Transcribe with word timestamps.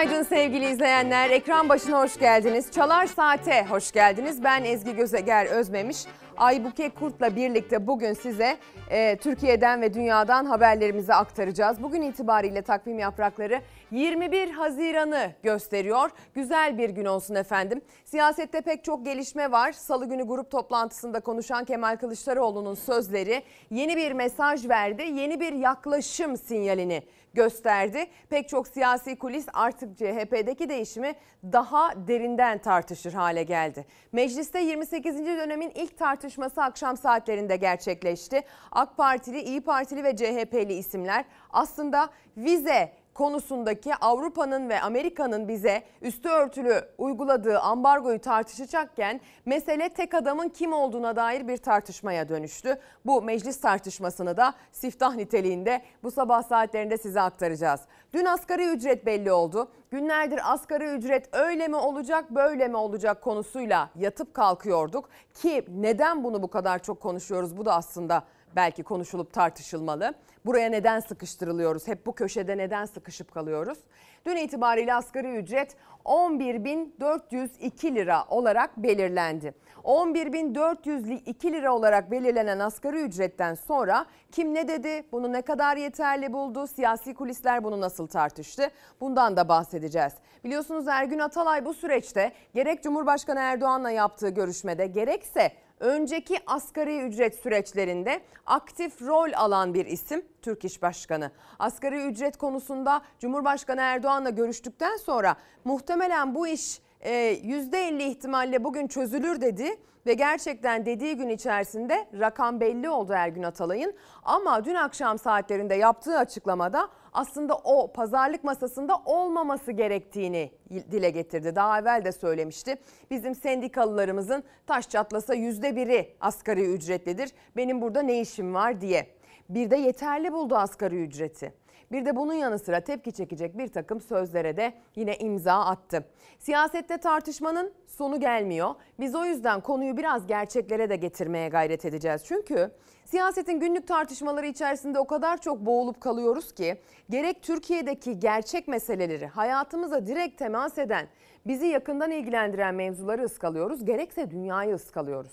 Günaydın 0.00 0.22
sevgili 0.22 0.70
izleyenler. 0.70 1.30
Ekran 1.30 1.68
başına 1.68 2.00
hoş 2.00 2.18
geldiniz. 2.18 2.70
Çalar 2.70 3.06
Saat'e 3.06 3.66
hoş 3.66 3.92
geldiniz. 3.92 4.44
Ben 4.44 4.64
Ezgi 4.64 4.96
Gözeger 4.96 5.46
Özmemiş. 5.46 6.06
Aybuke 6.36 6.90
Kurt'la 6.90 7.36
birlikte 7.36 7.86
bugün 7.86 8.12
size 8.12 8.56
e, 8.90 9.16
Türkiye'den 9.16 9.82
ve 9.82 9.94
dünyadan 9.94 10.44
haberlerimizi 10.44 11.14
aktaracağız. 11.14 11.82
Bugün 11.82 12.02
itibariyle 12.02 12.62
takvim 12.62 12.98
yaprakları 12.98 13.60
21 13.90 14.50
Haziran'ı 14.50 15.32
gösteriyor. 15.42 16.10
Güzel 16.34 16.78
bir 16.78 16.90
gün 16.90 17.04
olsun 17.04 17.34
efendim. 17.34 17.80
Siyasette 18.04 18.60
pek 18.60 18.84
çok 18.84 19.04
gelişme 19.04 19.52
var. 19.52 19.72
Salı 19.72 20.08
günü 20.08 20.22
grup 20.22 20.50
toplantısında 20.50 21.20
konuşan 21.20 21.64
Kemal 21.64 21.96
Kılıçdaroğlu'nun 21.96 22.74
sözleri 22.74 23.42
yeni 23.70 23.96
bir 23.96 24.12
mesaj 24.12 24.68
verdi. 24.68 25.02
Yeni 25.02 25.40
bir 25.40 25.52
yaklaşım 25.52 26.36
sinyalini 26.36 27.02
gösterdi. 27.34 28.06
Pek 28.28 28.48
çok 28.48 28.68
siyasi 28.68 29.18
kulis 29.18 29.46
artık 29.52 29.98
CHP'deki 29.98 30.68
değişimi 30.68 31.14
daha 31.44 32.08
derinden 32.08 32.58
tartışır 32.58 33.12
hale 33.12 33.42
geldi. 33.42 33.86
Mecliste 34.12 34.60
28. 34.60 35.18
dönemin 35.18 35.72
ilk 35.74 35.98
tartışması 35.98 36.62
akşam 36.62 36.96
saatlerinde 36.96 37.56
gerçekleşti. 37.56 38.42
AK 38.72 38.96
Partili, 38.96 39.40
İyi 39.40 39.60
Partili 39.60 40.04
ve 40.04 40.16
CHP'li 40.16 40.72
isimler 40.72 41.24
aslında 41.50 42.10
vize 42.36 42.92
konusundaki 43.14 43.94
Avrupa'nın 43.94 44.68
ve 44.68 44.80
Amerika'nın 44.80 45.48
bize 45.48 45.82
üstü 46.02 46.28
örtülü 46.28 46.84
uyguladığı 46.98 47.58
ambargoyu 47.58 48.20
tartışacakken 48.20 49.20
mesele 49.46 49.88
tek 49.88 50.14
adamın 50.14 50.48
kim 50.48 50.72
olduğuna 50.72 51.16
dair 51.16 51.48
bir 51.48 51.56
tartışmaya 51.56 52.28
dönüştü. 52.28 52.78
Bu 53.06 53.22
meclis 53.22 53.60
tartışmasını 53.60 54.36
da 54.36 54.54
siftah 54.72 55.14
niteliğinde 55.14 55.82
bu 56.02 56.10
sabah 56.10 56.42
saatlerinde 56.42 56.98
size 56.98 57.20
aktaracağız. 57.20 57.80
Dün 58.12 58.24
asgari 58.24 58.66
ücret 58.66 59.06
belli 59.06 59.32
oldu. 59.32 59.68
Günlerdir 59.90 60.52
asgari 60.52 60.84
ücret 60.84 61.28
öyle 61.32 61.68
mi 61.68 61.76
olacak 61.76 62.30
böyle 62.30 62.68
mi 62.68 62.76
olacak 62.76 63.22
konusuyla 63.22 63.90
yatıp 63.96 64.34
kalkıyorduk 64.34 65.08
ki 65.34 65.64
neden 65.68 66.24
bunu 66.24 66.42
bu 66.42 66.48
kadar 66.48 66.82
çok 66.82 67.00
konuşuyoruz 67.00 67.56
bu 67.56 67.64
da 67.64 67.74
aslında 67.74 68.22
belki 68.56 68.82
konuşulup 68.82 69.32
tartışılmalı. 69.32 70.14
Buraya 70.46 70.70
neden 70.70 71.00
sıkıştırılıyoruz? 71.00 71.88
Hep 71.88 72.06
bu 72.06 72.12
köşede 72.12 72.58
neden 72.58 72.84
sıkışıp 72.84 73.34
kalıyoruz? 73.34 73.78
Dün 74.26 74.36
itibariyle 74.36 74.94
asgari 74.94 75.36
ücret 75.36 75.76
11.402 76.04 77.94
lira 77.94 78.24
olarak 78.28 78.76
belirlendi. 78.76 79.54
11.402 79.84 81.52
lira 81.52 81.74
olarak 81.74 82.10
belirlenen 82.10 82.58
asgari 82.58 83.00
ücretten 83.00 83.54
sonra 83.54 84.06
kim 84.32 84.54
ne 84.54 84.68
dedi, 84.68 85.04
bunu 85.12 85.32
ne 85.32 85.42
kadar 85.42 85.76
yeterli 85.76 86.32
buldu, 86.32 86.66
siyasi 86.66 87.14
kulisler 87.14 87.64
bunu 87.64 87.80
nasıl 87.80 88.06
tartıştı? 88.06 88.70
Bundan 89.00 89.36
da 89.36 89.48
bahsedeceğiz. 89.48 90.12
Biliyorsunuz 90.44 90.88
Ergün 90.88 91.18
Atalay 91.18 91.64
bu 91.64 91.74
süreçte 91.74 92.32
gerek 92.54 92.82
Cumhurbaşkanı 92.82 93.40
Erdoğan'la 93.40 93.90
yaptığı 93.90 94.28
görüşmede 94.28 94.86
gerekse 94.86 95.52
önceki 95.80 96.38
asgari 96.46 97.00
ücret 97.00 97.34
süreçlerinde 97.34 98.20
aktif 98.46 99.02
rol 99.02 99.32
alan 99.36 99.74
bir 99.74 99.86
isim 99.86 100.24
Türk 100.42 100.64
İş 100.64 100.82
Başkanı. 100.82 101.30
Asgari 101.58 102.02
ücret 102.06 102.36
konusunda 102.36 103.02
Cumhurbaşkanı 103.18 103.80
Erdoğan'la 103.80 104.30
görüştükten 104.30 104.96
sonra 104.96 105.36
muhtemelen 105.64 106.34
bu 106.34 106.46
iş 106.46 106.80
%50 107.04 108.02
e, 108.02 108.06
ihtimalle 108.06 108.64
bugün 108.64 108.86
çözülür 108.86 109.40
dedi 109.40 109.76
ve 110.06 110.14
gerçekten 110.14 110.86
dediği 110.86 111.16
gün 111.16 111.28
içerisinde 111.28 112.08
rakam 112.20 112.60
belli 112.60 112.90
oldu 112.90 113.12
Ergün 113.12 113.42
Atalay'ın. 113.42 113.94
Ama 114.22 114.64
dün 114.64 114.74
akşam 114.74 115.18
saatlerinde 115.18 115.74
yaptığı 115.74 116.18
açıklamada 116.18 116.88
aslında 117.12 117.54
o 117.54 117.92
pazarlık 117.92 118.44
masasında 118.44 118.96
olmaması 119.04 119.72
gerektiğini 119.72 120.50
dile 120.70 121.10
getirdi. 121.10 121.56
Daha 121.56 121.80
evvel 121.80 122.04
de 122.04 122.12
söylemişti. 122.12 122.76
Bizim 123.10 123.34
sendikalılarımızın 123.34 124.44
taş 124.66 124.88
çatlasa 124.88 125.34
yüzde 125.34 125.76
biri 125.76 126.16
asgari 126.20 126.74
ücretlidir. 126.74 127.32
Benim 127.56 127.80
burada 127.82 128.02
ne 128.02 128.20
işim 128.20 128.54
var 128.54 128.80
diye. 128.80 129.06
Bir 129.48 129.70
de 129.70 129.76
yeterli 129.76 130.32
buldu 130.32 130.56
asgari 130.56 131.02
ücreti. 131.02 131.52
Bir 131.92 132.04
de 132.04 132.16
bunun 132.16 132.34
yanı 132.34 132.58
sıra 132.58 132.80
tepki 132.80 133.12
çekecek 133.12 133.58
bir 133.58 133.68
takım 133.68 134.00
sözlere 134.00 134.56
de 134.56 134.72
yine 134.96 135.16
imza 135.16 135.54
attı. 135.54 136.04
Siyasette 136.38 136.98
tartışmanın 136.98 137.72
sonu 137.86 138.20
gelmiyor. 138.20 138.74
Biz 139.00 139.14
o 139.14 139.24
yüzden 139.24 139.60
konuyu 139.60 139.96
biraz 139.96 140.26
gerçeklere 140.26 140.90
de 140.90 140.96
getirmeye 140.96 141.48
gayret 141.48 141.84
edeceğiz. 141.84 142.22
Çünkü 142.24 142.70
siyasetin 143.04 143.60
günlük 143.60 143.88
tartışmaları 143.88 144.46
içerisinde 144.46 144.98
o 144.98 145.06
kadar 145.06 145.40
çok 145.40 145.60
boğulup 145.60 146.00
kalıyoruz 146.00 146.52
ki 146.52 146.80
gerek 147.10 147.42
Türkiye'deki 147.42 148.18
gerçek 148.18 148.68
meseleleri 148.68 149.26
hayatımıza 149.26 150.06
direkt 150.06 150.38
temas 150.38 150.78
eden, 150.78 151.08
bizi 151.46 151.66
yakından 151.66 152.10
ilgilendiren 152.10 152.74
mevzuları 152.74 153.24
ıskalıyoruz, 153.24 153.84
gerekse 153.84 154.30
dünyayı 154.30 154.74
ıskalıyoruz. 154.74 155.32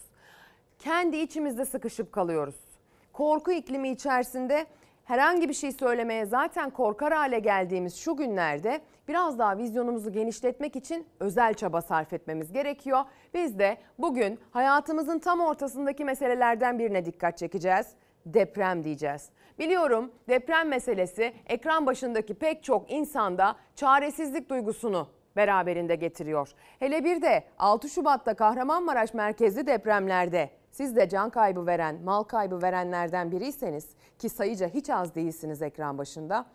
Kendi 0.79 1.17
içimizde 1.17 1.65
sıkışıp 1.65 2.11
kalıyoruz. 2.11 2.55
Korku 3.13 3.51
iklimi 3.51 3.89
içerisinde 3.89 4.65
herhangi 5.07 5.49
bir 5.49 5.53
şey 5.53 5.71
söylemeye 5.71 6.25
zaten 6.25 6.69
korkar 6.69 7.13
hale 7.13 7.39
geldiğimiz 7.39 7.95
şu 7.95 8.15
günlerde 8.15 8.81
biraz 9.07 9.39
daha 9.39 9.57
vizyonumuzu 9.57 10.11
genişletmek 10.11 10.75
için 10.75 11.07
özel 11.19 11.53
çaba 11.53 11.81
sarf 11.81 12.13
etmemiz 12.13 12.51
gerekiyor. 12.51 12.99
Biz 13.33 13.59
de 13.59 13.77
bugün 13.99 14.39
hayatımızın 14.51 15.19
tam 15.19 15.39
ortasındaki 15.39 16.05
meselelerden 16.05 16.79
birine 16.79 17.05
dikkat 17.05 17.37
çekeceğiz. 17.37 17.87
Deprem 18.25 18.83
diyeceğiz. 18.83 19.29
Biliyorum 19.59 20.11
deprem 20.29 20.67
meselesi 20.67 21.33
ekran 21.45 21.85
başındaki 21.85 22.33
pek 22.33 22.63
çok 22.63 22.91
insanda 22.91 23.55
çaresizlik 23.75 24.49
duygusunu 24.49 25.07
beraberinde 25.35 25.95
getiriyor. 25.95 26.49
Hele 26.79 27.03
bir 27.03 27.21
de 27.21 27.43
6 27.59 27.89
Şubat'ta 27.89 28.33
Kahramanmaraş 28.33 29.13
merkezli 29.13 29.67
depremlerde 29.67 30.49
siz 30.77 30.95
de 30.95 31.09
can 31.09 31.29
kaybı 31.29 31.65
veren, 31.65 32.03
mal 32.03 32.23
kaybı 32.23 32.61
verenlerden 32.61 33.31
biriyseniz 33.31 33.89
ki 34.19 34.29
sayıca 34.29 34.67
hiç 34.67 34.89
az 34.89 35.15
değilsiniz 35.15 35.61
ekran 35.61 35.97
başında 35.97 36.45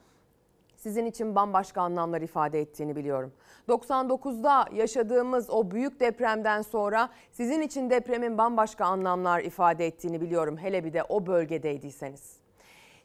sizin 0.77 1.07
için 1.07 1.35
bambaşka 1.35 1.83
anlamlar 1.83 2.21
ifade 2.21 2.61
ettiğini 2.61 2.97
biliyorum. 2.97 3.33
99'da 3.69 4.67
yaşadığımız 4.73 5.51
o 5.51 5.71
büyük 5.71 6.01
depremden 6.01 6.63
sonra 6.63 7.09
sizin 7.31 7.61
için 7.61 7.91
depremin 7.91 8.39
bambaşka 8.39 8.85
anlamlar 8.85 9.41
ifade 9.41 9.87
ettiğini 9.87 10.21
biliyorum. 10.21 10.57
Hele 10.57 10.85
bir 10.85 10.93
de 10.93 11.03
o 11.03 11.27
bölgedeydiyseniz. 11.27 12.42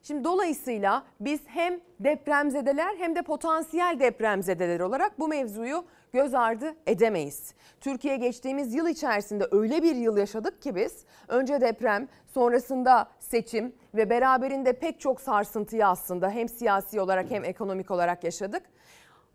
Şimdi 0.03 0.23
dolayısıyla 0.23 1.03
biz 1.19 1.39
hem 1.45 1.79
depremzedeler 1.99 2.95
hem 2.97 3.15
de 3.15 3.21
potansiyel 3.21 3.99
depremzedeler 3.99 4.79
olarak 4.79 5.19
bu 5.19 5.27
mevzuyu 5.27 5.85
göz 6.13 6.33
ardı 6.33 6.75
edemeyiz. 6.87 7.53
Türkiye 7.81 8.17
geçtiğimiz 8.17 8.73
yıl 8.73 8.87
içerisinde 8.87 9.47
öyle 9.51 9.83
bir 9.83 9.95
yıl 9.95 10.17
yaşadık 10.17 10.61
ki 10.61 10.75
biz 10.75 11.05
önce 11.27 11.61
deprem 11.61 12.07
sonrasında 12.33 13.07
seçim 13.19 13.75
ve 13.93 14.09
beraberinde 14.09 14.73
pek 14.73 14.99
çok 14.99 15.21
sarsıntıyı 15.21 15.87
aslında 15.87 16.29
hem 16.29 16.49
siyasi 16.49 17.01
olarak 17.01 17.31
hem 17.31 17.43
ekonomik 17.43 17.91
olarak 17.91 18.23
yaşadık. 18.23 18.63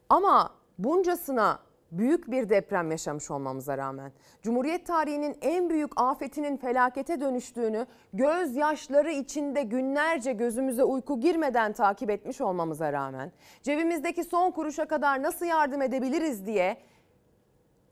Ama 0.08 0.54
buncasına 0.78 1.58
büyük 1.92 2.30
bir 2.30 2.48
deprem 2.48 2.90
yaşamış 2.90 3.30
olmamıza 3.30 3.78
rağmen 3.78 4.12
Cumhuriyet 4.42 4.86
tarihinin 4.86 5.36
en 5.42 5.70
büyük 5.70 6.00
afetinin 6.00 6.56
felakete 6.56 7.20
dönüştüğünü 7.20 7.86
gözyaşları 8.12 9.10
içinde 9.10 9.62
günlerce 9.62 10.32
gözümüze 10.32 10.84
uyku 10.84 11.20
girmeden 11.20 11.72
takip 11.72 12.10
etmiş 12.10 12.40
olmamıza 12.40 12.92
rağmen 12.92 13.32
cebimizdeki 13.62 14.24
son 14.24 14.50
kuruşa 14.50 14.84
kadar 14.84 15.22
nasıl 15.22 15.46
yardım 15.46 15.82
edebiliriz 15.82 16.46
diye 16.46 16.76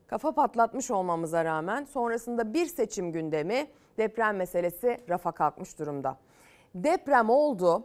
kafa 0.07 0.31
patlatmış 0.31 0.91
olmamıza 0.91 1.45
rağmen 1.45 1.83
sonrasında 1.83 2.53
bir 2.53 2.65
seçim 2.65 3.11
gündemi 3.11 3.67
deprem 3.97 4.37
meselesi 4.37 4.97
rafa 5.09 5.31
kalkmış 5.31 5.79
durumda. 5.79 6.17
Deprem 6.75 7.29
oldu 7.29 7.83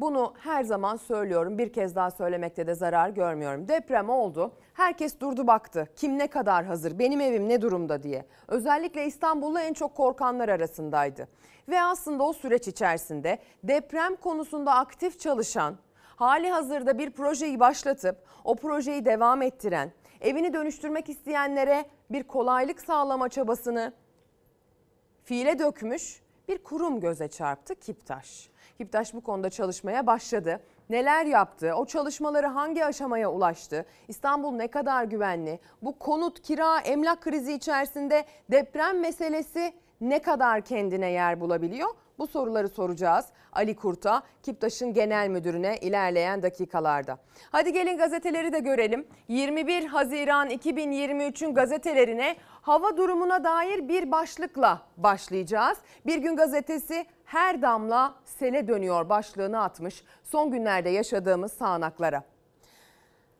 bunu 0.00 0.34
her 0.38 0.64
zaman 0.64 0.96
söylüyorum. 0.96 1.58
Bir 1.58 1.72
kez 1.72 1.96
daha 1.96 2.10
söylemekte 2.10 2.66
de 2.66 2.74
zarar 2.74 3.08
görmüyorum. 3.08 3.68
Deprem 3.68 4.10
oldu. 4.10 4.52
Herkes 4.74 5.20
durdu 5.20 5.46
baktı. 5.46 5.88
Kim 5.96 6.18
ne 6.18 6.26
kadar 6.26 6.64
hazır? 6.64 6.98
Benim 6.98 7.20
evim 7.20 7.48
ne 7.48 7.62
durumda 7.62 8.02
diye. 8.02 8.26
Özellikle 8.48 9.06
İstanbul'da 9.06 9.62
en 9.62 9.72
çok 9.72 9.94
korkanlar 9.94 10.48
arasındaydı. 10.48 11.28
Ve 11.68 11.82
aslında 11.82 12.22
o 12.22 12.32
süreç 12.32 12.68
içerisinde 12.68 13.38
deprem 13.64 14.16
konusunda 14.16 14.74
aktif 14.74 15.20
çalışan, 15.20 15.76
hali 16.16 16.50
hazırda 16.50 16.98
bir 16.98 17.10
projeyi 17.10 17.60
başlatıp 17.60 18.16
o 18.44 18.56
projeyi 18.56 19.04
devam 19.04 19.42
ettiren, 19.42 19.92
evini 20.20 20.52
dönüştürmek 20.52 21.08
isteyenlere 21.08 21.84
bir 22.10 22.22
kolaylık 22.22 22.80
sağlama 22.80 23.28
çabasını 23.28 23.92
fiile 25.24 25.58
dökmüş 25.58 26.22
bir 26.48 26.58
kurum 26.58 27.00
göze 27.00 27.28
çarptı 27.28 27.74
Kiptaş. 27.74 28.50
Kiptaş 28.78 29.14
bu 29.14 29.20
konuda 29.20 29.50
çalışmaya 29.50 30.06
başladı. 30.06 30.60
Neler 30.90 31.26
yaptı? 31.26 31.74
O 31.74 31.86
çalışmaları 31.86 32.46
hangi 32.46 32.84
aşamaya 32.84 33.32
ulaştı? 33.32 33.86
İstanbul 34.08 34.52
ne 34.52 34.68
kadar 34.68 35.04
güvenli? 35.04 35.60
Bu 35.82 35.98
konut, 35.98 36.42
kira, 36.42 36.80
emlak 36.80 37.20
krizi 37.22 37.52
içerisinde 37.52 38.24
deprem 38.50 39.00
meselesi 39.00 39.72
ne 40.00 40.18
kadar 40.18 40.60
kendine 40.60 41.10
yer 41.10 41.40
bulabiliyor? 41.40 41.88
Bu 42.18 42.26
soruları 42.26 42.68
soracağız 42.68 43.26
Ali 43.52 43.76
Kurt'a, 43.76 44.22
Kiptaş'ın 44.42 44.94
genel 44.94 45.28
müdürüne 45.28 45.76
ilerleyen 45.76 46.42
dakikalarda. 46.42 47.18
Hadi 47.50 47.72
gelin 47.72 47.98
gazeteleri 47.98 48.52
de 48.52 48.58
görelim. 48.58 49.06
21 49.28 49.86
Haziran 49.86 50.50
2023'ün 50.50 51.54
gazetelerine 51.54 52.36
hava 52.62 52.96
durumuna 52.96 53.44
dair 53.44 53.88
bir 53.88 54.10
başlıkla 54.10 54.82
başlayacağız. 54.96 55.78
Bir 56.06 56.18
gün 56.18 56.36
gazetesi 56.36 57.06
her 57.26 57.62
damla 57.62 58.14
sele 58.24 58.68
dönüyor 58.68 59.08
başlığını 59.08 59.62
atmış 59.62 60.04
son 60.24 60.50
günlerde 60.50 60.90
yaşadığımız 60.90 61.52
sağanaklara. 61.52 62.22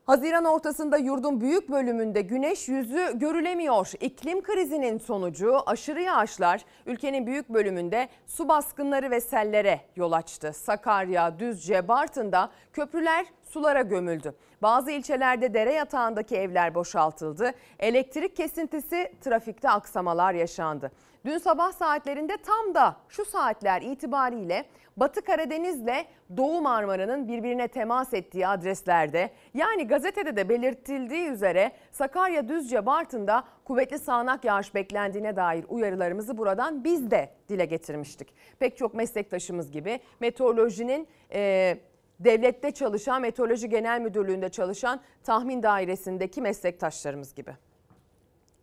Haziran 0.07 0.45
ortasında 0.45 0.97
yurdun 0.97 1.41
büyük 1.41 1.69
bölümünde 1.69 2.21
güneş 2.21 2.67
yüzü 2.67 3.19
görülemiyor. 3.19 3.91
İklim 3.99 4.41
krizinin 4.41 4.97
sonucu 4.97 5.57
aşırı 5.65 6.01
yağışlar 6.01 6.61
ülkenin 6.85 7.27
büyük 7.27 7.49
bölümünde 7.49 8.09
su 8.27 8.49
baskınları 8.49 9.11
ve 9.11 9.21
sellere 9.21 9.81
yol 9.95 10.11
açtı. 10.11 10.53
Sakarya, 10.53 11.39
Düzce, 11.39 11.87
Bartın'da 11.87 12.51
köprüler 12.73 13.25
sulara 13.43 13.81
gömüldü. 13.81 14.35
Bazı 14.61 14.91
ilçelerde 14.91 15.53
dere 15.53 15.73
yatağındaki 15.73 16.35
evler 16.35 16.75
boşaltıldı. 16.75 17.51
Elektrik 17.79 18.35
kesintisi, 18.35 19.13
trafikte 19.21 19.69
aksamalar 19.69 20.33
yaşandı. 20.33 20.91
Dün 21.25 21.37
sabah 21.37 21.71
saatlerinde 21.71 22.37
tam 22.37 22.75
da 22.75 22.95
şu 23.09 23.25
saatler 23.25 23.81
itibariyle 23.81 24.65
Batı 24.97 25.21
Karadeniz'le 25.21 26.05
Doğu 26.37 26.61
Marmara'nın 26.61 27.27
birbirine 27.27 27.67
temas 27.67 28.13
ettiği 28.13 28.47
adreslerde 28.47 29.29
yani 29.53 29.87
gazetede 29.87 30.35
de 30.35 30.49
belirtildiği 30.49 31.29
üzere 31.29 31.71
Sakarya, 31.91 32.47
Düzce, 32.47 32.85
Bartın'da 32.85 33.43
kuvvetli 33.65 33.99
sağanak 33.99 34.45
yağış 34.45 34.75
beklendiğine 34.75 35.35
dair 35.35 35.65
uyarılarımızı 35.69 36.37
buradan 36.37 36.83
biz 36.83 37.11
de 37.11 37.29
dile 37.49 37.65
getirmiştik. 37.65 38.33
Pek 38.59 38.77
çok 38.77 38.93
meslektaşımız 38.93 39.71
gibi 39.71 39.99
meteorolojinin 40.19 41.07
e, 41.33 41.77
devlette 42.19 42.71
çalışan, 42.71 43.21
Meteoroloji 43.21 43.69
Genel 43.69 44.01
Müdürlüğü'nde 44.01 44.49
çalışan 44.49 45.01
tahmin 45.23 45.63
dairesindeki 45.63 46.41
meslektaşlarımız 46.41 47.35
gibi. 47.35 47.66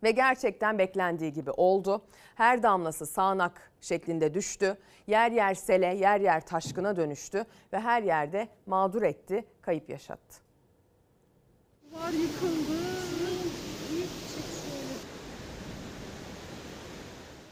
Ve 0.03 0.11
gerçekten 0.11 0.77
beklendiği 0.77 1.33
gibi 1.33 1.51
oldu. 1.51 2.01
Her 2.35 2.63
damlası 2.63 3.05
sağanak 3.05 3.71
şeklinde 3.81 4.33
düştü. 4.33 4.77
Yer 5.07 5.31
yer 5.31 5.53
sele, 5.53 5.95
yer 5.95 6.19
yer 6.19 6.45
taşkına 6.45 6.95
dönüştü 6.95 7.45
ve 7.73 7.79
her 7.79 8.03
yerde 8.03 8.47
mağdur 8.65 9.01
etti, 9.01 9.45
kayıp 9.61 9.89
yaşattı. 9.89 10.41
Var 11.91 12.11
yıkıldı. 12.11 12.95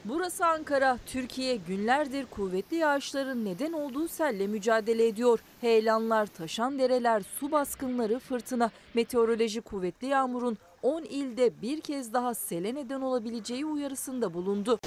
Burası 0.05 0.45
Ankara. 0.45 0.97
Türkiye 1.05 1.55
günlerdir 1.55 2.25
kuvvetli 2.25 2.77
yağışların 2.77 3.45
neden 3.45 3.73
olduğu 3.73 4.07
selle 4.07 4.47
mücadele 4.47 5.07
ediyor. 5.07 5.39
Heyelanlar, 5.61 6.25
taşan 6.25 6.79
dereler, 6.79 7.23
su 7.39 7.51
baskınları, 7.51 8.19
fırtına, 8.19 8.71
meteoroloji 8.93 9.61
kuvvetli 9.61 10.07
yağmurun 10.07 10.57
10 10.83 11.03
ilde 11.03 11.61
bir 11.61 11.81
kez 11.81 12.13
daha 12.13 12.33
sele 12.33 12.75
neden 12.75 13.01
olabileceği 13.01 13.65
uyarısında 13.65 14.33
bulundu. 14.33 14.79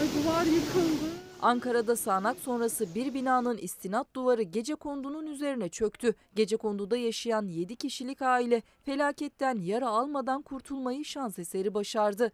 Ay 0.00 0.06
duvar 0.22 0.44
yıkıldı. 0.44 1.10
Ankara'da 1.42 1.96
sağanak 1.96 2.38
sonrası 2.38 2.94
bir 2.94 3.14
binanın 3.14 3.56
istinat 3.56 4.06
duvarı 4.14 4.42
gece 4.42 4.74
kondunun 4.74 5.26
üzerine 5.26 5.68
çöktü. 5.68 6.14
Gece 6.34 6.56
konduda 6.56 6.96
yaşayan 6.96 7.46
7 7.46 7.76
kişilik 7.76 8.22
aile 8.22 8.62
felaketten 8.82 9.58
yara 9.58 9.88
almadan 9.88 10.42
kurtulmayı 10.42 11.04
şans 11.04 11.38
eseri 11.38 11.74
başardı. 11.74 12.32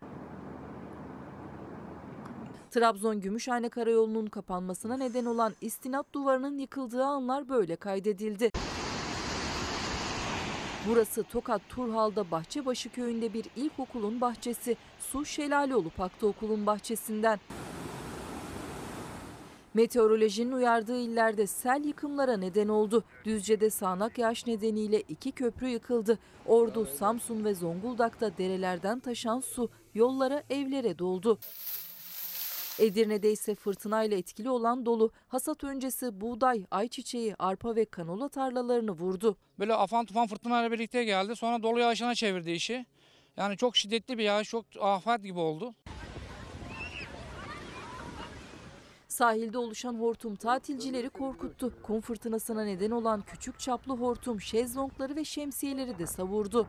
Trabzon 2.70 3.20
Gümüşhane 3.20 3.68
Karayolu'nun 3.68 4.26
kapanmasına 4.26 4.96
neden 4.96 5.24
olan 5.24 5.52
istinat 5.60 6.06
duvarının 6.12 6.58
yıkıldığı 6.58 7.04
anlar 7.04 7.48
böyle 7.48 7.76
kaydedildi. 7.76 8.50
Burası 10.88 11.22
Tokat 11.22 11.62
Turhal'da 11.68 12.30
Bahçebaşı 12.30 12.88
köyünde 12.88 13.32
bir 13.32 13.44
ilkokulun 13.56 14.20
bahçesi. 14.20 14.76
Su 14.98 15.24
şelale 15.24 15.76
olup 15.76 16.00
aktı 16.00 16.26
okulun 16.26 16.66
bahçesinden. 16.66 17.40
Meteorolojinin 19.74 20.52
uyardığı 20.52 21.00
illerde 21.00 21.46
sel 21.46 21.84
yıkımlara 21.84 22.36
neden 22.36 22.68
oldu. 22.68 23.04
Düzce'de 23.24 23.70
sağanak 23.70 24.18
yağış 24.18 24.46
nedeniyle 24.46 25.00
iki 25.00 25.32
köprü 25.32 25.68
yıkıldı. 25.68 26.18
Ordu, 26.46 26.86
Samsun 26.86 27.44
ve 27.44 27.54
Zonguldak'ta 27.54 28.38
derelerden 28.38 29.00
taşan 29.00 29.40
su 29.40 29.68
yollara, 29.94 30.42
evlere 30.50 30.98
doldu. 30.98 31.38
Edirne'de 32.78 33.32
ise 33.32 33.54
fırtınayla 33.54 34.16
etkili 34.16 34.50
olan 34.50 34.86
dolu 34.86 35.12
hasat 35.28 35.64
öncesi 35.64 36.20
buğday, 36.20 36.64
ayçiçeği, 36.70 37.34
arpa 37.38 37.76
ve 37.76 37.84
kanola 37.84 38.28
tarlalarını 38.28 38.90
vurdu. 38.90 39.36
Böyle 39.58 39.74
afan 39.74 40.06
tufan 40.06 40.26
fırtınayla 40.26 40.72
birlikte 40.72 41.04
geldi. 41.04 41.36
Sonra 41.36 41.62
dolu 41.62 41.80
yağışına 41.80 42.14
çevirdi 42.14 42.50
işi. 42.50 42.86
Yani 43.36 43.56
çok 43.56 43.76
şiddetli 43.76 44.18
bir 44.18 44.22
yağış, 44.22 44.48
çok 44.48 44.64
afet 44.80 45.22
gibi 45.22 45.38
oldu. 45.38 45.74
Sahilde 49.08 49.58
oluşan 49.58 49.94
hortum 49.94 50.36
tatilcileri 50.36 51.10
korkuttu. 51.10 51.72
Kum 51.82 52.00
fırtınasına 52.00 52.64
neden 52.64 52.90
olan 52.90 53.20
küçük 53.20 53.60
çaplı 53.60 53.96
hortum 53.96 54.40
şezlongları 54.40 55.16
ve 55.16 55.24
şemsiyeleri 55.24 55.98
de 55.98 56.06
savurdu. 56.06 56.68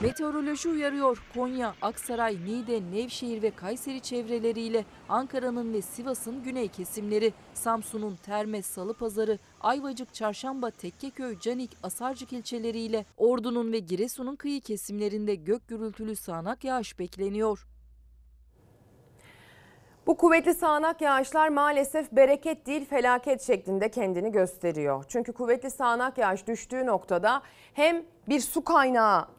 Meteoroloji 0.00 0.68
uyarıyor. 0.68 1.22
Konya, 1.34 1.74
Aksaray, 1.82 2.36
Niğde, 2.44 2.80
Nevşehir 2.92 3.42
ve 3.42 3.50
Kayseri 3.50 4.00
çevreleriyle 4.00 4.84
Ankara'nın 5.08 5.72
ve 5.72 5.82
Sivas'ın 5.82 6.42
güney 6.42 6.68
kesimleri, 6.68 7.32
Samsun'un 7.54 8.16
Termes, 8.16 8.66
Salıpazarı, 8.66 9.38
Ayvacık, 9.60 10.14
Çarşamba, 10.14 10.70
Tekkeköy, 10.70 11.38
Canik, 11.38 11.70
Asarcık 11.82 12.32
ilçeleriyle 12.32 13.04
Ordu'nun 13.16 13.72
ve 13.72 13.78
Giresun'un 13.78 14.36
kıyı 14.36 14.60
kesimlerinde 14.60 15.34
gök 15.34 15.68
gürültülü 15.68 16.16
sağanak 16.16 16.64
yağış 16.64 16.98
bekleniyor. 16.98 17.66
Bu 20.06 20.16
kuvvetli 20.16 20.54
sağanak 20.54 21.00
yağışlar 21.00 21.48
maalesef 21.48 22.12
bereket 22.12 22.66
değil 22.66 22.84
felaket 22.84 23.42
şeklinde 23.42 23.90
kendini 23.90 24.32
gösteriyor. 24.32 25.04
Çünkü 25.08 25.32
kuvvetli 25.32 25.70
sağanak 25.70 26.18
yağış 26.18 26.46
düştüğü 26.46 26.86
noktada 26.86 27.42
hem 27.74 28.02
bir 28.28 28.40
su 28.40 28.64
kaynağı 28.64 29.35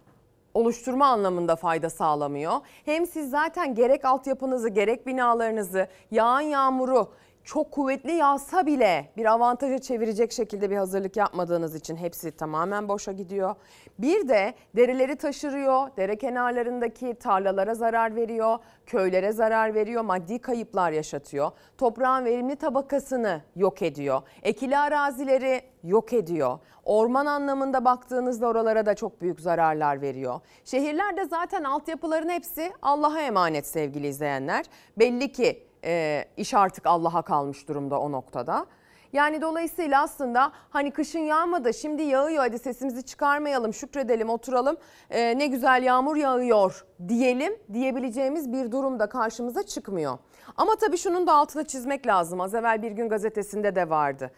oluşturma 0.57 1.05
anlamında 1.05 1.55
fayda 1.55 1.89
sağlamıyor. 1.89 2.53
Hem 2.85 3.07
siz 3.07 3.29
zaten 3.29 3.75
gerek 3.75 4.05
altyapınızı 4.05 4.69
gerek 4.69 5.07
binalarınızı 5.07 5.87
yağan 6.11 6.41
yağmuru 6.41 7.07
çok 7.47 7.71
kuvvetli 7.71 8.11
yağsa 8.11 8.65
bile 8.65 9.09
bir 9.17 9.25
avantaja 9.25 9.79
çevirecek 9.79 10.31
şekilde 10.31 10.69
bir 10.69 10.77
hazırlık 10.77 11.17
yapmadığınız 11.17 11.75
için 11.75 11.95
hepsi 11.95 12.31
tamamen 12.31 12.87
boşa 12.87 13.11
gidiyor. 13.11 13.55
Bir 13.99 14.27
de 14.27 14.53
dereleri 14.75 15.15
taşırıyor, 15.15 15.87
dere 15.97 16.17
kenarlarındaki 16.17 17.13
tarlalara 17.13 17.75
zarar 17.75 18.15
veriyor, 18.15 18.57
köylere 18.85 19.31
zarar 19.31 19.73
veriyor, 19.73 20.01
maddi 20.01 20.39
kayıplar 20.39 20.91
yaşatıyor. 20.91 21.51
Toprağın 21.77 22.25
verimli 22.25 22.55
tabakasını 22.55 23.41
yok 23.55 23.81
ediyor. 23.81 24.21
Ekili 24.43 24.77
arazileri 24.77 25.61
yok 25.83 26.13
ediyor. 26.13 26.59
Orman 26.85 27.25
anlamında 27.25 27.85
baktığınızda 27.85 28.47
oralara 28.47 28.85
da 28.85 28.93
çok 28.93 29.21
büyük 29.21 29.39
zararlar 29.39 30.01
veriyor. 30.01 30.39
Şehirlerde 30.65 31.25
zaten 31.25 31.63
altyapıların 31.63 32.29
hepsi 32.29 32.71
Allah'a 32.81 33.21
emanet 33.21 33.67
sevgili 33.67 34.07
izleyenler. 34.07 34.65
Belli 34.97 35.31
ki 35.31 35.66
e, 35.83 36.25
iş 36.37 36.53
artık 36.53 36.85
Allah'a 36.85 37.21
kalmış 37.21 37.67
durumda 37.67 37.99
o 37.99 38.11
noktada. 38.11 38.65
Yani 39.13 39.41
dolayısıyla 39.41 40.01
aslında 40.01 40.51
hani 40.69 40.91
kışın 40.91 41.19
yağmadı 41.19 41.73
şimdi 41.73 42.03
yağıyor 42.03 42.43
hadi 42.43 42.59
sesimizi 42.59 43.03
çıkarmayalım 43.03 43.73
şükredelim 43.73 44.29
oturalım 44.29 44.77
e, 45.09 45.37
ne 45.37 45.47
güzel 45.47 45.83
yağmur 45.83 46.15
yağıyor 46.15 46.85
diyelim 47.07 47.53
diyebileceğimiz 47.73 48.53
bir 48.53 48.71
durum 48.71 48.99
da 48.99 49.09
karşımıza 49.09 49.63
çıkmıyor. 49.63 50.17
Ama 50.57 50.75
tabii 50.75 50.97
şunun 50.97 51.27
da 51.27 51.33
altını 51.33 51.65
çizmek 51.65 52.07
lazım 52.07 52.41
az 52.41 52.55
evvel 52.55 52.81
bir 52.81 52.91
gün 52.91 53.09
gazetesinde 53.09 53.75
de 53.75 53.89
vardı. 53.89 54.31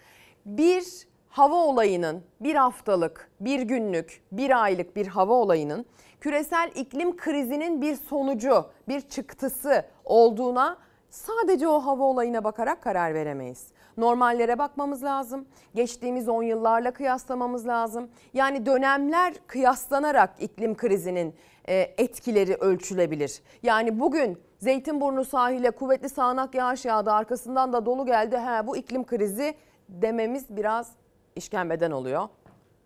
Bir 0.46 1.08
hava 1.30 1.56
olayının 1.56 2.24
bir 2.40 2.56
haftalık, 2.56 3.32
bir 3.40 3.62
günlük, 3.62 4.24
bir 4.32 4.64
aylık 4.64 4.96
bir 4.96 5.08
hava 5.08 5.34
olayının 5.34 5.86
küresel 6.22 6.72
iklim 6.76 7.18
krizinin 7.18 7.82
bir 7.82 7.96
sonucu, 7.96 8.66
bir 8.88 9.02
çıktısı 9.02 9.86
olduğuna 10.06 10.78
sadece 11.10 11.68
o 11.68 11.80
hava 11.80 12.04
olayına 12.04 12.44
bakarak 12.44 12.84
karar 12.84 13.14
veremeyiz. 13.14 13.68
Normallere 13.98 14.60
bakmamız 14.60 15.04
lazım. 15.04 15.48
Geçtiğimiz 15.76 16.30
10 16.30 16.44
yıllarla 16.44 16.92
kıyaslamamız 16.92 17.68
lazım. 17.68 18.10
Yani 18.34 18.66
dönemler 18.66 19.34
kıyaslanarak 19.48 20.30
iklim 20.40 20.78
krizinin 20.78 21.36
e, 21.68 21.76
etkileri 21.98 22.56
ölçülebilir. 22.56 23.42
Yani 23.64 24.00
bugün 24.00 24.40
Zeytinburnu 24.60 25.26
sahile 25.26 25.72
kuvvetli 25.72 26.10
sağanak 26.10 26.56
yağış 26.56 26.86
yağdı 26.86 27.12
arkasından 27.12 27.74
da 27.74 27.86
dolu 27.86 28.06
geldi. 28.06 28.38
He, 28.38 28.68
bu 28.68 28.78
iklim 28.78 29.06
krizi 29.06 29.56
dememiz 29.90 30.46
biraz 30.50 30.92
işkembeden 31.36 31.92
oluyor. 31.92 32.28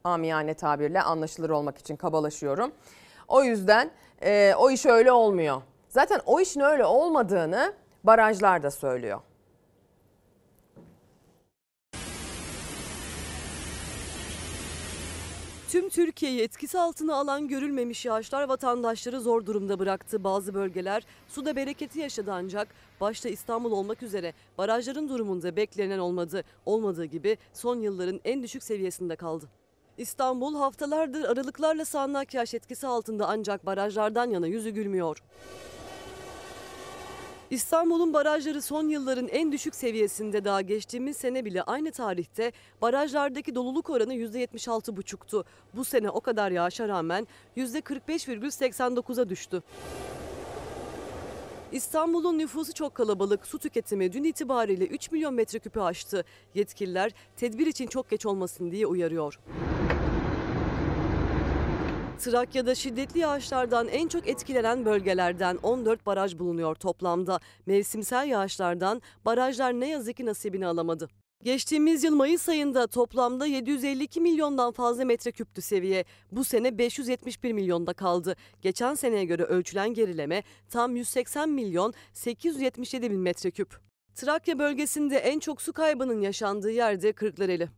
Amiyane 0.04 0.54
tabirle 0.54 1.02
anlaşılır 1.02 1.50
olmak 1.50 1.78
için 1.78 1.96
kabalaşıyorum. 1.96 2.72
O 3.28 3.44
yüzden 3.44 3.92
e, 4.24 4.54
o 4.58 4.72
iş 4.72 4.86
öyle 4.86 5.12
olmuyor. 5.12 5.62
Zaten 5.90 6.20
o 6.26 6.40
işin 6.40 6.62
öyle 6.62 6.86
olmadığını 6.86 7.74
barajlar 8.04 8.64
da 8.64 8.72
söylüyor. 8.72 9.20
Tüm 15.74 15.90
Türkiye'yi 15.90 16.42
etkisi 16.42 16.80
altına 16.80 17.16
alan 17.16 17.48
görülmemiş 17.48 18.06
yağışlar 18.06 18.44
vatandaşları 18.44 19.22
zor 19.22 19.46
durumda 19.46 19.80
bıraktı. 19.80 20.24
Bazı 20.24 20.54
bölgeler 20.54 21.06
suda 21.28 21.56
bereketi 21.56 22.00
yaşadı 22.00 22.32
ancak 22.34 22.68
başta 23.02 23.30
İstanbul 23.30 23.72
olmak 23.72 24.04
üzere 24.04 24.34
barajların 24.58 25.10
durumunda 25.10 25.56
beklenen 25.56 26.00
olmadı. 26.00 26.44
Olmadığı 26.66 27.06
gibi 27.06 27.38
son 27.54 27.80
yılların 27.80 28.20
en 28.26 28.44
düşük 28.44 28.64
seviyesinde 28.64 29.16
kaldı. 29.16 29.46
İstanbul 29.98 30.56
haftalardır 30.56 31.24
aralıklarla 31.24 31.86
sağanak 31.86 32.34
yağış 32.34 32.54
etkisi 32.54 32.88
altında 32.88 33.28
ancak 33.28 33.66
barajlardan 33.66 34.30
yana 34.30 34.48
yüzü 34.48 34.70
gülmüyor. 34.70 35.24
İstanbul'un 37.54 38.14
barajları 38.14 38.62
son 38.62 38.88
yılların 38.88 39.28
en 39.28 39.52
düşük 39.52 39.76
seviyesinde 39.76 40.46
daha 40.46 40.62
geçtiğimiz 40.62 41.18
sene 41.18 41.46
bile 41.46 41.64
aynı 41.64 41.92
tarihte 41.92 42.52
barajlardaki 42.82 43.56
doluluk 43.56 43.90
oranı 43.90 44.16
%76,5'tu. 44.16 45.46
Bu 45.74 45.86
sene 45.86 46.10
o 46.10 46.22
kadar 46.22 46.52
yağışa 46.52 46.88
rağmen 46.88 47.28
%45,89'a 47.58 49.30
düştü. 49.30 49.64
İstanbul'un 51.72 52.38
nüfusu 52.38 52.74
çok 52.74 52.96
kalabalık. 52.96 53.48
Su 53.48 53.60
tüketimi 53.60 54.14
dün 54.14 54.24
itibariyle 54.24 54.86
3 54.86 55.12
milyon 55.12 55.34
metreküpü 55.34 55.80
aştı. 55.80 56.26
Yetkililer 56.56 57.12
tedbir 57.38 57.68
için 57.68 57.88
çok 57.88 58.10
geç 58.10 58.26
olmasın 58.26 58.72
diye 58.72 58.88
uyarıyor. 58.88 59.40
Trakya'da 62.24 62.76
şiddetli 62.76 63.20
yağışlardan 63.20 63.88
en 63.88 64.08
çok 64.08 64.28
etkilenen 64.28 64.86
bölgelerden 64.86 65.60
14 65.64 66.06
baraj 66.06 66.40
bulunuyor 66.40 66.76
toplamda. 66.76 67.40
Mevsimsel 67.66 68.28
yağışlardan 68.28 69.02
barajlar 69.26 69.74
ne 69.74 69.90
yazık 69.90 70.18
ki 70.18 70.26
nasibini 70.26 70.68
alamadı. 70.68 71.10
Geçtiğimiz 71.44 72.04
yıl 72.04 72.16
Mayıs 72.16 72.50
ayında 72.50 72.88
toplamda 72.88 73.46
752 73.46 74.22
milyondan 74.22 74.72
fazla 74.72 75.06
metreküptü 75.06 75.62
seviye. 75.62 76.06
Bu 76.32 76.44
sene 76.44 76.78
571 76.78 77.52
milyonda 77.52 77.94
kaldı. 77.94 78.36
Geçen 78.62 78.96
seneye 78.96 79.26
göre 79.26 79.44
ölçülen 79.44 79.94
gerileme 79.94 80.44
tam 80.70 80.96
180 80.96 81.50
milyon 81.50 81.94
877 82.14 83.12
bin 83.12 83.20
metreküp. 83.20 83.80
Trakya 84.16 84.60
bölgesinde 84.60 85.18
en 85.18 85.40
çok 85.40 85.62
su 85.62 85.74
kaybının 85.74 86.22
yaşandığı 86.22 86.72
yerde 86.72 87.14
Kırklareli. 87.14 87.70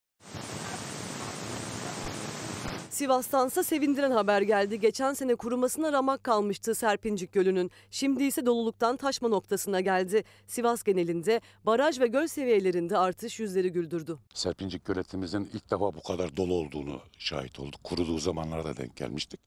Sivas'tansa 2.96 3.64
sevindiren 3.64 4.12
haber 4.12 4.42
geldi. 4.42 4.80
Geçen 4.80 5.14
sene 5.14 5.36
kurumasına 5.36 5.92
ramak 5.92 6.24
kalmıştı 6.24 6.76
Serpincik 6.76 7.32
Gölü'nün. 7.32 7.72
Şimdi 7.92 8.24
ise 8.24 8.46
doluluktan 8.46 8.98
taşma 8.98 9.28
noktasına 9.28 9.82
geldi. 9.82 10.24
Sivas 10.48 10.84
genelinde 10.84 11.42
baraj 11.66 12.00
ve 12.00 12.08
göl 12.08 12.28
seviyelerinde 12.28 12.98
artış 12.98 13.40
yüzleri 13.40 13.72
güldürdü. 13.72 14.18
Serpincik 14.34 14.86
göletimizin 14.86 15.50
ilk 15.54 15.72
defa 15.72 15.96
bu 15.96 16.04
kadar 16.04 16.38
dolu 16.38 16.54
olduğunu 16.54 17.02
şahit 17.18 17.60
olduk. 17.60 17.84
Kuruduğu 17.84 18.18
zamanlarda 18.18 18.78
denk 18.78 18.96
gelmiştik. 18.96 19.40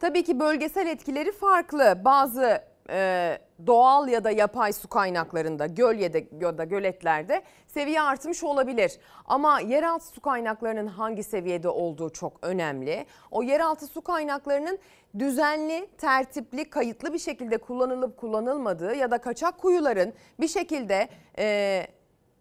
Tabii 0.00 0.24
ki 0.24 0.40
bölgesel 0.40 0.86
etkileri 0.86 1.32
farklı. 1.32 2.02
Bazı 2.04 2.62
e, 2.90 3.38
doğal 3.66 4.08
ya 4.08 4.24
da 4.24 4.30
yapay 4.30 4.72
su 4.72 4.88
kaynaklarında, 4.88 5.66
göl 5.66 5.98
ya 5.98 6.12
da, 6.12 6.18
ya 6.40 6.58
da 6.58 6.64
göletlerde 6.64 7.42
seviye 7.66 8.00
artmış 8.02 8.44
olabilir. 8.44 8.98
Ama 9.24 9.60
yeraltı 9.60 10.06
su 10.06 10.20
kaynaklarının 10.20 10.86
hangi 10.86 11.22
seviyede 11.22 11.68
olduğu 11.68 12.10
çok 12.10 12.38
önemli. 12.42 13.06
O 13.30 13.42
yeraltı 13.42 13.86
su 13.86 14.00
kaynaklarının 14.00 14.78
düzenli, 15.18 15.88
tertipli, 15.98 16.70
kayıtlı 16.70 17.12
bir 17.12 17.18
şekilde 17.18 17.58
kullanılıp 17.58 18.16
kullanılmadığı 18.16 18.94
ya 18.94 19.10
da 19.10 19.18
kaçak 19.18 19.58
kuyuların 19.58 20.12
bir 20.40 20.48
şekilde 20.48 21.08
e, 21.38 21.86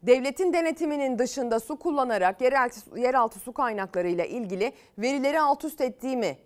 devletin 0.03 0.53
denetiminin 0.53 1.19
dışında 1.19 1.59
su 1.59 1.79
kullanarak 1.79 2.41
yeraltı, 2.41 2.99
yeraltı 2.99 3.39
su 3.39 3.53
kaynaklarıyla 3.53 4.25
ilgili 4.25 4.73
verileri 4.97 5.39
alt 5.39 5.65
üst 5.65 5.81
ettiği 5.81 6.17
mi 6.17 6.37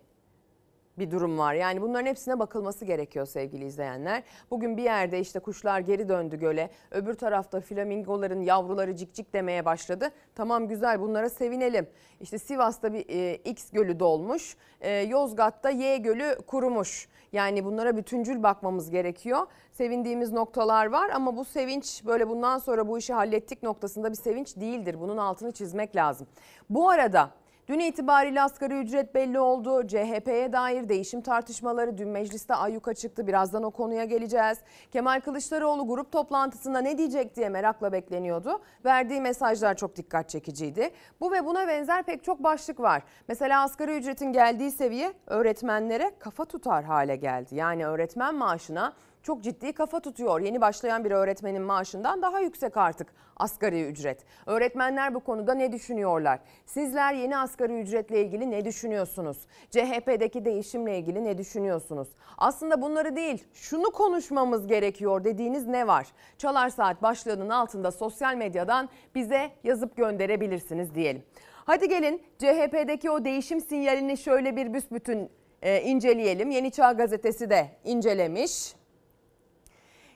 bir 1.00 1.10
durum 1.10 1.38
var. 1.38 1.54
Yani 1.54 1.82
bunların 1.82 2.06
hepsine 2.06 2.38
bakılması 2.38 2.84
gerekiyor 2.84 3.26
sevgili 3.26 3.64
izleyenler. 3.64 4.22
Bugün 4.50 4.76
bir 4.76 4.82
yerde 4.82 5.20
işte 5.20 5.38
kuşlar 5.38 5.80
geri 5.80 6.08
döndü 6.08 6.38
göle. 6.38 6.70
Öbür 6.90 7.14
tarafta 7.14 7.60
flamingoların 7.60 8.40
yavruları 8.40 8.96
cik 8.96 9.14
cik 9.14 9.32
demeye 9.32 9.64
başladı. 9.64 10.10
Tamam 10.34 10.68
güzel 10.68 11.00
bunlara 11.00 11.30
sevinelim. 11.30 11.86
İşte 12.20 12.38
Sivas'ta 12.38 12.92
bir 12.92 13.04
e, 13.08 13.34
X 13.34 13.70
gölü 13.70 14.00
dolmuş. 14.00 14.56
E, 14.80 14.90
Yozgat'ta 14.90 15.70
Y 15.70 15.96
gölü 15.96 16.38
kurumuş. 16.46 17.08
Yani 17.32 17.64
bunlara 17.64 17.96
bütüncül 17.96 18.42
bakmamız 18.42 18.90
gerekiyor. 18.90 19.46
Sevindiğimiz 19.72 20.32
noktalar 20.32 20.86
var 20.86 21.10
ama 21.14 21.36
bu 21.36 21.44
sevinç 21.44 22.02
böyle 22.06 22.28
bundan 22.28 22.58
sonra 22.58 22.88
bu 22.88 22.98
işi 22.98 23.12
hallettik 23.12 23.62
noktasında 23.62 24.10
bir 24.10 24.16
sevinç 24.16 24.56
değildir. 24.56 25.00
Bunun 25.00 25.16
altını 25.16 25.52
çizmek 25.52 25.96
lazım. 25.96 26.26
Bu 26.70 26.90
arada 26.90 27.30
Dün 27.70 27.78
itibariyle 27.78 28.42
asgari 28.42 28.78
ücret 28.78 29.14
belli 29.14 29.40
oldu. 29.40 29.86
CHP'ye 29.86 30.52
dair 30.52 30.88
değişim 30.88 31.20
tartışmaları 31.20 31.98
dün 31.98 32.08
mecliste 32.08 32.54
ayyuka 32.54 32.94
çıktı. 32.94 33.26
Birazdan 33.26 33.62
o 33.62 33.70
konuya 33.70 34.04
geleceğiz. 34.04 34.58
Kemal 34.92 35.20
Kılıçdaroğlu 35.20 35.86
grup 35.88 36.12
toplantısında 36.12 36.78
ne 36.78 36.98
diyecek 36.98 37.36
diye 37.36 37.48
merakla 37.48 37.92
bekleniyordu. 37.92 38.60
Verdiği 38.84 39.20
mesajlar 39.20 39.74
çok 39.74 39.96
dikkat 39.96 40.28
çekiciydi. 40.28 40.90
Bu 41.20 41.32
ve 41.32 41.46
buna 41.46 41.68
benzer 41.68 42.02
pek 42.02 42.24
çok 42.24 42.42
başlık 42.44 42.80
var. 42.80 43.02
Mesela 43.28 43.62
asgari 43.62 43.96
ücretin 43.96 44.32
geldiği 44.32 44.70
seviye 44.70 45.12
öğretmenlere 45.26 46.12
kafa 46.18 46.44
tutar 46.44 46.84
hale 46.84 47.16
geldi. 47.16 47.54
Yani 47.54 47.86
öğretmen 47.86 48.34
maaşına 48.34 48.92
çok 49.22 49.42
ciddi 49.42 49.72
kafa 49.72 50.00
tutuyor. 50.00 50.40
Yeni 50.40 50.60
başlayan 50.60 51.04
bir 51.04 51.10
öğretmenin 51.10 51.62
maaşından 51.62 52.22
daha 52.22 52.40
yüksek 52.40 52.76
artık 52.76 53.08
asgari 53.36 53.86
ücret. 53.86 54.24
Öğretmenler 54.46 55.14
bu 55.14 55.20
konuda 55.20 55.54
ne 55.54 55.72
düşünüyorlar? 55.72 56.40
Sizler 56.66 57.14
yeni 57.14 57.36
asgari 57.36 57.80
ücretle 57.80 58.22
ilgili 58.22 58.50
ne 58.50 58.64
düşünüyorsunuz? 58.64 59.38
CHP'deki 59.70 60.44
değişimle 60.44 60.98
ilgili 60.98 61.24
ne 61.24 61.38
düşünüyorsunuz? 61.38 62.08
Aslında 62.38 62.82
bunları 62.82 63.16
değil, 63.16 63.44
şunu 63.52 63.90
konuşmamız 63.90 64.66
gerekiyor 64.66 65.24
dediğiniz 65.24 65.66
ne 65.66 65.86
var? 65.86 66.06
Çalar 66.38 66.68
Saat 66.68 67.02
başlığının 67.02 67.48
altında 67.48 67.90
sosyal 67.90 68.34
medyadan 68.34 68.88
bize 69.14 69.50
yazıp 69.64 69.96
gönderebilirsiniz 69.96 70.94
diyelim. 70.94 71.22
Hadi 71.64 71.88
gelin 71.88 72.22
CHP'deki 72.38 73.10
o 73.10 73.24
değişim 73.24 73.60
sinyalini 73.60 74.18
şöyle 74.18 74.56
bir 74.56 74.74
büsbütün 74.74 75.30
e, 75.62 75.82
inceleyelim. 75.82 76.50
Yeni 76.50 76.70
Çağ 76.70 76.92
Gazetesi 76.92 77.50
de 77.50 77.66
incelemiş. 77.84 78.79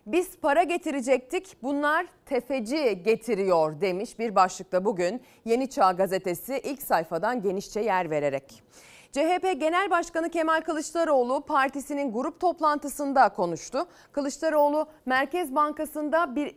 Biz 0.07 0.37
para 0.39 0.63
getirecektik 0.63 1.57
bunlar 1.63 2.07
tefeci 2.27 3.03
getiriyor 3.05 3.81
demiş 3.81 4.19
bir 4.19 4.35
başlıkta 4.35 4.85
bugün 4.85 5.23
Yeni 5.45 5.71
Çağ 5.71 5.93
gazetesi 5.93 6.61
ilk 6.65 6.83
sayfadan 6.83 7.43
genişçe 7.43 7.81
yer 7.81 8.11
vererek. 8.11 8.63
CHP 9.13 9.61
Genel 9.61 9.91
Başkanı 9.91 10.31
Kemal 10.31 10.61
Kılıçdaroğlu 10.61 11.41
partisinin 11.41 12.13
grup 12.13 12.41
toplantısında 12.41 13.29
konuştu. 13.29 13.87
Kılıçdaroğlu 14.13 14.87
Merkez 15.07 15.55
Bankası'nda 15.55 16.37
bir 16.37 16.55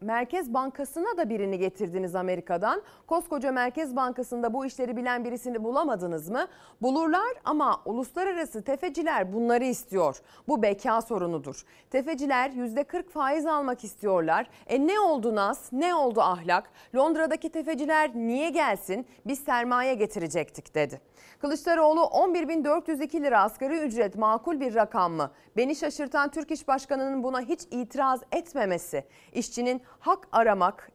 Merkez 0.00 0.54
Bankası'na 0.54 1.16
da 1.16 1.28
birini 1.28 1.58
getirdiniz 1.58 2.14
Amerika'dan. 2.14 2.82
Koskoca 3.06 3.52
Merkez 3.52 3.96
Bankası'nda 3.96 4.54
bu 4.54 4.66
işleri 4.66 4.96
bilen 4.96 5.24
birisini 5.24 5.64
bulamadınız 5.64 6.30
mı? 6.30 6.46
Bulurlar 6.82 7.34
ama 7.44 7.82
uluslararası 7.84 8.62
tefeciler 8.62 9.32
bunları 9.32 9.64
istiyor. 9.64 10.20
Bu 10.48 10.62
beka 10.62 11.02
sorunudur. 11.02 11.64
Tefeciler 11.90 12.50
%40 12.50 13.08
faiz 13.08 13.46
almak 13.46 13.84
istiyorlar. 13.84 14.46
E 14.66 14.86
ne 14.86 15.00
oldu 15.00 15.34
Nas? 15.34 15.72
Ne 15.72 15.94
oldu 15.94 16.20
ahlak? 16.20 16.70
Londra'daki 16.94 17.48
tefeciler 17.48 18.14
niye 18.14 18.50
gelsin? 18.50 19.06
Biz 19.26 19.38
sermaye 19.38 19.94
getirecektik 19.94 20.74
dedi. 20.74 21.00
Kılıçdaroğlu 21.38 22.00
11.402 22.00 23.22
lira 23.22 23.42
asgari 23.42 23.78
ücret 23.78 24.16
makul 24.16 24.60
bir 24.60 24.74
rakam 24.74 25.12
mı? 25.12 25.30
Beni 25.56 25.76
şaşırtan 25.76 26.30
Türk 26.30 26.50
İş 26.50 26.68
Başkanı'nın 26.68 27.22
buna 27.22 27.40
hiç 27.40 27.60
itiraz 27.70 28.20
etmemesi. 28.32 29.04
İşçinin 29.32 29.82
hak 29.98 30.28
aramak, 30.32 30.90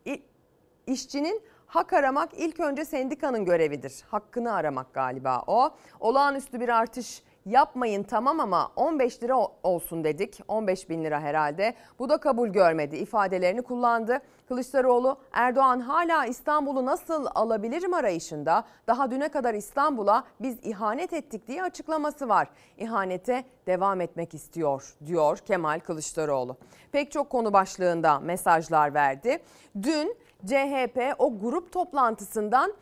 işçinin 0.88 1.42
hak 1.68 1.94
aramak 1.94 2.30
ilk 2.34 2.60
önce 2.60 2.86
sendikanın 2.86 3.46
görevidir. 3.46 4.04
Hakkını 4.08 4.54
aramak 4.54 4.94
galiba 4.94 5.44
o. 5.48 5.76
Olağanüstü 6.00 6.60
bir 6.60 6.70
artış 6.70 7.24
yapmayın 7.46 8.04
tamam 8.04 8.40
ama 8.40 8.72
15 8.76 9.24
lira 9.24 9.38
olsun 9.64 10.04
dedik. 10.04 10.42
15 10.48 10.90
bin 10.90 11.04
lira 11.04 11.20
herhalde. 11.22 11.74
Bu 12.00 12.10
da 12.10 12.18
kabul 12.18 12.48
görmedi 12.48 12.96
ifadelerini 12.96 13.62
kullandı. 13.62 14.20
Kılıçdaroğlu 14.48 15.18
Erdoğan 15.32 15.80
hala 15.80 16.26
İstanbul'u 16.26 16.86
nasıl 16.86 17.26
alabilirim 17.36 17.94
arayışında. 17.94 18.66
Daha 18.88 19.12
düne 19.12 19.30
kadar 19.30 19.54
İstanbul'a 19.54 20.24
biz 20.40 20.58
ihanet 20.64 21.14
ettik 21.14 21.48
diye 21.48 21.64
açıklaması 21.64 22.30
var. 22.30 22.48
İhanete 22.78 23.44
devam 23.68 24.02
etmek 24.02 24.34
istiyor 24.34 24.96
diyor 25.06 25.38
Kemal 25.38 25.80
Kılıçdaroğlu. 25.80 26.58
Pek 26.92 27.12
çok 27.12 27.30
konu 27.30 27.54
başlığında 27.54 28.20
mesajlar 28.20 28.94
verdi. 28.94 29.40
Dün 29.82 30.16
CHP 30.46 31.16
o 31.18 31.40
grup 31.40 31.72
toplantısından 31.72 32.74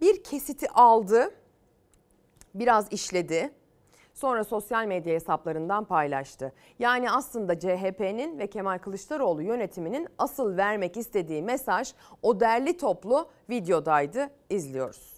bir 0.00 0.22
kesiti 0.22 0.70
aldı. 0.70 1.30
Biraz 2.54 2.92
işledi 2.92 3.59
Sonra 4.20 4.44
sosyal 4.44 4.86
medya 4.86 5.14
hesaplarından 5.14 5.84
paylaştı. 5.84 6.52
Yani 6.78 7.10
aslında 7.10 7.58
CHP'nin 7.58 8.38
ve 8.38 8.46
Kemal 8.46 8.78
Kılıçdaroğlu 8.78 9.42
yönetiminin 9.42 10.08
asıl 10.18 10.56
vermek 10.56 10.96
istediği 10.96 11.42
mesaj 11.42 11.92
o 12.22 12.40
derli 12.40 12.76
toplu 12.76 13.28
videodaydı. 13.50 14.30
İzliyoruz. 14.50 15.14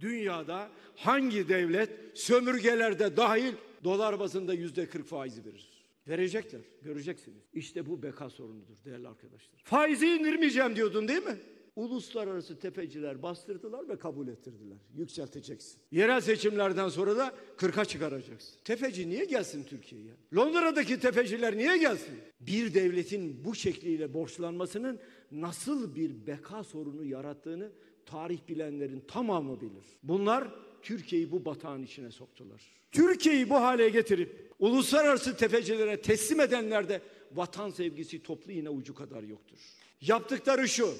Dünyada 0.00 0.68
hangi 0.96 1.48
devlet 1.48 1.90
sömürgelerde 2.18 3.16
dahil 3.16 3.54
dolar 3.84 4.20
bazında 4.20 4.54
yüzde 4.54 4.88
40 4.88 5.06
faizi 5.06 5.44
verir? 5.44 5.86
Verecekler. 6.08 6.60
Göreceksiniz. 6.82 7.42
İşte 7.52 7.86
bu 7.86 8.02
beka 8.02 8.30
sorunudur 8.30 8.84
değerli 8.84 9.08
arkadaşlar. 9.08 9.60
Faizi 9.64 10.06
indirmeyeceğim 10.06 10.76
diyordun 10.76 11.08
değil 11.08 11.22
mi? 11.22 11.36
Uluslararası 11.76 12.58
tefeciler 12.58 13.22
bastırdılar 13.22 13.88
ve 13.88 13.98
kabul 13.98 14.28
ettirdiler. 14.28 14.78
Yükselteceksin. 14.96 15.78
Yerel 15.92 16.20
seçimlerden 16.20 16.88
sonra 16.88 17.16
da 17.16 17.34
40'a 17.58 17.84
çıkaracaksın. 17.84 18.54
Tefeci 18.64 19.10
niye 19.10 19.24
gelsin 19.24 19.64
Türkiye'ye? 19.64 20.12
Londra'daki 20.36 21.00
tefeciler 21.00 21.56
niye 21.56 21.76
gelsin? 21.76 22.14
Bir 22.40 22.74
devletin 22.74 23.44
bu 23.44 23.54
şekliyle 23.54 24.14
borçlanmasının 24.14 24.98
nasıl 25.32 25.94
bir 25.94 26.26
beka 26.26 26.64
sorunu 26.64 27.04
yarattığını 27.04 27.72
tarih 28.06 28.38
bilenlerin 28.48 29.00
tamamı 29.08 29.60
bilir. 29.60 29.84
Bunlar 30.02 30.48
Türkiye'yi 30.82 31.32
bu 31.32 31.44
batağın 31.44 31.82
içine 31.82 32.10
soktular. 32.10 32.62
Türkiye'yi 32.92 33.50
bu 33.50 33.54
hale 33.54 33.88
getirip 33.88 34.50
uluslararası 34.58 35.36
tefecilere 35.36 36.00
teslim 36.00 36.40
edenlerde 36.40 37.02
vatan 37.32 37.70
sevgisi 37.70 38.22
toplu 38.22 38.52
iğne 38.52 38.68
ucu 38.70 38.94
kadar 38.94 39.22
yoktur. 39.22 39.58
Yaptıkları 40.00 40.68
şu. 40.68 40.94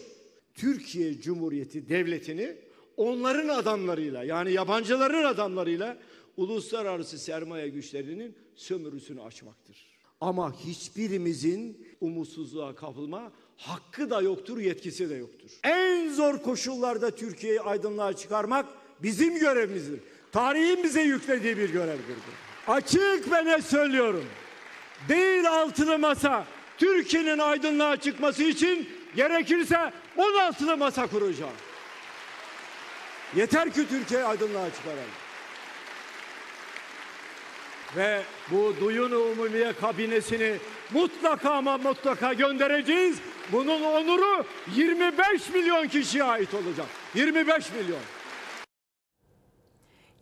Türkiye 0.54 1.21
Cumhuriyeti 1.21 1.88
Devleti'ni 1.88 2.57
onların 2.97 3.49
adamlarıyla 3.49 4.25
yani 4.25 4.52
yabancıların 4.52 5.25
adamlarıyla 5.25 5.99
uluslararası 6.37 7.19
sermaye 7.19 7.69
güçlerinin 7.69 8.35
sömürüsünü 8.57 9.23
açmaktır. 9.23 9.90
Ama 10.21 10.54
hiçbirimizin 10.54 11.87
umutsuzluğa 12.00 12.75
kapılma 12.75 13.33
hakkı 13.57 14.11
da 14.11 14.23
yoktur, 14.23 14.59
yetkisi 14.59 15.11
de 15.11 15.14
yoktur. 15.14 15.50
En 15.64 16.09
zor 16.09 16.42
koşullarda 16.42 17.11
Türkiye'yi 17.11 17.61
aydınlığa 17.61 18.12
çıkarmak 18.12 18.66
bizim 19.02 19.38
görevimizdir. 19.38 20.00
Tarihin 20.33 20.85
bize 20.85 21.02
yüklediği 21.02 21.57
bir 21.57 21.71
görevdir. 21.71 22.16
Açık 22.69 23.33
ve 23.33 23.45
net 23.45 23.64
söylüyorum. 23.64 24.25
Değil 25.09 25.50
altılı 25.50 25.99
masa 25.99 26.47
Türkiye'nin 26.78 27.38
aydınlığa 27.38 27.97
çıkması 27.97 28.45
için 28.45 28.88
gerekirse 29.17 29.93
16'lı 30.19 30.76
masa 30.76 31.07
kuracağım. 31.07 31.52
Yeter 33.37 33.71
ki 33.73 33.88
Türkiye 33.88 34.25
aydınlığa 34.25 34.71
çıkaralım. 34.75 35.11
Ve 37.97 38.23
bu 38.50 38.75
Duyun 38.81 39.11
Umumiye 39.11 39.73
kabinesini 39.73 40.57
mutlaka 40.90 41.50
ama 41.50 41.79
mutlaka 41.79 42.33
göndereceğiz. 42.33 43.21
Bunun 43.52 43.83
onuru 43.83 44.45
25 44.76 45.50
milyon 45.50 45.88
kişiye 45.88 46.25
ait 46.25 46.55
olacak. 46.55 46.87
25 47.14 47.73
milyon. 47.73 48.00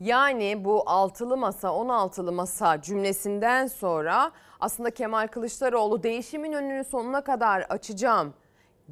Yani 0.00 0.64
bu 0.64 0.82
altılı 0.86 1.36
masa 1.36 1.68
16'lı 1.68 2.32
masa 2.32 2.82
cümlesinden 2.82 3.66
sonra 3.66 4.32
aslında 4.60 4.90
Kemal 4.90 5.26
Kılıçdaroğlu 5.26 6.02
değişimin 6.02 6.52
önünü 6.52 6.84
sonuna 6.84 7.20
kadar 7.20 7.60
açacağım 7.60 8.34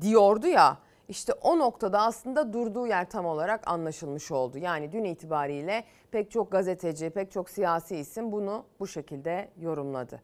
diyordu 0.00 0.46
ya. 0.46 0.78
İşte 1.08 1.32
o 1.32 1.58
noktada 1.58 2.00
aslında 2.02 2.52
durduğu 2.52 2.86
yer 2.86 3.10
tam 3.10 3.26
olarak 3.26 3.68
anlaşılmış 3.68 4.30
oldu. 4.30 4.58
Yani 4.58 4.92
dün 4.92 5.04
itibariyle 5.04 5.84
pek 6.10 6.30
çok 6.30 6.52
gazeteci, 6.52 7.10
pek 7.10 7.32
çok 7.32 7.50
siyasi 7.50 7.96
isim 7.96 8.32
bunu 8.32 8.64
bu 8.80 8.86
şekilde 8.86 9.48
yorumladı. 9.60 10.22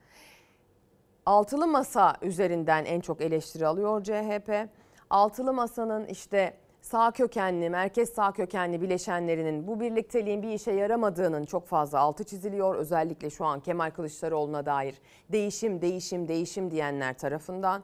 Altılı 1.27 1.67
masa 1.67 2.17
üzerinden 2.23 2.85
en 2.85 3.01
çok 3.01 3.21
eleştiri 3.21 3.67
alıyor 3.67 4.05
CHP. 4.05 4.69
Altılı 5.11 5.53
masanın 5.53 6.07
işte 6.07 6.57
sağ 6.83 7.11
kökenli, 7.11 7.71
merkez 7.71 8.12
sağ 8.12 8.33
kökenli 8.33 8.81
bileşenlerinin 8.81 9.66
bu 9.66 9.81
birlikteliğin 9.81 10.42
bir 10.42 10.49
işe 10.49 10.73
yaramadığının 10.73 11.45
çok 11.45 11.66
fazla 11.66 11.99
altı 11.99 12.25
çiziliyor. 12.25 12.75
Özellikle 12.75 13.31
şu 13.31 13.45
an 13.45 13.61
Kemal 13.61 13.90
Kılıçdaroğlu'na 13.90 14.66
dair 14.66 14.95
değişim, 15.33 15.83
değişim, 15.83 16.29
değişim 16.29 16.71
diyenler 16.71 17.18
tarafından. 17.18 17.83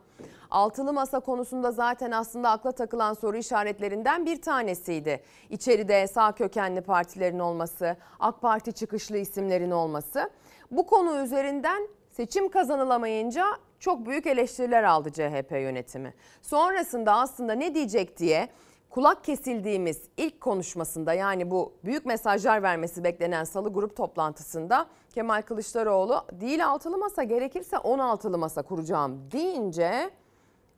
Altılı 0.50 0.92
masa 0.92 1.20
konusunda 1.20 1.72
zaten 1.72 2.10
aslında 2.10 2.50
akla 2.50 2.72
takılan 2.72 3.14
soru 3.14 3.36
işaretlerinden 3.36 4.26
bir 4.26 4.42
tanesiydi. 4.42 5.22
İçeride 5.50 6.06
sağ 6.06 6.32
kökenli 6.32 6.80
partilerin 6.80 7.38
olması, 7.38 7.96
AK 8.20 8.40
Parti 8.40 8.72
çıkışlı 8.72 9.18
isimlerin 9.18 9.70
olması. 9.70 10.30
Bu 10.70 10.86
konu 10.86 11.22
üzerinden 11.22 11.88
seçim 12.10 12.48
kazanılamayınca 12.48 13.44
çok 13.80 14.06
büyük 14.06 14.26
eleştiriler 14.26 14.82
aldı 14.82 15.12
CHP 15.12 15.50
yönetimi. 15.50 16.14
Sonrasında 16.42 17.12
aslında 17.12 17.52
ne 17.52 17.74
diyecek 17.74 18.18
diye 18.18 18.48
kulak 18.90 19.24
kesildiğimiz 19.24 20.02
ilk 20.16 20.40
konuşmasında 20.40 21.12
yani 21.12 21.50
bu 21.50 21.72
büyük 21.84 22.06
mesajlar 22.06 22.62
vermesi 22.62 23.04
beklenen 23.04 23.44
salı 23.44 23.72
grup 23.72 23.96
toplantısında 23.96 24.86
Kemal 25.14 25.42
Kılıçdaroğlu 25.42 26.24
değil 26.32 26.66
altılı 26.66 26.98
masa 26.98 27.22
gerekirse 27.22 27.76
16'lı 27.76 28.38
masa 28.38 28.62
kuracağım 28.62 29.30
deyince 29.32 30.10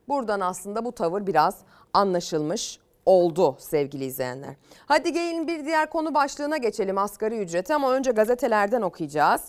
buradan 0.07 0.39
aslında 0.39 0.85
bu 0.85 0.91
tavır 0.91 1.27
biraz 1.27 1.57
anlaşılmış 1.93 2.79
oldu 3.05 3.55
sevgili 3.59 4.05
izleyenler. 4.05 4.55
Hadi 4.85 5.13
gelin 5.13 5.47
bir 5.47 5.65
diğer 5.65 5.89
konu 5.89 6.13
başlığına 6.13 6.57
geçelim 6.57 6.97
asgari 6.97 7.39
ücreti 7.39 7.75
ama 7.75 7.93
önce 7.93 8.11
gazetelerden 8.11 8.81
okuyacağız. 8.81 9.41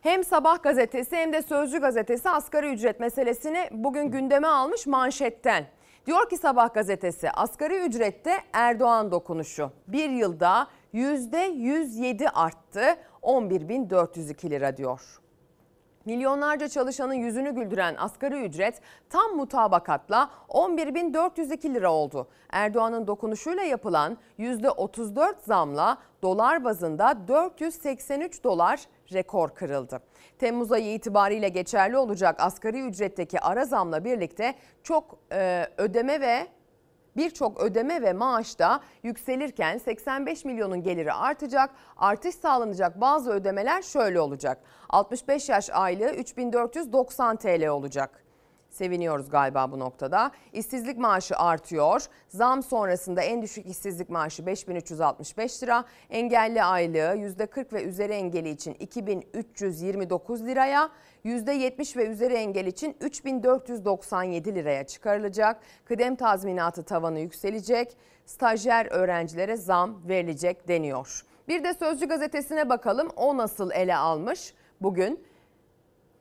Hem 0.00 0.24
Sabah 0.24 0.62
gazetesi 0.62 1.16
hem 1.16 1.32
de 1.32 1.42
Sözcü 1.42 1.80
gazetesi 1.80 2.30
asgari 2.30 2.72
ücret 2.72 3.00
meselesini 3.00 3.68
bugün 3.70 4.10
gündeme 4.10 4.48
almış 4.48 4.86
manşetten. 4.86 5.66
Diyor 6.06 6.28
ki 6.28 6.36
Sabah 6.36 6.74
gazetesi 6.74 7.30
asgari 7.30 7.78
ücrette 7.78 8.38
Erdoğan 8.52 9.10
dokunuşu 9.10 9.70
bir 9.88 10.10
yılda 10.10 10.66
%107 10.94 12.28
arttı 12.28 12.96
11.402 13.22 14.50
lira 14.50 14.76
diyor. 14.76 15.20
Milyonlarca 16.04 16.68
çalışanın 16.68 17.14
yüzünü 17.14 17.54
güldüren 17.54 17.94
asgari 17.98 18.44
ücret 18.44 18.80
tam 19.10 19.36
mutabakatla 19.36 20.30
11.402 20.48 21.74
lira 21.74 21.92
oldu. 21.92 22.28
Erdoğan'ın 22.50 23.06
dokunuşuyla 23.06 23.62
yapılan 23.62 24.16
%34 24.38 25.34
zamla 25.42 25.98
dolar 26.26 26.64
bazında 26.64 27.28
483 27.28 28.44
dolar 28.44 28.80
rekor 29.12 29.54
kırıldı. 29.54 30.00
Temmuz 30.38 30.72
ayı 30.72 30.94
itibariyle 30.94 31.48
geçerli 31.48 31.96
olacak 31.96 32.36
asgari 32.38 32.80
ücretteki 32.80 33.40
ara 33.40 33.64
zamla 33.64 34.04
birlikte 34.04 34.54
çok 34.82 35.18
e, 35.32 35.66
ödeme 35.76 36.20
ve 36.20 36.46
Birçok 37.16 37.60
ödeme 37.60 38.02
ve 38.02 38.12
maaş 38.12 38.58
da 38.58 38.80
yükselirken 39.02 39.78
85 39.78 40.44
milyonun 40.44 40.82
geliri 40.82 41.12
artacak. 41.12 41.70
Artış 41.96 42.34
sağlanacak 42.34 43.00
bazı 43.00 43.30
ödemeler 43.30 43.82
şöyle 43.82 44.20
olacak. 44.20 44.58
65 44.88 45.48
yaş 45.48 45.70
aylığı 45.70 46.10
3490 46.10 47.36
TL 47.36 47.66
olacak. 47.66 48.25
Seviniyoruz 48.76 49.30
galiba 49.30 49.72
bu 49.72 49.78
noktada. 49.78 50.30
İşsizlik 50.52 50.98
maaşı 50.98 51.36
artıyor. 51.36 52.04
Zam 52.28 52.62
sonrasında 52.62 53.22
en 53.22 53.42
düşük 53.42 53.66
işsizlik 53.66 54.10
maaşı 54.10 54.46
5365 54.46 55.62
lira. 55.62 55.84
Engelli 56.10 56.62
aylığı 56.62 57.16
%40 57.16 57.72
ve 57.72 57.82
üzeri 57.82 58.12
engeli 58.12 58.50
için 58.50 58.76
2329 58.80 60.46
liraya, 60.46 60.90
%70 61.24 61.96
ve 61.96 62.06
üzeri 62.06 62.34
engel 62.34 62.66
için 62.66 62.96
3497 63.00 64.54
liraya 64.54 64.86
çıkarılacak. 64.86 65.60
Kıdem 65.84 66.16
tazminatı 66.16 66.82
tavanı 66.82 67.20
yükselecek. 67.20 67.96
Stajyer 68.26 68.86
öğrencilere 68.90 69.56
zam 69.56 70.08
verilecek 70.08 70.68
deniyor. 70.68 71.22
Bir 71.48 71.64
de 71.64 71.74
Sözcü 71.74 72.08
gazetesine 72.08 72.68
bakalım. 72.68 73.08
O 73.16 73.36
nasıl 73.36 73.70
ele 73.70 73.96
almış 73.96 74.54
bugün? 74.80 75.24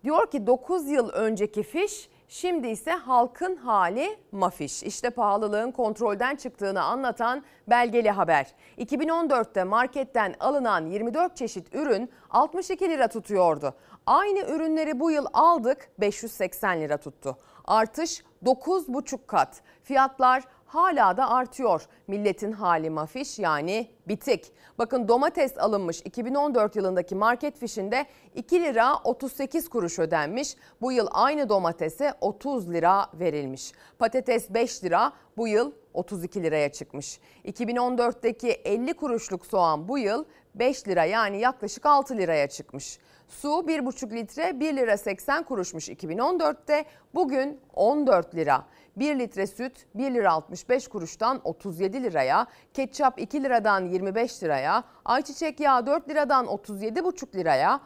Diyor 0.03 0.31
ki 0.31 0.47
9 0.47 0.89
yıl 0.89 1.09
önceki 1.09 1.63
fiş 1.63 2.09
Şimdi 2.27 2.67
ise 2.67 2.91
halkın 2.91 3.55
hali 3.55 4.17
mafiş. 4.31 4.83
İşte 4.83 5.09
pahalılığın 5.09 5.71
kontrolden 5.71 6.35
çıktığını 6.35 6.83
anlatan 6.83 7.43
belgeli 7.67 8.09
haber. 8.11 8.47
2014'te 8.77 9.63
marketten 9.63 10.35
alınan 10.39 10.85
24 10.85 11.37
çeşit 11.37 11.75
ürün 11.75 12.09
62 12.29 12.89
lira 12.89 13.07
tutuyordu. 13.07 13.73
Aynı 14.05 14.39
ürünleri 14.39 14.99
bu 14.99 15.11
yıl 15.11 15.25
aldık 15.33 15.89
580 15.99 16.81
lira 16.81 16.97
tuttu. 16.97 17.37
Artış 17.65 18.23
9,5 18.45 19.19
kat. 19.27 19.61
Fiyatlar 19.83 20.43
hala 20.65 21.17
da 21.17 21.29
artıyor. 21.29 21.87
Milletin 22.07 22.51
hali 22.51 22.89
mafiş 22.89 23.39
yani 23.39 23.87
bitik. 24.07 24.51
Bakın 24.77 25.07
domates 25.07 25.57
alınmış 25.57 26.01
2014 26.05 26.75
yılındaki 26.75 27.15
market 27.15 27.57
fişinde 27.59 28.05
2 28.35 28.63
lira 28.63 28.95
38 29.03 29.69
kuruş 29.69 29.99
ödenmiş. 29.99 30.55
Bu 30.81 30.91
yıl 30.91 31.07
aynı 31.11 31.49
domatese 31.49 32.13
30 32.21 32.73
lira 32.73 33.07
verilmiş. 33.13 33.71
Patates 33.99 34.49
5 34.49 34.83
lira 34.83 35.13
bu 35.37 35.47
yıl 35.47 35.71
32 35.93 36.43
liraya 36.43 36.71
çıkmış. 36.71 37.19
2014'teki 37.45 38.49
50 38.49 38.93
kuruşluk 38.93 39.45
soğan 39.45 39.87
bu 39.87 39.97
yıl 39.97 40.25
5 40.55 40.87
lira 40.87 41.05
yani 41.05 41.39
yaklaşık 41.39 41.85
6 41.85 42.17
liraya 42.17 42.47
çıkmış. 42.49 42.99
Su 43.27 43.47
1,5 43.47 44.15
litre 44.15 44.59
1 44.59 44.75
lira 44.75 44.97
80 44.97 45.43
kuruşmuş 45.43 45.89
2014'te 45.89 46.85
bugün 47.15 47.59
14 47.73 48.35
lira. 48.35 48.65
1 48.97 49.19
litre 49.19 49.47
süt 49.47 49.85
1 49.95 50.13
lira 50.13 50.31
65 50.31 50.87
kuruştan 50.87 51.41
37 51.43 52.03
liraya, 52.03 52.47
ketçap 52.73 53.19
2 53.19 53.43
liradan 53.43 53.85
25 53.85 54.43
liraya, 54.43 54.83
ayçiçek 55.05 55.59
yağı 55.59 55.85
4 55.85 56.09
liradan 56.09 56.45
37,5 56.45 57.35
liraya, 57.35 57.81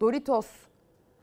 Doritos 0.00 0.46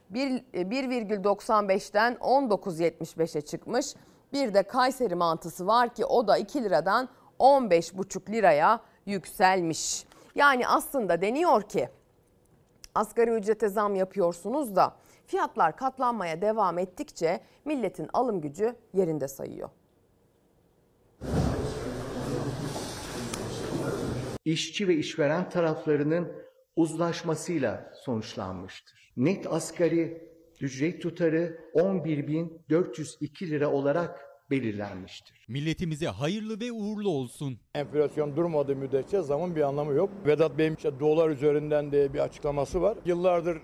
1 0.09 0.31
1,95'ten 0.53 2.13
19,75'e 2.13 3.41
çıkmış. 3.41 3.95
Bir 4.33 4.53
de 4.53 4.63
Kayseri 4.63 5.15
mantısı 5.15 5.67
var 5.67 5.93
ki 5.93 6.05
o 6.05 6.27
da 6.27 6.37
2 6.37 6.63
liradan 6.63 7.09
15,5 7.39 8.31
liraya 8.31 8.79
yükselmiş. 9.05 10.05
Yani 10.35 10.67
aslında 10.67 11.21
deniyor 11.21 11.61
ki 11.61 11.89
asgari 12.95 13.31
ücrete 13.31 13.69
zam 13.69 13.95
yapıyorsunuz 13.95 14.75
da 14.75 14.95
fiyatlar 15.33 15.75
katlanmaya 15.75 16.41
devam 16.41 16.77
ettikçe 16.77 17.39
milletin 17.65 18.09
alım 18.13 18.41
gücü 18.41 18.75
yerinde 18.93 19.27
sayıyor. 19.27 19.69
işçi 24.45 24.87
ve 24.87 24.95
işveren 24.95 25.49
taraflarının 25.49 26.31
uzlaşmasıyla 26.75 27.91
sonuçlanmıştır. 27.95 29.13
Net 29.17 29.47
asgari 29.53 30.27
ücret 30.61 31.01
tutarı 31.01 31.59
11.402 31.75 33.47
lira 33.49 33.71
olarak 33.71 34.19
belirlenmiştir. 34.51 35.45
Milletimize 35.47 36.07
hayırlı 36.07 36.59
ve 36.59 36.71
uğurlu 36.71 37.09
olsun. 37.09 37.59
Enflasyon 37.75 38.35
durmadığı 38.35 38.75
müddetçe 38.75 39.21
zamın 39.21 39.55
bir 39.55 39.61
anlamı 39.61 39.93
yok. 39.93 40.09
Vedat 40.25 40.57
Bey'in 40.57 40.75
işte 40.75 40.99
dolar 40.99 41.29
üzerinden 41.29 41.91
de 41.91 42.13
bir 42.13 42.19
açıklaması 42.19 42.81
var. 42.81 42.97
Yıllardır 43.05 43.57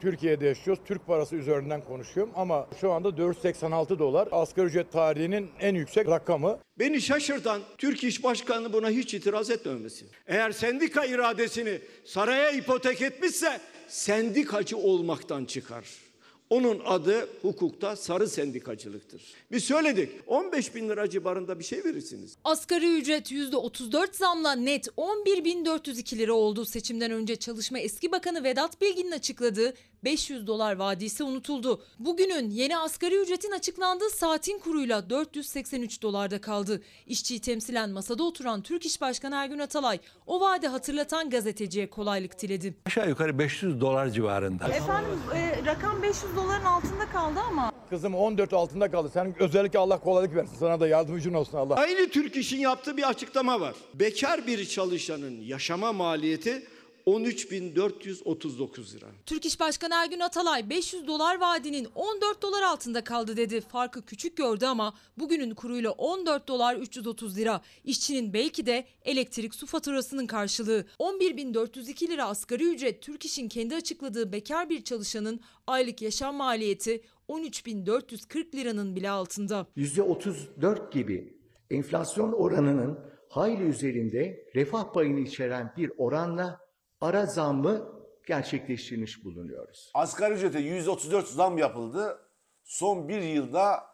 Türkiye'de 0.00 0.46
yaşıyoruz. 0.46 0.82
Türk 0.86 1.06
parası 1.06 1.36
üzerinden 1.36 1.84
konuşuyorum 1.84 2.32
ama 2.36 2.66
şu 2.80 2.92
anda 2.92 3.16
486 3.16 3.98
dolar 3.98 4.28
asgari 4.32 4.66
ücret 4.66 4.92
tarihinin 4.92 5.50
en 5.60 5.74
yüksek 5.74 6.08
rakamı. 6.08 6.58
Beni 6.78 7.00
şaşırtan 7.00 7.62
Türk 7.78 8.04
İş 8.04 8.24
Başkanı 8.24 8.72
buna 8.72 8.90
hiç 8.90 9.14
itiraz 9.14 9.50
etmemesi. 9.50 10.06
Eğer 10.26 10.50
sendika 10.50 11.04
iradesini 11.04 11.78
saraya 12.04 12.50
ipotek 12.50 13.02
etmişse 13.02 13.60
sendikacı 13.88 14.76
olmaktan 14.76 15.44
çıkar. 15.44 16.05
Onun 16.50 16.80
adı 16.84 17.28
hukukta 17.42 17.96
sarı 17.96 18.28
sendikacılıktır. 18.28 19.22
Biz 19.52 19.64
söyledik 19.64 20.10
15 20.26 20.74
bin 20.74 20.88
lira 20.88 21.10
civarında 21.10 21.58
bir 21.58 21.64
şey 21.64 21.84
verirsiniz. 21.84 22.36
Asgari 22.44 22.98
ücret 22.98 23.32
%34 23.32 24.16
zamla 24.16 24.52
net 24.52 24.86
11.402 24.86 26.18
lira 26.18 26.32
oldu. 26.32 26.64
Seçimden 26.64 27.10
önce 27.10 27.36
Çalışma 27.36 27.78
Eski 27.78 28.12
Bakanı 28.12 28.44
Vedat 28.44 28.80
Bilgin'in 28.80 29.12
açıkladığı 29.12 29.74
500 30.04 30.46
dolar 30.46 30.76
vadisi 30.76 31.24
unutuldu. 31.24 31.82
Bugünün 31.98 32.50
yeni 32.50 32.78
asgari 32.78 33.16
ücretin 33.16 33.50
açıklandığı 33.52 34.10
saatin 34.10 34.58
kuruyla 34.58 35.10
483 35.10 36.02
dolarda 36.02 36.40
kaldı. 36.40 36.82
İşçiyi 37.06 37.40
temsilen 37.40 37.90
masada 37.90 38.22
oturan 38.22 38.62
Türk 38.62 38.86
İş 38.86 39.00
Başkanı 39.00 39.34
Ergün 39.34 39.58
Atalay 39.58 39.98
o 40.26 40.40
vaadi 40.40 40.66
hatırlatan 40.68 41.30
gazeteciye 41.30 41.90
kolaylık 41.90 42.42
diledi. 42.42 42.74
Aşağı 42.86 43.08
yukarı 43.08 43.38
500 43.38 43.80
dolar 43.80 44.08
civarında. 44.08 44.68
Efendim 44.68 45.18
e, 45.34 45.66
rakam 45.66 46.02
500 46.02 46.36
doların 46.36 46.64
altında 46.64 47.06
kaldı 47.12 47.40
ama. 47.48 47.72
Kızım 47.90 48.14
14 48.14 48.52
altında 48.52 48.90
kaldı. 48.90 49.10
Sen 49.14 49.34
özellikle 49.38 49.78
Allah 49.78 49.98
kolaylık 49.98 50.34
versin. 50.34 50.56
Sana 50.58 50.80
da 50.80 50.88
yardımcın 50.88 51.34
olsun 51.34 51.58
Allah. 51.58 51.74
Aynı 51.74 52.08
Türk 52.08 52.36
İş'in 52.36 52.58
yaptığı 52.58 52.96
bir 52.96 53.08
açıklama 53.08 53.60
var. 53.60 53.74
Bekar 53.94 54.46
bir 54.46 54.64
çalışanın 54.64 55.40
yaşama 55.40 55.92
maliyeti 55.92 56.66
13.439 57.06 58.94
lira. 58.96 59.06
Türk 59.26 59.46
İş 59.46 59.60
Başkanı 59.60 59.94
Ergün 59.94 60.20
Atalay 60.20 60.70
500 60.70 61.06
dolar 61.06 61.40
vaadinin 61.40 61.88
14 61.94 62.42
dolar 62.42 62.62
altında 62.62 63.04
kaldı 63.04 63.36
dedi. 63.36 63.60
Farkı 63.60 64.02
küçük 64.02 64.36
gördü 64.36 64.66
ama 64.66 64.94
bugünün 65.18 65.54
kuruyla 65.54 65.90
14 65.90 66.48
dolar 66.48 66.76
330 66.76 67.38
lira. 67.38 67.60
İşçinin 67.84 68.32
belki 68.32 68.66
de 68.66 68.84
elektrik 69.04 69.54
su 69.54 69.66
faturasının 69.66 70.26
karşılığı. 70.26 70.84
11.402 70.98 72.08
lira 72.08 72.24
asgari 72.24 72.64
ücret 72.74 73.02
Türk 73.02 73.24
İş'in 73.24 73.48
kendi 73.48 73.74
açıkladığı 73.76 74.32
bekar 74.32 74.70
bir 74.70 74.84
çalışanın 74.84 75.40
aylık 75.66 76.02
yaşam 76.02 76.34
maliyeti 76.34 77.02
13.440 77.28 78.54
liranın 78.54 78.96
bile 78.96 79.10
altında. 79.10 79.66
%34 79.76 80.92
gibi 80.92 81.36
enflasyon 81.70 82.32
oranının 82.32 82.98
hayli 83.28 83.62
üzerinde 83.62 84.44
refah 84.54 84.92
payını 84.92 85.20
içeren 85.20 85.72
bir 85.76 85.92
oranla 85.98 86.65
ara 87.00 87.26
zammı 87.26 87.88
gerçekleştirmiş 88.26 89.24
bulunuyoruz. 89.24 89.90
Asgari 89.94 90.34
ücrete 90.34 90.58
%34 90.58 91.26
zam 91.26 91.58
yapıldı. 91.58 92.18
Son 92.64 93.08
bir 93.08 93.22
yılda 93.22 93.84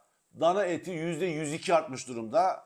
dana 0.40 0.64
eti 0.64 0.90
%102 0.90 1.74
artmış 1.74 2.08
durumda. 2.08 2.64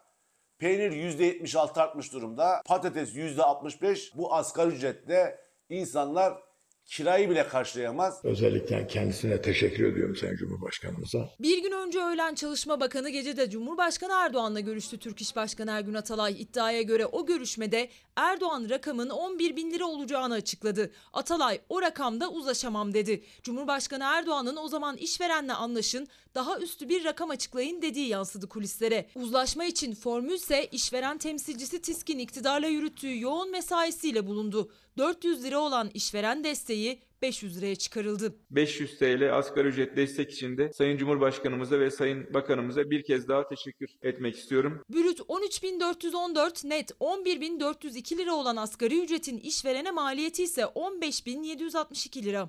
Peynir 0.58 0.92
%76 0.92 1.80
artmış 1.80 2.12
durumda. 2.12 2.62
Patates 2.66 3.14
%65. 3.14 4.16
Bu 4.16 4.34
asgari 4.34 4.68
ücretle 4.68 5.40
insanlar 5.68 6.45
kirayı 6.86 7.30
bile 7.30 7.48
karşılayamaz. 7.48 8.20
Özellikle 8.24 8.86
kendisine 8.86 9.42
teşekkür 9.42 9.92
ediyorum 9.92 10.16
Sayın 10.16 10.36
Cumhurbaşkanımıza. 10.36 11.30
Bir 11.40 11.62
gün 11.62 11.72
önce 11.72 12.02
öğlen 12.02 12.34
Çalışma 12.34 12.80
Bakanı 12.80 13.10
gecede 13.10 13.50
Cumhurbaşkanı 13.50 14.12
Erdoğan'la 14.12 14.60
görüştü 14.60 14.98
Türk 14.98 15.20
İş 15.20 15.36
Başkanı 15.36 15.70
Ergün 15.70 15.94
Atalay. 15.94 16.42
iddiaya 16.42 16.82
göre 16.82 17.06
o 17.06 17.26
görüşmede 17.26 17.88
Erdoğan 18.16 18.66
rakamın 18.70 19.10
11 19.10 19.56
bin 19.56 19.70
lira 19.70 19.84
olacağını 19.84 20.34
açıkladı. 20.34 20.90
Atalay 21.12 21.60
o 21.68 21.82
rakamda 21.82 22.30
uzlaşamam 22.30 22.94
dedi. 22.94 23.24
Cumhurbaşkanı 23.42 24.04
Erdoğan'ın 24.04 24.56
o 24.56 24.68
zaman 24.68 24.96
işverenle 24.96 25.52
anlaşın 25.52 26.08
daha 26.36 26.58
üstü 26.58 26.88
bir 26.88 27.04
rakam 27.04 27.30
açıklayın 27.30 27.82
dediği 27.82 28.08
yansıdı 28.08 28.48
kulislere. 28.48 29.06
Uzlaşma 29.14 29.64
için 29.64 29.94
formülse 29.94 30.66
işveren 30.72 31.18
temsilcisi 31.18 31.82
TİSK'in 31.82 32.18
iktidarla 32.18 32.66
yürüttüğü 32.66 33.20
yoğun 33.20 33.50
mesaisiyle 33.50 34.26
bulundu. 34.26 34.70
400 34.98 35.44
lira 35.44 35.58
olan 35.58 35.90
işveren 35.94 36.44
desteği 36.44 37.00
500 37.22 37.58
liraya 37.58 37.76
çıkarıldı. 37.76 38.34
500 38.50 38.98
TL 38.98 39.36
asgari 39.38 39.68
ücret 39.68 39.96
destek 39.96 40.32
için 40.32 40.58
de 40.58 40.72
Sayın 40.72 40.96
Cumhurbaşkanımıza 40.96 41.80
ve 41.80 41.90
Sayın 41.90 42.34
Bakanımıza 42.34 42.90
bir 42.90 43.02
kez 43.02 43.28
daha 43.28 43.48
teşekkür 43.48 43.88
etmek 44.02 44.36
istiyorum. 44.36 44.82
Brüt 44.90 45.20
13.414 45.20 46.68
net 46.68 46.90
11.402 46.90 48.16
lira 48.18 48.34
olan 48.34 48.56
asgari 48.56 49.04
ücretin 49.04 49.38
işverene 49.38 49.90
maliyeti 49.90 50.42
ise 50.42 50.62
15.762 50.62 52.24
lira. 52.24 52.48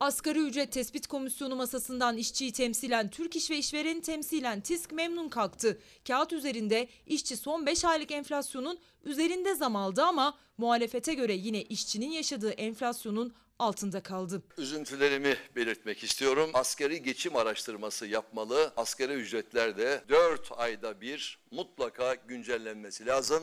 Asgari 0.00 0.38
ücret 0.38 0.72
tespit 0.72 1.06
komisyonu 1.06 1.56
masasından 1.56 2.16
işçiyi 2.16 2.52
temsilen 2.52 3.08
Türk 3.08 3.36
İş 3.36 3.50
ve 3.50 3.58
işvereni 3.58 4.02
temsilen 4.02 4.60
TİSK 4.60 4.92
memnun 4.92 5.28
kalktı. 5.28 5.78
Kağıt 6.08 6.32
üzerinde 6.32 6.88
işçi 7.06 7.36
son 7.36 7.66
5 7.66 7.84
aylık 7.84 8.10
enflasyonun 8.10 8.78
üzerinde 9.08 9.54
zam 9.54 9.76
aldı 9.76 10.02
ama 10.02 10.34
muhalefete 10.58 11.14
göre 11.14 11.32
yine 11.32 11.62
işçinin 11.62 12.10
yaşadığı 12.10 12.50
enflasyonun 12.50 13.34
altında 13.58 14.02
kaldı. 14.02 14.42
Üzüntülerimi 14.58 15.36
belirtmek 15.56 16.04
istiyorum. 16.04 16.50
Askeri 16.54 17.02
geçim 17.02 17.36
araştırması 17.36 18.06
yapmalı. 18.06 18.72
Askeri 18.76 19.12
ücretler 19.12 19.76
de 19.76 20.04
4 20.08 20.50
ayda 20.56 21.00
bir 21.00 21.38
mutlaka 21.50 22.14
güncellenmesi 22.14 23.06
lazım. 23.06 23.42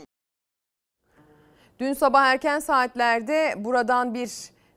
Dün 1.80 1.94
sabah 1.94 2.26
erken 2.26 2.60
saatlerde 2.60 3.54
buradan 3.58 4.14
bir 4.14 4.30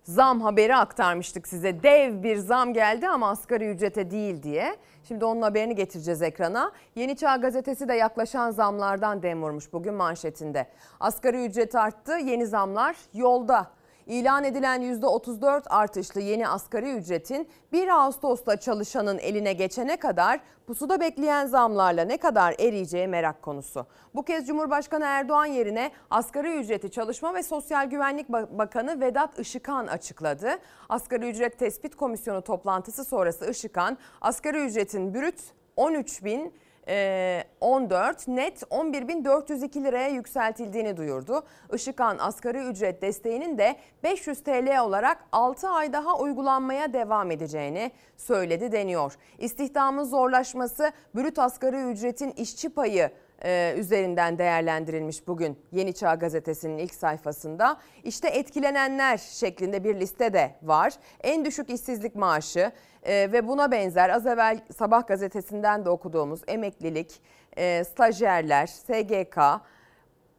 zam 0.08 0.40
haberi 0.40 0.76
aktarmıştık 0.76 1.48
size. 1.48 1.82
Dev 1.82 2.22
bir 2.22 2.36
zam 2.36 2.72
geldi 2.72 3.08
ama 3.08 3.30
asgari 3.30 3.70
ücrete 3.70 4.10
değil 4.10 4.42
diye. 4.42 4.76
Şimdi 5.08 5.24
onun 5.24 5.42
haberini 5.42 5.74
getireceğiz 5.74 6.22
ekrana. 6.22 6.72
Yeni 6.94 7.16
Çağ 7.16 7.36
gazetesi 7.36 7.88
de 7.88 7.94
yaklaşan 7.94 8.50
zamlardan 8.50 9.22
dem 9.22 9.42
vurmuş 9.42 9.72
bugün 9.72 9.94
manşetinde. 9.94 10.66
Asgari 11.00 11.44
ücret 11.46 11.74
arttı, 11.74 12.12
yeni 12.12 12.46
zamlar 12.46 12.96
yolda. 13.14 13.70
İlan 14.08 14.44
edilen 14.44 14.82
%34 14.82 15.68
artışlı 15.68 16.20
yeni 16.20 16.48
asgari 16.48 16.92
ücretin 16.92 17.48
1 17.72 17.88
Ağustos'ta 17.88 18.56
çalışanın 18.56 19.18
eline 19.18 19.52
geçene 19.52 19.96
kadar 19.96 20.40
pusuda 20.66 21.00
bekleyen 21.00 21.46
zamlarla 21.46 22.04
ne 22.04 22.16
kadar 22.16 22.54
eriyeceği 22.58 23.08
merak 23.08 23.42
konusu. 23.42 23.86
Bu 24.14 24.24
kez 24.24 24.46
Cumhurbaşkanı 24.46 25.04
Erdoğan 25.04 25.46
yerine 25.46 25.90
asgari 26.10 26.56
ücreti 26.56 26.90
Çalışma 26.90 27.34
ve 27.34 27.42
Sosyal 27.42 27.90
Güvenlik 27.90 28.28
Bakanı 28.28 29.00
Vedat 29.00 29.38
Işıkhan 29.38 29.86
açıkladı. 29.86 30.50
Asgari 30.88 31.28
ücret 31.28 31.58
tespit 31.58 31.96
komisyonu 31.96 32.42
toplantısı 32.42 33.04
sonrası 33.04 33.50
Işıkhan 33.50 33.98
asgari 34.20 34.66
ücretin 34.66 35.14
brüt 35.14 35.40
13 35.76 36.24
bin 36.24 36.54
14 37.60 38.28
net 38.28 38.62
11.402 38.62 39.84
liraya 39.84 40.08
yükseltildiğini 40.08 40.96
duyurdu. 40.96 41.42
Işıkhan 41.74 42.18
asgari 42.18 42.58
ücret 42.58 43.02
desteğinin 43.02 43.58
de 43.58 43.76
500 44.02 44.42
TL 44.42 44.80
olarak 44.80 45.24
6 45.32 45.68
ay 45.68 45.92
daha 45.92 46.18
uygulanmaya 46.18 46.92
devam 46.92 47.30
edeceğini 47.30 47.90
söyledi 48.16 48.72
deniyor. 48.72 49.14
İstihdamın 49.38 50.04
zorlaşması, 50.04 50.92
brüt 51.14 51.38
asgari 51.38 51.82
ücretin 51.82 52.30
işçi 52.30 52.68
payı 52.68 53.10
e, 53.44 53.74
üzerinden 53.78 54.38
değerlendirilmiş 54.38 55.28
bugün 55.28 55.58
Yeni 55.72 55.92
Çağ 55.94 56.14
Gazetesi'nin 56.14 56.78
ilk 56.78 56.94
sayfasında. 56.94 57.78
İşte 58.04 58.28
etkilenenler 58.28 59.18
şeklinde 59.18 59.84
bir 59.84 60.00
liste 60.00 60.32
de 60.32 60.54
var. 60.62 60.92
En 61.20 61.44
düşük 61.44 61.70
işsizlik 61.70 62.14
maaşı 62.14 62.72
e, 63.02 63.32
ve 63.32 63.48
buna 63.48 63.70
benzer 63.70 64.10
az 64.10 64.26
evvel 64.26 64.60
Sabah 64.78 65.06
gazetesinden 65.06 65.84
de 65.84 65.90
okuduğumuz 65.90 66.40
emeklilik, 66.48 67.20
e, 67.56 67.84
stajyerler, 67.84 68.66
SGK 68.66 69.38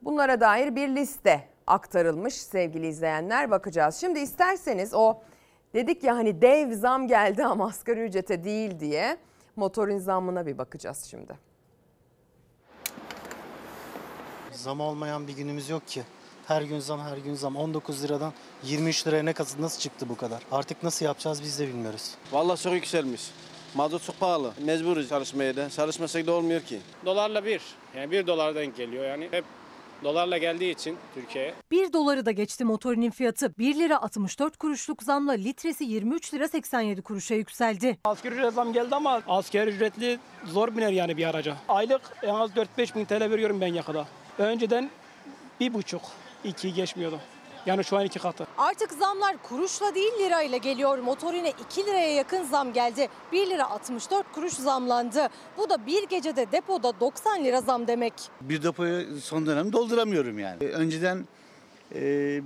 bunlara 0.02 0.42
dair 0.42 0.76
bir 0.76 0.88
liste 0.88 1.44
aktarılmış 1.68 2.34
sevgili 2.34 2.88
izleyenler 2.88 3.52
bakacağız. 3.52 3.96
Şimdi 3.96 4.20
isterseniz 4.20 4.94
o 4.94 5.22
dedik 5.74 6.04
ya 6.04 6.16
hani 6.16 6.42
dev 6.42 6.74
zam 6.74 7.08
geldi 7.08 7.46
ama 7.46 7.66
asgari 7.70 8.04
ücrete 8.04 8.44
değil 8.44 8.80
diye 8.80 9.18
motorun 9.56 9.98
zammına 9.98 10.46
bir 10.46 10.58
bakacağız 10.58 11.04
şimdi. 11.04 11.49
Zam 14.64 14.80
olmayan 14.82 15.28
bir 15.28 15.34
günümüz 15.34 15.70
yok 15.70 15.88
ki. 15.88 16.04
Her 16.48 16.62
gün 16.62 16.80
zam, 16.80 17.00
her 17.00 17.18
gün 17.18 17.36
zam. 17.36 17.56
19 17.56 18.04
liradan 18.04 18.34
23 18.64 19.08
liraya 19.08 19.24
ne 19.24 19.34
kadar 19.34 19.52
nasıl 19.60 19.80
çıktı 19.80 20.10
bu 20.10 20.18
kadar? 20.18 20.42
Artık 20.52 20.84
nasıl 20.84 21.06
yapacağız 21.06 21.44
biz 21.44 21.60
de 21.60 21.68
bilmiyoruz. 21.68 22.12
Vallahi 22.32 22.62
çok 22.62 22.74
yükselmiş. 22.74 23.22
Mazot 23.76 24.04
çok 24.06 24.20
pahalı. 24.20 24.54
Mecburuz 24.66 25.10
çalışmaya 25.10 25.56
da. 25.56 25.70
Çalışmasak 25.70 26.28
da 26.28 26.32
olmuyor 26.32 26.62
ki. 26.62 26.80
Dolarla 27.06 27.46
bir. 27.46 27.62
Yani 27.96 28.12
bir 28.12 28.28
dolar 28.28 28.56
denk 28.56 28.78
geliyor 28.78 29.06
yani. 29.06 29.28
Hep 29.32 29.46
dolarla 30.04 30.38
geldiği 30.38 30.72
için 30.72 30.98
Türkiye'ye. 31.16 31.54
1 31.72 31.94
doları 31.94 32.26
da 32.26 32.32
geçti 32.32 32.66
motorinin 32.66 33.12
fiyatı. 33.12 33.58
1 33.58 33.76
lira 33.76 34.02
64 34.02 34.58
kuruşluk 34.58 35.04
zamla 35.04 35.32
litresi 35.32 35.84
23 35.84 36.34
lira 36.34 36.48
87 36.48 37.02
kuruşa 37.02 37.36
yükseldi. 37.36 37.98
Asgari 38.04 38.36
ücret 38.36 38.54
zam 38.54 38.74
geldi 38.74 38.96
ama 38.96 39.22
asgari 39.28 39.70
ücretli 39.70 40.20
zor 40.46 40.78
biner 40.78 40.92
yani 40.92 41.18
bir 41.18 41.26
araca. 41.26 41.56
Aylık 41.70 42.02
en 42.24 42.34
az 42.34 42.52
4-5 42.52 42.96
bin 42.96 43.06
TL 43.06 43.32
veriyorum 43.32 43.62
ben 43.62 43.74
yakada. 43.74 44.08
Önceden 44.40 44.90
bir 45.60 45.74
buçuk, 45.74 46.02
iki 46.44 46.74
geçmiyordu. 46.74 47.20
Yani 47.66 47.84
şu 47.84 47.98
an 47.98 48.06
iki 48.06 48.20
katı. 48.20 48.48
Artık 48.58 48.92
zamlar 48.92 49.38
kuruşla 49.44 49.96
değil 49.96 50.12
lirayla 50.20 50.58
geliyor. 50.58 50.98
Motorine 50.98 51.54
2 51.72 51.86
liraya 51.86 52.14
yakın 52.14 52.44
zam 52.44 52.74
geldi. 52.74 53.10
1 53.32 53.50
lira 53.50 53.70
64 53.70 54.32
kuruş 54.32 54.54
zamlandı. 54.54 55.28
Bu 55.58 55.70
da 55.70 55.86
bir 55.86 56.08
gecede 56.08 56.52
depoda 56.52 57.00
90 57.00 57.44
lira 57.44 57.62
zam 57.62 57.88
demek. 57.88 58.14
Bir 58.42 58.64
depoyu 58.64 59.22
son 59.22 59.46
dönem 59.46 59.74
dolduramıyorum 59.74 60.40
yani. 60.40 60.68
Önceden 60.68 61.28
e, 61.96 62.02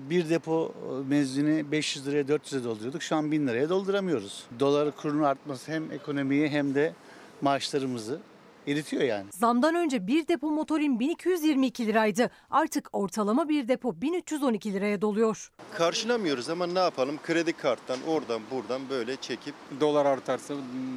bir 0.09 0.29
depo 0.29 0.73
mezunu 1.09 1.71
500 1.71 2.07
liraya 2.07 2.23
400'e 2.23 2.63
dolduruyorduk. 2.63 3.01
Şu 3.01 3.15
an 3.15 3.31
1000 3.31 3.47
liraya 3.47 3.69
dolduramıyoruz. 3.69 4.43
Dolar 4.59 4.91
kurunun 4.91 5.23
artması 5.23 5.71
hem 5.71 5.91
ekonomiyi 5.91 6.49
hem 6.49 6.75
de 6.75 6.93
maaşlarımızı 7.41 8.19
eritiyor 8.67 9.03
yani. 9.03 9.25
Zamdan 9.31 9.75
önce 9.75 10.07
bir 10.07 10.27
depo 10.27 10.51
motorin 10.51 10.99
1222 10.99 11.87
liraydı. 11.87 12.29
Artık 12.49 12.89
ortalama 12.93 13.49
bir 13.49 13.67
depo 13.67 14.01
1312 14.01 14.73
liraya 14.73 15.01
doluyor. 15.01 15.51
Karşılamıyoruz 15.73 16.49
ama 16.49 16.67
ne 16.67 16.79
yapalım? 16.79 17.19
Kredi 17.23 17.53
karttan 17.53 17.99
oradan 18.07 18.41
buradan 18.51 18.81
böyle 18.89 19.15
çekip 19.15 19.55
Dolar 19.79 20.05
artarsa 20.05 20.53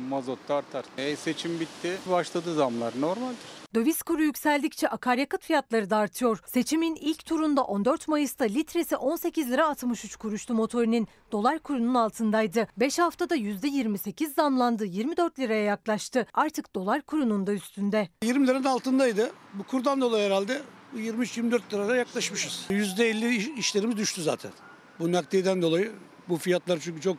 mazot 0.09 0.49
da 0.49 0.55
artar. 0.55 0.85
E, 0.99 1.17
seçim 1.17 1.61
bitti. 1.61 1.99
Başladı 2.11 2.55
zamlar. 2.55 2.93
Normaldir. 3.01 3.37
Döviz 3.77 4.03
kuru 4.03 4.23
yükseldikçe 4.23 4.89
akaryakıt 4.89 5.43
fiyatları 5.45 5.91
da 5.91 5.97
artıyor. 5.97 6.39
Seçimin 6.47 6.95
ilk 6.95 7.27
turunda 7.27 7.65
14 7.65 8.09
Mayıs'ta 8.09 8.45
litresi 8.45 8.97
18 8.97 9.51
lira 9.51 9.69
63 9.69 10.17
kuruştu 10.17 10.55
motorinin. 10.55 11.09
Dolar 11.33 11.59
kurunun 11.59 11.95
altındaydı. 11.95 12.69
5 12.77 12.99
haftada 12.99 13.37
%28 13.37 14.35
zamlandı. 14.35 14.85
24 14.85 15.39
liraya 15.39 15.63
yaklaştı. 15.65 16.27
Artık 16.35 16.75
dolar 16.75 17.03
kurunun 17.03 17.47
da 17.47 17.53
üstünde. 17.53 18.09
20 18.23 18.47
liranın 18.47 18.65
altındaydı. 18.65 19.31
Bu 19.55 19.63
kurdan 19.63 20.01
dolayı 20.01 20.27
herhalde 20.27 20.63
23-24 20.97 21.61
liraya 21.73 21.97
yaklaşmışız. 21.97 22.67
%50 22.71 23.37
iş- 23.37 23.49
işlerimiz 23.59 23.97
düştü 23.97 24.23
zaten. 24.23 24.51
Bu 24.99 25.13
nakliyeden 25.13 25.63
dolayı 25.63 25.93
bu 26.29 26.37
fiyatlar 26.37 26.79
çünkü 26.83 27.01
çok 27.01 27.17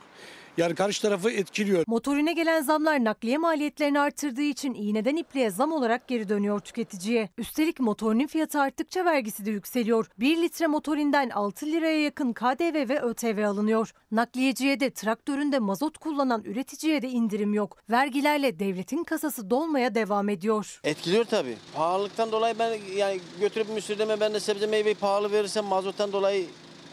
yani 0.58 0.74
karşı 0.74 1.02
tarafı 1.02 1.30
etkiliyor. 1.30 1.84
Motorine 1.86 2.32
gelen 2.32 2.62
zamlar 2.62 3.04
nakliye 3.04 3.38
maliyetlerini 3.38 4.00
artırdığı 4.00 4.42
için 4.42 4.74
iğneden 4.74 5.16
ipliğe 5.16 5.50
zam 5.50 5.72
olarak 5.72 6.08
geri 6.08 6.28
dönüyor 6.28 6.60
tüketiciye. 6.60 7.28
Üstelik 7.38 7.80
motorinin 7.80 8.26
fiyatı 8.26 8.60
arttıkça 8.60 9.04
vergisi 9.04 9.46
de 9.46 9.50
yükseliyor. 9.50 10.06
1 10.18 10.42
litre 10.42 10.66
motorinden 10.66 11.30
6 11.30 11.66
liraya 11.66 12.02
yakın 12.02 12.32
KDV 12.32 12.88
ve 12.88 13.00
ÖTV 13.00 13.44
alınıyor. 13.46 13.92
Nakliyeciye 14.12 14.80
de 14.80 14.90
traktöründe 14.90 15.58
mazot 15.58 15.98
kullanan 15.98 16.42
üreticiye 16.44 17.02
de 17.02 17.08
indirim 17.08 17.54
yok. 17.54 17.76
Vergilerle 17.90 18.58
devletin 18.58 19.04
kasası 19.04 19.50
dolmaya 19.50 19.94
devam 19.94 20.28
ediyor. 20.28 20.80
Etkiliyor 20.84 21.24
tabii. 21.24 21.56
Pahalılıktan 21.74 22.32
dolayı 22.32 22.54
ben 22.58 22.78
yani 22.96 23.20
götürüp 23.40 23.68
müşterime 23.68 24.20
ben 24.20 24.34
de 24.34 24.40
sebze 24.40 24.66
meyveyi 24.66 24.94
pahalı 24.94 25.32
verirsem 25.32 25.64
mazottan 25.64 26.12
dolayı 26.12 26.46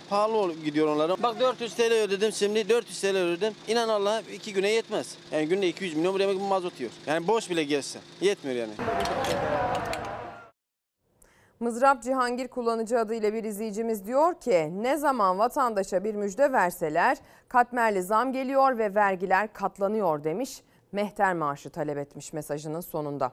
pahalı 0.10 0.54
gidiyor 0.54 0.88
onlara. 0.88 1.24
Bak 1.24 1.40
400 1.40 1.76
TL 1.76 1.94
ödedim 2.04 2.32
şimdi 2.32 2.70
400 2.70 3.02
TL 3.02 3.18
ödedim. 3.18 3.54
İnan 3.68 3.90
Allah 3.90 4.22
iki 4.34 4.54
güne 4.54 4.70
yetmez. 4.70 5.18
Yani 5.32 5.48
günde 5.48 5.68
200 5.68 5.96
milyon 5.96 6.14
buraya 6.14 6.30
bir 6.30 6.36
mazot 6.36 6.80
yiyor. 6.80 6.92
Yani 7.08 7.28
boş 7.28 7.50
bile 7.50 7.64
gelse 7.64 8.00
yetmiyor 8.22 8.58
yani. 8.58 8.74
Mızrap 11.60 12.04
Cihangir 12.04 12.48
kullanıcı 12.48 13.00
adıyla 13.00 13.34
bir 13.34 13.44
izleyicimiz 13.44 14.08
diyor 14.08 14.40
ki 14.42 14.72
ne 14.84 14.98
zaman 14.98 15.40
vatandaşa 15.40 16.04
bir 16.04 16.16
müjde 16.16 16.52
verseler 16.52 17.18
katmerli 17.48 18.04
zam 18.04 18.34
geliyor 18.34 18.78
ve 18.78 18.96
vergiler 18.96 19.54
katlanıyor 19.54 20.24
demiş. 20.24 20.62
Mehter 20.96 21.34
maaşı 21.34 21.70
talep 21.70 21.98
etmiş 21.98 22.34
mesajının 22.34 22.82
sonunda. 22.82 23.32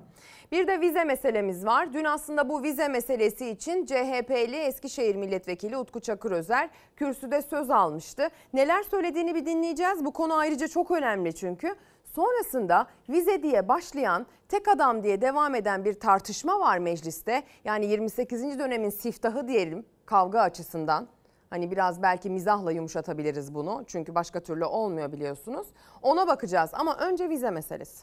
Bir 0.53 0.66
de 0.66 0.81
vize 0.81 1.05
meselemiz 1.05 1.66
var. 1.66 1.92
Dün 1.92 2.05
aslında 2.05 2.48
bu 2.48 2.62
vize 2.62 2.88
meselesi 2.88 3.48
için 3.48 3.87
CHP'li 3.87 4.57
Eskişehir 4.57 5.16
Milletvekili 5.16 5.77
Utku 5.77 6.01
Çakırözer 6.01 6.70
kürsüde 6.96 7.42
söz 7.42 7.70
almıştı. 7.70 8.29
Neler 8.53 8.83
söylediğini 8.83 9.35
bir 9.35 9.46
dinleyeceğiz. 9.46 10.05
Bu 10.05 10.12
konu 10.12 10.35
ayrıca 10.35 10.68
çok 10.68 10.90
önemli 10.90 11.35
çünkü. 11.35 11.75
Sonrasında 12.05 12.87
vize 13.09 13.42
diye 13.42 13.68
başlayan, 13.68 14.27
tek 14.48 14.68
adam 14.68 15.03
diye 15.03 15.20
devam 15.20 15.55
eden 15.55 15.85
bir 15.85 15.94
tartışma 15.94 16.61
var 16.61 16.79
mecliste. 16.79 17.42
Yani 17.64 17.87
28. 17.87 18.59
dönemin 18.59 18.90
siftahı 18.90 19.48
diyelim 19.48 19.87
kavga 20.07 20.40
açısından. 20.40 21.09
Hani 21.53 21.71
biraz 21.71 22.03
belki 22.03 22.31
mizahla 22.31 22.73
yumuşatabiliriz 22.73 23.55
bunu. 23.55 23.85
Çünkü 23.87 24.15
başka 24.15 24.41
türlü 24.41 24.65
olmuyor 24.65 25.12
biliyorsunuz. 25.12 25.67
Ona 26.03 26.27
bakacağız 26.27 26.71
ama 26.73 26.97
önce 26.99 27.29
vize 27.29 27.51
meselesi. 27.51 28.03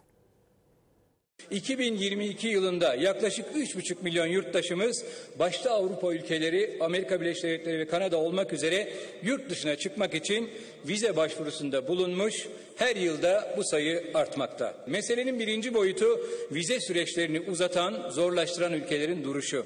2022 1.51 2.47
yılında 2.47 2.95
yaklaşık 2.95 3.45
3,5 3.55 3.95
milyon 4.03 4.25
yurttaşımız 4.25 5.05
başta 5.39 5.71
Avrupa 5.71 6.13
ülkeleri, 6.13 6.77
Amerika 6.81 7.21
Birleşik 7.21 7.43
Devletleri 7.43 7.79
ve 7.79 7.87
Kanada 7.87 8.17
olmak 8.17 8.53
üzere 8.53 8.93
yurt 9.23 9.49
dışına 9.49 9.75
çıkmak 9.75 10.13
için 10.13 10.49
vize 10.87 11.15
başvurusunda 11.15 11.87
bulunmuş. 11.87 12.47
Her 12.75 12.95
yılda 12.95 13.53
bu 13.57 13.63
sayı 13.63 14.11
artmakta. 14.13 14.75
Meselenin 14.87 15.39
birinci 15.39 15.73
boyutu 15.73 16.19
vize 16.51 16.79
süreçlerini 16.79 17.39
uzatan, 17.39 18.09
zorlaştıran 18.09 18.73
ülkelerin 18.73 19.23
duruşu. 19.23 19.65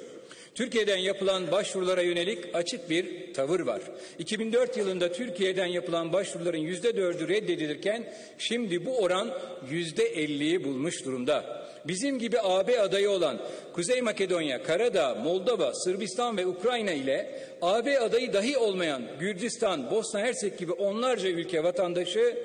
Türkiye'den 0.55 0.97
yapılan 0.97 1.51
başvurulara 1.51 2.01
yönelik 2.01 2.55
açık 2.55 2.89
bir 2.89 3.33
tavır 3.33 3.59
var. 3.59 3.81
2004 4.19 4.77
yılında 4.77 5.11
Türkiye'den 5.11 5.65
yapılan 5.65 6.13
başvuruların 6.13 6.57
yüzde 6.57 6.97
dördü 6.97 7.27
reddedilirken 7.27 8.13
şimdi 8.37 8.85
bu 8.85 8.97
oran 8.97 9.31
yüzde 9.69 10.03
elliyi 10.03 10.63
bulmuş 10.63 11.05
durumda. 11.05 11.63
Bizim 11.87 12.19
gibi 12.19 12.39
AB 12.39 12.81
adayı 12.81 13.09
olan 13.09 13.39
Kuzey 13.73 14.01
Makedonya, 14.01 14.63
Karadağ, 14.63 15.15
Moldova, 15.15 15.73
Sırbistan 15.73 16.37
ve 16.37 16.45
Ukrayna 16.45 16.91
ile 16.91 17.39
AB 17.61 17.99
adayı 17.99 18.33
dahi 18.33 18.57
olmayan 18.57 19.03
Gürcistan, 19.19 19.91
Bosna 19.91 20.19
Hersek 20.19 20.57
gibi 20.57 20.71
onlarca 20.71 21.29
ülke 21.29 21.63
vatandaşı 21.63 22.37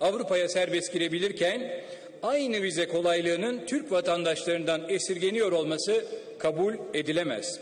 Avrupa'ya 0.00 0.48
serbest 0.48 0.92
girebilirken 0.92 1.82
aynı 2.22 2.62
vize 2.62 2.88
kolaylığının 2.88 3.66
Türk 3.66 3.92
vatandaşlarından 3.92 4.88
esirgeniyor 4.88 5.52
olması 5.52 6.04
kabul 6.38 6.74
edilemez. 6.94 7.60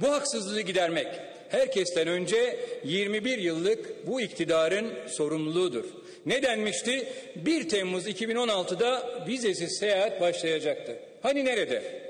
Bu 0.00 0.12
haksızlığı 0.12 0.60
gidermek 0.60 1.06
herkesten 1.48 2.08
önce 2.08 2.58
21 2.84 3.38
yıllık 3.38 4.06
bu 4.06 4.20
iktidarın 4.20 4.92
sorumluluğudur. 5.08 5.84
Ne 6.26 6.42
denmişti? 6.42 7.08
1 7.36 7.68
Temmuz 7.68 8.06
2016'da 8.06 9.24
vizesiz 9.28 9.78
seyahat 9.78 10.20
başlayacaktı. 10.20 10.96
Hani 11.22 11.44
nerede? 11.44 12.02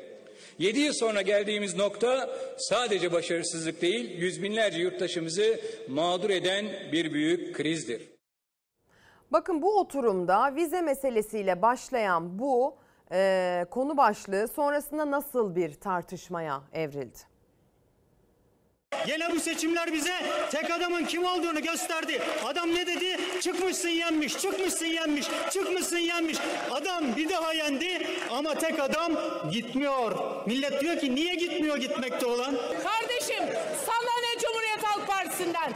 7 0.58 0.80
yıl 0.80 0.92
sonra 0.92 1.22
geldiğimiz 1.22 1.76
nokta 1.76 2.38
sadece 2.58 3.12
başarısızlık 3.12 3.82
değil, 3.82 4.10
yüz 4.18 4.42
binlerce 4.42 4.78
yurttaşımızı 4.78 5.60
mağdur 5.88 6.30
eden 6.30 6.66
bir 6.92 7.12
büyük 7.12 7.54
krizdir. 7.54 8.11
Bakın 9.32 9.62
bu 9.62 9.78
oturumda 9.80 10.54
vize 10.54 10.80
meselesiyle 10.82 11.62
başlayan 11.62 12.38
bu 12.38 12.76
e, 13.12 13.66
konu 13.70 13.96
başlığı 13.96 14.48
sonrasında 14.48 15.10
nasıl 15.10 15.56
bir 15.56 15.74
tartışmaya 15.74 16.62
evrildi? 16.72 17.18
Yine 19.06 19.30
bu 19.30 19.40
seçimler 19.40 19.92
bize 19.92 20.14
tek 20.50 20.70
adamın 20.70 21.04
kim 21.04 21.24
olduğunu 21.24 21.62
gösterdi. 21.62 22.22
Adam 22.44 22.74
ne 22.74 22.86
dedi? 22.86 23.20
Çıkmışsın 23.40 23.88
yenmiş, 23.88 24.38
çıkmışsın 24.38 24.86
yenmiş, 24.86 25.26
çıkmışsın 25.50 25.98
yenmiş. 25.98 26.38
Adam 26.70 27.16
bir 27.16 27.28
daha 27.28 27.52
yendi 27.52 28.06
ama 28.30 28.54
tek 28.54 28.80
adam 28.80 29.12
gitmiyor. 29.50 30.12
Millet 30.46 30.80
diyor 30.80 30.98
ki 30.98 31.14
niye 31.14 31.34
gitmiyor 31.34 31.76
gitmekte 31.76 32.26
olan? 32.26 32.54
Kardeşim 32.82 33.44
sana 33.86 34.12
ne 34.22 34.40
Cumhuriyet 34.40 34.82
Halk 34.82 35.06
Partisi'nden, 35.08 35.72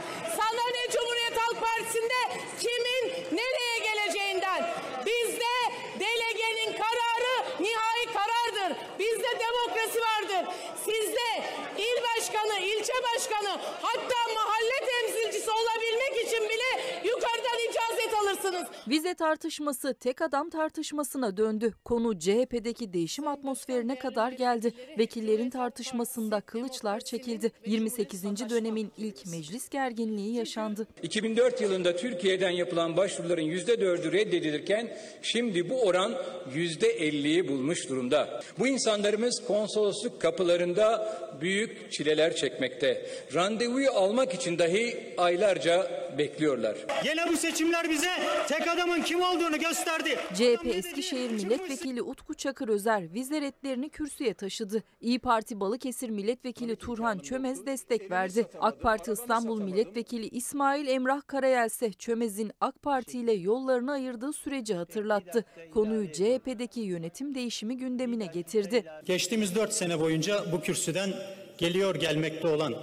Partisi'nde 1.87 2.41
kimin 2.59 3.37
nereye 3.37 3.79
geleceğinden. 3.79 4.69
Bizde 5.05 5.53
delegenin 5.99 6.77
kararı 6.77 7.45
nihai 7.59 8.05
karardır. 8.13 8.77
Bizde 8.99 9.39
demokrasi 9.39 9.99
vardır. 10.01 10.53
Sizde 10.85 11.43
il 11.77 12.03
başkanı, 12.03 12.59
ilçe 12.59 12.93
başkanı 13.13 13.59
hatta 13.81 14.33
mahalle 14.35 14.85
temsilcisi 14.85 15.26
olabilmek 15.51 16.27
için 16.27 16.43
bile 16.43 16.99
yukarıdan 17.09 17.57
icazet 17.69 18.13
alırsınız. 18.21 18.67
Vize 18.87 19.13
tartışması 19.13 19.93
tek 19.93 20.21
adam 20.21 20.49
tartışmasına 20.49 21.37
döndü. 21.37 21.73
Konu 21.85 22.19
CHP'deki 22.19 22.93
değişim 22.93 23.27
atmosferine 23.27 23.99
kadar 23.99 24.31
geldi. 24.31 24.73
Vekillerin 24.97 25.49
tartışmasında 25.49 26.41
kılıçlar 26.41 26.99
çekildi. 26.99 27.51
28. 27.65 28.23
dönemin 28.49 28.91
ilk 28.97 29.25
meclis 29.25 29.69
gerginliği 29.69 30.35
yaşandı. 30.35 30.87
2004 31.03 31.61
yılında 31.61 31.95
Türkiye'den 31.95 32.49
yapılan 32.49 32.97
başvuruların 32.97 33.41
%4'ü 33.41 34.11
reddedilirken 34.11 34.97
şimdi 35.21 35.69
bu 35.69 35.81
oran 35.81 36.13
%50'yi 36.55 37.47
bulmuş 37.47 37.89
durumda. 37.89 38.41
Bu 38.59 38.67
insanlarımız 38.67 39.43
konsolosluk 39.47 40.21
kapılarında 40.21 41.17
büyük 41.41 41.91
çileler 41.91 42.35
çekmekte. 42.35 43.09
Randevuyu 43.33 43.91
almak 43.91 44.33
için 44.33 44.59
dahi 44.59 45.13
aylarca 45.37 45.87
bekliyorlar. 46.17 46.77
Yine 47.05 47.27
bu 47.27 47.37
seçimler 47.37 47.89
bize 47.89 48.09
tek 48.47 48.67
adamın 48.67 49.01
kim 49.01 49.21
olduğunu 49.21 49.59
gösterdi. 49.59 50.17
CHP 50.33 50.67
Eskişehir 50.67 51.31
Milletvekili 51.31 52.01
Utku 52.01 52.33
Çakır 52.33 52.67
Özer 52.67 53.13
vize 53.13 53.41
redlerini 53.41 53.89
kürsüye 53.89 54.33
taşıdı. 54.33 54.83
İyi 55.01 55.19
Parti 55.19 55.59
Balıkesir 55.59 56.09
Milletvekili 56.09 56.75
Turhan 56.75 57.19
Çömez 57.19 57.65
destek 57.65 58.11
verdi. 58.11 58.45
AK 58.59 58.81
Parti 58.81 59.11
İstanbul 59.11 59.61
Milletvekili 59.61 60.27
İsmail 60.27 60.87
Emrah 60.87 61.21
Karayel 61.27 61.67
ise 61.67 61.91
Çömez'in 61.93 62.51
AK 62.61 62.81
Parti 62.81 63.19
ile 63.19 63.33
yollarını 63.33 63.91
ayırdığı 63.91 64.33
süreci 64.33 64.73
hatırlattı. 64.73 65.45
Konuyu 65.73 66.11
CHP'deki 66.11 66.79
yönetim 66.79 67.35
değişimi 67.35 67.77
gündemine 67.77 68.25
getirdi. 68.25 68.83
Geçtiğimiz 69.05 69.55
dört 69.55 69.73
sene 69.73 69.99
boyunca 69.99 70.51
bu 70.51 70.61
kürsüden 70.61 71.09
geliyor 71.57 71.95
gelmekte 71.95 72.47
olan 72.47 72.75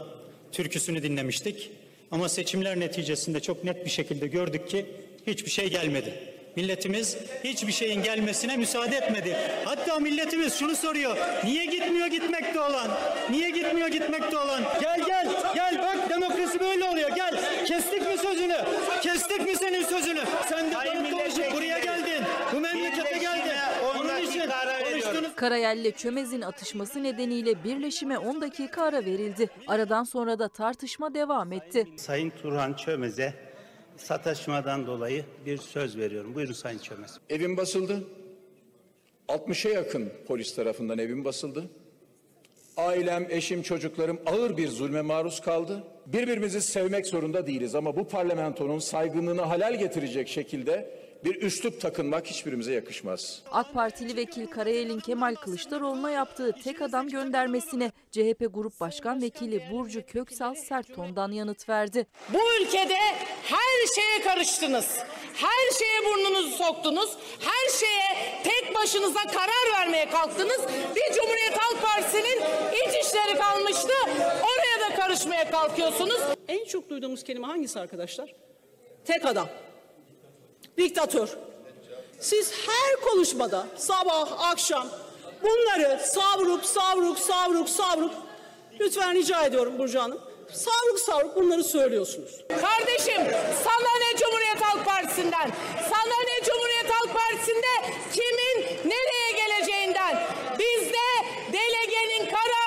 türküsünü 0.52 1.02
dinlemiştik. 1.02 1.83
Ama 2.14 2.28
seçimler 2.28 2.80
neticesinde 2.80 3.40
çok 3.40 3.64
net 3.64 3.84
bir 3.84 3.90
şekilde 3.90 4.26
gördük 4.26 4.68
ki 4.68 4.86
hiçbir 5.26 5.50
şey 5.50 5.68
gelmedi. 5.70 6.14
Milletimiz 6.56 7.16
hiçbir 7.44 7.72
şeyin 7.72 8.02
gelmesine 8.02 8.56
müsaade 8.56 8.96
etmedi. 8.96 9.36
Hatta 9.64 9.98
milletimiz 9.98 10.54
şunu 10.58 10.76
soruyor. 10.76 11.16
Niye 11.44 11.64
gitmiyor 11.64 12.06
gitmekte 12.06 12.60
olan? 12.60 12.90
Niye 13.30 13.50
gitmiyor 13.50 13.88
gitmekte 13.88 14.36
olan? 14.36 14.62
Gel 14.80 15.00
gel 15.06 15.28
gel 15.54 15.78
bak 15.82 16.10
demokrasi 16.10 16.60
böyle 16.60 16.84
oluyor. 16.84 17.10
Gel 17.16 17.40
kestik 17.66 18.00
mi 18.00 18.18
sözünü? 18.22 18.56
Kestik 19.02 19.40
mi 19.40 19.56
senin 19.56 19.84
sözünü? 19.84 20.22
Sen 20.48 20.70
de 20.70 20.74
dolaşıp 21.12 21.52
buraya 21.52 21.78
geldin. 21.78 22.24
Bu 22.52 22.60
memlekete 22.60 23.18
geldin. 23.18 23.52
Onun 23.94 24.22
için 24.22 24.42
konuştuğunuz 24.84 25.23
Karayel 25.36 25.78
ile 25.78 25.90
Çömez'in 25.90 26.40
atışması 26.40 27.02
nedeniyle 27.02 27.64
birleşime 27.64 28.18
10 28.18 28.40
dakika 28.40 28.82
ara 28.82 29.04
verildi. 29.04 29.50
Aradan 29.66 30.04
sonra 30.04 30.38
da 30.38 30.48
tartışma 30.48 31.14
devam 31.14 31.52
etti. 31.52 31.86
Sayın 31.96 32.30
Turhan 32.30 32.74
Çömez'e 32.74 33.34
sataşmadan 33.96 34.86
dolayı 34.86 35.24
bir 35.46 35.56
söz 35.58 35.98
veriyorum. 35.98 36.34
Buyurun 36.34 36.52
Sayın 36.52 36.78
Çömez. 36.78 37.18
Evim 37.30 37.56
basıldı. 37.56 38.04
60'a 39.28 39.70
yakın 39.70 40.12
polis 40.26 40.54
tarafından 40.54 40.98
evim 40.98 41.24
basıldı. 41.24 41.70
Ailem, 42.76 43.26
eşim, 43.30 43.62
çocuklarım 43.62 44.20
ağır 44.26 44.56
bir 44.56 44.68
zulme 44.68 45.02
maruz 45.02 45.40
kaldı. 45.40 45.84
Birbirimizi 46.06 46.60
sevmek 46.60 47.06
zorunda 47.06 47.46
değiliz 47.46 47.74
ama 47.74 47.96
bu 47.96 48.08
parlamentonun 48.08 48.78
saygınlığını 48.78 49.42
halel 49.42 49.78
getirecek 49.78 50.28
şekilde 50.28 51.03
bir 51.24 51.42
üslup 51.42 51.80
takınmak 51.80 52.26
hiçbirimize 52.26 52.72
yakışmaz. 52.72 53.42
AK 53.52 53.74
Partili 53.74 54.16
vekil 54.16 54.46
Karayel'in 54.46 55.00
Kemal 55.00 55.34
Kılıçdaroğlu'na 55.34 56.10
yaptığı 56.10 56.52
tek 56.64 56.82
adam 56.82 57.08
göndermesine 57.08 57.92
CHP 58.10 58.46
Grup 58.54 58.80
Başkan 58.80 59.22
Vekili 59.22 59.62
Burcu 59.72 60.06
Köksal 60.06 60.54
sert 60.54 60.94
tondan 60.94 61.32
yanıt 61.32 61.68
verdi. 61.68 62.06
Bu 62.32 62.38
ülkede 62.60 62.98
her 63.42 63.86
şeye 63.94 64.22
karıştınız. 64.24 64.98
Her 65.34 65.78
şeye 65.78 66.00
burnunuzu 66.04 66.50
soktunuz. 66.56 67.10
Her 67.40 67.78
şeye 67.78 68.42
tek 68.44 68.74
başınıza 68.74 69.20
karar 69.22 69.80
vermeye 69.80 70.10
kalktınız. 70.10 70.60
Bir 70.96 71.14
Cumhuriyet 71.14 71.58
Halk 71.58 71.82
Partisi'nin 71.82 72.40
iç 72.72 73.06
işleri 73.06 73.38
kalmıştı. 73.38 73.92
Oraya 74.20 74.90
da 74.90 74.96
karışmaya 74.96 75.50
kalkıyorsunuz. 75.50 76.20
En 76.48 76.64
çok 76.64 76.90
duyduğumuz 76.90 77.24
kelime 77.24 77.46
hangisi 77.46 77.80
arkadaşlar? 77.80 78.34
Tek 79.04 79.26
adam. 79.26 79.48
Diktatör. 80.78 81.28
Siz 82.20 82.52
her 82.66 83.00
konuşmada 83.00 83.66
sabah 83.76 84.50
akşam 84.50 84.88
bunları 85.42 86.00
savruk 86.06 86.64
savruk 86.64 87.18
savruk 87.18 87.68
savruk 87.68 88.14
lütfen 88.80 89.14
rica 89.14 89.44
ediyorum 89.44 89.78
Burcu 89.78 90.00
Hanım. 90.00 90.20
Savruk 90.52 90.98
savruk 90.98 91.36
bunları 91.36 91.64
söylüyorsunuz. 91.64 92.40
Kardeşim 92.48 93.22
sana 93.64 93.92
ne 93.98 94.18
Cumhuriyet 94.18 94.60
Halk 94.60 94.84
Partisi'nden, 94.84 95.50
sana 95.90 96.16
ne 96.28 96.44
Cumhuriyet 96.44 96.90
Halk 96.90 97.14
Partisi'nde 97.14 97.94
kimin 98.12 98.90
nereye 98.90 99.30
geleceğinden. 99.36 100.18
Bizde 100.58 101.06
delegenin 101.52 102.30
kararı 102.30 102.63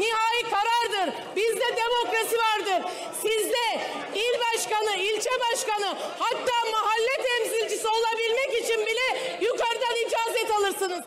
nihai 0.00 0.42
karardır. 0.50 1.14
Bizde 1.36 1.76
demokrasi 1.76 2.36
vardır. 2.36 2.90
Sizde 3.22 3.80
il 4.14 4.40
başkanı, 4.40 4.96
ilçe 4.96 5.30
başkanı 5.50 5.96
hatta 6.18 6.70
mahalle 6.72 7.22
temsilcisi 7.22 7.88
olabilmek 7.88 8.62
için 8.64 8.86
bile 8.86 9.36
yukarıdan 9.46 9.96
icazet 10.06 10.50
alırsınız. 10.50 11.04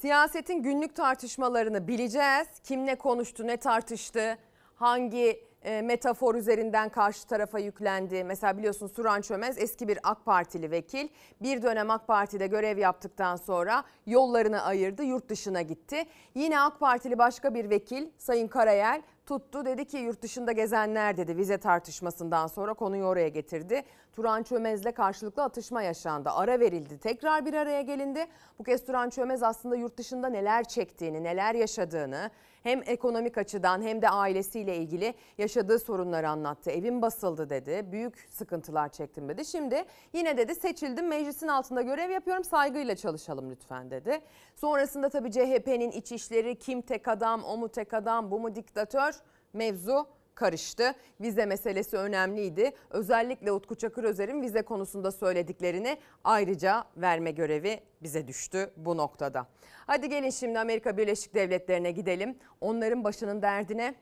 Siyasetin 0.00 0.62
günlük 0.62 0.96
tartışmalarını 0.96 1.88
bileceğiz. 1.88 2.48
Kim 2.64 2.86
ne 2.86 2.94
konuştu, 2.94 3.46
ne 3.46 3.56
tartıştı, 3.56 4.38
hangi 4.74 5.47
e, 5.62 5.82
metafor 5.82 6.34
üzerinden 6.34 6.88
karşı 6.88 7.26
tarafa 7.26 7.58
yüklendi. 7.58 8.24
Mesela 8.24 8.58
biliyorsun 8.58 8.86
Suran 8.86 9.20
Çömez 9.20 9.58
eski 9.58 9.88
bir 9.88 9.98
AK 10.02 10.24
Partili 10.24 10.70
vekil. 10.70 11.08
Bir 11.42 11.62
dönem 11.62 11.90
AK 11.90 12.06
Parti'de 12.06 12.46
görev 12.46 12.78
yaptıktan 12.78 13.36
sonra 13.36 13.84
yollarını 14.06 14.62
ayırdı, 14.62 15.02
yurt 15.02 15.28
dışına 15.28 15.62
gitti. 15.62 16.04
Yine 16.34 16.60
AK 16.60 16.80
Partili 16.80 17.18
başka 17.18 17.54
bir 17.54 17.70
vekil 17.70 18.06
Sayın 18.18 18.48
Karayel 18.48 19.02
tuttu 19.26 19.64
dedi 19.64 19.84
ki 19.84 19.96
yurt 19.98 20.22
dışında 20.22 20.52
gezenler 20.52 21.16
dedi 21.16 21.36
vize 21.36 21.58
tartışmasından 21.58 22.46
sonra 22.46 22.74
konuyu 22.74 23.04
oraya 23.04 23.28
getirdi. 23.28 23.82
Turan 24.18 24.42
Çömez'le 24.42 24.92
karşılıklı 24.94 25.42
atışma 25.42 25.82
yaşandı. 25.82 26.30
Ara 26.30 26.60
verildi. 26.60 26.98
Tekrar 26.98 27.46
bir 27.46 27.54
araya 27.54 27.82
gelindi. 27.82 28.26
Bu 28.58 28.64
kez 28.64 28.84
Turan 28.84 29.10
Çömez 29.10 29.42
aslında 29.42 29.76
yurt 29.76 29.96
dışında 29.96 30.28
neler 30.28 30.64
çektiğini, 30.64 31.24
neler 31.24 31.54
yaşadığını 31.54 32.30
hem 32.62 32.82
ekonomik 32.86 33.38
açıdan 33.38 33.82
hem 33.82 34.02
de 34.02 34.08
ailesiyle 34.08 34.76
ilgili 34.76 35.14
yaşadığı 35.38 35.78
sorunları 35.78 36.28
anlattı. 36.28 36.70
Evim 36.70 37.02
basıldı 37.02 37.50
dedi. 37.50 37.92
Büyük 37.92 38.28
sıkıntılar 38.30 38.88
çektim 38.88 39.28
dedi. 39.28 39.44
Şimdi 39.44 39.84
yine 40.12 40.36
dedi 40.36 40.54
seçildim 40.54 41.08
meclisin 41.08 41.48
altında 41.48 41.82
görev 41.82 42.10
yapıyorum 42.10 42.44
saygıyla 42.44 42.96
çalışalım 42.96 43.50
lütfen 43.50 43.90
dedi. 43.90 44.20
Sonrasında 44.56 45.08
tabii 45.08 45.32
CHP'nin 45.32 45.90
iç 45.90 46.12
işleri 46.12 46.58
kim 46.58 46.82
tek 46.82 47.08
adam 47.08 47.44
o 47.44 47.56
mu 47.56 47.68
tek 47.68 47.94
adam 47.94 48.30
bu 48.30 48.40
mu 48.40 48.54
diktatör 48.54 49.12
mevzu 49.52 50.06
karıştı. 50.38 50.94
Vize 51.20 51.46
meselesi 51.46 51.96
önemliydi. 51.96 52.72
Özellikle 52.90 53.52
Utku 53.52 53.74
Çakır 53.74 54.04
Özer'in 54.04 54.42
vize 54.42 54.62
konusunda 54.62 55.12
söylediklerini 55.12 55.98
ayrıca 56.24 56.84
verme 56.96 57.30
görevi 57.30 57.80
bize 58.02 58.28
düştü 58.28 58.70
bu 58.76 58.96
noktada. 58.96 59.46
Hadi 59.86 60.08
gelin 60.08 60.30
şimdi 60.30 60.58
Amerika 60.58 60.96
Birleşik 60.96 61.34
Devletleri'ne 61.34 61.90
gidelim. 61.90 62.38
Onların 62.60 63.04
başının 63.04 63.42
derdine 63.42 63.94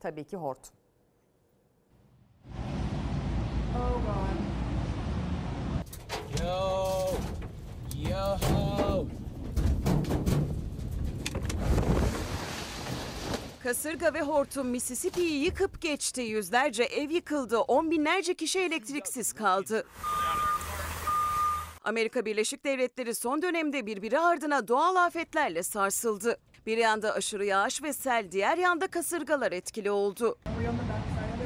tabii 0.00 0.24
ki 0.24 0.36
hortum. 0.36 0.74
Yo, 6.40 7.08
yo. 8.10 9.23
Kasırga 13.64 14.14
ve 14.14 14.20
hortum 14.22 14.68
Mississippi'yi 14.68 15.44
yıkıp 15.44 15.80
geçti. 15.80 16.22
Yüzlerce 16.22 16.82
ev 16.82 17.10
yıkıldı. 17.10 17.58
On 17.58 17.90
binlerce 17.90 18.34
kişi 18.34 18.60
elektriksiz 18.60 19.32
kaldı. 19.32 19.84
Amerika 21.84 22.24
Birleşik 22.24 22.64
Devletleri 22.64 23.14
son 23.14 23.42
dönemde 23.42 23.86
birbiri 23.86 24.18
ardına 24.18 24.68
doğal 24.68 24.96
afetlerle 24.96 25.62
sarsıldı. 25.62 26.36
Bir 26.66 26.76
yanda 26.76 27.14
aşırı 27.14 27.44
yağış 27.44 27.82
ve 27.82 27.92
sel, 27.92 28.32
diğer 28.32 28.58
yanda 28.58 28.86
kasırgalar 28.86 29.52
etkili 29.52 29.90
oldu. 29.90 30.38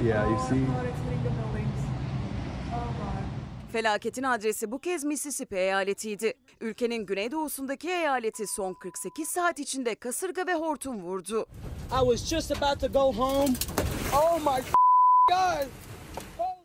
Yeah, 0.05 0.31
you 0.31 0.39
see. 0.49 1.08
Felaketin 3.73 4.23
adresi 4.23 4.71
bu 4.71 4.79
kez 4.79 5.05
Mississippi 5.05 5.57
eyaletiydi. 5.57 6.35
Ülkenin 6.61 7.07
güneydoğusundaki 7.07 7.89
eyaleti 7.89 8.47
son 8.47 8.75
48 8.75 9.29
saat 9.29 9.59
içinde 9.59 9.95
kasırga 9.95 10.47
ve 10.47 10.55
hortum 10.55 11.03
vurdu. 11.03 11.47
I 11.93 12.01
was 12.01 12.25
just 12.25 12.63
about 12.63 12.81
to 12.81 12.87
go 12.87 13.13
home. 13.13 13.55
Oh 14.15 14.39
my 14.39 14.63
God. 15.31 15.67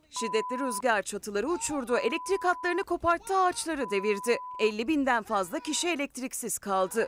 Şiddetli 0.09 0.59
rüzgar 0.59 1.01
çatıları 1.01 1.47
uçurdu, 1.47 1.97
elektrik 1.97 2.43
hatlarını 2.43 2.83
koparttı, 2.83 3.37
ağaçları 3.37 3.89
devirdi. 3.89 4.39
50 4.59 4.87
binden 4.87 5.23
fazla 5.23 5.59
kişi 5.59 5.87
elektriksiz 5.87 6.57
kaldı. 6.57 7.07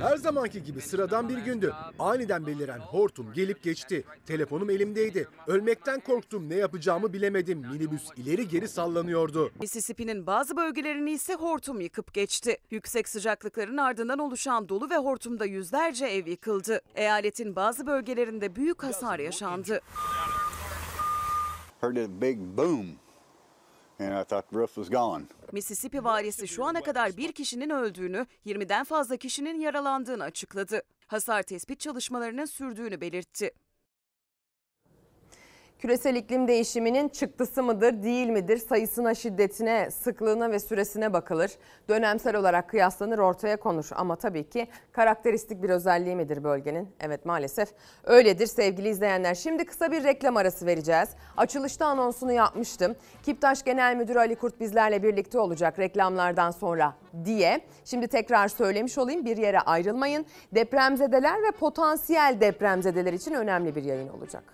Her 0.00 0.16
zamanki 0.16 0.62
gibi 0.62 0.80
sıradan 0.80 1.28
bir 1.28 1.38
gündü. 1.38 1.72
Aniden 1.98 2.46
beliren 2.46 2.78
hortum 2.78 3.32
gelip 3.32 3.62
geçti. 3.62 4.04
Telefonum 4.26 4.70
elimdeydi. 4.70 5.28
Ölmekten 5.46 6.00
korktum. 6.00 6.48
Ne 6.48 6.54
yapacağımı 6.54 7.12
bilemedim. 7.12 7.58
Minibüs 7.58 8.02
ileri 8.16 8.48
geri 8.48 8.68
sallanıyordu. 8.68 9.50
Mississippi'nin 9.60 10.26
bazı 10.26 10.56
bölgelerini 10.56 11.10
ise 11.10 11.34
hortum 11.34 11.80
yıkıp 11.80 12.14
geçti. 12.14 12.58
Yüksek 12.70 13.08
sıcaklıkların 13.08 13.76
ardından 13.76 14.18
oluşan 14.18 14.68
dolu 14.68 14.90
ve 14.90 14.96
hortumda 14.96 15.44
yüzlerce 15.44 16.06
ev 16.06 16.26
yıkıldı. 16.26 16.80
Eyaletin 16.94 17.56
bazı 17.56 17.86
bölgelerinde 17.86 18.56
büyük 18.56 18.82
hasar 18.82 19.18
yaşandı. 19.18 19.80
Heard 21.80 21.96
a 21.96 22.20
big 22.20 22.38
boom, 22.38 22.86
Mississippi 25.52 26.04
valisi 26.04 26.48
şu 26.48 26.64
ana 26.64 26.80
kadar 26.82 27.16
bir 27.16 27.32
kişinin 27.32 27.70
öldüğünü, 27.70 28.26
20'den 28.46 28.84
fazla 28.84 29.16
kişinin 29.16 29.60
yaralandığını 29.60 30.24
açıkladı. 30.24 30.82
Hasar 31.06 31.42
tespit 31.42 31.80
çalışmalarının 31.80 32.44
sürdüğünü 32.44 33.00
belirtti. 33.00 33.50
Küresel 35.84 36.16
iklim 36.16 36.48
değişiminin 36.48 37.08
çıktısı 37.08 37.62
mıdır, 37.62 38.02
değil 38.02 38.28
midir? 38.28 38.56
Sayısına, 38.56 39.14
şiddetine, 39.14 39.90
sıklığına 39.90 40.50
ve 40.50 40.58
süresine 40.58 41.12
bakılır. 41.12 41.50
Dönemsel 41.88 42.36
olarak 42.36 42.68
kıyaslanır, 42.68 43.18
ortaya 43.18 43.56
konur. 43.56 43.88
Ama 43.94 44.16
tabii 44.16 44.44
ki 44.44 44.68
karakteristik 44.92 45.62
bir 45.62 45.70
özelliği 45.70 46.16
midir 46.16 46.44
bölgenin? 46.44 46.88
Evet 47.00 47.24
maalesef 47.24 47.68
öyledir 48.04 48.46
sevgili 48.46 48.88
izleyenler. 48.88 49.34
Şimdi 49.34 49.64
kısa 49.64 49.92
bir 49.92 50.04
reklam 50.04 50.36
arası 50.36 50.66
vereceğiz. 50.66 51.08
Açılışta 51.36 51.86
anonsunu 51.86 52.32
yapmıştım. 52.32 52.94
Kiptaş 53.22 53.62
Genel 53.62 53.96
Müdürü 53.96 54.18
Ali 54.18 54.36
Kurt 54.36 54.60
bizlerle 54.60 55.02
birlikte 55.02 55.38
olacak 55.38 55.78
reklamlardan 55.78 56.50
sonra 56.50 56.94
diye. 57.24 57.60
Şimdi 57.84 58.08
tekrar 58.08 58.48
söylemiş 58.48 58.98
olayım 58.98 59.24
bir 59.24 59.36
yere 59.36 59.60
ayrılmayın. 59.60 60.26
Depremzedeler 60.54 61.42
ve 61.42 61.50
potansiyel 61.50 62.36
depremzedeler 62.40 63.12
için 63.12 63.34
önemli 63.34 63.76
bir 63.76 63.84
yayın 63.84 64.08
olacak. 64.08 64.44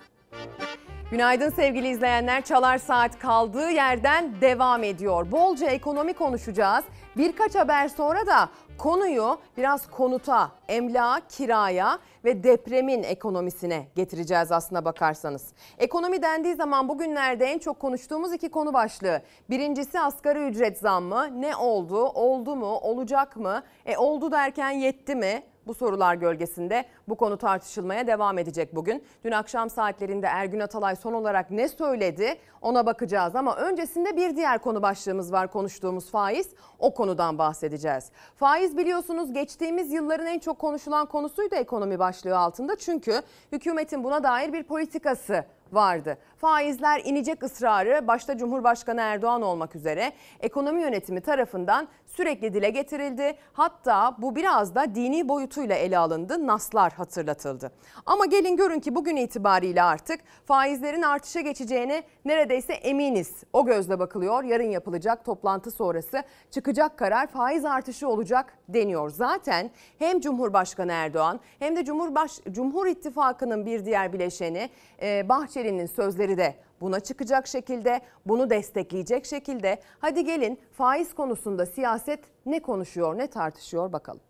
Günaydın 1.10 1.50
sevgili 1.50 1.88
izleyenler. 1.88 2.44
Çalar 2.44 2.78
Saat 2.78 3.18
kaldığı 3.18 3.70
yerden 3.70 4.40
devam 4.40 4.84
ediyor. 4.84 5.30
Bolca 5.32 5.66
ekonomi 5.66 6.12
konuşacağız. 6.12 6.84
Birkaç 7.16 7.54
haber 7.54 7.88
sonra 7.88 8.26
da 8.26 8.48
konuyu 8.78 9.38
biraz 9.56 9.90
konuta, 9.90 10.52
emlağa, 10.68 11.20
kiraya 11.28 11.98
ve 12.24 12.44
depremin 12.44 13.02
ekonomisine 13.02 13.86
getireceğiz 13.96 14.52
aslına 14.52 14.84
bakarsanız. 14.84 15.52
Ekonomi 15.78 16.22
dendiği 16.22 16.54
zaman 16.54 16.88
bugünlerde 16.88 17.46
en 17.46 17.58
çok 17.58 17.80
konuştuğumuz 17.80 18.32
iki 18.32 18.48
konu 18.48 18.72
başlığı. 18.72 19.22
Birincisi 19.50 20.00
asgari 20.00 20.38
ücret 20.48 20.78
zammı. 20.78 21.40
Ne 21.40 21.56
oldu? 21.56 22.04
Oldu 22.04 22.56
mu? 22.56 22.66
Olacak 22.66 23.36
mı? 23.36 23.62
E 23.86 23.96
oldu 23.96 24.32
derken 24.32 24.70
yetti 24.70 25.14
mi? 25.14 25.42
Bu 25.70 25.74
sorular 25.74 26.14
gölgesinde 26.14 26.84
bu 27.08 27.14
konu 27.14 27.36
tartışılmaya 27.36 28.06
devam 28.06 28.38
edecek 28.38 28.74
bugün. 28.74 29.04
Dün 29.24 29.32
akşam 29.32 29.70
saatlerinde 29.70 30.26
Ergün 30.26 30.60
Atalay 30.60 30.96
son 30.96 31.12
olarak 31.12 31.50
ne 31.50 31.68
söyledi 31.68 32.38
ona 32.62 32.86
bakacağız 32.86 33.36
ama 33.36 33.56
öncesinde 33.56 34.16
bir 34.16 34.36
diğer 34.36 34.58
konu 34.58 34.82
başlığımız 34.82 35.32
var 35.32 35.52
konuştuğumuz 35.52 36.10
faiz. 36.10 36.48
O 36.78 36.94
konudan 36.94 37.38
bahsedeceğiz. 37.38 38.10
Faiz 38.36 38.76
biliyorsunuz 38.76 39.32
geçtiğimiz 39.32 39.92
yılların 39.92 40.26
en 40.26 40.38
çok 40.38 40.58
konuşulan 40.58 41.06
konusuydu 41.06 41.54
ekonomi 41.54 41.98
başlığı 41.98 42.38
altında. 42.38 42.76
Çünkü 42.76 43.22
hükümetin 43.52 44.04
buna 44.04 44.22
dair 44.22 44.52
bir 44.52 44.62
politikası 44.62 45.44
vardı. 45.72 46.18
Faizler 46.40 47.02
inecek 47.04 47.42
ısrarı 47.42 48.06
başta 48.06 48.38
Cumhurbaşkanı 48.38 49.00
Erdoğan 49.00 49.42
olmak 49.42 49.76
üzere 49.76 50.12
ekonomi 50.40 50.82
yönetimi 50.82 51.20
tarafından 51.20 51.88
sürekli 52.06 52.54
dile 52.54 52.70
getirildi. 52.70 53.36
Hatta 53.52 54.16
bu 54.18 54.36
biraz 54.36 54.74
da 54.74 54.94
dini 54.94 55.28
boyutuyla 55.28 55.74
ele 55.74 55.98
alındı. 55.98 56.46
Naslar 56.46 56.92
hatırlatıldı. 56.92 57.72
Ama 58.06 58.26
gelin 58.26 58.56
görün 58.56 58.80
ki 58.80 58.94
bugün 58.94 59.16
itibariyle 59.16 59.82
artık 59.82 60.20
faizlerin 60.44 61.02
artışa 61.02 61.40
geçeceğine 61.40 62.02
neredeyse 62.24 62.72
eminiz. 62.72 63.44
O 63.52 63.66
gözle 63.66 63.98
bakılıyor. 63.98 64.44
Yarın 64.44 64.70
yapılacak 64.70 65.24
toplantı 65.24 65.70
sonrası 65.70 66.22
çıkacak 66.50 66.98
karar 66.98 67.26
faiz 67.26 67.64
artışı 67.64 68.08
olacak 68.08 68.58
deniyor. 68.68 69.10
Zaten 69.10 69.70
hem 69.98 70.20
Cumhurbaşkanı 70.20 70.92
Erdoğan 70.92 71.40
hem 71.58 71.76
de 71.76 71.84
Cumhurbaş 71.84 72.40
Cumhur 72.50 72.86
İttifakı'nın 72.86 73.66
bir 73.66 73.84
diğer 73.84 74.12
bileşeni 74.12 74.70
e, 75.02 75.28
Bahçeli'nin 75.28 75.86
sözleri 75.86 76.29
de 76.38 76.54
buna 76.80 77.00
çıkacak 77.00 77.46
şekilde, 77.46 78.00
bunu 78.26 78.50
destekleyecek 78.50 79.26
şekilde. 79.26 79.80
Hadi 79.98 80.24
gelin 80.24 80.60
faiz 80.72 81.14
konusunda 81.14 81.66
siyaset 81.66 82.20
ne 82.46 82.60
konuşuyor, 82.60 83.18
ne 83.18 83.26
tartışıyor 83.26 83.92
bakalım. 83.92 84.20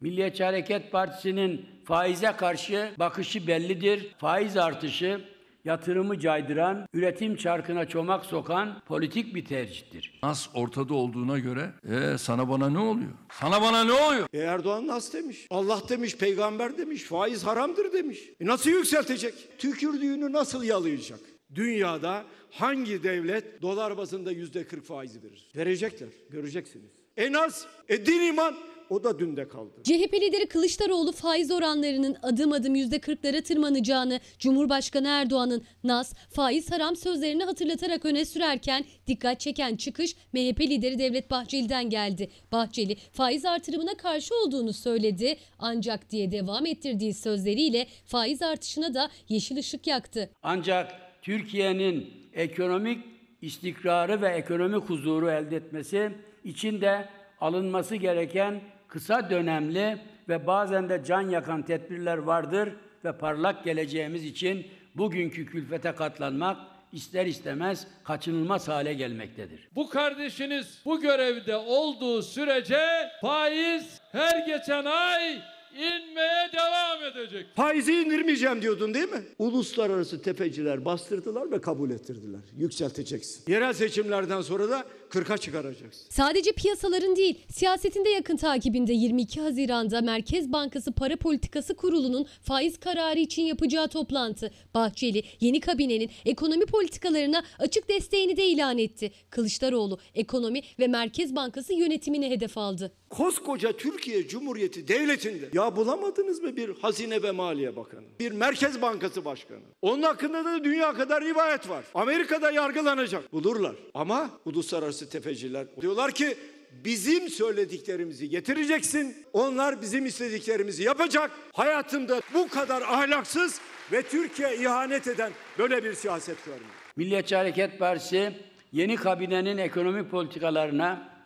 Milliyetçi 0.00 0.44
Hareket 0.44 0.92
Partisi'nin 0.92 1.66
faize 1.84 2.32
karşı 2.32 2.92
bakışı 2.98 3.46
bellidir. 3.46 4.16
Faiz 4.18 4.56
artışı 4.56 5.24
yatırımı 5.68 6.18
caydıran, 6.18 6.88
üretim 6.94 7.36
çarkına 7.36 7.88
çomak 7.88 8.24
sokan 8.24 8.82
politik 8.86 9.34
bir 9.34 9.44
tercihtir. 9.44 10.18
Nas 10.22 10.48
ortada 10.54 10.94
olduğuna 10.94 11.38
göre 11.38 11.70
e, 11.90 12.18
sana 12.18 12.48
bana 12.48 12.70
ne 12.70 12.78
oluyor? 12.78 13.10
Sana 13.32 13.62
bana 13.62 13.84
ne 13.84 13.92
oluyor? 13.92 14.26
E 14.32 14.38
Erdoğan 14.38 14.86
nas 14.86 15.12
demiş. 15.12 15.46
Allah 15.50 15.80
demiş, 15.88 16.16
peygamber 16.16 16.78
demiş, 16.78 17.02
faiz 17.02 17.44
haramdır 17.44 17.92
demiş. 17.92 18.18
E 18.40 18.46
nasıl 18.46 18.70
yükseltecek? 18.70 19.34
Tükürdüğünü 19.58 20.32
nasıl 20.32 20.62
yalayacak? 20.62 21.20
Dünyada 21.54 22.24
hangi 22.50 23.02
devlet 23.02 23.62
dolar 23.62 23.96
bazında 23.96 24.32
yüzde 24.32 24.66
40 24.66 24.84
faizi 24.84 25.22
verir? 25.22 25.50
Verecekler, 25.56 26.08
göreceksiniz. 26.30 26.90
En 27.16 27.32
az 27.32 27.66
e 27.88 28.06
din 28.06 28.20
iman 28.20 28.54
o 28.90 29.04
da 29.04 29.18
dünde 29.18 29.48
kaldı. 29.48 29.72
CHP 29.84 30.14
lideri 30.14 30.48
Kılıçdaroğlu 30.48 31.12
faiz 31.12 31.50
oranlarının 31.50 32.16
adım 32.22 32.52
adım 32.52 32.76
%40'lara 32.76 33.42
tırmanacağını 33.42 34.20
Cumhurbaşkanı 34.38 35.08
Erdoğan'ın 35.08 35.62
nas, 35.84 36.14
faiz 36.30 36.72
haram 36.72 36.96
sözlerini 36.96 37.44
hatırlatarak 37.44 38.04
öne 38.04 38.24
sürerken 38.24 38.84
dikkat 39.06 39.40
çeken 39.40 39.76
çıkış 39.76 40.16
MHP 40.32 40.60
lideri 40.60 40.98
Devlet 40.98 41.30
Bahçeli'den 41.30 41.90
geldi. 41.90 42.30
Bahçeli 42.52 42.96
faiz 43.12 43.44
artırımına 43.44 43.94
karşı 43.94 44.34
olduğunu 44.34 44.72
söyledi 44.72 45.36
ancak 45.58 46.10
diye 46.10 46.32
devam 46.32 46.66
ettirdiği 46.66 47.14
sözleriyle 47.14 47.86
faiz 48.04 48.42
artışına 48.42 48.94
da 48.94 49.10
yeşil 49.28 49.56
ışık 49.56 49.86
yaktı. 49.86 50.30
Ancak 50.42 50.92
Türkiye'nin 51.22 52.10
ekonomik 52.32 53.04
istikrarı 53.42 54.22
ve 54.22 54.28
ekonomik 54.28 54.90
huzuru 54.90 55.30
elde 55.30 55.56
etmesi 55.56 56.12
için 56.44 56.80
de 56.80 57.08
alınması 57.40 57.96
gereken 57.96 58.60
kısa 58.88 59.30
dönemli 59.30 59.98
ve 60.28 60.46
bazen 60.46 60.88
de 60.88 61.02
can 61.06 61.28
yakan 61.28 61.62
tedbirler 61.62 62.18
vardır 62.18 62.68
ve 63.04 63.12
parlak 63.12 63.64
geleceğimiz 63.64 64.24
için 64.24 64.66
bugünkü 64.94 65.46
külfete 65.46 65.92
katlanmak 65.92 66.56
ister 66.92 67.26
istemez 67.26 67.86
kaçınılmaz 68.04 68.68
hale 68.68 68.94
gelmektedir. 68.94 69.68
Bu 69.74 69.88
kardeşiniz 69.88 70.82
bu 70.84 71.00
görevde 71.00 71.56
olduğu 71.56 72.22
sürece 72.22 72.86
faiz 73.20 74.00
her 74.12 74.46
geçen 74.46 74.84
ay 74.84 75.38
inmeye 75.74 76.50
devam 76.52 77.04
edecek. 77.12 77.46
Faizi 77.56 77.92
indirmeyeceğim 77.92 78.62
diyordun 78.62 78.94
değil 78.94 79.08
mi? 79.08 79.22
Uluslararası 79.38 80.22
tefeciler 80.22 80.84
bastırdılar 80.84 81.50
ve 81.50 81.60
kabul 81.60 81.90
ettirdiler. 81.90 82.40
Yükselteceksin. 82.56 83.52
Yerel 83.52 83.72
seçimlerden 83.72 84.40
sonra 84.40 84.70
da 84.70 84.84
40'a 85.10 85.38
çıkaracaksın. 85.38 86.06
Sadece 86.10 86.52
piyasaların 86.52 87.16
değil, 87.16 87.38
siyasetinde 87.48 88.08
yakın 88.10 88.36
takibinde 88.36 88.92
22 88.92 89.40
Haziran'da 89.40 90.00
Merkez 90.00 90.52
Bankası 90.52 90.92
Para 90.92 91.16
Politikası 91.16 91.74
Kurulu'nun 91.76 92.26
faiz 92.42 92.80
kararı 92.80 93.18
için 93.18 93.42
yapacağı 93.42 93.88
toplantı. 93.88 94.50
Bahçeli, 94.74 95.22
yeni 95.40 95.60
kabinenin 95.60 96.10
ekonomi 96.24 96.66
politikalarına 96.66 97.42
açık 97.58 97.88
desteğini 97.88 98.36
de 98.36 98.46
ilan 98.46 98.78
etti. 98.78 99.12
Kılıçdaroğlu, 99.30 99.98
ekonomi 100.14 100.60
ve 100.78 100.86
Merkez 100.86 101.36
Bankası 101.36 101.74
yönetimini 101.74 102.30
hedef 102.30 102.58
aldı. 102.58 102.92
Koskoca 103.10 103.72
Türkiye 103.72 104.28
Cumhuriyeti 104.28 104.88
Devleti'nde 104.88 105.48
Ya 105.52 105.76
bulamadınız 105.76 106.42
mı 106.42 106.56
bir 106.56 106.78
Hazine 106.82 107.22
ve 107.22 107.30
Maliye 107.30 107.76
Bakanı? 107.76 108.04
Bir 108.20 108.32
Merkez 108.32 108.82
Bankası 108.82 109.24
Başkanı? 109.24 109.60
Onun 109.82 110.02
hakkında 110.02 110.44
da 110.44 110.64
dünya 110.64 110.94
kadar 110.94 111.24
rivayet 111.24 111.68
var. 111.68 111.84
Amerika'da 111.94 112.50
yargılanacak. 112.50 113.32
Bulurlar. 113.32 113.76
Ama 113.94 114.30
uluslararası 114.44 114.97
tefeciler 115.06 115.66
diyorlar 115.80 116.12
ki 116.12 116.36
bizim 116.84 117.28
söylediklerimizi 117.28 118.28
getireceksin. 118.28 119.16
Onlar 119.32 119.82
bizim 119.82 120.06
istediklerimizi 120.06 120.82
yapacak. 120.82 121.30
Hayatımda 121.52 122.20
bu 122.34 122.48
kadar 122.48 122.82
ahlaksız 122.82 123.60
ve 123.92 124.02
Türkiye 124.02 124.56
ihanet 124.56 125.06
eden 125.06 125.32
böyle 125.58 125.84
bir 125.84 125.94
siyaset 125.94 126.44
görmedim. 126.44 126.66
Milliyetçi 126.96 127.36
Hareket 127.36 127.78
Partisi 127.78 128.32
yeni 128.72 128.96
kabinenin 128.96 129.58
ekonomi 129.58 130.08
politikalarına 130.08 131.17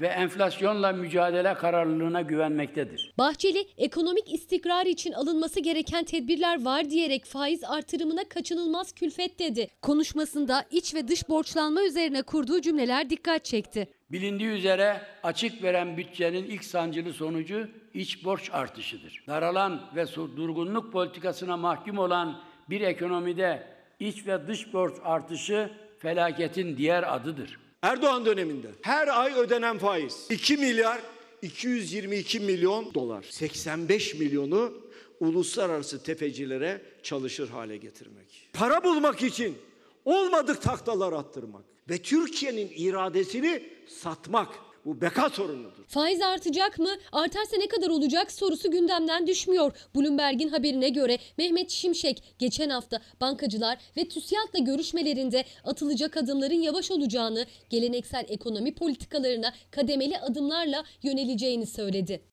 ve 0.00 0.06
enflasyonla 0.06 0.92
mücadele 0.92 1.54
kararlılığına 1.54 2.22
güvenmektedir. 2.22 3.12
Bahçeli 3.18 3.66
ekonomik 3.78 4.32
istikrar 4.32 4.86
için 4.86 5.12
alınması 5.12 5.60
gereken 5.60 6.04
tedbirler 6.04 6.64
var 6.64 6.90
diyerek 6.90 7.24
faiz 7.24 7.64
artırımına 7.64 8.24
kaçınılmaz 8.28 8.92
külfet 8.92 9.38
dedi. 9.38 9.68
Konuşmasında 9.82 10.64
iç 10.70 10.94
ve 10.94 11.08
dış 11.08 11.28
borçlanma 11.28 11.82
üzerine 11.82 12.22
kurduğu 12.22 12.60
cümleler 12.60 13.10
dikkat 13.10 13.44
çekti. 13.44 13.88
Bilindiği 14.10 14.48
üzere 14.48 15.02
açık 15.22 15.62
veren 15.62 15.96
bütçenin 15.96 16.44
ilk 16.44 16.64
sancılı 16.64 17.12
sonucu 17.12 17.68
iç 17.94 18.24
borç 18.24 18.50
artışıdır. 18.52 19.24
Daralan 19.26 19.80
ve 19.96 20.06
durgunluk 20.36 20.92
politikasına 20.92 21.56
mahkum 21.56 21.98
olan 21.98 22.40
bir 22.70 22.80
ekonomide 22.80 23.62
iç 24.00 24.26
ve 24.26 24.46
dış 24.46 24.72
borç 24.72 24.94
artışı 25.04 25.70
felaketin 25.98 26.76
diğer 26.76 27.14
adıdır. 27.14 27.58
Erdoğan 27.82 28.26
döneminde 28.26 28.68
her 28.82 29.20
ay 29.20 29.34
ödenen 29.34 29.78
faiz 29.78 30.26
2 30.30 30.56
milyar 30.56 31.00
222 31.42 32.40
milyon 32.40 32.94
dolar. 32.94 33.22
85 33.30 34.14
milyonu 34.14 34.72
uluslararası 35.20 36.02
tefecilere 36.02 36.82
çalışır 37.02 37.48
hale 37.48 37.76
getirmek. 37.76 38.48
Para 38.52 38.84
bulmak 38.84 39.22
için 39.22 39.58
olmadık 40.04 40.62
taktalar 40.62 41.12
attırmak 41.12 41.64
ve 41.90 41.98
Türkiye'nin 41.98 42.72
iradesini 42.76 43.62
satmak 43.88 44.48
bu 44.84 45.00
beka 45.00 45.30
sorunudur. 45.30 45.84
Faiz 45.88 46.22
artacak 46.22 46.78
mı? 46.78 46.90
Artarsa 47.12 47.56
ne 47.56 47.68
kadar 47.68 47.88
olacak 47.88 48.32
sorusu 48.32 48.70
gündemden 48.70 49.26
düşmüyor. 49.26 49.72
Bloomberg'in 49.96 50.48
haberine 50.48 50.88
göre 50.88 51.18
Mehmet 51.38 51.70
Şimşek 51.70 52.22
geçen 52.38 52.70
hafta 52.70 53.00
bankacılar 53.20 53.78
ve 53.96 54.08
TÜSİAD'la 54.08 54.58
görüşmelerinde 54.58 55.44
atılacak 55.64 56.16
adımların 56.16 56.62
yavaş 56.62 56.90
olacağını, 56.90 57.46
geleneksel 57.70 58.24
ekonomi 58.28 58.74
politikalarına 58.74 59.54
kademeli 59.70 60.18
adımlarla 60.18 60.84
yöneleceğini 61.02 61.66
söyledi. 61.66 62.29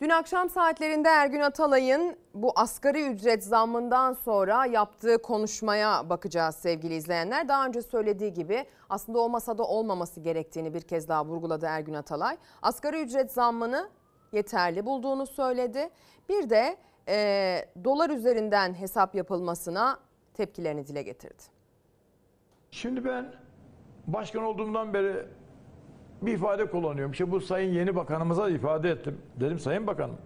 Dün 0.00 0.08
akşam 0.08 0.50
saatlerinde 0.50 1.08
Ergün 1.08 1.40
Atalay'ın 1.40 2.16
bu 2.34 2.52
asgari 2.56 3.06
ücret 3.06 3.44
zammından 3.44 4.12
sonra 4.12 4.66
yaptığı 4.66 5.22
konuşmaya 5.22 6.10
bakacağız 6.10 6.54
sevgili 6.54 6.94
izleyenler. 6.94 7.48
Daha 7.48 7.66
önce 7.66 7.82
söylediği 7.82 8.32
gibi 8.32 8.66
aslında 8.90 9.18
o 9.18 9.28
masada 9.28 9.62
olmaması 9.62 10.20
gerektiğini 10.20 10.74
bir 10.74 10.80
kez 10.80 11.08
daha 11.08 11.24
vurguladı 11.24 11.66
Ergün 11.66 11.94
Atalay. 11.94 12.36
Asgari 12.62 13.02
ücret 13.02 13.32
zammını 13.32 13.88
yeterli 14.32 14.86
bulduğunu 14.86 15.26
söyledi. 15.26 15.90
Bir 16.28 16.50
de 16.50 16.76
e, 17.08 17.68
dolar 17.84 18.10
üzerinden 18.10 18.74
hesap 18.74 19.14
yapılmasına 19.14 19.98
tepkilerini 20.34 20.86
dile 20.86 21.02
getirdi. 21.02 21.42
Şimdi 22.70 23.04
ben 23.04 23.34
başkan 24.06 24.42
olduğumdan 24.42 24.94
beri 24.94 25.26
bir 26.22 26.32
ifade 26.32 26.66
kullanıyorum. 26.66 27.12
İşte 27.12 27.30
bu 27.30 27.40
sayın 27.40 27.72
yeni 27.74 27.96
bakanımıza 27.96 28.48
ifade 28.50 28.90
ettim. 28.90 29.18
Dedim 29.40 29.58
sayın 29.58 29.86
bakanım. 29.86 30.16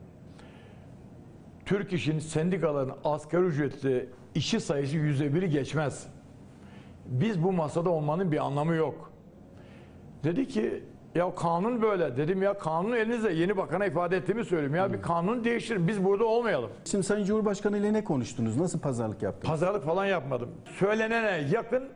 Türk 1.67 1.93
İş'in 1.93 2.19
sendikaların 2.19 2.95
asgari 3.05 3.45
ücretli 3.45 4.09
işçi 4.35 4.61
sayısı 4.61 4.97
yüzde 4.97 5.35
biri 5.35 5.51
geçmez. 5.51 6.07
Biz 7.07 7.43
bu 7.43 7.53
masada 7.53 7.91
olmanın 7.91 8.33
bir 8.33 8.39
anlamı 8.47 8.75
yok. 8.75 9.13
Dedi 10.25 10.49
ki 10.49 10.85
ya 11.15 11.35
kanun 11.35 11.83
böyle. 11.83 12.17
Dedim 12.17 12.43
ya 12.43 12.59
kanun 12.59 12.93
elinizde 12.93 13.33
yeni 13.33 13.57
bakana 13.57 13.87
ifade 13.87 14.17
ettiğimi 14.17 14.45
söyleyeyim. 14.45 14.75
Ya 14.75 14.93
bir 14.93 15.03
kanun 15.03 15.45
değiştirin. 15.45 15.89
Biz 15.89 16.05
burada 16.05 16.25
olmayalım. 16.25 16.71
Şimdi 16.85 17.05
Sayın 17.05 17.25
Cumhurbaşkanı 17.25 17.79
ile 17.79 17.93
ne 17.93 18.05
konuştunuz? 18.05 18.57
Nasıl 18.57 18.81
pazarlık 18.81 19.23
yaptınız? 19.23 19.49
Pazarlık 19.49 19.85
falan 19.85 20.07
yapmadım. 20.07 20.51
Söylenene 20.79 21.49
yakın 21.53 21.89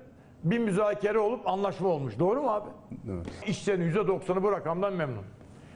bir 0.45 0.59
müzakere 0.59 1.19
olup 1.19 1.49
anlaşma 1.49 1.89
olmuş. 1.89 2.19
Doğru 2.19 2.43
mu 2.43 2.51
abi? 2.51 2.69
Evet. 3.13 3.27
İşçilerin 3.47 3.93
%90'ı 3.93 4.43
bu 4.43 4.53
rakamdan 4.53 4.93
memnun. 4.93 5.25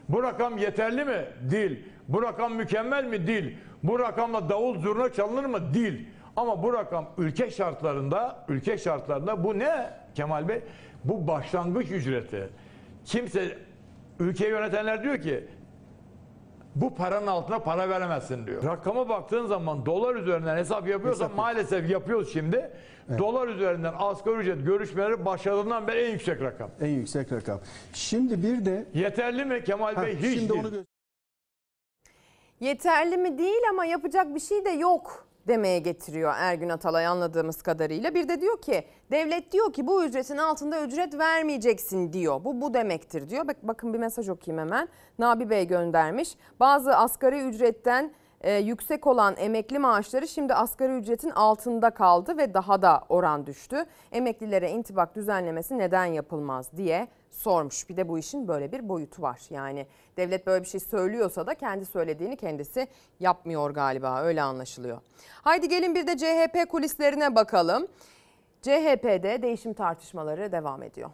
Bu 0.09 0.23
rakam 0.23 0.59
yeterli 0.59 1.05
mi? 1.05 1.25
Değil. 1.51 1.85
Bu 2.09 2.23
rakam 2.23 2.55
mükemmel 2.55 3.05
mi? 3.05 3.27
Değil. 3.27 3.57
Bu 3.83 3.99
rakamla 3.99 4.49
davul 4.49 4.79
zurna 4.79 5.13
çalınır 5.13 5.45
mı? 5.45 5.75
Değil. 5.75 6.09
Ama 6.37 6.63
bu 6.63 6.73
rakam 6.73 7.07
ülke 7.19 7.51
şartlarında, 7.51 8.45
ülke 8.49 8.79
şartlarında 8.79 9.45
bu 9.45 9.59
ne 9.59 9.91
Kemal 10.15 10.49
Bey? 10.49 10.61
Bu 11.05 11.27
başlangıç 11.27 11.91
ücreti. 11.91 12.49
Kimse 13.05 13.59
ülkeyi 14.21 14.51
yönetenler 14.51 15.03
diyor 15.03 15.21
ki 15.21 15.45
bu 16.75 16.95
paranın 16.95 17.27
altına 17.27 17.59
para 17.59 17.89
veremezsin 17.89 18.47
diyor. 18.47 18.63
Rakama 18.65 19.09
baktığın 19.09 19.47
zaman 19.47 19.87
dolar 19.87 20.15
üzerinden 20.15 20.57
hesap 20.57 20.89
yapıyorsan 20.89 21.25
Hesap 21.25 21.37
maalesef 21.37 21.91
yapıyoruz 21.91 22.33
şimdi. 22.33 22.71
Dolar 23.19 23.49
üzerinden 23.49 23.95
asgari 23.99 24.37
ücret 24.37 24.67
görüşmeleri 24.67 25.25
başladığından 25.25 25.89
beri 25.89 26.01
en 26.01 26.11
yüksek 26.13 26.41
rakam. 26.43 26.71
En 26.81 26.87
yüksek 26.89 27.33
rakam. 27.33 27.61
Şimdi 27.93 28.43
bir 28.43 28.65
de 28.65 28.87
Yeterli 28.95 29.45
mi 29.45 29.65
Kemal 29.65 29.95
Ha, 29.95 30.03
Bey? 30.03 30.17
Hiç 30.17 30.39
şimdi 30.39 30.53
değil. 30.53 30.65
onu 30.65 30.69
gö- 30.69 30.85
Yeterli 32.61 33.17
mi 33.17 33.39
değil 33.39 33.61
ama 33.71 33.85
yapacak 33.85 34.35
bir 34.35 34.41
şey 34.41 34.65
de 34.65 34.71
yok 34.71 35.27
demeye 35.49 35.79
getiriyor 35.79 36.33
Ergün 36.37 36.69
Atalay 36.69 37.07
anladığımız 37.07 37.63
kadarıyla. 37.63 38.15
Bir 38.15 38.29
de 38.29 38.41
diyor 38.41 38.61
ki 38.61 38.85
devlet 39.11 39.53
diyor 39.53 39.73
ki 39.73 39.87
bu 39.87 40.05
ücretin 40.05 40.37
altında 40.37 40.85
ücret 40.85 41.19
vermeyeceksin 41.19 42.13
diyor. 42.13 42.45
Bu 42.45 42.61
bu 42.61 42.75
demektir 42.75 43.31
diyor. 43.31 43.49
Bak, 43.49 43.57
bakın 43.63 43.95
bir 43.95 43.99
mesaj 43.99 44.29
okuyayım 44.29 44.67
hemen. 44.67 44.89
Nabi 45.19 45.51
Bey 45.51 45.67
göndermiş. 45.67 46.37
Bazı 46.61 46.97
asgari 46.97 47.41
ücretten 47.41 48.13
e, 48.41 48.53
yüksek 48.53 49.07
olan 49.07 49.35
emekli 49.39 49.79
maaşları 49.79 50.29
şimdi 50.29 50.55
asgari 50.55 50.93
ücretin 50.93 51.31
altında 51.31 51.91
kaldı 51.91 52.39
ve 52.39 52.55
daha 52.55 52.83
da 52.83 53.05
oran 53.09 53.47
düştü. 53.47 53.85
Emeklilere 54.13 54.71
intibak 54.71 55.15
düzenlemesi 55.17 55.79
neden 55.79 56.05
yapılmaz 56.05 56.77
diye 56.77 57.09
sormuş. 57.31 57.89
Bir 57.89 57.97
de 57.97 58.09
bu 58.09 58.19
işin 58.19 58.49
böyle 58.49 58.73
bir 58.73 58.89
boyutu 58.89 59.23
var. 59.23 59.41
Yani 59.51 59.87
devlet 60.17 60.47
böyle 60.47 60.65
bir 60.65 60.69
şey 60.69 60.81
söylüyorsa 60.81 61.47
da 61.47 61.55
kendi 61.55 61.87
söylediğini 61.87 62.37
kendisi 62.37 62.89
yapmıyor 63.21 63.71
galiba 63.71 64.23
öyle 64.23 64.43
anlaşılıyor. 64.43 65.01
Haydi 65.43 65.69
gelin 65.69 65.95
bir 65.95 66.07
de 66.07 66.17
CHP 66.17 66.71
kulislerine 66.71 67.35
bakalım. 67.35 67.87
CHP'de 68.63 69.43
değişim 69.43 69.75
tartışmaları 69.75 70.53
devam 70.53 70.83
ediyor. 70.83 71.11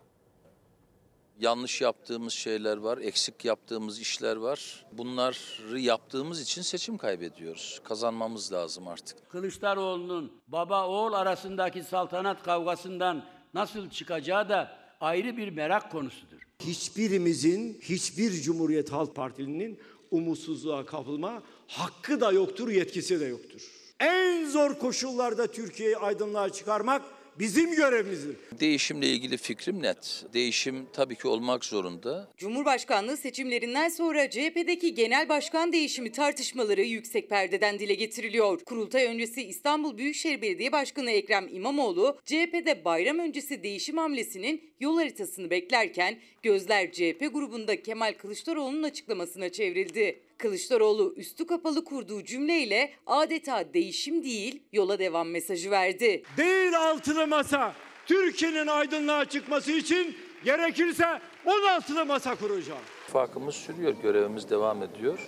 Yanlış 1.41 1.81
yaptığımız 1.81 2.33
şeyler 2.33 2.77
var, 2.77 2.99
eksik 2.99 3.45
yaptığımız 3.45 4.01
işler 4.01 4.37
var. 4.37 4.87
Bunları 4.93 5.79
yaptığımız 5.79 6.41
için 6.41 6.63
seçim 6.63 6.99
kaybediyoruz. 6.99 7.81
Kazanmamız 7.85 8.53
lazım 8.53 8.89
artık. 8.89 9.31
Kılıçdaroğlu'nun 9.31 10.33
baba 10.49 10.89
oğul 10.89 11.13
arasındaki 11.13 11.83
saltanat 11.83 12.43
kavgasından 12.43 13.25
nasıl 13.55 13.91
çıkacağı 13.91 14.49
da 14.49 14.79
ayrı 15.01 15.37
bir 15.37 15.49
merak 15.49 15.93
konusudur. 15.93 16.43
Hiçbirimizin, 16.61 17.81
hiçbir 17.83 18.31
Cumhuriyet 18.31 18.93
Halk 18.93 19.17
Partili'nin 19.17 19.81
umutsuzluğa 20.11 20.87
kapılma 20.87 21.43
hakkı 21.67 22.21
da 22.21 22.33
yoktur, 22.33 22.69
yetkisi 22.69 23.21
de 23.21 23.25
yoktur. 23.25 23.63
En 24.01 24.47
zor 24.47 24.79
koşullarda 24.79 25.47
Türkiye'yi 25.47 25.97
aydınlığa 25.97 26.53
çıkarmak 26.53 27.03
bizim 27.39 27.75
görevimizdir. 27.75 28.37
Değişimle 28.61 29.07
ilgili 29.07 29.37
fikrim 29.37 29.83
net. 29.83 30.25
Değişim 30.35 30.87
tabii 30.93 31.15
ki 31.15 31.29
olmak 31.29 31.65
zorunda. 31.65 32.29
Cumhurbaşkanlığı 32.37 33.17
seçimlerinden 33.17 33.89
sonra 33.89 34.31
CHP'deki 34.31 34.95
genel 34.95 35.29
başkan 35.29 35.73
değişimi 35.73 36.13
tartışmaları 36.13 36.83
yüksek 36.83 37.31
perdeden 37.31 37.79
dile 37.79 37.95
getiriliyor. 37.95 38.61
Kurultay 38.65 39.05
öncesi 39.05 39.43
İstanbul 39.43 39.99
Büyükşehir 39.99 40.43
Belediye 40.43 40.73
Başkanı 40.73 41.11
Ekrem 41.11 41.49
İmamoğlu, 41.51 42.19
CHP'de 42.25 42.85
bayram 42.85 43.19
öncesi 43.19 43.63
değişim 43.63 43.97
hamlesinin 43.99 44.71
yol 44.81 44.97
haritasını 44.97 45.51
beklerken 45.51 46.19
gözler 46.43 46.93
CHP 46.93 47.31
grubunda 47.33 47.83
Kemal 47.83 48.15
Kılıçdaroğlu'nun 48.19 48.83
açıklamasına 48.83 49.49
çevrildi. 49.49 50.26
Kılıçdaroğlu 50.39 51.15
üstü 51.17 51.47
kapalı 51.47 51.85
kurduğu 51.85 52.25
cümleyle 52.25 52.91
adeta 53.07 53.75
değişim 53.75 54.25
değil 54.25 54.63
yola 54.73 54.99
devam 54.99 55.29
mesajı 55.29 55.71
verdi. 55.71 56.23
Değil 56.37 56.81
altılı 56.81 57.27
masa. 57.27 57.75
Türkiye'nin 58.07 58.67
aydınlığa 58.67 59.25
çıkması 59.25 59.73
için 59.73 60.17
gerekirse 60.45 61.21
16'lı 61.47 62.07
masa 62.07 62.35
kuracağım. 62.35 62.81
İttifakımız 63.03 63.55
sürüyor, 63.55 63.95
görevimiz 64.03 64.51
devam 64.51 64.83
ediyor. 64.83 65.19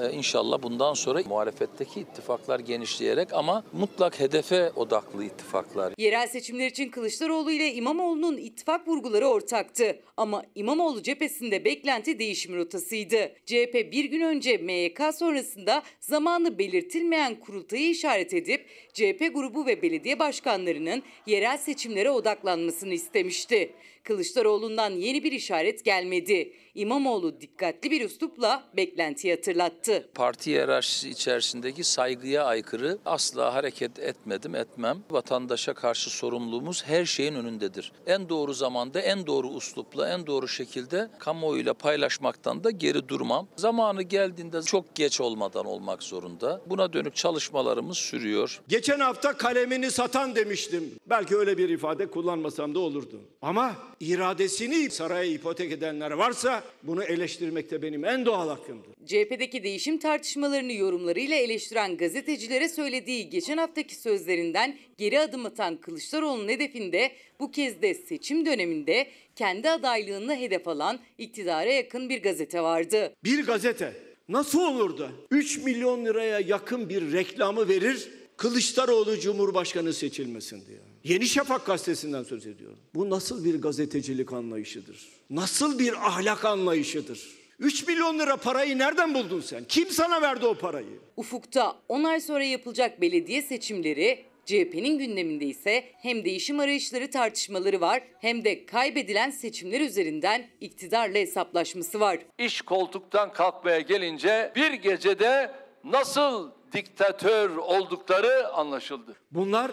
Ee, 0.00 0.12
İnşallah 0.12 0.62
bundan 0.62 0.94
sonra 0.94 1.22
muhalefetteki 1.28 2.00
ittifaklar 2.00 2.60
genişleyerek 2.60 3.32
ama 3.32 3.64
mutlak 3.72 4.20
hedefe 4.20 4.70
odaklı 4.70 5.24
ittifaklar. 5.24 5.92
Yerel 5.98 6.26
seçimler 6.26 6.66
için 6.66 6.90
Kılıçdaroğlu 6.90 7.50
ile 7.50 7.74
İmamoğlu'nun 7.74 8.36
ittifak 8.36 8.88
vurguları 8.88 9.26
ortaktı. 9.26 10.00
Ama 10.16 10.42
İmamoğlu 10.54 11.02
cephesinde 11.02 11.64
beklenti 11.64 12.18
değişim 12.18 12.56
rotasıydı. 12.56 13.32
CHP 13.46 13.74
bir 13.92 14.04
gün 14.04 14.20
önce 14.20 14.56
MYK 14.56 15.00
sonrasında 15.14 15.82
zamanı 16.00 16.58
belirtilmeyen 16.58 17.40
kurultayı 17.40 17.90
işaret 17.90 18.34
edip 18.34 18.66
CHP 18.92 19.30
grubu 19.34 19.66
ve 19.66 19.82
belediye 19.82 20.18
başkanlarının 20.18 21.02
yerel 21.26 21.58
seçimlere 21.58 22.10
odaklanmasını 22.10 22.94
istemişti. 22.94 23.70
Kılıçdaroğlu'ndan 24.04 24.90
yeni 24.90 25.24
bir 25.24 25.32
işaret 25.32 25.84
gelmedi. 25.84 26.52
İmamoğlu 26.74 27.40
dikkatli 27.40 27.90
bir 27.90 28.00
üslupla 28.00 28.64
beklentiyi 28.76 29.34
hatırlattı. 29.34 30.08
Parti 30.14 30.50
hiyerarşisi 30.50 31.10
içerisindeki 31.10 31.84
saygıya 31.84 32.44
aykırı 32.44 32.98
asla 33.04 33.54
hareket 33.54 33.98
etmedim, 33.98 34.54
etmem. 34.54 34.98
Vatandaşa 35.10 35.74
karşı 35.74 36.10
sorumluluğumuz 36.10 36.84
her 36.86 37.04
şeyin 37.04 37.34
önündedir. 37.34 37.92
En 38.06 38.28
doğru 38.28 38.54
zamanda, 38.54 39.00
en 39.00 39.26
doğru 39.26 39.48
uslupla, 39.48 40.08
en 40.08 40.26
doğru 40.26 40.48
şekilde 40.48 41.08
kamuoyuyla 41.18 41.74
paylaşmaktan 41.74 42.64
da 42.64 42.70
geri 42.70 43.08
durmam. 43.08 43.48
Zamanı 43.56 44.02
geldiğinde 44.02 44.62
çok 44.62 44.94
geç 44.94 45.20
olmadan 45.20 45.66
olmak 45.66 46.02
zorunda. 46.02 46.60
Buna 46.66 46.92
dönük 46.92 47.16
çalışmalarımız 47.16 47.98
sürüyor. 47.98 48.60
Geçen 48.68 49.00
hafta 49.00 49.36
kalemini 49.36 49.90
satan 49.90 50.34
demiştim. 50.34 50.94
Belki 51.06 51.36
öyle 51.36 51.58
bir 51.58 51.68
ifade 51.68 52.06
kullanmasam 52.06 52.74
da 52.74 52.78
olurdu. 52.78 53.20
Ama 53.42 53.74
iradesini 54.00 54.90
saraya 54.90 55.24
ipotek 55.24 55.72
edenler 55.72 56.10
varsa 56.10 56.64
bunu 56.82 57.04
eleştirmekte 57.04 57.82
benim 57.82 58.04
en 58.04 58.26
doğal 58.26 58.48
hakkımdır. 58.48 58.90
CHP'deki 59.06 59.62
değişim 59.62 59.98
tartışmalarını 59.98 60.72
yorumlarıyla 60.72 61.36
eleştiren 61.36 61.96
gazetecilere 61.96 62.68
söylediği 62.68 63.30
geçen 63.30 63.58
haftaki 63.58 63.94
sözlerinden 63.94 64.76
geri 64.98 65.20
adım 65.20 65.46
atan 65.46 65.76
Kılıçdaroğlu'nun 65.76 66.48
hedefinde 66.48 67.12
bu 67.40 67.50
kez 67.50 67.82
de 67.82 67.94
seçim 67.94 68.46
döneminde 68.46 69.06
kendi 69.36 69.70
adaylığını 69.70 70.36
hedef 70.36 70.68
alan 70.68 70.98
iktidara 71.18 71.72
yakın 71.72 72.08
bir 72.08 72.22
gazete 72.22 72.60
vardı. 72.60 73.12
Bir 73.24 73.46
gazete 73.46 73.92
nasıl 74.28 74.60
olur 74.60 74.98
da 74.98 75.10
3 75.30 75.58
milyon 75.58 76.04
liraya 76.04 76.40
yakın 76.40 76.88
bir 76.88 77.12
reklamı 77.12 77.68
verir 77.68 78.08
Kılıçdaroğlu 78.36 79.20
Cumhurbaşkanı 79.20 79.92
seçilmesin 79.92 80.66
diye. 80.66 80.93
Yeni 81.04 81.26
Şafak 81.26 81.66
gazetesinden 81.66 82.22
söz 82.22 82.46
ediyorum. 82.46 82.78
Bu 82.94 83.10
nasıl 83.10 83.44
bir 83.44 83.62
gazetecilik 83.62 84.32
anlayışıdır? 84.32 85.08
Nasıl 85.30 85.78
bir 85.78 86.06
ahlak 86.06 86.44
anlayışıdır? 86.44 87.28
3 87.58 87.86
milyon 87.86 88.18
lira 88.18 88.36
parayı 88.36 88.78
nereden 88.78 89.14
buldun 89.14 89.40
sen? 89.40 89.64
Kim 89.64 89.90
sana 89.90 90.22
verdi 90.22 90.46
o 90.46 90.54
parayı? 90.54 90.98
Ufukta 91.16 91.76
10 91.88 92.04
ay 92.04 92.20
sonra 92.20 92.44
yapılacak 92.44 93.00
belediye 93.00 93.42
seçimleri 93.42 94.24
CHP'nin 94.46 94.98
gündeminde 94.98 95.44
ise 95.44 95.84
hem 96.02 96.24
değişim 96.24 96.60
arayışları 96.60 97.10
tartışmaları 97.10 97.80
var 97.80 98.02
hem 98.20 98.44
de 98.44 98.66
kaybedilen 98.66 99.30
seçimler 99.30 99.80
üzerinden 99.80 100.46
iktidarla 100.60 101.18
hesaplaşması 101.18 102.00
var. 102.00 102.18
İş 102.38 102.62
koltuktan 102.62 103.32
kalkmaya 103.32 103.80
gelince 103.80 104.52
bir 104.56 104.72
gecede 104.72 105.50
nasıl 105.84 106.50
diktatör 106.72 107.56
oldukları 107.56 108.48
anlaşıldı. 108.48 109.16
Bunlar 109.30 109.70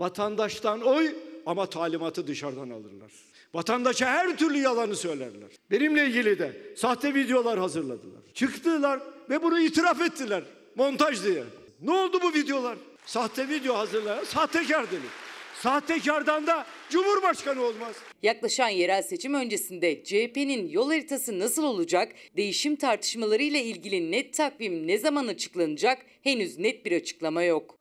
vatandaştan 0.00 0.80
oy 0.80 1.14
ama 1.46 1.66
talimatı 1.66 2.26
dışarıdan 2.26 2.70
alırlar. 2.70 3.12
Vatandaşa 3.54 4.06
her 4.06 4.36
türlü 4.36 4.58
yalanı 4.58 4.96
söylerler. 4.96 5.50
Benimle 5.70 6.06
ilgili 6.06 6.38
de 6.38 6.52
sahte 6.76 7.14
videolar 7.14 7.58
hazırladılar. 7.58 8.20
Çıktılar 8.34 9.00
ve 9.30 9.42
bunu 9.42 9.60
itiraf 9.60 10.00
ettiler 10.00 10.42
montaj 10.74 11.24
diye. 11.24 11.44
Ne 11.82 11.90
oldu 11.90 12.18
bu 12.22 12.34
videolar? 12.34 12.78
Sahte 13.06 13.48
video 13.48 13.74
hazırlayan 13.74 14.24
sahtekar 14.24 14.90
denir. 14.90 15.10
Sahtekardan 15.62 16.46
da 16.46 16.66
Cumhurbaşkanı 16.90 17.62
olmaz. 17.62 17.96
Yaklaşan 18.22 18.68
yerel 18.68 19.02
seçim 19.02 19.34
öncesinde 19.34 20.04
CHP'nin 20.04 20.68
yol 20.68 20.90
haritası 20.90 21.38
nasıl 21.38 21.64
olacak, 21.64 22.12
değişim 22.36 22.76
tartışmalarıyla 22.76 23.60
ilgili 23.60 24.10
net 24.10 24.34
takvim 24.34 24.86
ne 24.86 24.98
zaman 24.98 25.26
açıklanacak 25.26 25.98
henüz 26.22 26.58
net 26.58 26.84
bir 26.86 26.92
açıklama 26.92 27.42
yok. 27.42 27.79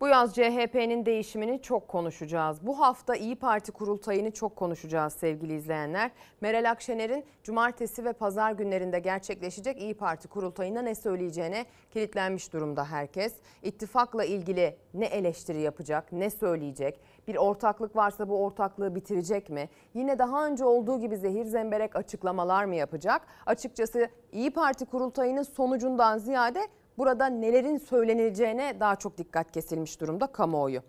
Bu 0.00 0.08
yaz 0.08 0.34
CHP'nin 0.34 1.06
değişimini 1.06 1.62
çok 1.62 1.88
konuşacağız. 1.88 2.66
Bu 2.66 2.80
hafta 2.80 3.16
İyi 3.16 3.36
Parti 3.36 3.72
kurultayını 3.72 4.30
çok 4.30 4.56
konuşacağız 4.56 5.12
sevgili 5.12 5.54
izleyenler. 5.54 6.10
Meral 6.40 6.70
Akşener'in 6.70 7.24
cumartesi 7.42 8.04
ve 8.04 8.12
pazar 8.12 8.52
günlerinde 8.52 8.98
gerçekleşecek 8.98 9.80
İyi 9.80 9.94
Parti 9.94 10.28
kurultayında 10.28 10.82
ne 10.82 10.94
söyleyeceğine 10.94 11.66
kilitlenmiş 11.90 12.52
durumda 12.52 12.84
herkes. 12.84 13.34
İttifakla 13.62 14.24
ilgili 14.24 14.76
ne 14.94 15.06
eleştiri 15.06 15.60
yapacak, 15.60 16.12
ne 16.12 16.30
söyleyecek? 16.30 17.00
Bir 17.28 17.36
ortaklık 17.36 17.96
varsa 17.96 18.28
bu 18.28 18.44
ortaklığı 18.44 18.94
bitirecek 18.94 19.50
mi? 19.50 19.68
Yine 19.94 20.18
daha 20.18 20.46
önce 20.46 20.64
olduğu 20.64 21.00
gibi 21.00 21.16
zehir 21.16 21.44
zemberek 21.44 21.96
açıklamalar 21.96 22.64
mı 22.64 22.74
yapacak? 22.74 23.26
Açıkçası 23.46 24.08
İyi 24.32 24.50
Parti 24.50 24.84
kurultayının 24.84 25.42
sonucundan 25.42 26.18
ziyade 26.18 26.60
burada 27.00 27.26
nelerin 27.26 27.78
söylenileceğine 27.78 28.80
daha 28.80 28.96
çok 28.96 29.18
dikkat 29.18 29.52
kesilmiş 29.52 30.00
durumda 30.00 30.26
kamuoyu. 30.26 30.82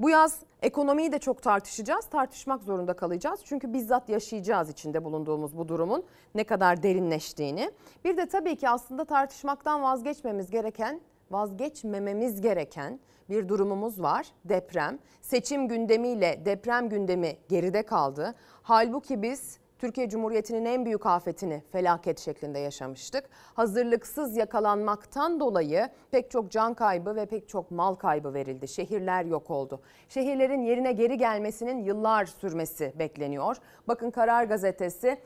Bu 0.00 0.10
yaz 0.10 0.40
ekonomiyi 0.62 1.12
de 1.12 1.18
çok 1.18 1.42
tartışacağız, 1.42 2.06
tartışmak 2.06 2.62
zorunda 2.62 2.92
kalacağız. 2.92 3.40
Çünkü 3.44 3.72
bizzat 3.72 4.08
yaşayacağız 4.08 4.70
içinde 4.70 5.04
bulunduğumuz 5.04 5.58
bu 5.58 5.68
durumun 5.68 6.04
ne 6.34 6.44
kadar 6.44 6.82
derinleştiğini. 6.82 7.70
Bir 8.04 8.16
de 8.16 8.26
tabii 8.26 8.56
ki 8.56 8.68
aslında 8.68 9.04
tartışmaktan 9.04 9.82
vazgeçmemiz 9.82 10.50
gereken, 10.50 11.00
vazgeçmememiz 11.30 12.40
gereken 12.40 13.00
bir 13.30 13.48
durumumuz 13.48 14.02
var. 14.02 14.26
Deprem. 14.44 14.98
Seçim 15.20 15.68
gündemiyle 15.68 16.42
deprem 16.44 16.88
gündemi 16.88 17.36
geride 17.48 17.82
kaldı. 17.82 18.34
Halbuki 18.62 19.22
biz 19.22 19.58
Türkiye 19.78 20.08
Cumhuriyeti'nin 20.08 20.64
en 20.64 20.84
büyük 20.84 21.06
afetini 21.06 21.62
felaket 21.72 22.18
şeklinde 22.18 22.58
yaşamıştık. 22.58 23.24
Hazırlıksız 23.54 24.36
yakalanmaktan 24.36 25.40
dolayı 25.40 25.88
pek 26.10 26.30
çok 26.30 26.50
can 26.50 26.74
kaybı 26.74 27.16
ve 27.16 27.26
pek 27.26 27.48
çok 27.48 27.70
mal 27.70 27.94
kaybı 27.94 28.34
verildi. 28.34 28.68
Şehirler 28.68 29.24
yok 29.24 29.50
oldu. 29.50 29.80
Şehirlerin 30.08 30.62
yerine 30.62 30.92
geri 30.92 31.18
gelmesinin 31.18 31.84
yıllar 31.84 32.26
sürmesi 32.26 32.92
bekleniyor. 32.98 33.56
Bakın 33.88 34.10
Karar 34.10 34.44
Gazetesi 34.44 35.18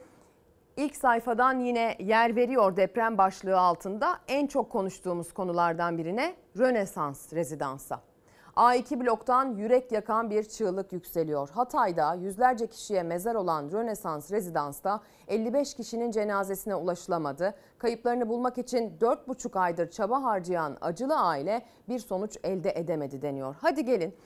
ilk 0.77 0.97
sayfadan 0.97 1.61
yine 1.61 1.97
yer 1.99 2.37
veriyor 2.37 2.77
deprem 2.77 3.19
başlığı 3.19 3.59
altında 3.59 4.19
en 4.29 4.47
çok 4.47 4.71
konuştuğumuz 4.71 5.33
konulardan 5.33 5.99
birine 5.99 6.35
Rönesans 6.59 7.33
rezidansa. 7.33 8.12
A2 8.57 9.01
bloktan 9.01 9.57
yürek 9.57 9.93
yakan 9.93 10.31
bir 10.31 10.43
çığlık 10.43 10.93
yükseliyor. 10.93 11.49
Hatay'da 11.51 12.15
yüzlerce 12.15 12.67
kişiye 12.67 13.03
mezar 13.03 13.35
olan 13.35 13.71
Rönesans 13.73 14.33
rezidansta 14.33 15.01
55 15.29 15.75
kişinin 15.75 16.11
cenazesine 16.11 16.75
ulaşılamadı. 16.75 17.55
Kayıplarını 17.79 18.29
bulmak 18.29 18.59
için 18.59 18.99
4,5 19.01 19.59
aydır 19.59 19.91
çaba 19.91 20.23
harcayan 20.23 20.77
acılı 20.81 21.17
aile 21.21 21.63
bir 21.89 21.99
sonuç 21.99 22.37
elde 22.45 22.71
edemedi 22.71 23.23
deniyor. 23.23 23.57
Hadi 23.61 23.85
gelin 23.85 24.17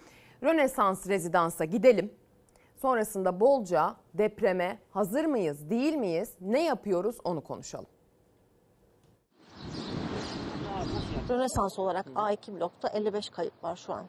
Rönesans 0.43 1.09
rezidansa 1.09 1.65
gidelim. 1.65 2.11
Sonrasında 2.77 3.41
bolca 3.41 3.97
depreme 4.15 4.79
hazır 4.91 5.25
mıyız, 5.25 5.71
değil 5.71 5.95
miyiz, 5.95 6.35
ne 6.41 6.65
yapıyoruz 6.65 7.19
onu 7.25 7.45
konuşalım. 7.45 7.96
Rönesans 11.29 11.79
olarak 11.79 12.07
A2 12.07 12.57
blokta 12.61 12.89
55 12.89 13.31
kayıp 13.31 13.65
var 13.65 13.77
şu 13.77 13.93
an. 13.93 14.07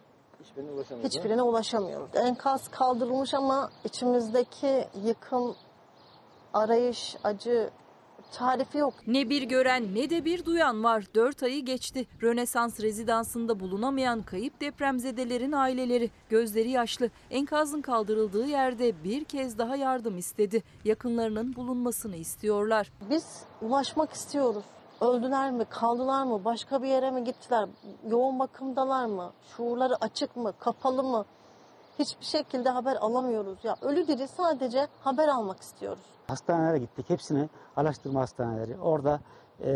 Hiçbirine 1.04 1.42
ulaşamıyoruz. 1.42 2.16
Enkaz 2.16 2.68
kaldırılmış 2.68 3.34
ama 3.34 3.70
içimizdeki 3.84 4.88
yıkım, 5.06 5.56
arayış, 6.54 7.16
acı 7.24 7.70
tarifi 8.32 8.78
yok. 8.78 8.94
Ne 9.08 9.30
bir 9.30 9.42
gören 9.42 9.96
ne 9.96 10.10
de 10.10 10.26
bir 10.26 10.46
duyan 10.46 10.84
var. 10.84 11.04
4 11.16 11.44
ayı 11.44 11.66
geçti. 11.66 12.08
Rönesans 12.22 12.80
rezidansında 12.80 13.60
bulunamayan 13.60 14.22
kayıp 14.22 14.62
depremzedelerin 14.62 15.52
aileleri 15.52 16.12
gözleri 16.30 16.70
yaşlı. 16.70 17.10
Enkazın 17.30 17.82
kaldırıldığı 17.82 18.46
yerde 18.46 19.04
bir 19.04 19.24
kez 19.24 19.58
daha 19.58 19.76
yardım 19.76 20.18
istedi. 20.18 20.64
Yakınlarının 20.86 21.56
bulunmasını 21.56 22.16
istiyorlar. 22.16 22.92
Biz 23.10 23.44
ulaşmak 23.62 24.14
istiyoruz. 24.14 24.64
Öldüler 25.02 25.52
mi, 25.52 25.66
kaldılar 25.66 26.24
mı, 26.24 26.46
başka 26.46 26.84
bir 26.84 26.88
yere 26.88 27.12
mi 27.12 27.24
gittiler, 27.24 27.70
yoğun 28.08 28.40
bakımdalar 28.40 29.06
mı, 29.06 29.32
şuurları 29.58 29.96
açık 30.04 30.36
mı, 30.36 30.54
kapalı 30.60 31.04
mı? 31.04 31.26
Hiçbir 32.00 32.26
şekilde 32.26 32.70
haber 32.70 32.96
alamıyoruz. 32.96 33.58
Ya 33.64 33.76
ölü 33.82 34.08
diri 34.08 34.28
sadece 34.28 34.88
haber 35.02 35.28
almak 35.28 35.62
istiyoruz. 35.62 36.04
Hastanelere 36.28 36.78
gittik. 36.78 37.10
Hepsini 37.10 37.50
araştırma 37.76 38.22
hastaneleri. 38.22 38.78
Orada 38.80 39.20
e, 39.64 39.72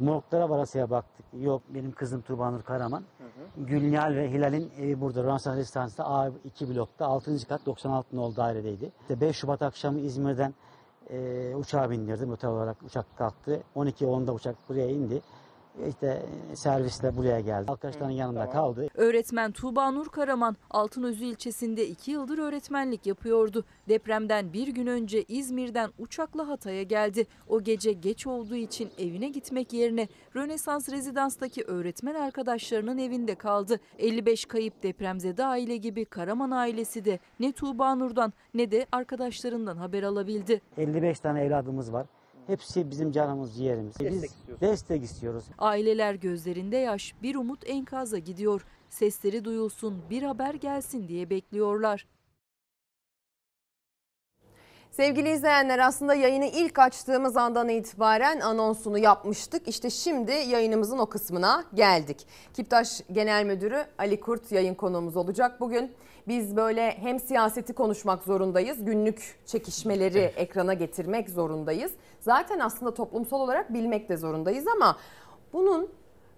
morglara 0.00 0.50
varasıya 0.50 0.90
baktık. 0.90 1.26
Yok 1.32 1.62
benim 1.68 1.92
kızım 1.92 2.22
Tuğbanur 2.22 2.62
Karaman. 2.62 3.04
Gülnihal 3.56 4.14
ve 4.14 4.30
Hilal'in 4.30 4.72
evi 4.78 5.00
burada. 5.00 5.22
Rönesans 5.24 5.56
Rezidans'ta 5.56 6.02
A2 6.02 6.74
blokta 6.74 7.06
6. 7.06 7.48
kat 7.48 7.66
96 7.66 8.16
nolu 8.16 8.36
dairedeydi. 8.36 8.92
İşte 9.00 9.20
5 9.20 9.36
Şubat 9.36 9.62
akşamı 9.62 10.00
İzmir'den 10.00 10.54
e, 11.12 11.54
uçağa 11.56 11.90
bindirdim. 11.90 12.30
Otel 12.30 12.50
olarak 12.50 12.82
uçak 12.82 13.16
kalktı. 13.16 13.60
12.10'da 13.76 14.34
uçak 14.34 14.56
buraya 14.68 14.90
indi. 14.90 15.22
İşte 15.88 16.22
e, 16.52 16.56
servisle 16.56 17.16
buraya 17.16 17.40
geldi. 17.40 17.72
Arkadaşların 17.72 18.10
yanında 18.10 18.50
kaldı. 18.50 18.88
Öğretmen 18.94 19.52
Tuğba 19.52 19.90
Nur 19.90 20.08
Karaman 20.08 20.56
Altınözü 20.70 21.24
ilçesinde 21.24 21.88
2 21.88 22.10
yıldır 22.10 22.38
öğretmenlik 22.38 23.06
yapıyordu. 23.06 23.64
Depremden 23.88 24.52
bir 24.52 24.68
gün 24.68 24.86
önce 24.86 25.22
İzmir'den 25.22 25.90
uçakla 25.98 26.48
Hatay'a 26.48 26.82
geldi. 26.82 27.26
O 27.48 27.62
gece 27.62 27.92
geç 27.92 28.26
olduğu 28.26 28.54
için 28.54 28.90
evine 28.98 29.28
gitmek 29.28 29.72
yerine 29.72 30.08
Rönesans 30.36 30.88
Rezidans'taki 30.88 31.64
öğretmen 31.64 32.14
arkadaşlarının 32.14 32.98
evinde 32.98 33.34
kaldı. 33.34 33.80
55 33.98 34.44
kayıp 34.44 34.82
depremzede 34.82 35.44
aile 35.44 35.76
gibi 35.76 36.04
Karaman 36.04 36.50
ailesi 36.50 37.04
de 37.04 37.18
ne 37.40 37.52
Tuğba 37.52 37.94
Nur'dan 37.94 38.32
ne 38.54 38.70
de 38.70 38.86
arkadaşlarından 38.92 39.76
haber 39.76 40.02
alabildi. 40.02 40.60
55 40.78 41.20
tane 41.20 41.44
evladımız 41.44 41.92
var. 41.92 42.06
Hepsi 42.46 42.90
bizim 42.90 43.12
canımız, 43.12 43.56
ciğerimiz. 43.56 43.94
Destek 43.98 44.12
Biz 44.12 44.24
istiyorsunuz. 44.24 44.60
destek 44.60 45.02
istiyoruz. 45.02 45.44
Aileler 45.58 46.14
gözlerinde 46.14 46.76
yaş, 46.76 47.14
bir 47.22 47.34
umut 47.34 47.70
enkaza 47.70 48.18
gidiyor. 48.18 48.64
Sesleri 48.88 49.44
duyulsun, 49.44 50.02
bir 50.10 50.22
haber 50.22 50.54
gelsin 50.54 51.08
diye 51.08 51.30
bekliyorlar. 51.30 52.06
Sevgili 54.92 55.30
izleyenler 55.30 55.78
aslında 55.78 56.14
yayını 56.14 56.46
ilk 56.46 56.78
açtığımız 56.78 57.36
andan 57.36 57.68
itibaren 57.68 58.40
anonsunu 58.40 58.98
yapmıştık. 58.98 59.68
İşte 59.68 59.90
şimdi 59.90 60.32
yayınımızın 60.32 60.98
o 60.98 61.06
kısmına 61.06 61.64
geldik. 61.74 62.26
Kiptaş 62.54 63.00
Genel 63.12 63.44
Müdürü 63.44 63.84
Ali 63.98 64.20
Kurt 64.20 64.52
yayın 64.52 64.74
konuğumuz 64.74 65.16
olacak 65.16 65.60
bugün. 65.60 65.92
Biz 66.28 66.56
böyle 66.56 66.90
hem 66.90 67.20
siyaseti 67.20 67.72
konuşmak 67.72 68.22
zorundayız, 68.22 68.84
günlük 68.84 69.38
çekişmeleri 69.46 70.18
ekrana 70.18 70.74
getirmek 70.74 71.30
zorundayız. 71.30 71.92
Zaten 72.20 72.58
aslında 72.58 72.94
toplumsal 72.94 73.40
olarak 73.40 73.74
bilmek 73.74 74.08
de 74.08 74.16
zorundayız 74.16 74.64
ama 74.76 74.96
bunun 75.52 75.88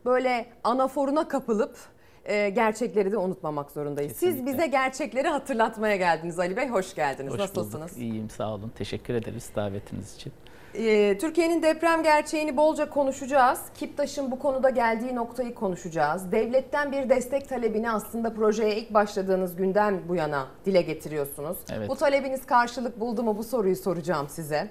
böyle 0.04 0.46
anaforuna 0.64 1.28
kapılıp 1.28 1.76
e, 2.24 2.50
gerçekleri 2.50 3.12
de 3.12 3.16
unutmamak 3.16 3.70
zorundayız. 3.70 4.12
Siz 4.12 4.20
Kesinlikle. 4.20 4.52
bize 4.52 4.66
gerçekleri 4.66 5.28
hatırlatmaya 5.28 5.96
geldiniz 5.96 6.38
Ali 6.38 6.56
Bey. 6.56 6.68
Hoş 6.68 6.94
geldiniz. 6.94 7.32
Hoş 7.32 7.38
Nasılsınız? 7.38 7.90
bulduk. 7.92 8.02
İyiyim 8.02 8.30
sağ 8.30 8.54
olun. 8.54 8.72
Teşekkür 8.78 9.14
ederiz 9.14 9.50
davetiniz 9.56 10.14
için. 10.14 10.32
Ee, 10.74 11.18
Türkiye'nin 11.20 11.62
deprem 11.62 12.02
gerçeğini 12.02 12.56
bolca 12.56 12.90
konuşacağız. 12.90 13.60
Kiptaş'ın 13.74 14.30
bu 14.30 14.38
konuda 14.38 14.70
geldiği 14.70 15.14
noktayı 15.14 15.54
konuşacağız. 15.54 16.32
Devletten 16.32 16.92
bir 16.92 17.08
destek 17.08 17.48
talebini 17.48 17.90
aslında 17.90 18.34
projeye 18.34 18.76
ilk 18.76 18.94
başladığınız 18.94 19.56
günden 19.56 20.00
bu 20.08 20.14
yana 20.14 20.46
dile 20.66 20.82
getiriyorsunuz. 20.82 21.56
Evet. 21.72 21.88
Bu 21.88 21.96
talebiniz 21.96 22.46
karşılık 22.46 23.00
buldu 23.00 23.22
mu 23.22 23.38
bu 23.38 23.44
soruyu 23.44 23.76
soracağım 23.76 24.28
size. 24.28 24.68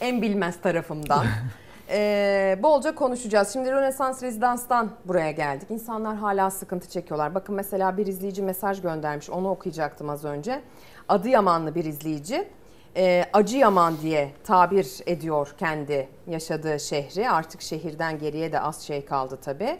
En 0.00 0.22
bilmez 0.22 0.60
tarafımdan. 0.60 1.26
Ee, 1.92 2.58
bolca 2.62 2.94
konuşacağız. 2.94 3.52
Şimdi 3.52 3.72
Rönesans 3.72 4.22
Rezidans'tan 4.22 4.90
buraya 5.04 5.30
geldik. 5.30 5.70
İnsanlar 5.70 6.16
hala 6.16 6.50
sıkıntı 6.50 6.88
çekiyorlar. 6.88 7.34
Bakın 7.34 7.54
mesela 7.54 7.96
bir 7.96 8.06
izleyici 8.06 8.42
mesaj 8.42 8.82
göndermiş. 8.82 9.30
Onu 9.30 9.50
okuyacaktım 9.50 10.10
az 10.10 10.24
önce. 10.24 10.60
Adıyamanlı 11.08 11.74
bir 11.74 11.84
izleyici. 11.84 12.48
Ee, 12.96 13.24
Acıyaman 13.32 13.94
diye 14.02 14.30
tabir 14.44 14.86
ediyor 15.06 15.54
kendi 15.58 16.08
yaşadığı 16.26 16.80
şehri. 16.80 17.30
Artık 17.30 17.62
şehirden 17.62 18.18
geriye 18.18 18.52
de 18.52 18.60
az 18.60 18.80
şey 18.80 19.04
kaldı 19.04 19.38
tabii. 19.44 19.78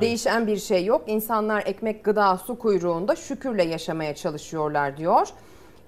Değişen 0.00 0.46
bir 0.46 0.56
şey 0.56 0.84
yok. 0.84 1.02
İnsanlar 1.06 1.62
ekmek, 1.66 2.04
gıda, 2.04 2.36
su 2.36 2.58
kuyruğunda 2.58 3.16
şükürle 3.16 3.62
yaşamaya 3.62 4.14
çalışıyorlar 4.14 4.96
diyor. 4.96 5.28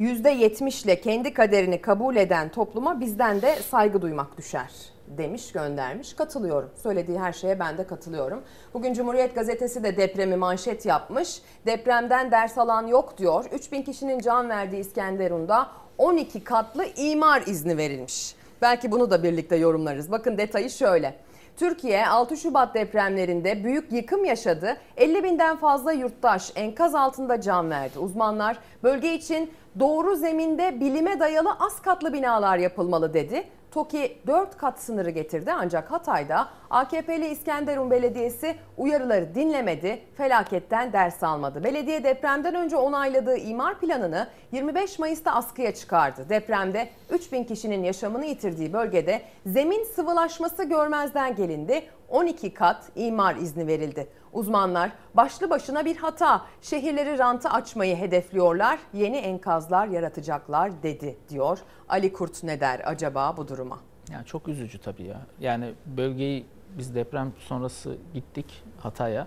%70 0.00 0.84
ile 0.84 1.00
kendi 1.00 1.34
kaderini 1.34 1.80
kabul 1.80 2.16
eden 2.16 2.48
topluma 2.48 3.00
bizden 3.00 3.42
de 3.42 3.56
saygı 3.56 4.02
duymak 4.02 4.38
düşer 4.38 4.91
demiş 5.06 5.52
göndermiş. 5.52 6.14
Katılıyorum. 6.14 6.70
Söylediği 6.82 7.18
her 7.18 7.32
şeye 7.32 7.58
ben 7.58 7.78
de 7.78 7.86
katılıyorum. 7.86 8.42
Bugün 8.74 8.94
Cumhuriyet 8.94 9.34
Gazetesi 9.34 9.82
de 9.82 9.96
depremi 9.96 10.36
manşet 10.36 10.86
yapmış. 10.86 11.42
Depremden 11.66 12.30
ders 12.30 12.58
alan 12.58 12.86
yok 12.86 13.18
diyor. 13.18 13.44
3000 13.52 13.82
kişinin 13.82 14.18
can 14.18 14.48
verdiği 14.48 14.80
İskenderun'da 14.80 15.68
12 15.98 16.44
katlı 16.44 16.84
imar 16.96 17.42
izni 17.46 17.76
verilmiş. 17.76 18.34
Belki 18.62 18.92
bunu 18.92 19.10
da 19.10 19.22
birlikte 19.22 19.56
yorumlarız. 19.56 20.10
Bakın 20.10 20.38
detayı 20.38 20.70
şöyle. 20.70 21.16
Türkiye 21.56 22.06
6 22.06 22.36
Şubat 22.36 22.74
depremlerinde 22.74 23.64
büyük 23.64 23.92
yıkım 23.92 24.24
yaşadı. 24.24 24.76
50 24.96 25.24
binden 25.24 25.56
fazla 25.56 25.92
yurttaş 25.92 26.52
enkaz 26.54 26.94
altında 26.94 27.40
can 27.40 27.70
verdi. 27.70 27.98
Uzmanlar 27.98 28.58
bölge 28.82 29.14
için 29.14 29.50
doğru 29.80 30.16
zeminde 30.16 30.80
bilime 30.80 31.20
dayalı 31.20 31.50
az 31.60 31.82
katlı 31.82 32.12
binalar 32.12 32.58
yapılmalı 32.58 33.14
dedi. 33.14 33.44
TOKİ 33.72 34.18
4 34.26 34.56
kat 34.56 34.80
sınırı 34.80 35.10
getirdi 35.10 35.52
ancak 35.52 35.90
Hatay'da 35.90 36.48
AKP'li 36.70 37.28
İskenderun 37.28 37.90
Belediyesi 37.90 38.56
uyarıları 38.76 39.34
dinlemedi, 39.34 40.00
felaketten 40.16 40.92
ders 40.92 41.22
almadı. 41.22 41.64
Belediye 41.64 42.04
depremden 42.04 42.54
önce 42.54 42.76
onayladığı 42.76 43.36
imar 43.36 43.80
planını 43.80 44.28
25 44.52 44.98
Mayıs'ta 44.98 45.32
askıya 45.32 45.74
çıkardı. 45.74 46.26
Depremde 46.28 46.88
3000 47.10 47.44
kişinin 47.44 47.84
yaşamını 47.84 48.24
yitirdiği 48.26 48.72
bölgede 48.72 49.22
zemin 49.46 49.84
sıvılaşması 49.84 50.64
görmezden 50.64 51.36
gelindi. 51.36 51.82
12 52.12 52.54
kat 52.54 52.84
imar 52.96 53.36
izni 53.36 53.66
verildi. 53.66 54.08
Uzmanlar 54.32 54.92
başlı 55.14 55.50
başına 55.50 55.84
bir 55.84 55.96
hata. 55.96 56.42
Şehirleri 56.62 57.18
ranta 57.18 57.50
açmayı 57.50 57.96
hedefliyorlar. 57.96 58.78
Yeni 58.92 59.16
enkazlar 59.16 59.86
yaratacaklar 59.86 60.82
dedi 60.82 61.16
diyor. 61.28 61.58
Ali 61.88 62.12
Kurt 62.12 62.42
ne 62.42 62.60
der 62.60 62.80
acaba 62.84 63.36
bu 63.36 63.48
duruma? 63.48 63.78
Yani 64.12 64.26
çok 64.26 64.48
üzücü 64.48 64.78
tabii 64.78 65.02
ya. 65.02 65.20
Yani 65.40 65.74
bölgeyi 65.86 66.46
biz 66.78 66.94
deprem 66.94 67.32
sonrası 67.38 67.96
gittik 68.14 68.62
Hatay'a. 68.80 69.26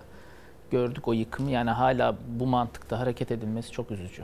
Gördük 0.70 1.08
o 1.08 1.12
yıkımı. 1.12 1.50
Yani 1.50 1.70
hala 1.70 2.16
bu 2.28 2.46
mantıkta 2.46 2.98
hareket 2.98 3.30
edilmesi 3.30 3.72
çok 3.72 3.90
üzücü. 3.90 4.22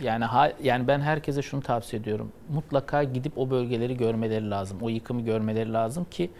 Yani 0.00 0.24
ha, 0.24 0.52
yani 0.62 0.88
ben 0.88 1.00
herkese 1.00 1.42
şunu 1.42 1.62
tavsiye 1.62 2.02
ediyorum. 2.02 2.32
Mutlaka 2.48 3.02
gidip 3.02 3.38
o 3.38 3.50
bölgeleri 3.50 3.96
görmeleri 3.96 4.50
lazım. 4.50 4.78
O 4.82 4.88
yıkımı 4.88 5.20
görmeleri 5.20 5.72
lazım 5.72 6.06
ki 6.10 6.30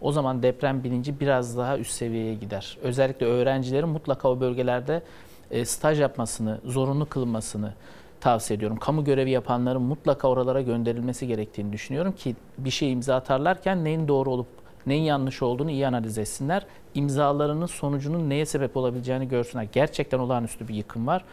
o 0.00 0.12
zaman 0.12 0.42
deprem 0.42 0.84
bilinci 0.84 1.20
biraz 1.20 1.56
daha 1.56 1.78
üst 1.78 1.92
seviyeye 1.92 2.34
gider. 2.34 2.78
Özellikle 2.82 3.26
öğrencilerin 3.26 3.88
mutlaka 3.88 4.28
o 4.30 4.40
bölgelerde 4.40 5.02
e, 5.50 5.64
staj 5.64 6.00
yapmasını, 6.00 6.60
zorunlu 6.64 7.08
kılınmasını 7.08 7.72
tavsiye 8.20 8.56
ediyorum. 8.56 8.76
Kamu 8.76 9.04
görevi 9.04 9.30
yapanların 9.30 9.82
mutlaka 9.82 10.28
oralara 10.28 10.60
gönderilmesi 10.60 11.26
gerektiğini 11.26 11.72
düşünüyorum 11.72 12.12
ki 12.12 12.36
bir 12.58 12.70
şey 12.70 12.92
imza 12.92 13.16
atarlarken 13.16 13.84
neyin 13.84 14.08
doğru 14.08 14.30
olup 14.30 14.46
neyin 14.86 15.02
yanlış 15.02 15.42
olduğunu 15.42 15.70
iyi 15.70 15.86
analiz 15.86 16.18
etsinler. 16.18 16.66
İmzalarının 16.94 17.66
sonucunun 17.66 18.30
neye 18.30 18.46
sebep 18.46 18.76
olabileceğini 18.76 19.28
görsünler. 19.28 19.66
Gerçekten 19.72 20.18
olağanüstü 20.18 20.68
bir 20.68 20.74
yıkım 20.74 21.06
var 21.06 21.24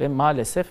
ve 0.00 0.08
maalesef 0.08 0.66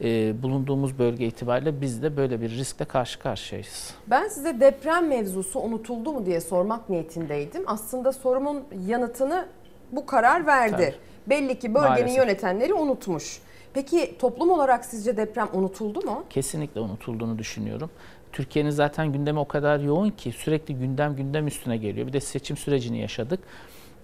e, 0.00 0.42
bulunduğumuz 0.42 0.98
bölge 0.98 1.26
itibariyle 1.26 1.80
biz 1.80 2.02
de 2.02 2.16
böyle 2.16 2.40
bir 2.40 2.50
riskle 2.50 2.84
karşı 2.84 3.18
karşıyayız. 3.18 3.94
Ben 4.06 4.28
size 4.28 4.60
deprem 4.60 5.08
mevzusu 5.08 5.60
unutuldu 5.60 6.12
mu 6.12 6.26
diye 6.26 6.40
sormak 6.40 6.88
niyetindeydim. 6.88 7.62
Aslında 7.66 8.12
sorumun 8.12 8.64
yanıtını 8.86 9.46
bu 9.92 10.06
karar 10.06 10.46
verdi. 10.46 10.76
Tabii. 10.76 10.94
Belli 11.26 11.58
ki 11.58 11.74
bölgenin 11.74 11.90
Maalesef. 11.90 12.16
yönetenleri 12.18 12.74
unutmuş. 12.74 13.38
Peki 13.74 14.18
toplum 14.18 14.50
olarak 14.50 14.84
sizce 14.84 15.16
deprem 15.16 15.48
unutuldu 15.52 16.00
mu? 16.00 16.24
Kesinlikle 16.30 16.80
unutulduğunu 16.80 17.38
düşünüyorum. 17.38 17.90
Türkiye'nin 18.32 18.70
zaten 18.70 19.12
gündemi 19.12 19.38
o 19.38 19.48
kadar 19.48 19.80
yoğun 19.80 20.10
ki 20.10 20.32
sürekli 20.32 20.74
gündem 20.74 21.16
gündem 21.16 21.46
üstüne 21.46 21.76
geliyor. 21.76 22.06
Bir 22.06 22.12
de 22.12 22.20
seçim 22.20 22.56
sürecini 22.56 22.98
yaşadık. 22.98 23.40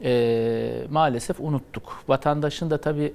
Ee, 0.03 0.73
maalesef 0.91 1.41
unuttuk. 1.41 2.05
Vatandaşın 2.09 2.71
da 2.71 2.79
tabii 2.79 3.15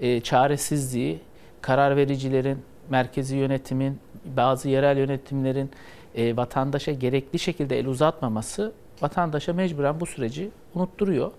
e, 0.00 0.20
çaresizliği, 0.20 1.20
karar 1.60 1.96
vericilerin, 1.96 2.58
merkezi 2.90 3.36
yönetimin, 3.36 3.98
bazı 4.36 4.68
yerel 4.68 4.98
yönetimlerin 4.98 5.70
e, 6.14 6.36
vatandaşa 6.36 6.92
gerekli 6.92 7.38
şekilde 7.38 7.78
el 7.78 7.86
uzatmaması 7.86 8.72
vatandaşa 9.02 9.52
mecburen 9.52 10.00
bu 10.00 10.06
süreci 10.06 10.50
unutturuyor. 10.74 11.32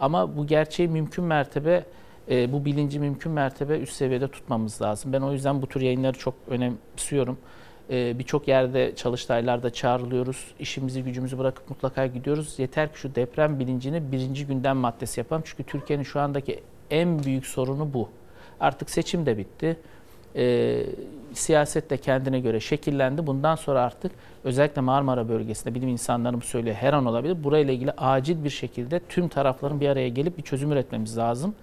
Ama 0.00 0.36
bu 0.36 0.46
gerçeği 0.46 0.88
mümkün 0.88 1.24
mertebe 1.24 1.84
e, 2.30 2.52
bu 2.52 2.64
bilinci 2.64 3.00
mümkün 3.00 3.32
mertebe 3.32 3.78
üst 3.78 3.92
seviyede 3.92 4.28
tutmamız 4.28 4.82
lazım. 4.82 5.12
Ben 5.12 5.20
o 5.20 5.32
yüzden 5.32 5.62
bu 5.62 5.66
tür 5.66 5.80
yayınları 5.80 6.18
çok 6.18 6.34
önemsiyorum. 6.48 7.38
E, 7.90 8.18
Birçok 8.18 8.48
yerde 8.48 8.96
çalıştaylarda 8.96 9.70
çağrılıyoruz. 9.72 10.54
İşimizi 10.58 11.02
gücümüzü 11.02 11.38
bırakıp 11.38 11.70
mutlaka 11.70 12.06
gidiyoruz. 12.06 12.58
Yeter 12.58 12.92
ki 12.92 12.98
şu 12.98 13.14
deprem 13.14 13.58
bilincini 13.60 14.12
birinci 14.12 14.46
gündem 14.46 14.76
maddesi 14.76 15.20
yapalım. 15.20 15.42
Çünkü 15.46 15.64
Türkiye'nin 15.64 16.04
şu 16.04 16.20
andaki 16.20 16.62
en 16.90 17.22
büyük 17.24 17.46
sorunu 17.46 17.94
bu. 17.94 18.08
Artık 18.60 18.90
seçim 18.90 19.26
de 19.26 19.38
bitti. 19.38 19.76
E, 20.36 20.76
siyaset 21.32 21.90
de 21.90 21.96
kendine 21.96 22.40
göre 22.40 22.60
şekillendi. 22.60 23.26
Bundan 23.26 23.54
sonra 23.54 23.82
artık 23.82 24.12
özellikle 24.44 24.80
Marmara 24.80 25.28
bölgesinde 25.28 25.74
bilim 25.74 25.88
insanlarım 25.88 26.42
söylüyor 26.42 26.76
her 26.76 26.92
an 26.92 27.06
olabilir. 27.06 27.44
Burayla 27.44 27.74
ilgili 27.74 27.92
acil 27.92 28.44
bir 28.44 28.50
şekilde 28.50 29.00
tüm 29.08 29.28
tarafların 29.28 29.80
bir 29.80 29.88
araya 29.88 30.08
gelip 30.08 30.38
bir 30.38 30.42
çözüm 30.42 30.72
üretmemiz 30.72 31.18
lazım. 31.18 31.54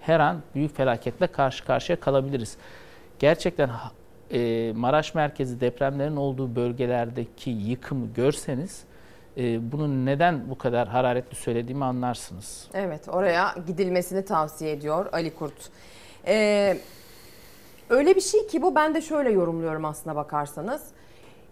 Her 0.00 0.20
an 0.20 0.42
büyük 0.54 0.76
felaketle 0.76 1.26
karşı 1.26 1.64
karşıya 1.64 2.00
kalabiliriz. 2.00 2.56
Gerçekten 3.18 3.70
e, 4.32 4.72
Maraş 4.76 5.14
merkezi 5.14 5.60
depremlerin 5.60 6.16
olduğu 6.16 6.56
börgelerdeki 6.56 7.50
yıkımı 7.50 8.06
görseniz 8.14 8.84
e, 9.36 9.72
bunu 9.72 10.06
neden 10.06 10.50
bu 10.50 10.58
kadar 10.58 10.88
hararetli 10.88 11.34
söylediğimi 11.34 11.84
anlarsınız. 11.84 12.68
Evet 12.74 13.08
oraya 13.08 13.54
gidilmesini 13.66 14.24
tavsiye 14.24 14.72
ediyor 14.72 15.06
Ali 15.12 15.34
Kurt. 15.34 15.70
Ee, 16.28 16.76
öyle 17.90 18.16
bir 18.16 18.20
şey 18.20 18.46
ki 18.46 18.62
bu 18.62 18.74
ben 18.74 18.94
de 18.94 19.00
şöyle 19.00 19.30
yorumluyorum 19.30 19.84
aslına 19.84 20.16
bakarsanız. 20.16 20.82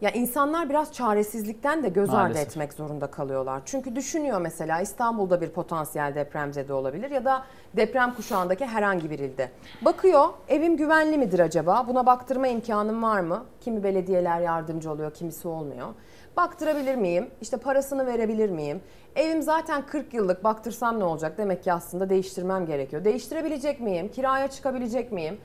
Ya 0.01 0.11
insanlar 0.11 0.69
biraz 0.71 0.93
çaresizlikten 0.93 1.83
de 1.83 1.89
göz 1.89 2.11
ardı 2.11 2.17
Maalesef. 2.19 2.47
etmek 2.49 2.73
zorunda 2.73 3.07
kalıyorlar. 3.07 3.63
Çünkü 3.65 3.97
düşünüyor 3.97 4.41
mesela 4.41 4.81
İstanbul'da 4.81 5.41
bir 5.41 5.49
potansiyel 5.49 6.15
depremzede 6.15 6.73
olabilir 6.73 7.11
ya 7.11 7.25
da 7.25 7.43
deprem 7.77 8.15
kuşağındaki 8.15 8.67
herhangi 8.67 9.11
bir 9.11 9.19
ilde. 9.19 9.51
Bakıyor 9.83 10.25
evim 10.49 10.77
güvenli 10.77 11.19
midir 11.19 11.39
acaba? 11.39 11.85
Buna 11.89 12.07
baktırma 12.07 12.47
imkanım 12.49 13.03
var 13.03 13.21
mı? 13.21 13.45
Kimi 13.61 13.83
belediyeler 13.85 14.41
yardımcı 14.41 14.91
oluyor, 14.91 15.15
kimisi 15.15 15.49
olmuyor. 15.49 15.89
Baktırabilir 16.37 16.95
miyim? 16.95 17.31
İşte 17.41 17.57
parasını 17.57 18.07
verebilir 18.07 18.51
miyim? 18.51 18.81
Evim 19.17 19.43
zaten 19.43 19.87
40 19.87 20.15
yıllık 20.15 20.45
baktırsam 20.45 21.01
ne 21.01 21.05
olacak? 21.05 21.39
Demek 21.39 21.65
ki 21.65 21.73
aslında 21.73 22.11
değiştirmem 22.11 22.67
gerekiyor. 22.67 23.05
Değiştirebilecek 23.05 23.81
miyim? 23.81 24.09
Kiraya 24.09 24.49
çıkabilecek 24.49 25.13
miyim? 25.13 25.39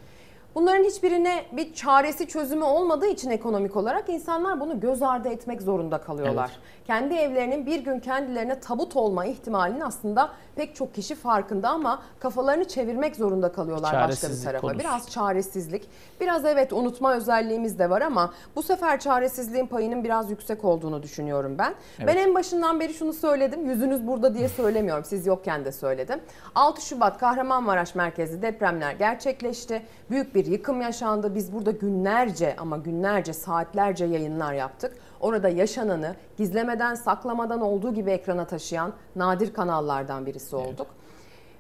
Bunların 0.56 0.84
hiçbirine 0.84 1.46
bir 1.52 1.74
çaresi 1.74 2.28
çözümü 2.28 2.64
olmadığı 2.64 3.08
için 3.08 3.30
ekonomik 3.30 3.76
olarak 3.76 4.10
insanlar 4.10 4.60
bunu 4.60 4.80
göz 4.80 5.02
ardı 5.02 5.30
etmek 5.30 5.62
zorunda 5.62 5.98
kalıyorlar. 5.98 6.52
Evet. 6.56 6.88
Kendi 6.88 7.14
evlerinin 7.14 7.66
bir 7.66 7.80
gün 7.80 8.00
kendilerine 8.00 8.60
tabut 8.60 8.96
olma 8.96 9.26
ihtimalinin 9.26 9.80
aslında 9.80 10.30
pek 10.56 10.76
çok 10.76 10.96
kişi 10.96 11.16
farkında 11.16 11.70
ama 11.70 12.02
kafalarını 12.20 12.68
çevirmek 12.68 13.16
zorunda 13.16 13.52
kalıyorlar 13.52 14.10
başka 14.10 14.30
bir 14.30 14.44
tarafa. 14.44 14.62
konusu. 14.62 14.80
Biraz 14.80 15.10
çaresizlik, 15.10 15.90
biraz 16.22 16.46
evet 16.46 16.74
unutma 16.74 17.14
özelliğimiz 17.16 17.80
de 17.80 17.90
var 17.90 18.02
ama 18.02 18.34
bu 18.56 18.64
sefer 18.64 19.00
çaresizliğin 19.00 19.68
payının 19.68 20.04
biraz 20.04 20.32
yüksek 20.32 20.66
olduğunu 20.66 21.04
düşünüyorum 21.04 21.56
ben. 21.58 21.76
Evet. 22.00 22.08
Ben 22.08 22.18
en 22.18 22.36
başından 22.36 22.80
beri 22.80 22.94
şunu 22.94 23.14
söyledim. 23.14 23.66
Yüzünüz 23.70 24.08
burada 24.08 24.34
diye 24.34 24.50
söylemiyorum. 24.50 25.04
Siz 25.06 25.28
yokken 25.28 25.66
de 25.66 25.72
söyledim. 25.72 26.20
6 26.56 26.82
Şubat 26.82 27.18
Kahramanmaraş 27.18 27.96
merkezli 27.96 28.42
depremler 28.42 28.92
gerçekleşti. 28.92 29.82
Büyük 30.10 30.36
bir 30.36 30.41
yıkım 30.46 30.82
yaşandı. 30.82 31.36
Biz 31.36 31.54
burada 31.54 31.72
günlerce 31.72 32.56
ama 32.58 32.78
günlerce 32.78 33.34
saatlerce 33.34 34.06
yayınlar 34.06 34.54
yaptık. 34.54 34.98
Orada 35.20 35.50
yaşananı 35.50 36.16
gizlemeden 36.38 36.96
saklamadan 36.96 37.62
olduğu 37.62 37.94
gibi 37.94 38.12
ekrana 38.12 38.46
taşıyan 38.46 38.94
nadir 39.16 39.54
kanallardan 39.54 40.26
birisi 40.26 40.56
olduk. 40.56 40.88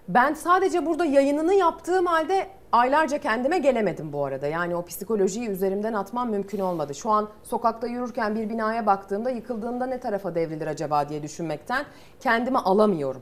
Ben 0.07 0.34
sadece 0.34 0.86
burada 0.86 1.05
yayınını 1.05 1.53
yaptığım 1.53 2.05
halde 2.05 2.47
aylarca 2.71 3.17
kendime 3.17 3.57
gelemedim 3.57 4.13
bu 4.13 4.25
arada. 4.25 4.47
Yani 4.47 4.75
o 4.75 4.86
psikolojiyi 4.86 5.49
üzerimden 5.49 5.93
atmam 5.93 6.29
mümkün 6.29 6.59
olmadı. 6.59 6.95
Şu 6.95 7.09
an 7.09 7.29
sokakta 7.43 7.88
yürürken 7.88 8.36
bir 8.36 8.49
binaya 8.49 8.86
baktığımda 8.86 9.29
yıkıldığında 9.29 9.86
ne 9.86 9.99
tarafa 9.99 10.36
devrilir 10.36 10.67
acaba 10.67 11.09
diye 11.09 11.23
düşünmekten 11.23 11.86
kendimi 12.19 12.57
alamıyorum. 12.57 13.21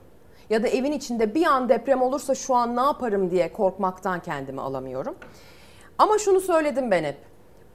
Ya 0.50 0.62
da 0.62 0.68
evin 0.68 0.92
içinde 0.92 1.34
bir 1.34 1.46
an 1.46 1.68
deprem 1.68 2.02
olursa 2.02 2.34
şu 2.34 2.54
an 2.54 2.76
ne 2.76 2.80
yaparım 2.80 3.30
diye 3.30 3.52
korkmaktan 3.52 4.20
kendimi 4.20 4.60
alamıyorum. 4.60 5.14
Ama 6.00 6.18
şunu 6.18 6.40
söyledim 6.40 6.90
ben 6.90 7.04
hep. 7.04 7.16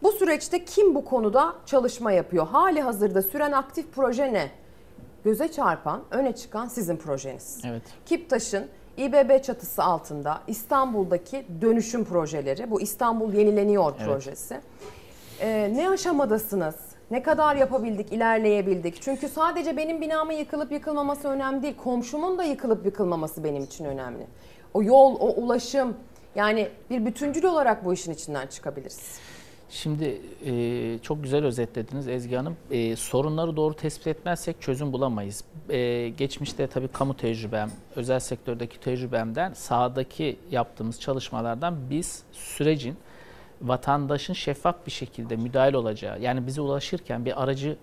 Bu 0.04 0.12
süreçte 0.12 0.66
kim 0.66 0.96
bu 0.96 1.06
konuda 1.06 1.56
çalışma 1.66 2.12
yapıyor? 2.12 2.48
Hali 2.48 2.82
hazırda 2.82 3.22
süren 3.22 3.52
aktif 3.52 3.86
proje 3.96 4.34
ne? 4.34 4.52
Göze 5.24 5.52
çarpan, 5.52 6.02
öne 6.12 6.36
çıkan 6.36 6.68
sizin 6.68 6.98
projeniz. 6.98 7.62
Evet. 7.68 7.82
Kiptaş'ın 8.06 8.68
İBB 8.98 9.44
çatısı 9.44 9.84
altında 9.84 10.42
İstanbul'daki 10.48 11.46
dönüşüm 11.62 12.06
projeleri, 12.06 12.72
bu 12.72 12.82
İstanbul 12.82 13.34
Yenileniyor 13.34 13.94
Evet. 13.98 14.08
projesi. 14.08 14.60
Ee, 15.42 15.72
ne 15.76 15.90
aşamadasınız? 15.90 16.76
Ne 17.12 17.24
kadar 17.24 17.56
yapabildik, 17.56 18.14
ilerleyebildik? 18.14 19.02
Çünkü 19.02 19.30
sadece 19.30 19.78
benim 19.78 20.02
binamın 20.02 20.34
yıkılıp 20.34 20.72
yıkılmaması 20.72 21.28
önemli 21.28 21.64
değil. 21.64 21.78
Komşumun 21.84 22.38
da 22.38 22.44
yıkılıp 22.44 22.86
yıkılmaması 22.86 23.44
benim 23.44 23.64
için 23.64 23.86
önemli. 23.86 24.28
O 24.74 24.84
yol, 24.84 25.16
o 25.20 25.28
ulaşım 25.28 25.94
yani 26.36 26.70
bir 26.90 27.06
bütüncül 27.06 27.44
olarak 27.44 27.86
bu 27.86 27.94
işin 27.94 28.12
içinden 28.12 28.48
çıkabiliriz. 28.48 29.20
Şimdi 29.70 30.22
e, 30.46 31.00
çok 31.02 31.24
güzel 31.24 31.46
özetlediniz 31.46 32.08
Ezgi 32.08 32.36
Hanım. 32.36 32.58
E, 32.72 32.96
sorunları 32.96 33.56
doğru 33.56 33.74
tespit 33.74 34.08
etmezsek 34.08 34.62
çözüm 34.62 34.94
bulamayız. 34.94 35.44
E, 35.70 36.10
geçmişte 36.10 36.68
tabii 36.68 36.88
kamu 36.88 37.18
tecrübem, 37.18 37.72
özel 37.96 38.20
sektördeki 38.20 38.80
tecrübemden, 38.80 39.54
sahadaki 39.54 40.40
yaptığımız 40.52 41.02
çalışmalardan 41.02 41.90
biz 41.90 42.24
sürecin 42.32 42.96
vatandaşın 43.62 44.34
şeffaf 44.34 44.76
bir 44.86 44.92
şekilde 44.92 45.36
müdahil 45.36 45.74
olacağı, 45.74 46.22
yani 46.22 46.48
bize 46.48 46.62
ulaşırken 46.62 47.26
bir 47.26 47.44
aracı 47.44 47.78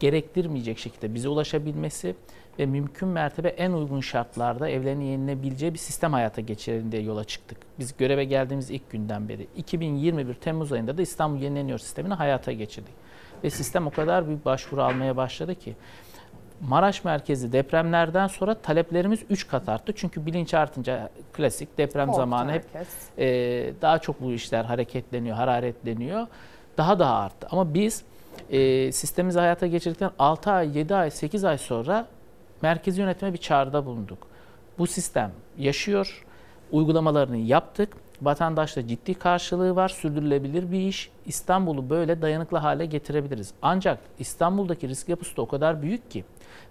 gerektirmeyecek 0.00 0.78
şekilde 0.78 1.14
bize 1.14 1.28
ulaşabilmesi 1.28 2.14
ve 2.58 2.66
mümkün 2.66 3.08
mertebe 3.08 3.48
en 3.48 3.72
uygun 3.72 4.00
şartlarda 4.00 4.68
evlerini 4.68 5.04
yenilebileceği 5.04 5.74
bir 5.74 5.78
sistem 5.78 6.12
hayata 6.12 6.40
geçirelim 6.40 6.92
diye 6.92 7.02
yola 7.02 7.24
çıktık. 7.24 7.58
Biz 7.78 7.96
göreve 7.96 8.24
geldiğimiz 8.24 8.70
ilk 8.70 8.90
günden 8.90 9.28
beri 9.28 9.46
2021 9.56 10.34
Temmuz 10.34 10.72
ayında 10.72 10.98
da 10.98 11.02
İstanbul 11.02 11.40
Yenileniyor 11.40 11.78
sistemini 11.78 12.14
hayata 12.14 12.52
geçirdik. 12.52 12.94
Ve 13.44 13.50
sistem 13.50 13.86
o 13.86 13.90
kadar 13.90 14.26
büyük 14.26 14.44
başvuru 14.44 14.82
almaya 14.82 15.16
başladı 15.16 15.54
ki 15.54 15.76
Maraş 16.60 17.04
merkezi 17.04 17.52
depremlerden 17.52 18.26
sonra 18.26 18.54
taleplerimiz 18.54 19.20
3 19.30 19.48
kat 19.48 19.68
arttı. 19.68 19.92
Çünkü 19.96 20.26
bilinç 20.26 20.54
artınca 20.54 21.10
klasik 21.32 21.78
deprem 21.78 22.06
Korktu 22.06 22.20
zamanı 22.20 22.52
hep 22.52 22.64
herkes. 22.72 22.88
e, 23.18 23.24
daha 23.82 23.98
çok 23.98 24.20
bu 24.20 24.32
işler 24.32 24.64
hareketleniyor, 24.64 25.36
hararetleniyor. 25.36 26.26
Daha 26.78 26.98
daha 26.98 27.14
arttı. 27.20 27.46
Ama 27.50 27.74
biz 27.74 28.02
e, 28.50 28.92
sistemimizi 28.92 29.38
hayata 29.38 29.66
geçirdikten 29.66 30.10
6 30.18 30.50
ay, 30.50 30.78
7 30.78 30.94
ay, 30.94 31.10
8 31.10 31.44
ay 31.44 31.58
sonra 31.58 32.06
merkezi 32.62 33.00
yönetime 33.00 33.32
bir 33.32 33.38
çağrıda 33.38 33.86
bulunduk. 33.86 34.26
Bu 34.78 34.86
sistem 34.86 35.32
yaşıyor, 35.58 36.24
uygulamalarını 36.72 37.36
yaptık. 37.36 37.96
Vatandaşla 38.22 38.86
ciddi 38.86 39.14
karşılığı 39.14 39.76
var, 39.76 39.88
sürdürülebilir 39.88 40.72
bir 40.72 40.80
iş. 40.80 41.10
İstanbul'u 41.26 41.90
böyle 41.90 42.22
dayanıklı 42.22 42.58
hale 42.58 42.86
getirebiliriz. 42.86 43.52
Ancak 43.62 43.98
İstanbul'daki 44.18 44.88
risk 44.88 45.08
yapısı 45.08 45.36
da 45.36 45.42
o 45.42 45.48
kadar 45.48 45.82
büyük 45.82 46.10
ki 46.10 46.24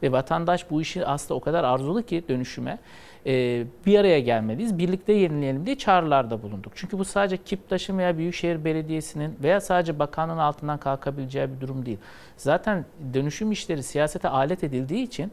ve 0.04 0.12
vatandaş 0.12 0.72
bu 0.72 0.82
işi 0.82 1.06
aslında 1.06 1.34
o 1.34 1.40
kadar 1.40 1.64
arzulu 1.64 2.04
ki 2.04 2.24
dönüşüme 2.30 2.80
e, 3.26 3.64
bir 3.86 4.00
araya 4.00 4.20
gelmeliyiz, 4.20 4.78
birlikte 4.78 5.14
yenileyelim 5.14 5.66
diye 5.66 5.78
çağrılarda 5.78 6.44
bulunduk. 6.44 6.74
Çünkü 6.76 7.00
bu 7.00 7.06
sadece 7.06 7.38
Kiptaş'ın 7.38 7.98
veya 7.98 8.18
Büyükşehir 8.18 8.66
Belediyesi'nin 8.66 9.38
veya 9.44 9.62
sadece 9.62 10.00
bakanın 10.00 10.38
altından 10.38 10.78
kalkabileceği 10.78 11.48
bir 11.56 11.62
durum 11.62 11.86
değil. 11.86 11.98
Zaten 12.38 12.86
dönüşüm 13.14 13.52
işleri 13.52 13.84
siyasete 13.84 14.30
alet 14.30 14.64
edildiği 14.64 15.04
için 15.04 15.32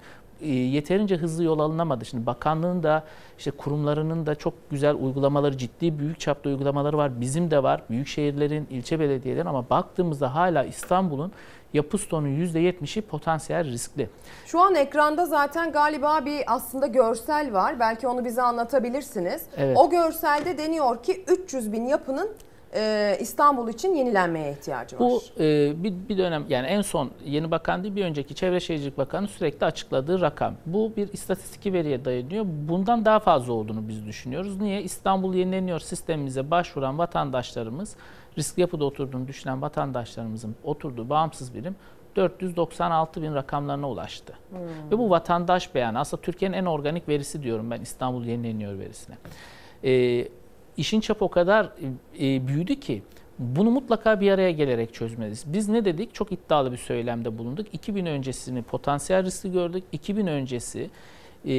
yeterince 0.48 1.16
hızlı 1.16 1.44
yol 1.44 1.58
alınamadı. 1.58 2.04
Şimdi 2.04 2.26
bakanlığın 2.26 2.82
da 2.82 3.04
işte 3.38 3.50
kurumlarının 3.50 4.26
da 4.26 4.34
çok 4.34 4.54
güzel 4.70 4.94
uygulamaları, 4.94 5.58
ciddi 5.58 5.98
büyük 5.98 6.20
çapta 6.20 6.48
uygulamaları 6.50 6.96
var. 6.96 7.20
Bizim 7.20 7.50
de 7.50 7.62
var. 7.62 7.82
Büyük 7.90 8.08
şehirlerin, 8.08 8.66
ilçe 8.70 9.00
belediyelerin 9.00 9.46
ama 9.46 9.70
baktığımızda 9.70 10.34
hala 10.34 10.64
İstanbul'un 10.64 11.32
yapı 11.72 11.98
stoğunun 11.98 12.28
%70'i 12.28 13.02
potansiyel 13.02 13.64
riskli. 13.64 14.08
Şu 14.46 14.60
an 14.60 14.74
ekranda 14.74 15.26
zaten 15.26 15.72
galiba 15.72 16.24
bir 16.24 16.42
aslında 16.46 16.86
görsel 16.86 17.52
var. 17.52 17.80
Belki 17.80 18.08
onu 18.08 18.24
bize 18.24 18.42
anlatabilirsiniz. 18.42 19.42
Evet. 19.56 19.76
O 19.78 19.90
görselde 19.90 20.58
deniyor 20.58 21.02
ki 21.02 21.24
300 21.28 21.72
bin 21.72 21.86
yapının 21.86 22.30
e, 22.74 23.16
İstanbul 23.20 23.68
için 23.68 23.94
yenilenmeye 23.94 24.52
ihtiyacı 24.52 24.96
var. 24.96 25.00
Bu 25.00 25.22
e, 25.40 25.72
bir, 25.84 25.94
bir 26.08 26.18
dönem 26.18 26.44
yani 26.48 26.66
en 26.66 26.82
son 26.82 27.10
yeni 27.24 27.50
bakan 27.50 27.82
değil 27.82 27.96
bir 27.96 28.04
önceki 28.04 28.34
Çevre 28.34 28.60
Şehircilik 28.60 28.98
Bakanı 28.98 29.28
sürekli 29.28 29.64
açıkladığı 29.64 30.20
rakam. 30.20 30.54
Bu 30.66 30.92
bir 30.96 31.12
istatistik 31.12 31.72
veriye 31.72 32.04
dayanıyor. 32.04 32.44
Bundan 32.48 33.04
daha 33.04 33.18
fazla 33.18 33.52
olduğunu 33.52 33.88
biz 33.88 34.06
düşünüyoruz. 34.06 34.60
Niye? 34.60 34.82
İstanbul 34.82 35.34
yenileniyor 35.34 35.80
sistemimize 35.80 36.50
başvuran 36.50 36.98
vatandaşlarımız 36.98 37.96
riskli 38.38 38.60
yapıda 38.60 38.84
oturduğunu 38.84 39.28
düşünen 39.28 39.62
vatandaşlarımızın 39.62 40.56
oturduğu 40.64 41.08
bağımsız 41.08 41.54
birim 41.54 41.76
496 42.16 43.22
bin 43.22 43.34
rakamlarına 43.34 43.88
ulaştı. 43.88 44.34
Hmm. 44.50 44.90
Ve 44.90 44.98
bu 44.98 45.10
vatandaş 45.10 45.74
beyanı. 45.74 45.98
Aslında 45.98 46.22
Türkiye'nin 46.22 46.56
en 46.56 46.64
organik 46.64 47.08
verisi 47.08 47.42
diyorum 47.42 47.70
ben 47.70 47.80
İstanbul 47.80 48.24
yenileniyor 48.24 48.78
verisine. 48.78 49.16
E, 49.84 50.28
işin 50.76 51.00
çapı 51.00 51.24
o 51.24 51.28
kadar 51.28 51.68
e, 52.20 52.46
büyüdü 52.46 52.74
ki 52.74 53.02
bunu 53.38 53.70
mutlaka 53.70 54.20
bir 54.20 54.30
araya 54.30 54.50
gelerek 54.50 54.94
çözmeliyiz. 54.94 55.44
Biz 55.46 55.68
ne 55.68 55.84
dedik? 55.84 56.14
Çok 56.14 56.32
iddialı 56.32 56.72
bir 56.72 56.76
söylemde 56.76 57.38
bulunduk. 57.38 57.66
2000 57.72 58.06
öncesini 58.06 58.62
potansiyel 58.62 59.24
riskli 59.24 59.52
gördük. 59.52 59.84
2000 59.92 60.26
öncesi 60.26 60.90
e, 61.44 61.54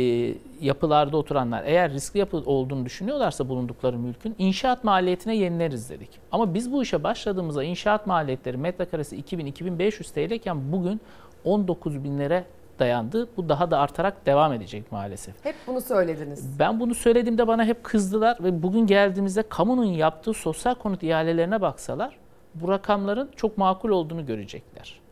yapılarda 0.62 1.18
oturanlar 1.18 1.64
eğer 1.66 1.92
riskli 1.92 2.18
yapı 2.18 2.38
olduğunu 2.38 2.86
düşünüyorlarsa 2.86 3.50
bulundukları 3.50 3.98
mülkün 3.98 4.36
inşaat 4.38 4.84
maliyetine 4.84 5.36
yenileriz 5.36 5.90
dedik. 5.90 6.10
Ama 6.32 6.54
biz 6.54 6.72
bu 6.72 6.84
işe 6.84 7.04
başladığımızda 7.04 7.64
inşaat 7.64 8.08
maliyetleri 8.08 8.58
metrekaresi 8.58 9.22
2000-2500 9.22 10.14
TL 10.14 10.32
iken 10.32 10.72
bugün 10.72 11.02
19 11.44 12.04
binlere 12.04 12.46
dayandı. 12.80 13.30
Bu 13.38 13.50
daha 13.50 13.72
da 13.72 13.80
artarak 13.80 14.26
devam 14.26 14.54
edecek 14.54 14.92
maalesef. 14.92 15.46
Hep 15.46 15.56
bunu 15.68 15.82
söylediniz. 15.82 16.60
Ben 16.60 16.80
bunu 16.80 16.96
söylediğimde 16.96 17.48
bana 17.48 17.66
hep 17.66 17.84
kızdılar 17.84 18.38
ve 18.44 18.64
bugün 18.64 18.88
geldiğimizde 18.88 19.44
kamunun 19.50 19.86
yaptığı 19.86 20.34
sosyal 20.34 20.76
konut 20.76 21.04
ihalelerine 21.04 21.62
baksalar 21.62 22.18
bu 22.56 22.70
rakamların 22.70 23.30
çok 23.36 23.58
makul 23.58 23.90
olduğunu 23.90 24.26
görecekler. 24.26 25.03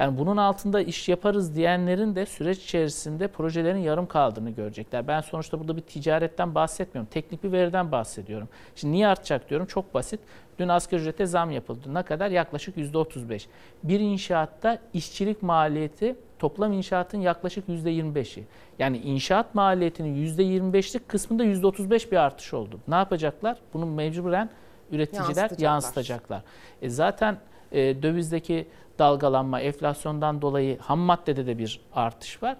Yani 0.00 0.18
bunun 0.18 0.36
altında 0.36 0.80
iş 0.80 1.08
yaparız 1.08 1.56
diyenlerin 1.56 2.14
de 2.14 2.26
süreç 2.26 2.58
içerisinde 2.64 3.28
projelerin 3.28 3.78
yarım 3.78 4.06
kaldığını 4.06 4.50
görecekler. 4.50 5.08
Ben 5.08 5.20
sonuçta 5.20 5.60
burada 5.60 5.76
bir 5.76 5.82
ticaretten 5.82 6.54
bahsetmiyorum. 6.54 7.08
Teknik 7.10 7.44
bir 7.44 7.52
veriden 7.52 7.92
bahsediyorum. 7.92 8.48
Şimdi 8.76 8.92
niye 8.92 9.06
artacak 9.08 9.50
diyorum? 9.50 9.66
Çok 9.66 9.94
basit. 9.94 10.20
Dün 10.58 10.68
asgari 10.68 11.00
ücrete 11.00 11.26
zam 11.26 11.50
yapıldı. 11.50 11.94
Ne 11.94 12.02
kadar? 12.02 12.30
Yaklaşık 12.30 12.76
%35. 12.76 13.46
Bir 13.82 14.00
inşaatta 14.00 14.78
işçilik 14.92 15.42
maliyeti 15.42 16.16
toplam 16.38 16.72
inşaatın 16.72 17.18
yaklaşık 17.20 17.68
%25'i. 17.68 18.44
Yani 18.78 18.98
inşaat 18.98 19.54
maliyetinin 19.54 20.26
%25'lik 20.26 21.08
kısmında 21.08 21.44
%35 21.44 22.10
bir 22.10 22.16
artış 22.16 22.54
oldu. 22.54 22.80
Ne 22.88 22.94
yapacaklar? 22.94 23.58
Bunu 23.74 23.86
mecburen 23.86 24.50
üreticiler 24.92 25.24
Yansıtacaklar. 25.26 25.64
yansıtacaklar. 25.64 26.42
E 26.82 26.88
zaten 26.88 27.38
e, 27.72 28.02
dövizdeki 28.02 28.66
dalgalanma, 29.00 29.60
enflasyondan 29.60 30.42
dolayı 30.42 30.78
ham 30.78 30.98
maddede 30.98 31.46
de 31.46 31.58
bir 31.58 31.80
artış 31.94 32.42
var. 32.42 32.56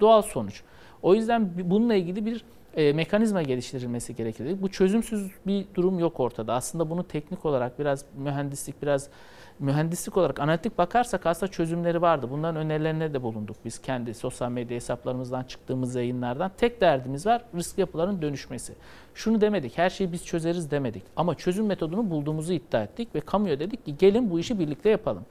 Doğal 0.00 0.22
sonuç. 0.22 0.62
O 1.02 1.14
yüzden 1.14 1.50
bununla 1.70 1.94
ilgili 1.94 2.26
bir 2.26 2.44
e, 2.76 2.92
mekanizma 2.92 3.42
geliştirilmesi 3.42 4.16
gerekir. 4.16 4.62
Bu 4.62 4.68
çözümsüz 4.68 5.30
bir 5.46 5.66
durum 5.74 5.98
yok 5.98 6.20
ortada. 6.20 6.54
Aslında 6.54 6.90
bunu 6.90 7.08
teknik 7.08 7.46
olarak 7.46 7.78
biraz 7.78 8.04
mühendislik, 8.16 8.82
biraz 8.82 9.08
mühendislik 9.58 10.16
olarak 10.16 10.40
analitik 10.40 10.78
bakarsak 10.78 11.26
aslında 11.26 11.52
çözümleri 11.52 12.02
vardı. 12.02 12.26
Bunların 12.30 12.56
önerilerine 12.56 13.14
de 13.14 13.22
bulunduk 13.22 13.56
biz 13.64 13.78
kendi 13.78 14.14
sosyal 14.14 14.50
medya 14.50 14.76
hesaplarımızdan 14.76 15.44
çıktığımız 15.44 15.94
yayınlardan. 15.94 16.50
Tek 16.56 16.80
derdimiz 16.80 17.26
var 17.26 17.42
risk 17.54 17.78
yapıların 17.78 18.22
dönüşmesi. 18.22 18.72
Şunu 19.14 19.40
demedik, 19.40 19.78
her 19.78 19.90
şeyi 19.90 20.12
biz 20.12 20.24
çözeriz 20.24 20.70
demedik. 20.70 21.02
Ama 21.16 21.34
çözüm 21.34 21.66
metodunu 21.66 22.10
bulduğumuzu 22.10 22.52
iddia 22.52 22.82
ettik 22.82 23.14
ve 23.14 23.20
kamuya 23.20 23.60
dedik 23.60 23.84
ki 23.84 23.96
gelin 23.96 24.30
bu 24.30 24.40
işi 24.40 24.58
birlikte 24.58 24.90
yapalım. 24.90 25.24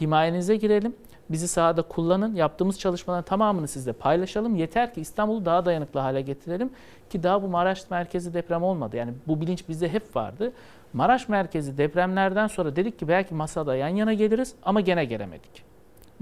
Himayenize 0.00 0.56
girelim, 0.56 0.94
bizi 1.30 1.48
sahada 1.48 1.82
kullanın, 1.82 2.34
yaptığımız 2.34 2.78
çalışmaların 2.78 3.24
tamamını 3.24 3.68
sizle 3.68 3.92
paylaşalım. 3.92 4.56
Yeter 4.56 4.94
ki 4.94 5.00
İstanbul'u 5.00 5.44
daha 5.44 5.64
dayanıklı 5.64 6.00
hale 6.00 6.20
getirelim 6.20 6.70
ki 7.10 7.22
daha 7.22 7.42
bu 7.42 7.48
Maraş 7.48 7.90
merkezi 7.90 8.34
deprem 8.34 8.62
olmadı. 8.62 8.96
Yani 8.96 9.12
bu 9.26 9.40
bilinç 9.40 9.68
bizde 9.68 9.88
hep 9.88 10.16
vardı. 10.16 10.52
Maraş 10.92 11.28
merkezi 11.28 11.78
depremlerden 11.78 12.46
sonra 12.46 12.76
dedik 12.76 12.98
ki 12.98 13.08
belki 13.08 13.34
masada 13.34 13.76
yan 13.76 13.88
yana 13.88 14.12
geliriz 14.12 14.54
ama 14.62 14.80
gene 14.80 15.04
gelemedik. 15.04 15.71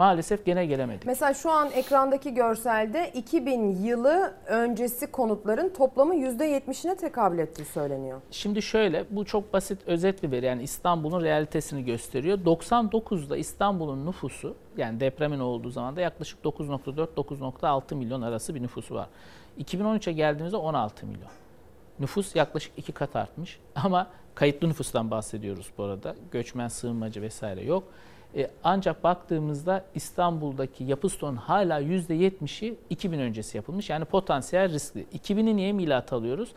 Maalesef 0.01 0.47
gene 0.47 0.67
gelemedik. 0.67 1.07
Mesela 1.07 1.35
şu 1.35 1.51
an 1.51 1.71
ekrandaki 1.71 2.35
görselde 2.35 3.11
2000 3.15 3.85
yılı 3.85 4.35
öncesi 4.47 5.07
konutların 5.07 5.69
toplamı 5.69 6.15
%70'ine 6.15 6.97
tekabül 6.97 7.39
ettiği 7.39 7.65
söyleniyor. 7.65 8.21
Şimdi 8.31 8.63
şöyle, 8.63 9.05
bu 9.11 9.25
çok 9.25 9.53
basit 9.53 9.79
özet 9.87 10.23
bir 10.23 10.31
veri. 10.31 10.47
Yani 10.47 10.63
İstanbul'un 10.63 11.23
realitesini 11.23 11.85
gösteriyor. 11.85 12.39
99'da 12.39 13.37
İstanbul'un 13.37 14.07
nüfusu, 14.07 14.57
yani 14.77 15.01
depremin 15.01 15.41
olduğu 15.41 15.71
zaman 15.71 15.97
da 15.97 16.01
yaklaşık 16.01 16.45
9.4-9.6 16.45 17.95
milyon 17.95 18.23
arası 18.23 18.55
bir 18.55 18.63
nüfusu 18.63 18.95
var. 18.95 19.09
2013'e 19.61 20.13
geldiğimizde 20.13 20.57
16 20.57 21.07
milyon. 21.07 21.31
Nüfus 21.99 22.37
yaklaşık 22.37 22.73
iki 22.77 22.93
kat 22.93 23.17
artmış 23.17 23.61
ama 23.75 24.07
kayıtlı 24.35 24.69
nüfustan 24.69 25.11
bahsediyoruz 25.11 25.71
bu 25.79 25.85
arada. 25.85 26.15
Göçmen, 26.31 26.69
sığınmacı 26.69 27.23
vesaire 27.23 27.65
yok. 27.65 27.85
E, 28.37 28.51
ancak 28.65 29.05
baktığımızda 29.05 29.85
İstanbul'daki 29.95 30.85
yapı 30.85 31.09
stoğunun 31.09 31.37
hala 31.37 31.81
%70'i 31.81 32.77
2000 32.91 33.19
öncesi 33.19 33.57
yapılmış. 33.57 33.91
Yani 33.91 34.05
potansiyel 34.05 34.73
riskli. 34.73 35.07
2000'i 35.15 35.57
niye 35.57 35.73
milat 35.73 36.13
alıyoruz? 36.13 36.53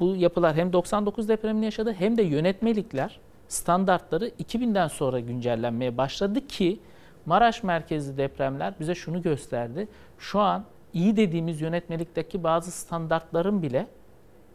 Bu 0.00 0.16
yapılar 0.16 0.56
hem 0.56 0.72
99 0.72 1.28
depremini 1.28 1.64
yaşadı 1.64 1.92
hem 1.92 2.16
de 2.16 2.22
yönetmelikler 2.22 3.20
standartları 3.48 4.28
2000'den 4.28 4.88
sonra 4.88 5.20
güncellenmeye 5.20 5.96
başladı 5.96 6.46
ki 6.46 6.80
Maraş 7.26 7.62
merkezli 7.62 8.16
depremler 8.16 8.74
bize 8.80 8.94
şunu 8.94 9.22
gösterdi. 9.22 9.88
Şu 10.18 10.40
an 10.40 10.64
iyi 10.92 11.16
dediğimiz 11.16 11.60
yönetmelikteki 11.60 12.44
bazı 12.44 12.70
standartların 12.70 13.62
bile 13.62 13.86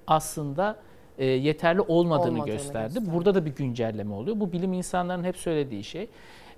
aslında 0.07 0.75
e, 1.17 1.25
yeterli 1.25 1.81
olmadığını, 1.81 2.31
Olmadığını 2.31 2.51
gösterdi. 2.51 2.93
gösterdi. 2.93 3.13
Burada 3.13 3.35
da 3.35 3.45
bir 3.45 3.55
güncelleme 3.55 4.13
oluyor. 4.13 4.39
Bu 4.39 4.51
bilim 4.51 4.73
insanlarının 4.73 5.23
hep 5.23 5.37
söylediği 5.37 5.83
şey. 5.83 6.07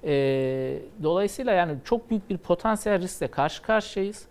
E, 0.04 0.14
dolayısıyla 1.04 1.52
yani 1.54 1.76
çok 1.84 2.10
büyük 2.10 2.30
bir 2.30 2.38
potansiyel 2.38 3.02
riskle 3.02 3.28
karşı 3.28 3.62
karşıyayız. 3.62 4.26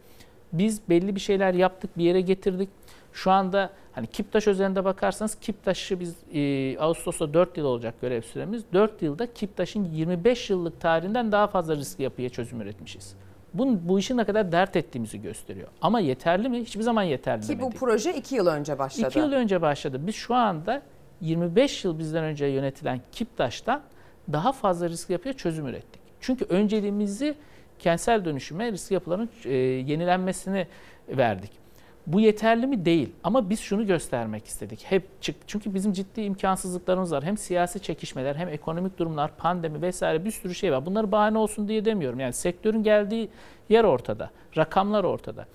Biz 0.53 0.81
belli 0.89 1.15
bir 1.15 1.21
şeyler 1.21 1.55
yaptık, 1.55 1.99
bir 1.99 2.05
yere 2.05 2.21
getirdik. 2.21 2.69
Şu 3.13 3.31
anda 3.31 3.71
hani 3.93 4.07
Kiptaş 4.07 4.47
üzerinde 4.47 4.85
bakarsanız 4.85 5.35
Kiptaş'ı 5.35 6.01
biz 6.01 6.17
e, 6.35 6.79
Ağustos'ta 6.79 7.35
4 7.35 7.57
yıl 7.57 7.65
olacak 7.65 7.95
görev 8.01 8.23
süremiz. 8.23 8.65
4 8.73 9.03
yılda 9.03 9.35
Kiptaş'ın 9.35 9.85
25 9.85 10.51
yıllık 10.51 10.81
tarihinden 10.81 11.33
daha 11.33 11.47
fazla 11.47 11.77
riskli 11.77 12.03
yapıya 12.03 12.29
çözüm 12.29 12.61
üretmişiz. 12.61 13.15
Bu, 13.55 13.89
bu 13.89 13.99
işin 13.99 14.17
ne 14.17 14.25
kadar 14.25 14.53
dert 14.53 14.77
ettiğimizi 14.77 15.23
gösteriyor. 15.23 15.69
Ama 15.83 16.01
yeterli 16.01 16.49
mi? 16.49 16.61
Hiçbir 16.61 16.83
zaman 16.83 17.03
yeterli 17.03 17.43
Ki 17.43 17.49
demedik. 17.49 17.73
bu 17.75 17.79
proje 17.79 18.15
2 18.15 18.35
yıl 18.35 18.47
önce 18.47 18.79
başladı. 18.79 19.09
2 19.09 19.19
yıl 19.19 19.33
önce 19.33 19.63
başladı. 19.63 20.01
Biz 20.07 20.15
şu 20.15 20.35
anda 20.35 20.83
25 21.21 21.85
yıl 21.85 21.99
bizden 21.99 22.25
önce 22.25 22.47
yönetilen 22.47 23.01
Kiptaş'tan 23.13 23.83
daha 24.33 24.53
fazla 24.53 24.89
risk 24.89 25.11
yapıya 25.11 25.35
çözüm 25.35 25.67
ürettik. 25.67 26.01
Çünkü 26.21 26.45
önceliğimizi 26.45 27.35
kentsel 27.79 28.25
dönüşüme, 28.25 28.73
risk 28.73 28.91
yapıların 28.91 29.29
e, 29.45 29.53
yenilenmesini 29.57 30.67
verdik. 31.09 31.51
Bu 32.07 32.21
yeterli 32.21 32.67
mi? 32.67 32.85
Değil. 32.85 33.13
Ama 33.25 33.51
biz 33.51 33.61
şunu 33.61 33.87
göstermek 33.87 34.47
istedik. 34.47 34.85
Hep 34.85 35.23
çık 35.23 35.37
çünkü 35.47 35.75
bizim 35.75 35.93
ciddi 35.93 36.21
imkansızlıklarımız 36.21 37.13
var. 37.13 37.25
Hem 37.25 37.37
siyasi 37.37 37.81
çekişmeler, 37.81 38.35
hem 38.35 38.49
ekonomik 38.49 38.99
durumlar, 38.99 39.37
pandemi 39.37 39.83
vesaire 39.83 40.25
bir 40.25 40.31
sürü 40.31 40.55
şey 40.55 40.73
var. 40.73 40.87
Bunları 40.87 41.13
bahane 41.13 41.39
olsun 41.39 41.69
diye 41.69 41.85
demiyorum. 41.85 42.21
Yani 42.21 42.33
sektörün 42.33 42.83
geldiği 42.83 43.29
yer 43.69 43.85
ortada. 43.85 44.31
Rakamlar 44.57 45.05
ortada. 45.05 45.47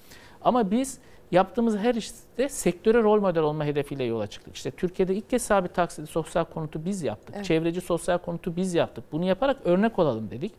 Ama 0.41 0.71
biz 0.71 0.99
yaptığımız 1.31 1.77
her 1.77 1.95
işte 1.95 2.49
sektöre 2.49 3.03
rol 3.03 3.21
model 3.21 3.43
olma 3.43 3.65
hedefiyle 3.65 4.03
yola 4.03 4.27
çıktık. 4.27 4.55
İşte 4.55 4.71
Türkiye'de 4.71 5.15
ilk 5.15 5.29
kez 5.29 5.41
sabit 5.41 5.75
taksitli 5.75 6.07
sosyal 6.07 6.45
konutu 6.45 6.85
biz 6.85 7.03
yaptık. 7.03 7.35
Evet. 7.35 7.45
Çevreci 7.45 7.81
sosyal 7.81 8.17
konutu 8.17 8.55
biz 8.55 8.73
yaptık. 8.73 9.03
Bunu 9.11 9.25
yaparak 9.25 9.57
örnek 9.65 9.99
olalım 9.99 10.31
dedik. 10.31 10.51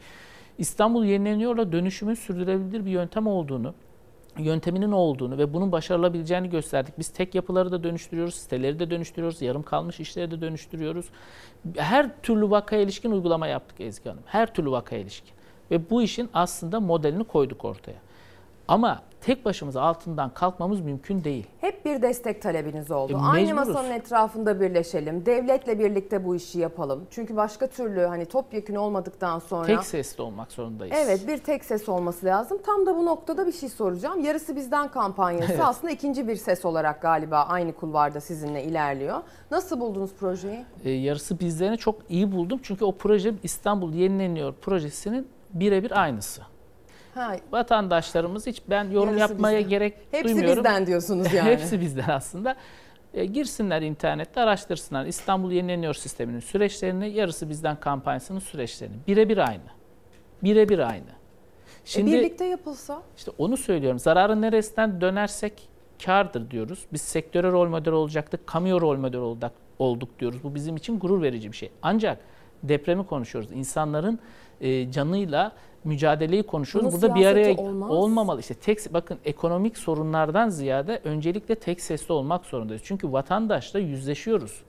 İstanbul 0.59 1.05
yenileniyorla 1.05 1.73
dönüşümün 1.73 2.15
sürdürülebilir 2.15 2.87
bir 2.87 2.91
yöntem 2.91 3.27
olduğunu, 3.27 3.75
yönteminin 4.45 4.93
olduğunu 4.93 5.39
ve 5.39 5.53
bunun 5.53 5.73
başarılabileceğini 5.73 6.51
gösterdik. 6.51 6.99
Biz 6.99 7.09
tek 7.09 7.35
yapıları 7.35 7.73
da 7.73 7.85
dönüştürüyoruz, 7.85 8.35
siteleri 8.35 8.79
de 8.79 8.91
dönüştürüyoruz, 8.91 9.43
yarım 9.43 9.63
kalmış 9.63 10.01
işleri 10.01 10.31
de 10.31 10.41
dönüştürüyoruz. 10.41 11.07
Her 11.77 12.23
türlü 12.23 12.51
vakaya 12.51 12.83
ilişkin 12.83 13.11
uygulama 13.11 13.47
yaptık 13.47 13.81
Ezgi 13.81 14.09
Hanım. 14.09 14.23
Her 14.27 14.55
türlü 14.55 14.71
vakaya 14.71 15.03
ilişkin. 15.03 15.33
Ve 15.71 15.91
bu 15.91 16.03
işin 16.03 16.31
aslında 16.35 16.81
modelini 16.81 17.25
koyduk 17.25 17.65
ortaya. 17.65 17.97
Ama 18.71 19.03
tek 19.21 19.45
başımıza 19.45 19.83
altından 19.83 20.35
kalkmamız 20.35 20.81
mümkün 20.81 21.25
değil. 21.25 21.47
Hep 21.61 21.85
bir 21.85 22.03
destek 22.03 22.43
talebiniz 22.43 22.91
oldu. 22.91 23.13
E, 23.13 23.17
Aynı 23.17 23.55
masanın 23.55 23.91
etrafında 23.91 24.61
birleşelim. 24.61 25.27
Devletle 25.27 25.79
birlikte 25.79 26.25
bu 26.25 26.37
işi 26.37 26.59
yapalım. 26.59 27.07
Çünkü 27.11 27.37
başka 27.37 27.67
türlü 27.67 28.01
hani 28.05 28.25
topyekün 28.27 28.75
olmadıktan 28.75 29.39
sonra 29.39 29.67
Tek 29.67 29.85
sesli 29.85 30.23
olmak 30.23 30.53
zorundayız. 30.53 30.95
Evet 30.99 31.29
bir 31.29 31.39
tek 31.39 31.65
ses 31.65 31.89
olması 31.89 32.27
lazım. 32.27 32.59
Tam 32.67 32.87
da 32.87 32.97
bu 32.97 33.07
noktada 33.07 33.47
bir 33.47 33.53
şey 33.53 33.69
soracağım. 33.69 34.25
Yarısı 34.25 34.57
bizden 34.57 34.89
kampanyası 34.89 35.53
Evet. 35.53 35.65
aslında 35.65 35.93
ikinci 35.93 36.29
bir 36.29 36.37
ses 36.37 36.65
olarak 36.65 37.03
galiba 37.03 37.39
aynı 37.39 37.73
kulvarda 37.73 38.21
sizinle 38.21 38.65
ilerliyor. 38.65 39.21
Nasıl 39.51 39.81
buldunuz 39.81 40.11
projeyi? 40.21 40.65
e, 40.85 40.91
yarısı 40.91 41.41
bizlerini 41.41 41.79
çok 41.79 41.97
iyi 42.09 42.33
buldum. 42.33 42.61
Çünkü 42.63 42.85
o 42.85 42.93
proje 42.93 43.35
İstanbul 43.43 43.93
Yenileniyor 43.93 44.55
projesinin 44.55 45.29
birebir 45.55 46.03
aynısı. 46.03 46.43
Ha, 47.15 47.37
Vatandaşlarımız 47.53 48.47
hiç 48.47 48.63
ben 48.71 48.85
yorum 48.91 49.19
Yarısı 49.19 49.33
yapmaya 49.33 49.59
bizden. 49.59 49.71
gerek 49.71 49.95
Hepsi 50.11 50.25
duymuyorum. 50.35 50.57
bizden 50.65 50.87
diyorsunuz 50.87 51.33
yani. 51.35 51.51
Hepsi 51.51 51.81
bizden 51.81 52.09
aslında. 52.09 52.57
E, 53.15 53.25
girsinler 53.25 53.83
internette 53.83 54.41
araştırsınlar 54.41 55.07
İstanbul 55.07 55.53
Yenileniyor 55.53 55.95
sisteminin 55.95 56.41
süreçlerini, 56.41 57.11
yarısı 57.11 57.49
bizden 57.49 57.81
kampanyasının 57.81 58.39
süreçlerini. 58.39 58.97
Birebir 59.07 59.39
aynı. 59.49 59.63
Birebir 60.43 60.79
aynı. 60.79 61.05
Şimdi, 61.85 62.13
birlikte 62.13 62.45
yapılsa? 62.45 63.03
İşte 63.17 63.31
onu 63.39 63.57
söylüyorum. 63.57 63.99
Zararın 63.99 64.43
neresinden 64.43 65.01
dönersek 65.01 65.69
kardır 66.05 66.51
diyoruz. 66.51 66.87
Biz 66.93 67.01
sektöre 67.03 67.51
rol 67.51 67.69
model 67.69 67.93
olacaktık, 67.93 68.47
kamuya 68.47 68.81
rol 68.81 68.97
model 68.97 69.21
olduk, 69.21 69.53
olduk 69.79 70.19
diyoruz. 70.19 70.45
Bu 70.45 70.55
bizim 70.55 70.77
için 70.77 70.99
gurur 70.99 71.23
verici 71.23 71.53
bir 71.53 71.57
şey. 71.57 71.71
Ancak 71.83 72.19
depremi 72.63 73.07
konuşuyoruz. 73.07 73.51
İnsanların 73.53 74.19
e, 74.61 74.93
canıyla 74.93 75.53
mücadeleyi 75.85 76.43
konuşuyoruz. 76.43 76.93
Bunun 76.93 77.03
Burada 77.03 77.15
bir 77.15 77.27
araya 77.27 77.57
olmaz. 77.57 77.91
olmamalı. 77.91 78.41
İşte 78.41 78.55
tek 78.55 78.93
bakın 78.93 79.19
ekonomik 79.25 79.79
sorunlardan 79.79 80.49
ziyade 80.49 81.01
öncelikle 81.05 81.55
tek 81.55 81.81
sesli 81.81 82.13
olmak 82.13 82.47
zorundayız. 82.47 82.83
Çünkü 82.85 83.13
vatandaşla 83.13 83.79
yüzleşiyoruz. 83.79 84.63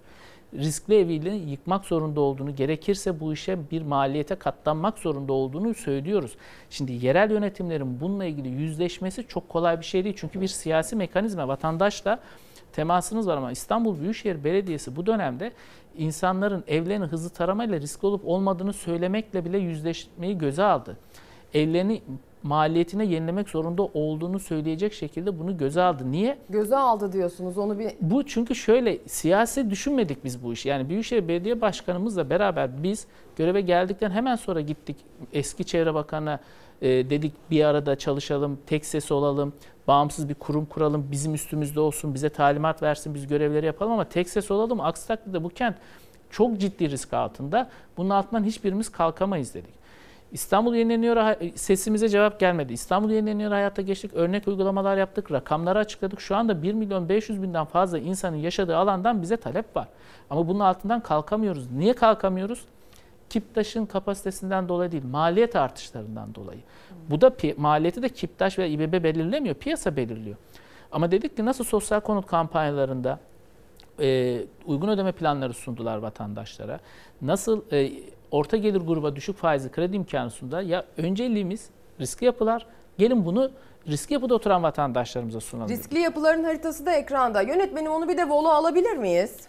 Riskli 0.54 0.96
eviyle 0.96 1.36
yıkmak 1.36 1.86
zorunda 1.86 2.22
olduğunu, 2.22 2.56
gerekirse 2.56 3.20
bu 3.20 3.34
işe 3.34 3.72
bir 3.72 3.82
maliyete 3.82 4.36
katlanmak 4.36 4.98
zorunda 4.98 5.34
olduğunu 5.34 5.74
söylüyoruz. 5.74 6.36
Şimdi 6.70 7.06
yerel 7.06 7.32
yönetimlerin 7.32 8.00
bununla 8.00 8.26
ilgili 8.26 8.50
yüzleşmesi 8.50 9.28
çok 9.28 9.50
kolay 9.50 9.80
bir 9.80 9.86
şey 9.86 10.04
değil. 10.04 10.16
Çünkü 10.18 10.42
bir 10.42 10.48
siyasi 10.48 10.96
mekanizma 10.96 11.48
vatandaşla 11.48 12.20
temasınız 12.74 13.28
var 13.28 13.38
ama 13.38 13.52
İstanbul 13.52 14.00
Büyükşehir 14.00 14.44
Belediyesi 14.44 14.96
bu 14.96 15.06
dönemde 15.06 15.52
insanların 15.98 16.64
evlerini 16.68 17.06
hızlı 17.06 17.30
taramayla 17.30 17.80
riskli 17.80 18.06
olup 18.06 18.28
olmadığını 18.28 18.74
söylemekle 18.74 19.46
bile 19.46 19.58
yüzleşmeyi 19.58 20.38
göze 20.38 20.64
aldı. 20.64 20.98
Evlerini 21.54 22.02
maliyetine 22.44 23.06
yenilemek 23.06 23.50
zorunda 23.50 23.84
olduğunu 23.84 24.40
söyleyecek 24.40 24.94
şekilde 24.94 25.40
bunu 25.40 25.58
göze 25.58 25.82
aldı. 25.82 26.12
Niye? 26.12 26.38
Göze 26.50 26.78
aldı 26.78 27.12
diyorsunuz 27.12 27.58
onu 27.58 27.80
bir 27.80 27.92
Bu 28.02 28.26
çünkü 28.26 28.56
şöyle 28.56 28.98
siyasi 29.08 29.70
düşünmedik 29.70 30.24
biz 30.24 30.44
bu 30.44 30.54
işi. 30.54 30.70
Yani 30.70 30.90
Büyükşehir 30.90 31.28
Belediye 31.28 31.62
Başkanımızla 31.62 32.30
beraber 32.30 32.84
biz 32.84 33.08
göreve 33.36 33.62
geldikten 33.62 34.12
hemen 34.12 34.36
sonra 34.36 34.62
gittik 34.62 34.98
eski 35.34 35.64
Çevre 35.64 35.94
Bakanı'na 35.94 36.40
e, 36.82 36.90
dedik 36.90 37.34
bir 37.52 37.64
arada 37.64 37.96
çalışalım, 37.96 38.60
tek 38.66 38.86
ses 38.86 39.12
olalım, 39.12 39.54
bağımsız 39.88 40.30
bir 40.30 40.34
kurum 40.34 40.66
kuralım, 40.66 41.08
bizim 41.12 41.34
üstümüzde 41.34 41.80
olsun, 41.80 42.14
bize 42.14 42.30
talimat 42.30 42.84
versin, 42.84 43.16
biz 43.16 43.28
görevleri 43.28 43.66
yapalım 43.66 43.92
ama 43.92 44.10
tek 44.10 44.30
ses 44.30 44.52
olalım. 44.52 44.82
Aksi 44.82 45.08
takdirde 45.08 45.44
bu 45.44 45.50
kent 45.50 45.76
çok 46.30 46.58
ciddi 46.58 46.90
risk 46.90 47.14
altında. 47.14 47.70
Bunun 47.98 48.10
altından 48.10 48.44
hiçbirimiz 48.44 48.90
kalkamayız 48.90 49.54
dedik. 49.54 49.82
İstanbul 50.32 50.76
yenileniyor 50.76 51.36
sesimize 51.56 52.10
cevap 52.10 52.40
gelmedi. 52.40 52.74
İstanbul 52.74 53.10
yenileniyor 53.10 53.52
hayata 53.52 53.82
geçtik. 53.82 54.14
Örnek 54.14 54.48
uygulamalar 54.48 54.98
yaptık. 54.98 55.32
Rakamları 55.32 55.80
açıkladık. 55.80 56.22
Şu 56.22 56.36
anda 56.36 56.64
1 56.64 56.74
milyon 56.74 57.10
500 57.10 57.42
binden 57.42 57.66
fazla 57.66 58.00
insanın 58.00 58.36
yaşadığı 58.36 58.78
alandan 58.78 59.22
bize 59.22 59.38
talep 59.38 59.76
var. 59.76 59.88
Ama 60.30 60.48
bunun 60.48 60.60
altından 60.60 61.00
kalkamıyoruz. 61.00 61.72
Niye 61.72 61.94
kalkamıyoruz? 61.94 62.66
Kiptaş'ın 63.32 63.86
kapasitesinden 63.86 64.70
dolayı 64.70 64.92
değil, 64.92 65.04
maliyet 65.06 65.56
artışlarından 65.56 66.36
dolayı. 66.36 66.60
Bu 67.10 67.22
da 67.22 67.34
maliyeti 67.58 68.02
de 68.02 68.10
Kiptaş 68.10 68.60
ve 68.60 68.70
İBB 68.70 69.04
belirlemiyor, 69.04 69.56
piyasa 69.56 69.96
belirliyor. 69.96 70.38
Ama 70.92 71.12
dedik 71.12 71.38
ki 71.38 71.46
nasıl 71.46 71.64
sosyal 71.64 72.00
konut 72.00 72.28
kampanyalarında 72.28 73.20
e, 74.00 74.38
uygun 74.66 74.88
ödeme 74.88 75.12
planları 75.12 75.54
sundular 75.54 75.98
vatandaşlara. 75.98 76.80
Nasıl 77.22 77.62
e, 77.72 77.92
orta 78.32 78.58
gelir 78.58 78.82
gruba 78.82 79.16
düşük 79.16 79.38
faizli 79.38 79.72
kredi 79.72 79.96
imkanı 79.96 80.32
sundular. 80.32 80.62
Ya 80.62 80.86
önceliğimiz 80.98 81.70
riskli 82.00 82.26
yapılar. 82.26 82.66
Gelin 82.98 83.26
bunu 83.26 83.52
riskli 83.88 84.14
yapıda 84.14 84.36
oturan 84.36 84.64
vatandaşlarımıza 84.64 85.40
sunalım. 85.40 85.70
riskli 85.70 86.00
yapıların 86.00 86.44
haritası 86.44 86.86
da 86.86 86.92
ekranda. 86.92 87.42
Yönetmenim 87.42 87.92
onu 87.92 88.10
bir 88.10 88.18
de 88.18 88.30
volu 88.30 88.50
alabilir 88.50 88.98
miyiz? 88.98 89.48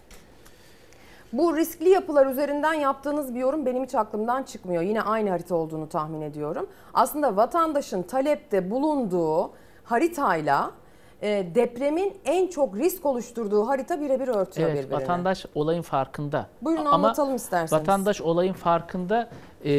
Bu 1.33 1.57
riskli 1.57 1.89
yapılar 1.89 2.25
üzerinden 2.25 2.73
yaptığınız 2.73 3.35
bir 3.35 3.39
yorum 3.39 3.65
benim 3.65 3.83
hiç 3.83 3.95
aklımdan 3.95 4.43
çıkmıyor. 4.43 4.81
Yine 4.81 5.01
aynı 5.01 5.29
harita 5.29 5.55
olduğunu 5.55 5.89
tahmin 5.89 6.21
ediyorum. 6.21 6.67
Aslında 6.93 7.35
vatandaşın 7.35 8.03
talepte 8.03 8.71
bulunduğu 8.71 9.51
haritayla 9.83 10.71
e, 11.21 11.55
depremin 11.55 12.17
en 12.25 12.47
çok 12.47 12.77
risk 12.77 13.05
oluşturduğu 13.05 13.67
harita 13.67 14.01
birebir 14.01 14.27
örtüyor 14.27 14.69
Evet, 14.69 14.83
birbirini. 14.83 15.01
vatandaş 15.01 15.45
olayın 15.55 15.81
farkında. 15.81 16.47
Buyurun 16.61 16.85
Ama 16.85 16.95
anlatalım 16.95 17.35
isterseniz. 17.35 17.81
Vatandaş 17.81 18.21
olayın 18.21 18.53
farkında 18.53 19.29
e, 19.63 19.71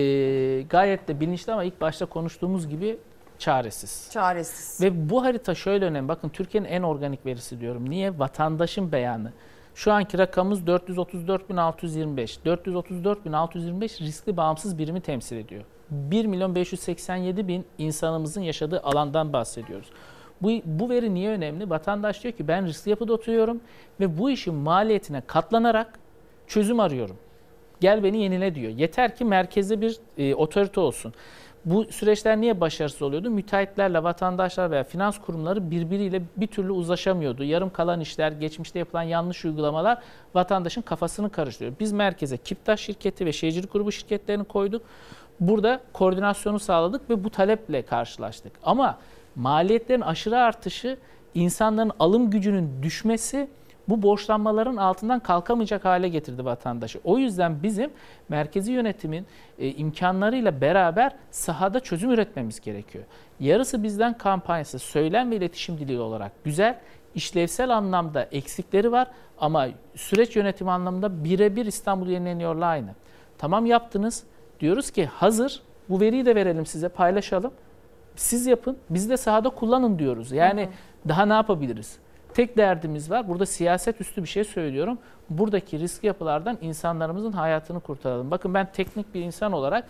gayet 0.62 1.08
de 1.08 1.20
bilinçli 1.20 1.52
ama 1.52 1.64
ilk 1.64 1.80
başta 1.80 2.06
konuştuğumuz 2.06 2.68
gibi 2.68 2.98
çaresiz. 3.38 4.08
Çaresiz. 4.12 4.80
Ve 4.80 5.10
bu 5.10 5.24
harita 5.24 5.54
şöyle 5.54 5.84
önemli. 5.84 6.08
Bakın 6.08 6.28
Türkiye'nin 6.28 6.68
en 6.68 6.82
organik 6.82 7.26
verisi 7.26 7.60
diyorum. 7.60 7.90
Niye? 7.90 8.18
Vatandaşın 8.18 8.92
beyanı. 8.92 9.32
Şu 9.74 9.92
anki 9.92 10.18
rakamımız 10.18 10.62
434.625. 10.62 12.38
434.625 12.46 14.00
riskli 14.00 14.36
bağımsız 14.36 14.78
birimi 14.78 15.00
temsil 15.00 15.36
ediyor. 15.36 15.64
1 15.90 16.26
milyon 16.26 16.54
587 16.54 17.48
bin 17.48 17.64
insanımızın 17.78 18.40
yaşadığı 18.40 18.80
alandan 18.80 19.32
bahsediyoruz. 19.32 19.88
Bu, 20.42 20.50
bu 20.64 20.90
veri 20.90 21.14
niye 21.14 21.30
önemli? 21.30 21.70
Vatandaş 21.70 22.22
diyor 22.22 22.34
ki 22.34 22.48
ben 22.48 22.66
riskli 22.66 22.90
yapıda 22.90 23.12
oturuyorum 23.12 23.60
ve 24.00 24.18
bu 24.18 24.30
işin 24.30 24.54
maliyetine 24.54 25.20
katlanarak 25.26 25.98
çözüm 26.46 26.80
arıyorum. 26.80 27.16
Gel 27.80 28.04
beni 28.04 28.22
yenile 28.22 28.54
diyor. 28.54 28.72
Yeter 28.72 29.16
ki 29.16 29.24
merkezde 29.24 29.80
bir 29.80 29.98
e, 30.18 30.34
otorite 30.34 30.80
olsun. 30.80 31.14
Bu 31.64 31.84
süreçler 31.84 32.40
niye 32.40 32.60
başarısız 32.60 33.02
oluyordu? 33.02 33.30
Müteahhitlerle 33.30 34.02
vatandaşlar 34.02 34.70
veya 34.70 34.84
finans 34.84 35.18
kurumları 35.18 35.70
birbiriyle 35.70 36.22
bir 36.36 36.46
türlü 36.46 36.72
uzlaşamıyordu. 36.72 37.44
Yarım 37.44 37.70
kalan 37.70 38.00
işler, 38.00 38.32
geçmişte 38.32 38.78
yapılan 38.78 39.02
yanlış 39.02 39.44
uygulamalar 39.44 39.98
vatandaşın 40.34 40.82
kafasını 40.82 41.30
karıştırıyor. 41.30 41.74
Biz 41.80 41.92
merkeze 41.92 42.36
Kiptaş 42.36 42.80
şirketi 42.80 43.26
ve 43.26 43.32
şehircilik 43.32 43.72
grubu 43.72 43.92
şirketlerini 43.92 44.44
koyduk. 44.44 44.82
Burada 45.40 45.80
koordinasyonu 45.92 46.58
sağladık 46.58 47.10
ve 47.10 47.24
bu 47.24 47.30
taleple 47.30 47.82
karşılaştık. 47.82 48.52
Ama 48.62 48.98
maliyetlerin 49.36 50.00
aşırı 50.00 50.38
artışı, 50.38 50.98
insanların 51.34 51.92
alım 51.98 52.30
gücünün 52.30 52.82
düşmesi 52.82 53.48
bu 53.88 54.02
borçlanmaların 54.02 54.76
altından 54.76 55.20
kalkamayacak 55.20 55.84
hale 55.84 56.08
getirdi 56.08 56.44
vatandaşı. 56.44 57.00
O 57.04 57.18
yüzden 57.18 57.62
bizim 57.62 57.90
merkezi 58.28 58.72
yönetimin 58.72 59.26
e, 59.58 59.68
imkanlarıyla 59.68 60.60
beraber 60.60 61.12
sahada 61.30 61.80
çözüm 61.80 62.10
üretmemiz 62.10 62.60
gerekiyor. 62.60 63.04
Yarısı 63.40 63.82
bizden 63.82 64.18
kampanyası 64.18 64.78
söylem 64.78 65.30
ve 65.30 65.36
iletişim 65.36 65.78
dili 65.78 66.00
olarak 66.00 66.32
güzel, 66.44 66.78
işlevsel 67.14 67.76
anlamda 67.76 68.22
eksikleri 68.22 68.92
var 68.92 69.08
ama 69.38 69.68
süreç 69.94 70.36
yönetimi 70.36 70.70
anlamında 70.70 71.24
birebir 71.24 71.66
İstanbul 71.66 72.06
yenileniyorla 72.06 72.66
aynı. 72.66 72.90
Tamam 73.38 73.66
yaptınız. 73.66 74.22
Diyoruz 74.60 74.90
ki 74.90 75.06
hazır 75.06 75.62
bu 75.88 76.00
veriyi 76.00 76.26
de 76.26 76.34
verelim 76.34 76.66
size 76.66 76.88
paylaşalım. 76.88 77.52
Siz 78.16 78.46
yapın 78.46 78.76
biz 78.90 79.10
de 79.10 79.16
sahada 79.16 79.50
kullanın 79.50 79.98
diyoruz. 79.98 80.32
Yani 80.32 80.68
daha 81.08 81.26
ne 81.26 81.32
yapabiliriz? 81.32 81.98
Tek 82.34 82.56
derdimiz 82.56 83.10
var. 83.10 83.28
Burada 83.28 83.46
siyaset 83.46 84.00
üstü 84.00 84.22
bir 84.22 84.28
şey 84.28 84.44
söylüyorum. 84.44 84.98
Buradaki 85.30 85.78
riskli 85.78 86.06
yapılardan 86.06 86.58
insanlarımızın 86.60 87.32
hayatını 87.32 87.80
kurtaralım. 87.80 88.30
Bakın 88.30 88.54
ben 88.54 88.72
teknik 88.72 89.14
bir 89.14 89.20
insan 89.20 89.52
olarak 89.52 89.84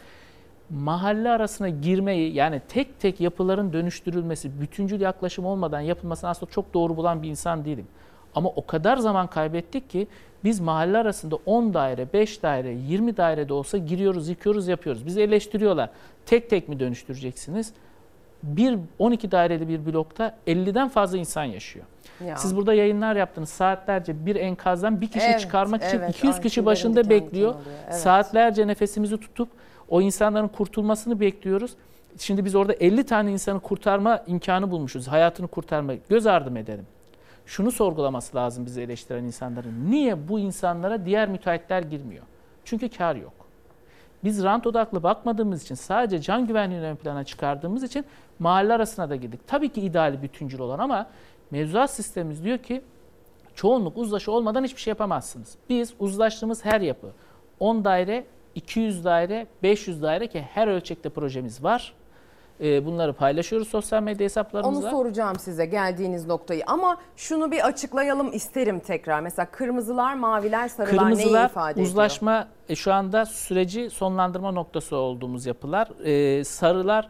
mahalle 0.71 1.31
arasına 1.31 1.69
girmeyi 1.69 2.35
yani 2.35 2.63
tek 2.69 3.01
tek 3.01 3.21
yapıların 3.21 3.73
dönüştürülmesi, 3.73 4.61
bütüncül 4.61 5.01
yaklaşım 5.01 5.47
olmadan 5.47 5.81
yapılmasını 5.81 6.31
aslında 6.31 6.53
çok 6.53 6.75
doğru 6.75 6.97
bulan 6.97 7.23
bir 7.23 7.29
insan 7.29 7.65
değilim. 7.65 7.87
Ama 8.35 8.49
o 8.49 8.67
kadar 8.67 8.97
zaman 8.97 9.27
kaybettik 9.27 9.91
ki 9.91 10.07
biz 10.45 10.61
mahalle 10.61 10.99
arasında 10.99 11.37
10 11.47 11.75
daire, 11.75 12.13
5 12.13 12.43
daire, 12.43 12.73
20 12.73 13.17
dairede 13.17 13.53
olsa 13.53 13.79
giriyoruz, 13.79 14.29
yıkıyoruz, 14.29 14.69
yapıyoruz. 14.69 15.07
Bizi 15.07 15.21
eleştiriyorlar. 15.21 15.91
Tek 16.27 16.51
tek 16.51 16.69
mi 16.69 16.81
dönüştüreceksiniz? 16.81 17.73
Bir 18.43 18.79
12 18.99 19.31
daireli 19.31 19.69
bir 19.69 19.87
blokta 19.87 20.37
50'den 20.47 20.89
fazla 20.89 21.19
insan 21.19 21.45
yaşıyor. 21.45 21.87
Ya. 22.27 22.37
Siz 22.37 22.57
burada 22.57 22.75
yayınlar 22.75 23.17
yaptınız. 23.17 23.49
Saatlerce 23.49 24.27
bir 24.27 24.37
enkazdan 24.37 25.01
bir 25.01 25.09
kişi 25.09 25.27
Evet, 25.27 25.41
çıkarmak 25.41 25.85
için 25.85 25.99
evet. 25.99 26.11
200 26.11 26.35
Ay, 26.35 26.41
kişi 26.43 26.55
tüylerim 26.55 26.67
başında 26.67 27.11
bekliyor. 27.11 27.55
Evet. 27.85 27.95
Saatlerce 27.95 28.67
nefesimizi 28.67 29.17
tutup 29.21 29.49
o 29.89 30.01
insanların 30.01 30.49
kurtulmasını 30.49 31.21
bekliyoruz. 31.21 31.73
Şimdi 32.19 32.45
biz 32.45 32.55
orada 32.55 32.73
50 32.73 33.05
tane 33.05 33.33
insanı 33.33 33.61
kurtarma 33.61 34.23
imkanı 34.27 34.71
bulmuşuz. 34.71 35.09
Hayatını 35.09 35.49
kurtarma. 35.49 35.95
Göz 36.09 36.27
ardı 36.27 36.51
mı 36.51 36.59
edelim? 36.59 36.87
Şunu 37.47 37.73
sorgulaması 37.73 38.37
lazım 38.37 38.67
bizi 38.67 38.81
eleştiren 38.81 39.25
insanların. 39.25 39.91
Niye 39.91 40.29
bu 40.29 40.39
insanlara 40.39 41.05
diğer 41.05 41.29
müteahhitler 41.29 41.83
girmiyor? 41.83 42.25
Çünkü 42.65 42.89
kar 42.89 43.17
yok. 43.17 43.33
Biz 44.25 44.45
rant 44.45 44.67
odaklı 44.67 45.03
bakmadığımız 45.03 45.63
için 45.63 45.75
sadece 45.75 46.21
can 46.21 46.47
güvenliğini 46.47 46.87
ön 46.87 46.97
plana 46.97 47.25
çıkardığımız 47.25 47.83
için 47.83 48.05
mahalle 48.39 48.73
arasına 48.73 49.11
da 49.11 49.17
girdik. 49.17 49.41
Tabii 49.47 49.69
ki 49.69 49.81
ideali 49.81 50.23
bütüncül 50.23 50.59
olan 50.59 50.79
ama 50.79 51.07
mevzuat 51.55 51.91
sistemimiz 51.91 52.45
diyor 52.45 52.59
ki 52.59 52.83
çoğunluk 53.55 53.97
uzlaşı 53.99 54.33
olmadan 54.33 54.65
hiçbir 54.65 54.81
şey 54.81 54.91
yapamazsınız. 54.91 55.55
Biz 55.71 55.95
uzlaştığımız 55.99 56.65
her 56.65 56.81
yapı 56.81 57.07
10 57.61 57.85
daire, 57.85 58.25
200 58.55 59.05
daire, 59.05 59.47
500 59.63 60.03
daire 60.03 60.27
ki 60.27 60.41
her 60.55 60.69
ölçekte 60.69 61.09
projemiz 61.09 61.65
var. 61.65 61.93
Ee, 62.61 62.87
Bunları 62.87 63.13
paylaşıyoruz 63.13 63.69
sosyal 63.69 64.03
medya 64.03 64.25
Onu 64.25 64.25
hesaplarımızda. 64.25 64.91
soracağım 64.91 65.39
size 65.39 65.67
geldiğiniz 65.67 66.27
noktayı 66.27 66.63
ama 66.67 66.97
şunu 67.17 67.51
bir 67.51 67.67
açıklayalım 67.67 68.33
isterim 68.33 68.81
tekrar. 68.81 69.21
Mesela 69.21 69.47
kırmızılar, 69.51 70.15
maviler, 70.15 70.69
sarılar 70.69 70.93
neyi 70.93 70.99
Kırmızılar 70.99 71.47
ifade 71.51 71.73
ediyor? 71.73 71.87
uzlaşma 71.87 72.49
e, 72.69 72.77
şu 72.77 72.93
anda 72.93 73.27
süreci 73.27 73.91
sonlandırma 73.91 74.51
noktası 74.51 74.97
olduğumuz 74.97 75.47
yapılar. 75.47 75.89
Ee, 76.05 76.45
sarılar 76.45 77.09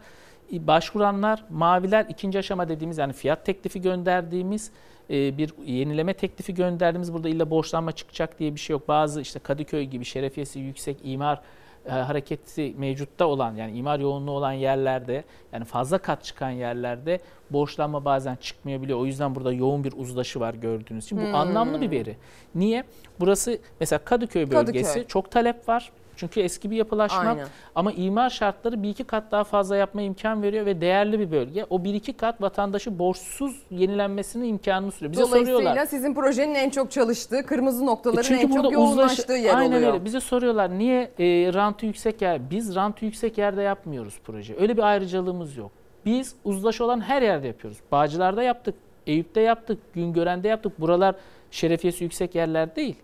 başvuranlar, 0.51 1.43
maviler 1.49 2.05
ikinci 2.09 2.39
aşama 2.39 2.69
dediğimiz 2.69 2.97
yani 2.97 3.13
fiyat 3.13 3.45
teklifi 3.45 3.81
gönderdiğimiz 3.81 4.71
e, 5.09 5.37
bir 5.37 5.53
yenileme 5.65 6.13
teklifi 6.13 6.53
gönderdiğimiz 6.53 7.13
burada 7.13 7.29
illa 7.29 7.49
borçlanma 7.49 7.91
çıkacak 7.91 8.39
diye 8.39 8.55
bir 8.55 8.59
şey 8.59 8.73
yok. 8.73 8.87
Bazı 8.87 9.21
işte 9.21 9.39
Kadıköy 9.39 9.83
gibi 9.83 10.05
şerefiyesi 10.05 10.59
yüksek 10.59 10.97
imar 11.03 11.41
e, 11.85 11.89
hareketi 11.89 12.73
mevcutta 12.77 13.25
olan 13.27 13.55
yani 13.55 13.77
imar 13.77 13.99
yoğunluğu 13.99 14.31
olan 14.31 14.51
yerlerde 14.51 15.23
yani 15.53 15.65
fazla 15.65 15.97
kat 15.97 16.23
çıkan 16.23 16.49
yerlerde 16.49 17.19
borçlanma 17.49 18.05
bazen 18.05 18.35
çıkmayabiliyor. 18.35 18.99
O 18.99 19.05
yüzden 19.05 19.35
burada 19.35 19.53
yoğun 19.53 19.83
bir 19.83 19.93
uzlaşı 19.97 20.39
var 20.39 20.53
gördüğünüz 20.53 21.05
için. 21.05 21.17
Bu 21.17 21.21
Hmm. 21.21 21.35
anlamlı 21.35 21.81
bir 21.81 21.91
veri. 21.91 22.17
Niye? 22.55 22.83
Burası 23.19 23.57
mesela 23.79 23.99
Kadıköy 23.99 24.51
bölgesi 24.51 24.83
Kadıköy. 24.85 25.07
çok 25.07 25.31
talep 25.31 25.69
var. 25.69 25.91
Çünkü 26.15 26.41
eski 26.41 26.71
bir 26.71 26.75
yapılaşma 26.75 27.17
Aynen. 27.19 27.47
ama 27.75 27.91
imar 27.91 28.29
şartları 28.29 28.83
bir 28.83 28.89
iki 28.89 29.03
kat 29.03 29.31
daha 29.31 29.43
fazla 29.43 29.77
yapma 29.77 30.01
imkan 30.01 30.43
veriyor 30.43 30.65
ve 30.65 30.81
değerli 30.81 31.19
bir 31.19 31.31
bölge. 31.31 31.65
O 31.69 31.83
bir 31.83 31.93
iki 31.93 32.13
kat 32.13 32.41
vatandaşı 32.41 32.99
borçsuz 32.99 33.61
yenilenmesinin 33.71 34.45
imkanını 34.47 34.91
sunuyor. 34.91 35.11
Bize 35.11 35.21
Dolayısıyla 35.21 35.59
soruyorlar. 35.59 35.85
sizin 35.85 36.13
projenin 36.13 36.55
en 36.55 36.69
çok 36.69 36.91
çalıştığı, 36.91 37.45
kırmızı 37.45 37.85
noktaların 37.85 38.19
E 38.21 38.23
Çünkü 38.23 38.43
en 38.45 38.61
çok 38.61 38.71
yoğunlaştığı 38.73 39.33
yer 39.33 39.55
aynen 39.55 39.75
oluyor. 39.77 39.93
öyle. 39.93 40.05
Bize 40.05 40.19
soruyorlar 40.19 40.77
niye 40.77 41.01
e, 41.19 41.53
rantı 41.53 41.85
yüksek 41.85 42.21
yer? 42.21 42.49
Biz 42.51 42.75
rantı 42.75 43.05
yüksek 43.05 43.37
yerde 43.37 43.61
yapmıyoruz 43.61 44.19
proje. 44.23 44.55
Öyle 44.59 44.77
bir 44.77 44.81
ayrıcalığımız 44.83 45.57
yok. 45.57 45.71
Biz 46.05 46.35
uzlaşı 46.43 46.85
olan 46.85 47.01
her 47.01 47.21
yerde 47.21 47.47
yapıyoruz. 47.47 47.77
Bağcılar'da 47.91 48.43
yaptık, 48.43 48.75
Eyüp'te 49.07 49.41
yaptık, 49.41 49.79
Güngören'de 49.93 50.47
yaptık. 50.47 50.81
Buralar 50.81 51.15
şerefiyesi 51.51 52.03
yüksek 52.03 52.35
yerler 52.35 52.75
değil. 52.75 52.95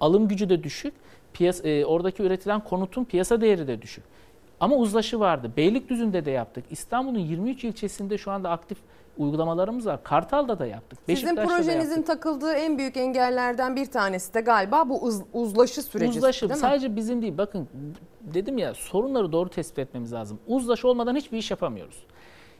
Alım 0.00 0.28
gücü 0.28 0.48
de 0.48 0.62
düşük. 0.64 0.94
Piyas 1.34 1.64
e, 1.64 1.86
oradaki 1.86 2.22
üretilen 2.22 2.60
konutun 2.64 3.04
piyasa 3.04 3.40
değeri 3.40 3.68
de 3.68 3.82
düşük. 3.82 4.04
Ama 4.60 4.76
uzlaşı 4.76 5.20
vardı. 5.20 5.50
Beylikdüzü'nde 5.56 6.24
de 6.24 6.30
yaptık. 6.30 6.64
İstanbul'un 6.70 7.18
23 7.18 7.64
ilçesinde 7.64 8.18
şu 8.18 8.30
anda 8.30 8.50
aktif 8.50 8.78
uygulamalarımız 9.18 9.86
var. 9.86 10.04
Kartal'da 10.04 10.58
da 10.58 10.66
yaptık. 10.66 10.98
Sizin 11.06 11.36
projenizin 11.36 11.78
yaptık. 11.96 12.06
takıldığı 12.06 12.52
en 12.52 12.78
büyük 12.78 12.96
engellerden 12.96 13.76
bir 13.76 13.86
tanesi 13.86 14.34
de 14.34 14.40
galiba 14.40 14.88
bu 14.88 15.02
uz- 15.02 15.22
uzlaşı 15.32 15.82
süreci. 15.82 16.18
Uzlaşı 16.18 16.40
değil 16.48 16.52
mi? 16.52 16.56
sadece 16.60 16.96
bizim 16.96 17.22
değil. 17.22 17.38
Bakın 17.38 17.68
dedim 18.20 18.58
ya 18.58 18.74
sorunları 18.74 19.32
doğru 19.32 19.48
tespit 19.48 19.78
etmemiz 19.78 20.12
lazım. 20.12 20.38
Uzlaşı 20.46 20.88
olmadan 20.88 21.16
hiçbir 21.16 21.38
iş 21.38 21.50
yapamıyoruz. 21.50 22.04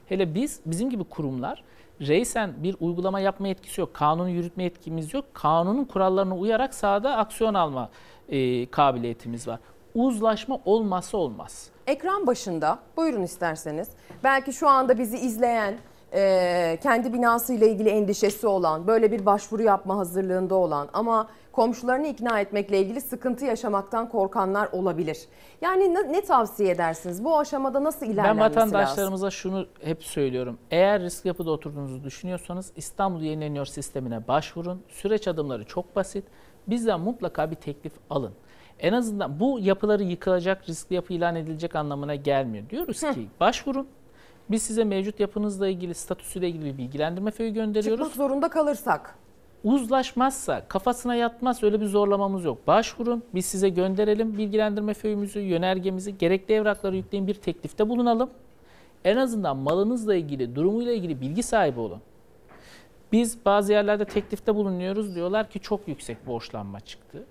Hele 0.07 0.35
biz 0.35 0.61
bizim 0.67 0.91
gibi 0.91 1.05
kurumlar 1.05 1.65
reysen 2.01 2.53
bir 2.63 2.77
uygulama 2.81 3.21
yapma 3.21 3.49
yetkisi 3.49 3.81
yok. 3.81 3.95
Kanunu 3.95 4.29
yürütme 4.29 4.63
yetkimiz 4.63 5.15
yok. 5.15 5.25
Kanunun 5.35 5.85
kurallarına 5.85 6.37
uyarak 6.37 6.75
sahada 6.75 7.17
aksiyon 7.17 7.55
alma 7.55 7.91
e, 8.29 8.67
kabiliyetimiz 8.71 9.49
var. 9.49 9.59
Uzlaşma 9.95 10.59
olmazsa 10.65 11.19
olmaz. 11.19 11.69
Ekran 11.87 12.27
başında 12.27 12.79
buyurun 12.97 13.23
isterseniz. 13.23 13.89
Belki 14.25 14.53
şu 14.53 14.69
anda 14.69 14.99
bizi 14.99 15.19
izleyen, 15.19 15.75
e, 16.15 16.79
kendi 16.83 17.13
binasıyla 17.13 17.67
ilgili 17.67 17.89
endişesi 17.89 18.47
olan, 18.47 18.87
böyle 18.87 19.13
bir 19.13 19.27
başvuru 19.27 19.63
yapma 19.63 19.97
hazırlığında 19.97 20.55
olan 20.55 20.89
ama 20.93 21.29
komşularını 21.53 22.07
ikna 22.07 22.41
etmekle 22.41 22.81
ilgili 22.81 23.01
sıkıntı 23.01 23.45
yaşamaktan 23.45 24.09
korkanlar 24.09 24.69
olabilir. 24.73 25.19
Yani 25.61 25.95
ne, 25.95 26.13
ne 26.13 26.21
tavsiye 26.21 26.71
edersiniz? 26.71 27.25
Bu 27.25 27.39
aşamada 27.39 27.85
nasıl 27.85 28.07
Ben 28.07 28.11
ilerlenmesi 28.11 28.41
lazım? 28.57 28.73
vatandaşlarımıza 28.73 29.31
şunu 29.31 29.67
hep 29.81 30.05
söylüyorum. 30.05 30.59
Eğer 30.71 31.03
risk 31.03 31.25
yapıda 31.25 31.51
oturduğunuzu 31.51 32.05
düşünüyorsanız 32.05 32.73
İstanbul 32.77 33.21
Yenileniyor 33.21 33.67
sistemine 33.67 34.29
başvurun. 34.29 34.83
Süreç 34.89 35.29
adımları 35.29 35.65
çok 35.65 35.97
basit. 35.97 36.25
Bizden 36.67 37.01
mutlaka 37.01 37.51
bir 37.51 37.57
teklif 37.57 37.93
alın. 38.11 38.33
En 38.81 38.93
azından 38.93 39.41
bu 39.41 39.59
yapıları 39.61 40.03
yıkılacak, 40.03 40.69
riskli 40.69 40.95
yapı 40.95 41.13
ilan 41.13 41.37
edilecek 41.37 41.77
anlamına 41.77 42.15
gelmiyor. 42.15 42.71
Diyoruz 42.71 43.01
ki 43.01 43.29
başvurun. 43.41 43.87
Biz 44.51 44.63
size 44.63 44.85
mevcut 44.85 45.21
yapınızla 45.21 45.69
ilgili, 45.69 45.95
statüsüyle 45.95 46.49
ilgili 46.49 46.65
bir 46.65 46.79
bilgilendirme 46.79 47.31
föyü 47.31 47.53
gönderiyoruz. 47.53 48.09
Çıkmak 48.09 48.29
zorunda 48.29 48.49
kalırsak. 48.49 49.19
Uzlaşmazsa, 49.65 50.69
kafasına 50.69 51.15
yatmaz 51.15 51.63
öyle 51.63 51.81
bir 51.81 51.87
zorlamamız 51.87 52.45
yok. 52.45 52.67
Başvurun, 52.67 53.23
biz 53.35 53.47
size 53.47 53.69
gönderelim 53.69 54.39
bilgilendirme 54.39 54.95
föyümüzü, 54.95 55.41
yönergemizi, 55.41 56.19
gerekli 56.19 56.55
evrakları 56.55 56.97
yükleyin 56.97 57.27
bir 57.27 57.35
teklifte 57.35 57.89
bulunalım. 57.89 58.31
En 59.05 59.17
azından 59.17 59.57
malınızla 59.57 60.15
ilgili, 60.15 60.55
durumuyla 60.55 60.93
ilgili 60.93 61.21
bilgi 61.21 61.43
sahibi 61.43 61.81
olun. 61.81 62.01
Biz 63.13 63.45
bazı 63.45 63.73
yerlerde 63.73 64.05
teklifte 64.05 64.55
bulunuyoruz 64.55 65.15
diyorlar 65.15 65.51
ki 65.51 65.61
çok 65.61 65.89
yüksek 65.89 66.27
borçlanma 66.27 66.81
çıktı. 66.81 67.25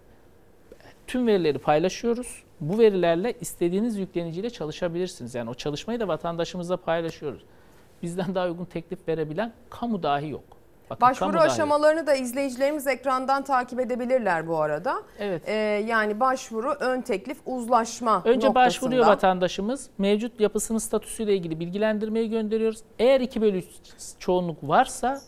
Tüm 1.07 1.27
verileri 1.27 1.59
paylaşıyoruz. 1.59 2.43
Bu 2.61 2.79
verilerle 2.79 3.33
istediğiniz 3.41 3.97
yükleniciyle 3.97 4.49
çalışabilirsiniz. 4.49 5.35
Yani 5.35 5.49
o 5.49 5.53
çalışmayı 5.53 5.99
da 5.99 6.07
vatandaşımızla 6.07 6.77
paylaşıyoruz. 6.77 7.41
Bizden 8.01 8.35
daha 8.35 8.47
uygun 8.47 8.65
teklif 8.65 9.07
verebilen 9.07 9.53
kamu 9.69 10.03
dahi 10.03 10.29
yok. 10.29 10.43
Bakın, 10.89 11.01
Başvuru 11.01 11.31
kamu 11.31 11.39
dahi 11.39 11.51
aşamalarını 11.51 12.07
da 12.07 12.15
izleyicilerimiz 12.15 12.87
ekrandan 12.87 13.43
takip 13.43 13.79
edebilirler 13.79 14.47
bu 14.47 14.61
arada. 14.61 15.03
Evet. 15.19 15.41
Ee, 15.45 15.53
yani 15.87 16.19
başvuru, 16.19 16.71
ön 16.79 17.01
teklif, 17.01 17.37
uzlaşma 17.45 18.17
Önce 18.17 18.47
noktasında. 18.47 18.55
başvuruyor 18.55 19.05
vatandaşımız. 19.05 19.89
Mevcut 19.97 20.39
yapısının 20.39 20.77
statüsüyle 20.77 21.35
ilgili 21.35 21.59
bilgilendirmeyi 21.59 22.29
gönderiyoruz. 22.29 22.79
Eğer 22.99 23.21
2 23.21 23.41
bölü 23.41 23.57
3 23.57 23.65
çoğunluk 24.19 24.57
varsa 24.63 25.21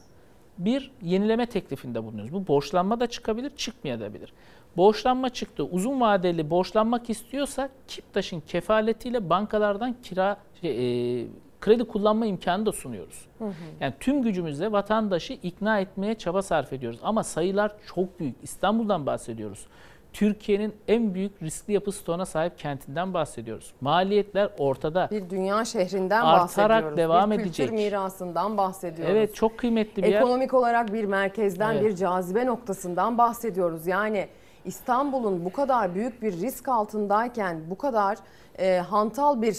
bir 0.57 0.91
yenileme 1.01 1.45
teklifinde 1.45 2.03
bulunuyoruz. 2.03 2.33
Bu 2.33 2.47
borçlanma 2.47 2.99
da 2.99 3.07
çıkabilir, 3.07 3.49
çıkmayabilir. 3.49 4.33
Borçlanma 4.77 5.29
çıktı. 5.29 5.63
Uzun 5.63 6.01
vadeli 6.01 6.49
borçlanmak 6.49 7.09
istiyorsa 7.09 7.69
Kiptaş'ın 7.87 8.39
kefaletiyle 8.39 9.29
bankalardan 9.29 9.95
kira 10.03 10.37
şey, 10.61 11.21
e, 11.21 11.25
kredi 11.61 11.83
kullanma 11.83 12.25
imkanı 12.25 12.65
da 12.65 12.71
sunuyoruz. 12.71 13.25
Hı 13.37 13.45
hı. 13.45 13.53
Yani 13.79 13.93
tüm 13.99 14.21
gücümüzle 14.21 14.71
vatandaşı 14.71 15.33
ikna 15.33 15.79
etmeye 15.79 16.15
çaba 16.15 16.41
sarf 16.41 16.73
ediyoruz. 16.73 16.99
Ama 17.03 17.23
sayılar 17.23 17.71
çok 17.95 18.19
büyük. 18.19 18.35
İstanbul'dan 18.43 19.05
bahsediyoruz. 19.05 19.65
Türkiye'nin 20.13 20.73
en 20.87 21.13
büyük 21.13 21.43
riskli 21.43 21.73
yapı 21.73 21.91
stoğuna 21.91 22.25
sahip 22.25 22.57
kentinden 22.59 23.13
bahsediyoruz. 23.13 23.73
Maliyetler 23.81 24.49
ortada. 24.57 25.07
Bir 25.11 25.29
dünya 25.29 25.65
şehrinden 25.65 26.21
Artarak 26.21 26.69
bahsediyoruz. 26.69 26.97
devam 26.97 27.31
bir 27.31 27.35
edecek. 27.39 27.55
kültür 27.69 27.83
mirasından 27.83 28.57
bahsediyoruz. 28.57 29.15
Evet 29.15 29.35
çok 29.35 29.57
kıymetli 29.57 30.03
bir 30.03 30.07
yer. 30.07 30.19
Ekonomik 30.21 30.53
olarak 30.53 30.93
bir 30.93 31.03
merkezden, 31.05 31.73
Evet. 31.73 31.83
bir 31.83 31.95
cazibe 31.95 32.45
noktasından 32.45 33.17
bahsediyoruz. 33.17 33.87
Yani 33.87 34.27
İstanbul'un 34.65 35.45
bu 35.45 35.51
kadar 35.51 35.95
büyük 35.95 36.21
bir 36.21 36.31
risk 36.33 36.67
altındayken 36.67 37.61
bu 37.69 37.77
kadar 37.77 38.17
e, 38.59 38.77
hantal 38.77 39.41
bir 39.41 39.57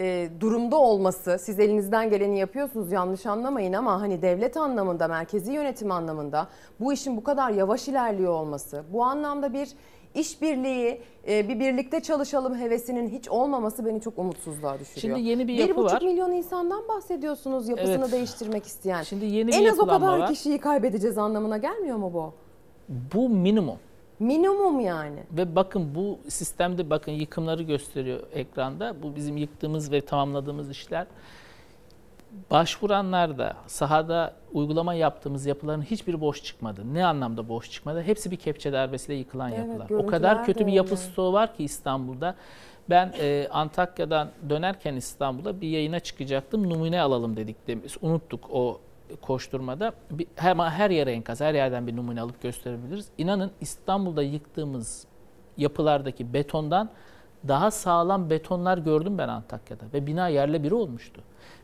e, 0.00 0.28
durumda 0.40 0.76
olması, 0.76 1.36
siz 1.40 1.60
elinizden 1.60 2.10
geleni 2.10 2.38
yapıyorsunuz 2.38 2.92
yanlış 2.92 3.26
anlamayın 3.26 3.72
ama 3.72 4.00
hani 4.00 4.22
devlet 4.22 4.56
anlamında, 4.56 5.08
merkezi 5.08 5.52
yönetim 5.52 5.90
anlamında 5.90 6.48
bu 6.80 6.92
işin 6.92 7.16
bu 7.16 7.24
kadar 7.24 7.50
yavaş 7.50 7.88
ilerliyor 7.88 8.32
olması, 8.32 8.82
bu 8.92 9.04
anlamda 9.04 9.52
bir 9.52 9.68
işbirliği, 10.14 11.02
e, 11.28 11.48
bir 11.48 11.60
birlikte 11.60 12.00
çalışalım 12.00 12.58
hevesinin 12.58 13.08
hiç 13.08 13.28
olmaması 13.28 13.86
beni 13.86 14.00
çok 14.00 14.18
umutsuzluğa 14.18 14.78
düşürüyor. 14.78 15.16
Şimdi 15.16 15.28
yeni 15.28 15.48
bir 15.48 15.52
Bir 15.58 15.68
yapı 15.68 15.76
buçuk 15.76 15.92
var. 15.96 16.02
milyon 16.02 16.32
insandan 16.32 16.88
bahsediyorsunuz 16.88 17.68
yapısını 17.68 17.94
Evet. 18.00 18.12
değiştirmek 18.12 18.66
isteyen. 18.66 19.02
Şimdi 19.02 19.24
yeni 19.24 19.48
bir 19.48 19.52
en 19.52 19.64
az 19.64 19.80
o 19.80 19.86
kadar 19.86 20.18
var. 20.18 20.28
kişiyi 20.28 20.58
kaybedeceğiz 20.58 21.18
anlamına 21.18 21.58
gelmiyor 21.58 21.96
mu 21.96 22.10
bu? 22.14 22.32
Bu 23.14 23.28
minimum. 23.28 23.76
Minimum 24.20 24.80
yani. 24.80 25.18
Ve 25.32 25.56
bakın 25.56 25.94
bu 25.94 26.18
sistemde 26.28 26.90
bakın 26.90 27.12
yıkımları 27.12 27.62
gösteriyor 27.62 28.20
ekranda. 28.32 28.94
Bu 29.02 29.16
bizim 29.16 29.36
yıktığımız 29.36 29.92
ve 29.92 30.00
tamamladığımız 30.00 30.70
işler. 30.70 31.06
Başvuranlar 32.50 33.38
da 33.38 33.56
sahada 33.66 34.34
uygulama 34.52 34.94
yaptığımız 34.94 35.46
yapıların 35.46 35.82
hiçbiri 35.82 36.20
boş 36.20 36.42
çıkmadı. 36.44 36.82
Ne 36.94 37.04
anlamda 37.06 37.48
boş 37.48 37.70
çıkmadı? 37.70 38.02
Hepsi 38.02 38.30
bir 38.30 38.36
kepçe 38.36 38.72
darbesiyle 38.72 39.18
yıkılan 39.18 39.52
Evet, 39.52 39.58
yapılar. 39.80 39.90
O 40.02 40.06
kadar 40.06 40.44
kötü 40.44 40.66
bir 40.66 40.72
yapı 40.72 40.96
stoğu 40.96 41.32
var 41.32 41.56
ki 41.56 41.64
İstanbul'da. 41.64 42.34
Ben 42.90 43.12
e, 43.20 43.48
Antakya'dan 43.50 44.30
dönerken 44.50 44.94
İstanbul'a 44.94 45.60
bir 45.60 45.68
yayına 45.68 46.00
çıkacaktım. 46.00 46.70
Numune 46.70 47.00
alalım 47.00 47.36
dedik. 47.36 47.66
de- 47.68 47.78
Unuttuk 48.02 48.50
o 48.52 48.80
koşturmada. 49.16 49.92
Bir, 50.10 50.26
her, 50.36 50.56
her 50.56 50.90
yere 50.90 51.12
enkaz, 51.12 51.40
her 51.40 51.54
yerden 51.54 51.86
bir 51.86 51.96
numune 51.96 52.20
alıp 52.20 52.42
gösterebiliriz. 52.42 53.08
İnanın 53.18 53.50
İstanbul'da 53.60 54.22
yıktığımız 54.22 55.06
yapılardaki 55.56 56.32
betondan 56.32 56.90
daha 57.48 57.70
sağlam 57.70 58.30
betonlar 58.30 58.78
gördüm 58.78 59.18
ben 59.18 59.28
Antakya'da. 59.28 59.84
Ve 59.94 60.06
bina 60.06 60.28
yerle 60.28 60.62
biri 60.62 60.74
olmuştu. 60.74 61.20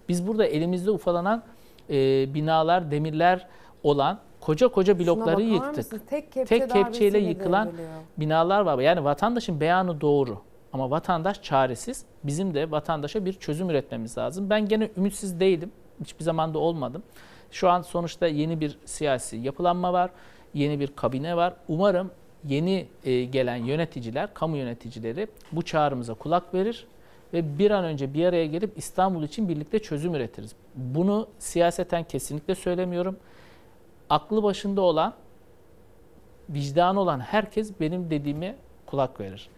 Biz 0.08 0.26
burada 0.26 0.46
elimizde 0.46 0.90
ufalanan 0.90 1.42
e, 1.90 1.94
binalar, 2.34 2.90
demirler 2.90 3.46
olan 3.82 4.18
koca 4.40 4.68
koca 4.68 4.98
blokları 4.98 5.42
yıktık. 5.42 5.76
mısın? 5.76 6.00
Tek 6.10 6.32
kepçe 6.32 6.58
Tek 6.58 6.70
kepçeyle 6.70 7.18
yıkılan 7.18 7.70
binalar 8.18 8.60
var. 8.60 8.78
Yani 8.78 9.04
vatandaşın 9.04 9.60
beyanı 9.60 10.00
doğru. 10.00 10.38
Ama 10.72 10.90
vatandaş 10.90 11.42
çaresiz. 11.42 12.04
Bizim 12.24 12.54
de 12.54 12.70
vatandaşa 12.70 13.24
bir 13.24 13.32
çözüm 13.32 13.70
üretmemiz 13.70 14.18
lazım. 14.18 14.50
Ben 14.50 14.68
gene 14.68 14.90
ümitsiz 14.96 15.40
değilim. 15.40 15.72
Hiçbir 16.00 16.24
zaman 16.24 16.54
da 16.54 16.58
olmadım. 16.58 17.02
Şu 17.56 17.68
an 17.68 17.82
sonuçta 17.82 18.26
yeni 18.26 18.60
bir 18.60 18.78
siyasi 18.84 19.36
yapılanma 19.36 19.92
var. 19.92 20.10
Yeni 20.54 20.80
bir 20.80 20.96
kabine 20.96 21.36
var. 21.36 21.54
Umarım 21.68 22.10
yeni 22.44 22.86
e, 23.04 23.24
gelen 23.24 23.56
yöneticiler, 23.56 24.34
kamu 24.34 24.56
yöneticileri 24.56 25.28
bu 25.52 25.62
çağrımıza 25.62 26.14
kulak 26.14 26.54
verir 26.54 26.86
ve 27.32 27.58
bir 27.58 27.70
an 27.70 27.84
önce 27.84 28.14
bir 28.14 28.26
araya 28.26 28.46
gelip 28.46 28.78
İstanbul 28.78 29.22
için 29.22 29.48
birlikte 29.48 29.78
çözüm 29.78 30.14
üretiriz. 30.14 30.52
Bunu 30.74 31.28
siyaseten 31.38 32.04
kesinlikle 32.04 32.54
söylemiyorum. 32.54 33.16
Aklı 34.10 34.42
başında 34.42 34.80
olan, 34.80 35.14
vicdanı 36.48 37.00
olan 37.00 37.20
herkes 37.20 37.80
benim 37.80 38.10
dediğime 38.10 38.56
kulak 38.86 39.20
verir. 39.20 39.48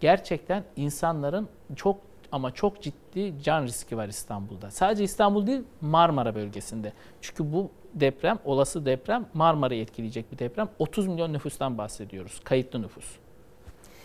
Gerçekten 0.00 0.64
insanların 0.76 1.48
çok 1.76 1.96
ama 2.32 2.54
çok 2.54 2.82
ciddi 2.82 3.34
can 3.42 3.62
riski 3.62 3.96
var 3.96 4.08
İstanbul'da. 4.08 4.70
Sadece 4.70 5.04
İstanbul 5.04 5.46
değil 5.46 5.62
Marmara 5.80 6.34
bölgesinde. 6.34 6.92
Çünkü 7.20 7.52
bu 7.52 7.70
deprem, 7.94 8.38
olası 8.44 8.86
deprem 8.86 9.26
Marmara'yı 9.34 9.82
etkileyecek 9.82 10.32
bir 10.32 10.38
deprem. 10.38 10.68
30 10.78 11.06
milyon 11.06 11.32
nüfustan 11.32 11.78
bahsediyoruz, 11.78 12.40
kayıtlı 12.44 12.82
nüfus. 12.82 13.04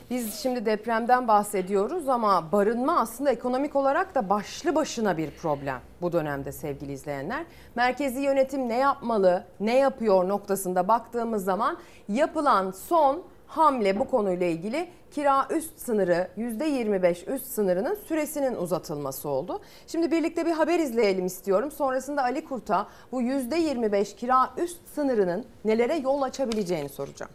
Biz 0.09 0.33
şimdi 0.35 0.65
depremden 0.65 1.27
bahsediyoruz 1.27 2.09
ama 2.09 2.51
barınma 2.51 2.99
aslında 2.99 3.31
ekonomik 3.31 3.75
olarak 3.75 4.15
da 4.15 4.29
başlı 4.29 4.75
başına 4.75 5.17
bir 5.17 5.31
problem 5.31 5.81
bu 6.01 6.11
dönemde 6.11 6.51
sevgili 6.51 6.91
izleyenler. 6.91 7.45
Merkezi 7.75 8.19
yönetim 8.19 8.69
ne 8.69 8.77
yapmalı, 8.77 9.43
ne 9.59 9.77
yapıyor 9.77 10.27
noktasında 10.27 10.87
baktığımız 10.87 11.43
zaman 11.43 11.77
yapılan 12.09 12.71
son 12.71 13.23
hamle 13.57 13.99
bu 13.99 14.07
konuyla 14.07 14.47
ilgili 14.47 14.89
kira 15.11 15.47
üst 15.49 15.79
sınırı 15.79 16.27
%25 16.37 17.25
üst 17.35 17.45
sınırının 17.45 17.95
süresinin 18.07 18.55
uzatılması 18.55 19.29
oldu. 19.29 19.61
Şimdi 19.87 20.11
birlikte 20.11 20.45
bir 20.45 20.51
haber 20.51 20.79
izleyelim 20.79 21.25
istiyorum. 21.25 21.71
Sonrasında 21.71 22.23
Ali 22.23 22.45
Kurt'a 22.45 22.87
bu 23.11 23.21
%25 23.21 24.15
kira 24.15 24.49
üst 24.57 24.77
sınırının 24.95 25.45
nelere 25.65 25.95
yol 25.95 26.21
açabileceğini 26.21 26.89
soracağım. 26.89 27.31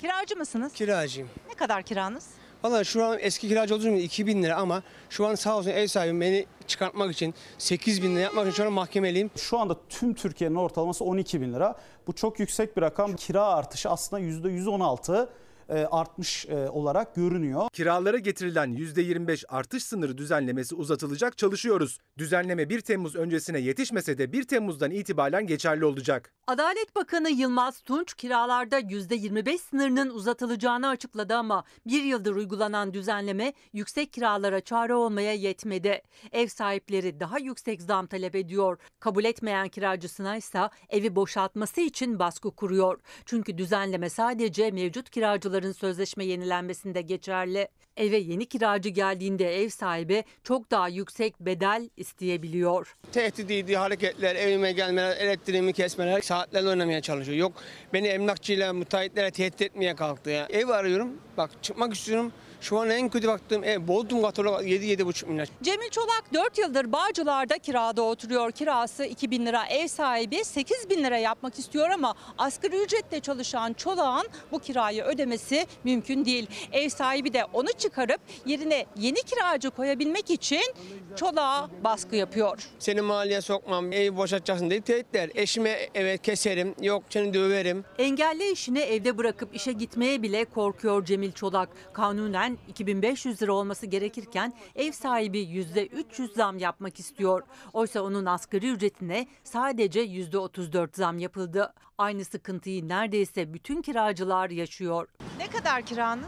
Kiracı 0.00 0.36
mısınız? 0.36 0.72
Kiracıyım. 0.72 1.28
Ne 1.48 1.54
kadar 1.54 1.82
kiranız? 1.82 2.39
Valla 2.64 2.84
şu 2.84 3.04
an 3.04 3.18
eski 3.20 3.48
kiracı 3.48 3.74
olduğum 3.74 3.88
için 3.88 3.96
2000 3.96 4.42
lira 4.42 4.56
ama 4.56 4.82
şu 5.10 5.26
an 5.26 5.34
sağ 5.34 5.56
olsun 5.56 5.70
ev 5.70 5.86
sahibim 5.86 6.20
beni 6.20 6.46
çıkartmak 6.66 7.12
için 7.12 7.34
8 7.58 8.02
bin 8.02 8.14
lira 8.14 8.20
yapmak 8.20 8.46
için 8.46 8.56
şu 8.56 8.64
an 8.64 8.72
mahkemeliyim. 8.72 9.30
Şu 9.36 9.58
anda 9.58 9.76
tüm 9.88 10.14
Türkiye'nin 10.14 10.54
ortalaması 10.54 11.04
12 11.04 11.40
bin 11.40 11.54
lira. 11.54 11.76
Bu 12.06 12.12
çok 12.12 12.40
yüksek 12.40 12.76
bir 12.76 12.82
rakam. 12.82 13.16
Kira 13.16 13.44
artışı 13.44 13.90
aslında 13.90 14.22
%116 14.22 15.24
e, 15.24 15.28
artmış 15.74 16.46
e, 16.48 16.68
olarak 16.68 17.14
görünüyor. 17.14 17.68
Kiralara 17.72 18.18
getirilen 18.18 18.72
%25 18.72 19.46
artış 19.48 19.84
sınırı 19.84 20.18
düzenlemesi 20.18 20.74
uzatılacak 20.74 21.38
çalışıyoruz. 21.38 21.98
Düzenleme 22.18 22.68
1 22.68 22.80
Temmuz 22.80 23.16
öncesine 23.16 23.58
yetişmese 23.58 24.18
de 24.18 24.32
1 24.32 24.44
Temmuz'dan 24.44 24.90
itibaren 24.90 25.46
geçerli 25.46 25.84
olacak. 25.84 26.32
Adalet 26.46 26.96
Bakanı 26.96 27.30
Yılmaz 27.30 27.80
Tunç 27.80 28.14
kiralarda 28.14 28.80
%25 28.80 29.58
sınırının 29.58 30.10
uzatılacağını 30.10 30.88
açıkladı 30.88 31.36
ama 31.36 31.64
bir 31.86 32.04
yıldır 32.04 32.36
uygulanan 32.36 32.94
düzenleme 32.94 33.52
yüksek 33.72 34.12
kiralara 34.12 34.60
çare 34.60 34.94
olmaya 34.94 35.34
yetmedi. 35.34 36.02
Ev 36.32 36.46
sahipleri 36.46 37.20
daha 37.20 37.38
yüksek 37.38 37.82
zam 37.82 38.06
talep 38.06 38.34
ediyor. 38.34 38.78
Kabul 39.00 39.24
etmeyen 39.24 39.68
kiracısına 39.68 40.36
ise 40.36 40.60
evi 40.88 41.16
boşaltması 41.16 41.80
için 41.80 42.18
baskı 42.18 42.50
kuruyor. 42.50 43.00
Çünkü 43.24 43.58
düzenleme 43.58 44.10
sadece 44.10 44.70
mevcut 44.70 45.10
kiracıların 45.60 45.72
sözleşme 45.72 46.24
yenilenmesinde 46.24 47.02
geçerli. 47.02 47.68
Eve 47.96 48.16
yeni 48.16 48.46
kiracı 48.46 48.88
geldiğinde 48.88 49.62
ev 49.62 49.68
sahibi 49.68 50.24
çok 50.44 50.70
daha 50.70 50.88
yüksek 50.88 51.40
bedel 51.40 51.90
isteyebiliyor. 51.96 52.96
Tehdit 53.12 53.50
ediği 53.50 53.76
hareketler, 53.76 54.36
evime 54.36 54.72
gelmeler, 54.72 55.16
elektriğimi 55.16 55.72
kesmeler, 55.72 56.20
saatlerle 56.20 56.68
oynamaya 56.68 57.00
çalışıyor. 57.00 57.38
Yok 57.38 57.52
beni 57.92 58.08
emlakçıyla, 58.08 58.72
müteahhitlere 58.72 59.30
tehdit 59.30 59.62
etmeye 59.62 59.94
kalktı 59.96 60.30
ya. 60.30 60.46
Ev 60.50 60.68
arıyorum, 60.68 61.08
bak 61.36 61.50
çıkmak 61.62 61.94
istiyorum. 61.94 62.32
Şu 62.60 62.78
an 62.78 62.90
en 62.90 63.08
kötü 63.08 63.28
baktığım 63.28 63.64
ev 63.64 63.88
Bodrum 63.88 64.22
katı 64.22 64.42
7-7,5 64.42 65.26
milyar. 65.26 65.48
Cemil 65.62 65.90
Çolak 65.90 66.24
4 66.34 66.58
yıldır 66.58 66.92
Bağcılar'da 66.92 67.58
kirada 67.58 68.02
oturuyor. 68.02 68.52
Kirası 68.52 69.04
2 69.04 69.30
bin 69.30 69.46
lira. 69.46 69.66
Ev 69.66 69.88
sahibi 69.88 70.44
8 70.44 70.90
bin 70.90 71.04
lira 71.04 71.18
yapmak 71.18 71.58
istiyor 71.58 71.90
ama 71.90 72.14
asgari 72.38 72.82
ücretle 72.82 73.20
çalışan 73.20 73.72
Çolak'ın 73.72 74.28
bu 74.52 74.58
kirayı 74.58 75.02
ödemesi 75.02 75.66
mümkün 75.84 76.24
değil. 76.24 76.46
Ev 76.72 76.88
sahibi 76.88 77.32
de 77.32 77.44
onu 77.52 77.68
çıkarıp 77.78 78.20
yerine 78.46 78.86
yeni 78.96 79.22
kiracı 79.22 79.70
koyabilmek 79.70 80.30
için 80.30 80.62
Çolak'a 81.16 81.68
baskı 81.84 82.16
yapıyor. 82.16 82.68
Seni 82.78 83.00
mahalleye 83.00 83.40
sokmam, 83.40 83.92
evi 83.92 84.16
boşaltacaksın 84.16 84.70
dedi 84.70 84.82
tehditler. 84.82 85.30
Eşime 85.34 85.78
evet 85.94 86.22
keserim, 86.22 86.74
yok 86.80 87.02
seni 87.10 87.34
döverim. 87.34 87.84
Engelli 87.98 88.52
işini 88.52 88.78
evde 88.80 89.18
bırakıp 89.18 89.54
işe 89.54 89.72
gitmeye 89.72 90.22
bile 90.22 90.44
korkuyor 90.44 91.04
Cemil 91.04 91.32
Çolak. 91.32 91.68
Kanunen 91.92 92.49
2500 92.68 93.42
lira 93.42 93.52
olması 93.52 93.86
gerekirken 93.86 94.52
ev 94.76 94.92
sahibi 94.92 95.38
%300 95.38 96.34
zam 96.34 96.58
yapmak 96.58 97.00
istiyor. 97.00 97.42
Oysa 97.72 98.02
onun 98.02 98.26
asgari 98.26 98.70
ücretine 98.70 99.26
sadece 99.44 100.00
%34 100.04 100.96
zam 100.96 101.18
yapıldı. 101.18 101.72
Aynı 101.98 102.24
sıkıntıyı 102.24 102.88
neredeyse 102.88 103.54
bütün 103.54 103.82
kiracılar 103.82 104.50
yaşıyor. 104.50 105.08
Ne 105.38 105.46
kadar 105.46 105.82
kiranız? 105.82 106.24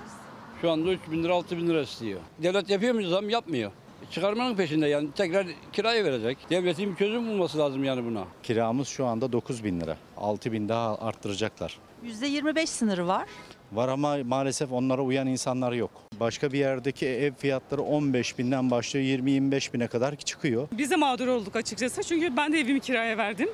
Şu 0.60 0.70
anda 0.70 0.90
3 0.92 1.00
bin 1.10 1.24
lira 1.24 1.34
6 1.34 1.56
bin 1.56 1.68
lira 1.68 1.80
istiyor. 1.82 2.20
Devlet 2.42 2.70
yapıyor 2.70 2.94
mu 2.94 3.02
zam 3.08 3.30
yapmıyor. 3.30 3.72
Çıkarmanın 4.10 4.56
peşinde 4.56 4.86
yani 4.88 5.08
tekrar 5.12 5.46
kiraya 5.72 6.04
verecek. 6.04 6.38
Devletin 6.50 6.90
bir 6.92 6.96
çözüm 6.96 7.28
bulması 7.28 7.58
lazım 7.58 7.84
yani 7.84 8.04
buna. 8.04 8.24
Kiramız 8.42 8.88
şu 8.88 9.06
anda 9.06 9.32
9 9.32 9.64
bin 9.64 9.80
lira. 9.80 9.96
6 10.16 10.52
bin 10.52 10.68
daha 10.68 10.98
arttıracaklar. 10.98 11.78
%25 12.04 12.66
sınırı 12.66 13.08
var. 13.08 13.28
Var 13.72 13.88
ama 13.88 14.16
maalesef 14.24 14.72
onlara 14.72 15.02
uyan 15.02 15.26
insanlar 15.26 15.72
yok. 15.72 15.90
Başka 16.22 16.52
bir 16.52 16.58
yerdeki 16.58 17.06
ev 17.06 17.32
fiyatları 17.34 17.82
15 17.82 18.38
binden 18.38 18.70
başlıyor 18.70 19.06
20-25 19.06 19.72
bine 19.72 19.86
kadar 19.86 20.16
çıkıyor. 20.16 20.68
Biz 20.72 20.90
de 20.90 20.96
mağdur 20.96 21.28
olduk 21.28 21.56
açıkçası 21.56 22.02
çünkü 22.02 22.36
ben 22.36 22.52
de 22.52 22.60
evimi 22.60 22.80
kiraya 22.80 23.18
verdim. 23.18 23.48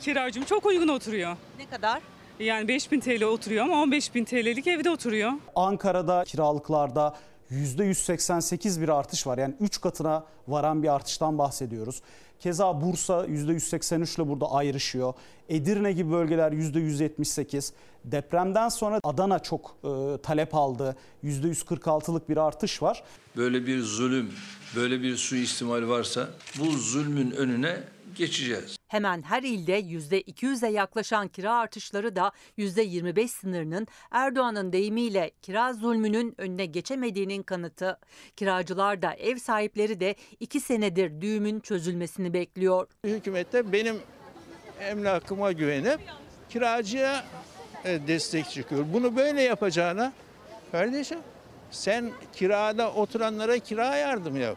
Kiracım 0.00 0.44
çok 0.44 0.66
uygun 0.66 0.88
oturuyor. 0.88 1.36
Ne 1.58 1.66
kadar? 1.66 2.02
Yani 2.40 2.68
5000 2.68 3.00
TL 3.00 3.22
oturuyor 3.22 3.64
ama 3.64 3.74
15.000 3.74 4.24
TL'lik 4.24 4.66
evde 4.66 4.90
oturuyor. 4.90 5.32
Ankara'da 5.56 6.24
kiralıklarda 6.24 7.16
%188 7.50 8.80
bir 8.82 8.88
artış 8.88 9.26
var. 9.26 9.38
Yani 9.38 9.54
3 9.60 9.80
katına 9.80 10.24
varan 10.48 10.82
bir 10.82 10.94
artıştan 10.94 11.38
bahsediyoruz. 11.38 12.02
Keza 12.40 12.80
Bursa 12.80 13.26
%183 13.26 14.16
ile 14.16 14.28
burada 14.28 14.52
ayrışıyor. 14.52 15.14
Edirne 15.48 15.92
gibi 15.92 16.12
bölgeler 16.12 16.52
%178. 16.52 17.72
Depremden 18.04 18.68
sonra 18.68 19.00
Adana 19.02 19.38
çok 19.38 19.76
e, 19.84 20.22
talep 20.22 20.54
aldı. 20.54 20.96
%146'lık 21.24 22.28
bir 22.28 22.36
artış 22.36 22.82
var. 22.82 23.02
Böyle 23.36 23.66
bir 23.66 23.80
zulüm, 23.80 24.32
böyle 24.76 25.02
bir 25.02 25.16
suistimal 25.16 25.88
varsa 25.88 26.28
bu 26.58 26.64
zulmün 26.64 27.30
önüne 27.30 27.76
geçeceğiz. 28.14 28.76
Hemen 28.88 29.22
her 29.22 29.42
ilde 29.42 29.80
%200'e 29.80 30.70
yaklaşan 30.70 31.28
kira 31.28 31.54
artışları 31.54 32.16
da 32.16 32.32
%25 32.58 33.28
sınırının 33.28 33.86
Erdoğan'ın 34.10 34.72
deyimiyle 34.72 35.30
kira 35.42 35.72
zulmünün 35.72 36.34
önüne 36.38 36.66
geçemediğinin 36.66 37.42
kanıtı. 37.42 37.98
Kiracılar 38.36 39.02
da 39.02 39.14
ev 39.14 39.36
sahipleri 39.36 40.00
de 40.00 40.14
iki 40.40 40.60
senedir 40.60 41.20
düğümün 41.20 41.60
çözülmesini 41.60 42.32
bekliyor. 42.32 42.86
Hükümette 43.04 43.72
benim 43.72 43.96
emlakıma 44.80 45.52
güvenip 45.52 46.00
kiracıya 46.48 47.24
destek 47.84 48.50
çıkıyor. 48.50 48.84
Bunu 48.92 49.16
böyle 49.16 49.42
yapacağına 49.42 50.12
kardeşim 50.72 51.18
sen 51.70 52.10
kirada 52.32 52.92
oturanlara 52.92 53.58
kira 53.58 53.96
yardım 53.96 54.36
yap. 54.36 54.56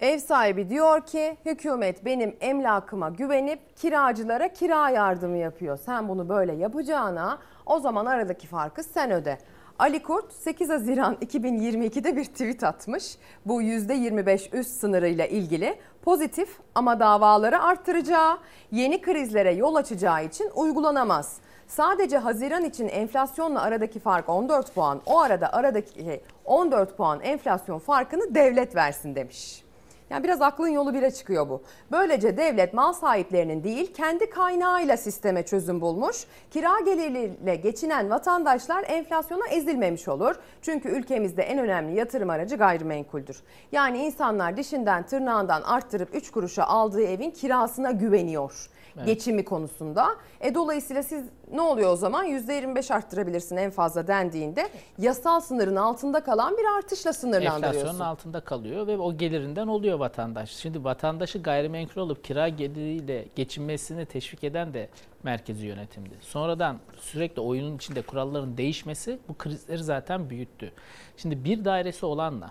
Ev 0.00 0.18
sahibi 0.18 0.70
diyor 0.70 1.06
ki 1.06 1.36
hükümet 1.44 2.04
benim 2.04 2.36
emlakıma 2.40 3.08
güvenip 3.08 3.76
kiracılara 3.76 4.52
kira 4.52 4.90
yardımı 4.90 5.36
yapıyor. 5.36 5.78
Sen 5.86 6.08
bunu 6.08 6.28
böyle 6.28 6.52
yapacağına 6.52 7.38
o 7.66 7.80
zaman 7.80 8.06
aradaki 8.06 8.46
farkı 8.46 8.82
sen 8.82 9.10
öde. 9.10 9.38
Ali 9.80 10.02
Kurt 10.02 10.32
8 10.32 10.70
Haziran 10.70 11.14
2022'de 11.14 12.16
bir 12.16 12.24
tweet 12.24 12.64
atmış. 12.64 13.16
Bu 13.46 13.62
%25 13.62 14.56
üst 14.56 14.70
sınırıyla 14.70 15.26
ilgili 15.26 15.78
pozitif 16.02 16.48
ama 16.74 17.00
davaları 17.00 17.62
arttıracağı, 17.62 18.38
yeni 18.72 19.00
krizlere 19.00 19.52
yol 19.52 19.74
açacağı 19.74 20.24
için 20.24 20.50
uygulanamaz. 20.54 21.36
Sadece 21.66 22.18
Haziran 22.18 22.64
için 22.64 22.88
enflasyonla 22.88 23.62
aradaki 23.62 24.00
fark 24.00 24.28
14 24.28 24.74
puan. 24.74 25.00
O 25.06 25.20
arada 25.20 25.52
aradaki 25.52 26.20
14 26.44 26.96
puan 26.96 27.20
enflasyon 27.20 27.78
farkını 27.78 28.34
devlet 28.34 28.76
versin 28.76 29.14
demiş. 29.14 29.64
Yani 30.10 30.24
biraz 30.24 30.42
aklın 30.42 30.68
yolu 30.68 30.94
bire 30.94 31.10
çıkıyor 31.10 31.48
bu. 31.48 31.62
Böylece 31.90 32.36
devlet 32.36 32.74
mal 32.74 32.92
sahiplerinin 32.92 33.64
değil 33.64 33.94
kendi 33.94 34.30
kaynağıyla 34.30 34.96
sisteme 34.96 35.42
çözüm 35.42 35.80
bulmuş. 35.80 36.16
Kira 36.50 36.80
geliriyle 36.80 37.56
geçinen 37.56 38.10
vatandaşlar 38.10 38.84
enflasyona 38.88 39.46
ezilmemiş 39.46 40.08
olur. 40.08 40.34
Çünkü 40.62 40.88
ülkemizde 40.88 41.42
en 41.42 41.58
önemli 41.58 41.98
yatırım 41.98 42.30
aracı 42.30 42.56
gayrimenkuldür. 42.56 43.42
Yani 43.72 43.98
insanlar 43.98 44.56
dişinden 44.56 45.06
tırnağından 45.06 45.62
arttırıp 45.62 46.14
3 46.14 46.30
kuruşa 46.30 46.64
aldığı 46.64 47.02
evin 47.02 47.30
kirasına 47.30 47.90
güveniyor. 47.90 48.70
Evet. 48.96 49.06
Geçimi 49.06 49.44
konusunda. 49.44 50.08
E 50.40 50.54
dolayısıyla 50.54 51.02
siz 51.02 51.24
ne 51.52 51.60
oluyor 51.60 51.92
o 51.92 51.96
zaman? 51.96 52.26
%25 52.26 52.94
arttırabilirsin 52.94 53.56
en 53.56 53.70
fazla 53.70 54.06
dendiğinde 54.06 54.68
yasal 54.98 55.40
sınırın 55.40 55.76
altında 55.76 56.24
kalan 56.24 56.56
bir 56.56 56.64
artışla 56.78 57.12
sınırlandırıyorsun. 57.12 57.78
Enflasyonun 57.78 58.10
altında 58.10 58.40
kalıyor 58.40 58.86
ve 58.86 58.98
o 58.98 59.16
gelirinden 59.16 59.66
oluyor 59.66 59.98
vatandaş. 59.98 60.50
Şimdi 60.50 60.84
vatandaşı 60.84 61.42
gayrimenkul 61.42 62.00
olup 62.00 62.24
kira 62.24 62.48
geliriyle 62.48 63.28
geçinmesini 63.36 64.06
teşvik 64.06 64.44
eden 64.44 64.74
de 64.74 64.88
merkezi 65.22 65.66
yönetimdi. 65.66 66.14
Sonradan 66.20 66.78
sürekli 66.96 67.40
oyunun 67.40 67.76
içinde 67.76 68.02
kuralların 68.02 68.56
değişmesi 68.56 69.18
bu 69.28 69.34
krizleri 69.38 69.82
zaten 69.82 70.30
büyüttü. 70.30 70.72
Şimdi 71.16 71.44
bir 71.44 71.64
dairesi 71.64 72.06
olanla 72.06 72.50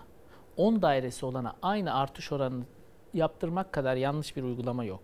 10 0.57 0.81
dairesi 0.81 1.25
olana 1.25 1.53
aynı 1.61 1.93
artış 1.95 2.31
oranını 2.31 2.63
yaptırmak 3.13 3.73
kadar 3.73 3.95
yanlış 3.95 4.37
bir 4.37 4.43
uygulama 4.43 4.83
yok. 4.83 4.99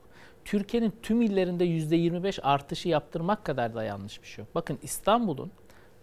Türkiye'nin 0.45 0.93
tüm 1.03 1.21
illerinde 1.21 1.65
%25 1.65 2.41
artışı 2.41 2.89
yaptırmak 2.89 3.45
kadar 3.45 3.75
da 3.75 3.83
yanlış 3.83 4.21
bir 4.21 4.27
şey 4.27 4.43
yok. 4.43 4.55
Bakın 4.55 4.79
İstanbul'un 4.83 5.51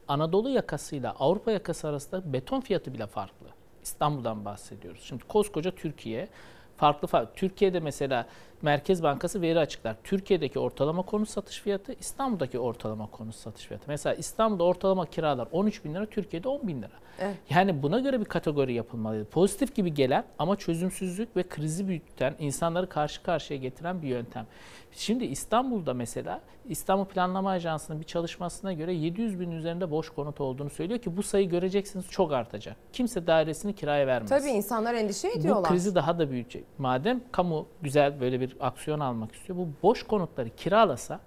Anadolu 0.09 0.49
yakasıyla 0.49 1.13
Avrupa 1.19 1.53
yakası 1.53 1.89
arasında 1.89 2.33
beton 2.33 2.61
fiyatı 2.61 2.95
bile 2.95 3.07
farklı. 3.07 3.47
İstanbul'dan 3.83 4.45
bahsediyoruz. 4.45 5.03
Şimdi 5.05 5.25
koskoca 5.25 5.71
Türkiye 5.71 6.29
farklı 6.77 7.09
farklı. 7.09 7.35
Türkiye'de 7.35 7.81
mesela 7.81 8.27
Merkez 8.63 9.03
Bankası 9.03 9.43
veri 9.43 9.59
açıklar. 9.59 9.97
Türkiye'deki 10.05 10.59
ortalama 10.59 11.03
konut 11.03 11.29
satış 11.29 11.61
fiyatı, 11.61 11.93
İstanbul'daki 11.93 12.59
ortalama 12.59 13.07
konut 13.07 13.35
satış 13.35 13.67
fiyatı. 13.67 13.85
Mesela 13.89 14.15
İstanbul'da 14.15 14.65
ortalama 14.65 15.07
kiralar 15.07 15.49
13 15.53 15.85
bin 15.85 15.95
lira, 15.95 16.07
Türkiye'de 16.07 16.49
10 16.49 16.69
bin 16.69 16.83
lira. 16.83 17.03
Evet. 17.19 17.37
Yani 17.51 17.83
buna 17.83 18.01
göre 18.01 18.21
bir 18.21 18.25
kategori 18.25 18.73
yapılmalıydı. 18.73 19.25
Pozitif 19.25 19.75
gibi 19.75 19.95
gelen 19.95 20.25
ama 20.39 20.57
çözümsüzlük 20.57 21.37
ve 21.37 21.49
krizi 21.49 21.89
büyüten, 21.89 22.35
insanları 22.39 22.89
karşı 22.89 23.23
karşıya 23.23 23.61
getiren 23.61 24.03
bir 24.03 24.09
yöntem. 24.09 24.47
Şimdi 24.93 25.25
İstanbul'da 25.25 25.95
mesela 25.95 26.41
İstanbul 26.69 27.05
Planlama 27.05 27.51
Ajansı'nın 27.51 28.01
bir 28.01 28.05
çalışmasına 28.07 28.73
göre 28.73 28.93
700 28.95 29.41
bin 29.41 29.51
üzerinde 29.51 29.91
boş 29.91 30.11
konut 30.11 30.41
olduğunu 30.41 30.71
söylüyor 30.71 31.01
ki 31.01 31.17
bu 31.17 31.23
sayı 31.23 31.49
göreceksiniz 31.49 32.07
çok 32.11 32.33
artacak. 32.33 32.77
Kimse 32.93 33.27
dairesini 33.27 33.75
kiraya 33.75 34.07
vermez. 34.07 34.31
Tabii 34.31 34.51
insanlar 34.51 34.95
endişe 34.95 35.29
Bu 35.29 35.39
ediyorlar. 35.39 35.71
krizi 35.71 35.95
daha 35.95 36.19
da 36.19 36.31
büyütecek. 36.31 36.65
Madem 36.79 37.21
kamu 37.33 37.67
güzel 37.83 38.21
böyle 38.21 38.41
bir 38.41 38.52
aksiyon 38.61 39.01
almak 39.01 39.35
istiyor, 39.35 39.59
bu 39.59 39.69
boş 39.83 40.03
konutları 40.03 40.49
kiralasa 40.51 41.21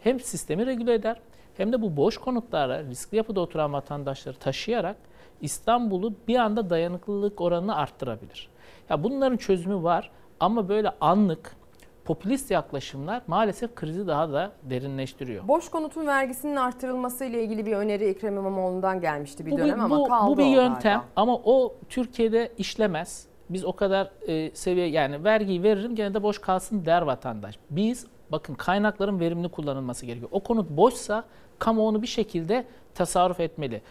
hem 0.00 0.20
sistemi 0.20 0.66
regüle 0.66 0.94
eder 0.94 1.20
hem 1.56 1.72
de 1.72 1.82
bu 1.82 1.96
boş 1.96 2.18
konutlara 2.18 2.82
riskli 2.84 3.16
yapıda 3.16 3.40
oturan 3.40 3.72
vatandaşları 3.72 4.36
taşıyarak 4.36 4.96
İstanbul'u 5.40 6.14
bir 6.28 6.36
anda 6.36 6.70
dayanıklılık 6.70 7.40
oranını 7.40 7.76
arttırabilir. 7.76 8.48
Ya 8.90 9.02
bunların 9.04 9.36
çözümü 9.36 9.82
var 9.82 10.10
ama 10.40 10.68
böyle 10.68 10.90
anlık 11.00 11.56
popülist 12.04 12.50
yaklaşımlar 12.50 13.22
maalesef 13.26 13.74
krizi 13.74 14.06
daha 14.06 14.32
da 14.32 14.52
derinleştiriyor. 14.62 15.48
Boş 15.48 15.68
konutun 15.68 16.06
vergisinin 16.06 16.56
artırılması 16.56 17.24
ile 17.24 17.44
ilgili 17.44 17.66
bir 17.66 17.72
öneri 17.76 18.04
Ekrem 18.04 18.36
İmamoğlu'ndan 18.36 19.00
gelmişti 19.00 19.46
bir 19.46 19.50
Bu, 19.50 19.58
dönem 19.58 19.76
bir- 19.78 19.82
ama 19.84 19.98
bu, 19.98 20.08
kaldı 20.08 20.30
bu 20.32 20.38
bir 20.38 20.44
yöntem 20.46 20.92
galiba. 20.92 21.04
ama 21.16 21.36
o 21.44 21.74
Türkiye'de 21.88 22.52
işlemez. 22.58 23.26
Biz 23.50 23.64
o 23.64 23.72
kadar 23.72 24.10
e, 24.28 24.50
seviye 24.54 24.86
yani 24.86 25.24
vergiyi 25.24 25.62
veririm 25.62 25.94
gene 25.94 26.14
de 26.14 26.22
boş 26.22 26.38
kalsın 26.38 26.84
der 26.86 27.02
vatandaş. 27.02 27.54
Biz 27.70 28.06
bakın 28.32 28.54
kaynakların 28.54 29.20
verimli 29.20 29.48
kullanılması 29.48 30.06
gerekiyor. 30.06 30.30
O 30.32 30.40
konut 30.40 30.70
boşsa 30.70 31.24
kamu 31.58 31.86
onu 31.86 32.02
bir 32.02 32.06
şekilde 32.06 32.64
tasarruf 32.94 33.40
etmeli. 33.40 33.82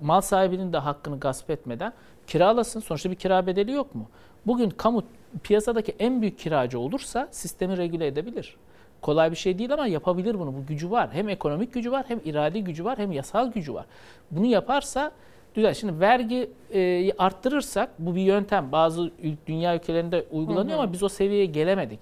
Mal 0.00 0.20
sahibinin 0.20 0.72
de 0.72 0.78
hakkını 0.78 1.20
gasp 1.20 1.50
etmeden 1.50 1.92
kiralasın. 2.26 2.80
Sonuçta 2.80 3.10
bir 3.10 3.16
kira 3.16 3.46
bedeli 3.46 3.72
yok 3.72 3.94
mu? 3.94 4.08
Bugün 4.46 4.70
kamu 4.70 5.02
piyasadaki 5.42 5.94
en 5.98 6.20
büyük 6.20 6.38
kiracı 6.38 6.78
olursa 6.78 7.28
sistemi 7.30 7.76
regüle 7.76 8.06
edebilir. 8.06 8.56
Kolay 9.00 9.30
bir 9.30 9.36
şey 9.36 9.58
değil 9.58 9.72
ama 9.72 9.86
yapabilir 9.86 10.38
bunu. 10.38 10.54
Bu 10.54 10.66
gücü 10.66 10.90
var. 10.90 11.08
Hem 11.12 11.28
ekonomik 11.28 11.72
gücü 11.74 11.92
var, 11.92 12.04
hem 12.08 12.20
iradi 12.24 12.64
gücü 12.64 12.84
var, 12.84 12.98
hem 12.98 13.12
yasal 13.12 13.52
gücü 13.52 13.74
var. 13.74 13.86
Bunu 14.30 14.46
yaparsa 14.46 15.12
güzel. 15.54 15.74
Şimdi 15.74 16.00
vergi 16.00 16.50
e, 16.74 17.12
arttırırsak 17.18 17.90
bu 17.98 18.14
bir 18.14 18.20
yöntem. 18.20 18.72
Bazı 18.72 19.10
dünya 19.46 19.76
ülkelerinde 19.76 20.26
uygulanıyor 20.30 20.76
Hı 20.76 20.80
hı. 20.80 20.82
ama 20.82 20.92
biz 20.92 21.02
o 21.02 21.08
seviyeye 21.08 21.46
gelemedik. 21.46 21.98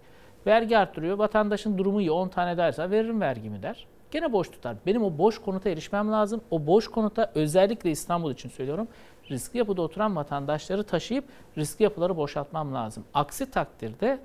Vergi 0.47 0.79
arttırıyor. 0.79 1.19
Vatandaşın 1.19 1.79
durumu 1.79 2.01
iyi 2.01 2.11
10 2.11 2.29
tane 2.29 2.57
derse 2.57 2.91
veririm 2.91 3.21
vergimi 3.21 3.63
der. 3.63 3.87
Gene 4.11 4.33
boş 4.33 4.51
tutar. 4.51 4.77
Benim 4.87 5.03
o 5.03 5.19
boş 5.19 5.39
konuta 5.39 5.71
erişmem 5.71 6.13
lazım. 6.13 6.41
O 6.51 6.67
boş 6.67 6.89
konuta 6.89 7.33
özellikle 7.35 7.91
İstanbul 7.91 8.33
için 8.33 8.49
söylüyorum. 8.49 8.89
Riskli 9.31 9.59
yapıda 9.59 9.83
oturan 9.83 10.17
vatandaşları 10.17 10.85
taşıyıp 10.85 11.25
riskli 11.59 11.83
yapıları 11.83 12.17
boşaltmam 12.17 12.75
lazım. 12.75 13.05
Aksi 13.15 13.51
takdirde 13.51 14.19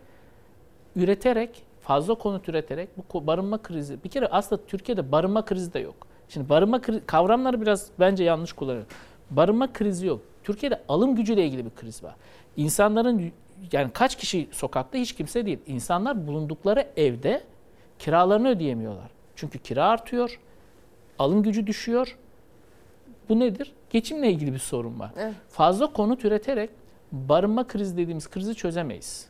üreterek, 0.96 1.64
fazla 1.82 2.16
konut 2.16 2.50
üreterek 2.50 2.90
bu 3.14 3.28
barınma 3.28 3.58
krizi, 3.58 4.04
bir 4.04 4.10
kere 4.10 4.28
aslında 4.28 4.66
Türkiye'de 4.66 5.12
barınma 5.12 5.46
krizi 5.46 5.74
de 5.74 5.80
yok. 5.80 5.96
Şimdi 6.30 6.50
barınma 6.50 6.82
kavramları 7.06 7.62
biraz 7.62 7.90
bence 8.00 8.24
yanlış 8.24 8.54
kullanıyor. 8.54 8.86
Barınma 9.32 9.74
krizi 9.74 10.08
yok. 10.08 10.22
Türkiye'de 10.44 10.82
alım 10.90 11.16
gücüyle 11.16 11.46
ilgili 11.46 11.66
bir 11.66 11.76
kriz 11.76 12.04
var. 12.04 12.16
İnsanların 12.58 13.32
yani 13.72 13.92
kaç 13.94 14.16
kişi 14.16 14.48
sokakta 14.52 14.98
hiç 14.98 15.16
kimse 15.16 15.46
değil. 15.46 15.60
İnsanlar 15.68 16.28
bulundukları 16.28 16.88
evde 16.98 17.44
kiralarını 18.00 18.50
ödeyemiyorlar. 18.50 19.10
Çünkü 19.36 19.60
kira 19.60 19.86
artıyor, 19.86 20.40
alım 21.20 21.44
gücü 21.44 21.68
düşüyor. 21.68 22.18
Bu 23.30 23.40
nedir? 23.40 23.74
Geçimle 23.90 24.32
ilgili 24.32 24.54
bir 24.54 24.60
sorun 24.60 25.00
var. 25.00 25.12
Evet. 25.18 25.34
Fazla 25.50 25.94
konut 25.94 26.26
üreterek 26.26 26.70
barınma 27.12 27.68
krizi 27.68 27.98
dediğimiz 27.98 28.30
krizi 28.30 28.56
çözemeyiz. 28.56 29.30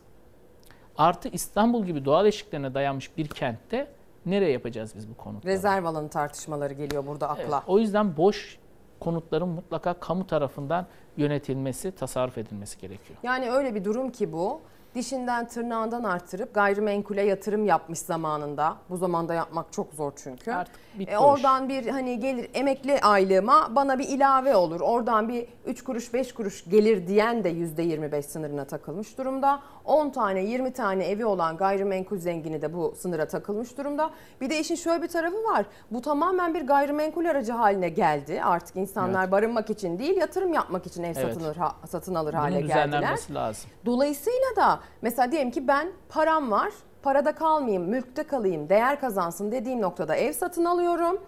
Artı 0.98 1.28
İstanbul 1.28 1.84
gibi 1.86 2.04
doğal 2.04 2.26
eşiklerine 2.26 2.74
dayanmış 2.74 3.16
bir 3.16 3.28
kentte 3.28 3.88
nereye 4.26 4.50
yapacağız 4.50 4.92
biz 4.96 5.08
bu 5.10 5.16
konutları? 5.16 5.52
Rezerv 5.52 5.84
alanı 5.84 6.08
tartışmaları 6.08 6.74
geliyor 6.74 7.06
burada 7.06 7.28
akla. 7.28 7.42
Evet, 7.42 7.62
o 7.66 7.78
yüzden 7.78 8.16
boş 8.16 8.58
konutların 9.00 9.48
mutlaka 9.48 9.94
kamu 9.94 10.26
tarafından 10.26 10.86
yönetilmesi, 11.16 11.92
tasarruf 11.92 12.38
edilmesi 12.38 12.78
gerekiyor. 12.80 13.18
Yani 13.22 13.50
öyle 13.50 13.74
bir 13.74 13.84
durum 13.84 14.10
ki 14.12 14.32
bu. 14.32 14.60
Dişinden 15.00 15.46
tırnağından 15.48 16.04
artırıp 16.04 16.54
gayrimenkule 16.54 17.22
yatırım 17.22 17.64
yapmış 17.66 17.98
zamanında. 17.98 18.76
Bu 18.90 18.96
zamanda 18.96 19.34
yapmak 19.34 19.72
çok 19.72 19.92
zor 19.94 20.12
çünkü. 20.16 20.52
Artık 20.52 20.74
E, 21.08 21.18
oradan 21.18 21.68
bir 21.68 21.86
hani 21.86 22.20
gelir 22.20 22.50
emekli 22.54 23.00
aylığıma 23.00 23.76
bana 23.76 23.98
bir 23.98 24.08
ilave 24.08 24.56
olur. 24.56 24.80
Oradan 24.80 25.28
bir 25.28 25.46
3 25.66 25.84
kuruş 25.84 26.14
5 26.14 26.34
kuruş 26.34 26.64
gelir 26.68 27.06
diyen 27.06 27.44
de 27.44 27.50
%25 27.52 28.22
sınırına 28.22 28.64
takılmış 28.64 29.18
durumda. 29.18 29.60
10 29.84 30.10
tane 30.10 30.40
20 30.44 30.72
tane 30.72 31.04
evi 31.04 31.24
olan 31.24 31.56
gayrimenkul 31.56 32.18
zengini 32.18 32.62
de 32.62 32.74
bu 32.74 32.94
sınıra 32.98 33.28
takılmış 33.28 33.78
durumda. 33.78 34.10
Bir 34.40 34.50
de 34.50 34.58
işin 34.60 34.74
şöyle 34.74 35.02
bir 35.02 35.08
tarafı 35.08 35.36
var. 35.44 35.66
Bu 35.90 36.00
tamamen 36.00 36.54
bir 36.54 36.66
gayrimenkul 36.66 37.24
aracı 37.24 37.52
haline 37.52 37.88
geldi. 37.88 38.42
Artık 38.44 38.76
insanlar 38.76 39.22
Evet. 39.22 39.32
barınmak 39.32 39.70
için 39.70 39.98
değil 39.98 40.16
yatırım 40.16 40.52
yapmak 40.52 40.86
için 40.86 41.02
ev 41.02 41.14
Evet. 41.18 41.34
satılır 41.34 41.56
satın 41.88 42.14
alır 42.14 42.32
Bunun 42.32 42.40
hale 42.42 42.60
geldiler. 42.60 43.02
lazım. 43.30 43.70
Dolayısıyla 43.86 44.56
da 44.56 44.80
mesela 45.02 45.32
diyelim 45.32 45.50
ki 45.50 45.68
ben 45.68 45.88
param 46.08 46.50
var, 46.50 46.72
parada 47.02 47.34
kalmayayım, 47.34 47.82
mülkte 47.90 48.22
kalayım, 48.22 48.68
değer 48.68 49.00
kazansın 49.00 49.52
dediğim 49.52 49.80
noktada 49.82 50.16
ev 50.16 50.32
satın 50.32 50.64
alıyorum. 50.64 51.20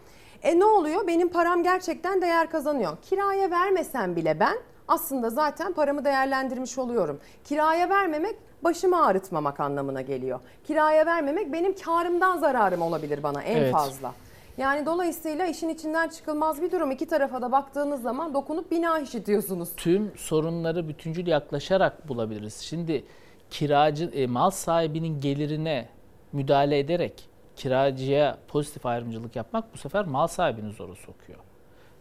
E 0.43 0.59
ne 0.59 0.65
oluyor? 0.65 1.07
Benim 1.07 1.29
param 1.29 1.63
gerçekten 1.63 2.23
değer 2.23 2.51
kazanıyor. 2.51 2.97
Kiraya 3.03 3.51
vermesem 3.51 4.17
bile 4.17 4.41
ben 4.41 4.57
aslında 4.89 5.31
zaten 5.31 5.73
paramı 5.73 6.05
değerlendirmiş 6.05 6.79
oluyorum. 6.79 7.21
Kiraya 7.45 7.89
vermemek 7.91 8.37
başımı 8.65 9.07
ağrıtmamak 9.07 9.61
anlamına 9.61 10.01
geliyor. 10.01 10.41
Kiraya 10.65 11.07
vermemek 11.07 11.53
benim 11.53 11.75
karımdan 11.77 12.39
zararım 12.39 12.83
olabilir 12.83 13.23
bana 13.23 13.43
en 13.43 13.57
Evet. 13.57 13.73
fazla. 13.73 14.13
Yani 14.57 14.87
dolayısıyla 14.87 15.47
işin 15.47 15.69
içinden 15.69 16.09
çıkılmaz 16.09 16.63
bir 16.63 16.71
durum. 16.73 16.91
İki 16.91 17.07
tarafa 17.07 17.43
da 17.43 17.53
baktığınız 17.53 18.03
zaman 18.03 18.35
dokunup 18.35 18.71
bina 18.71 18.99
işitiyorsunuz. 18.99 19.69
Tüm 19.77 20.13
sorunları 20.17 20.89
bütüncül 20.89 21.27
yaklaşarak 21.27 22.09
bulabiliriz. 22.09 22.57
Şimdi 22.61 23.05
kiracı 23.51 24.05
e, 24.05 24.27
mal 24.27 24.51
sahibinin 24.51 25.21
gelirine 25.21 25.89
müdahale 26.33 26.79
ederek 26.79 27.29
kiracıya 27.57 28.39
pozitif 28.49 28.87
ayrımcılık 28.87 29.37
yapmak 29.37 29.75
bu 29.75 29.79
sefer 29.79 30.05
mal 30.05 30.27
sahibini 30.27 30.73
zora 30.73 30.95
sokuyor. 30.95 31.39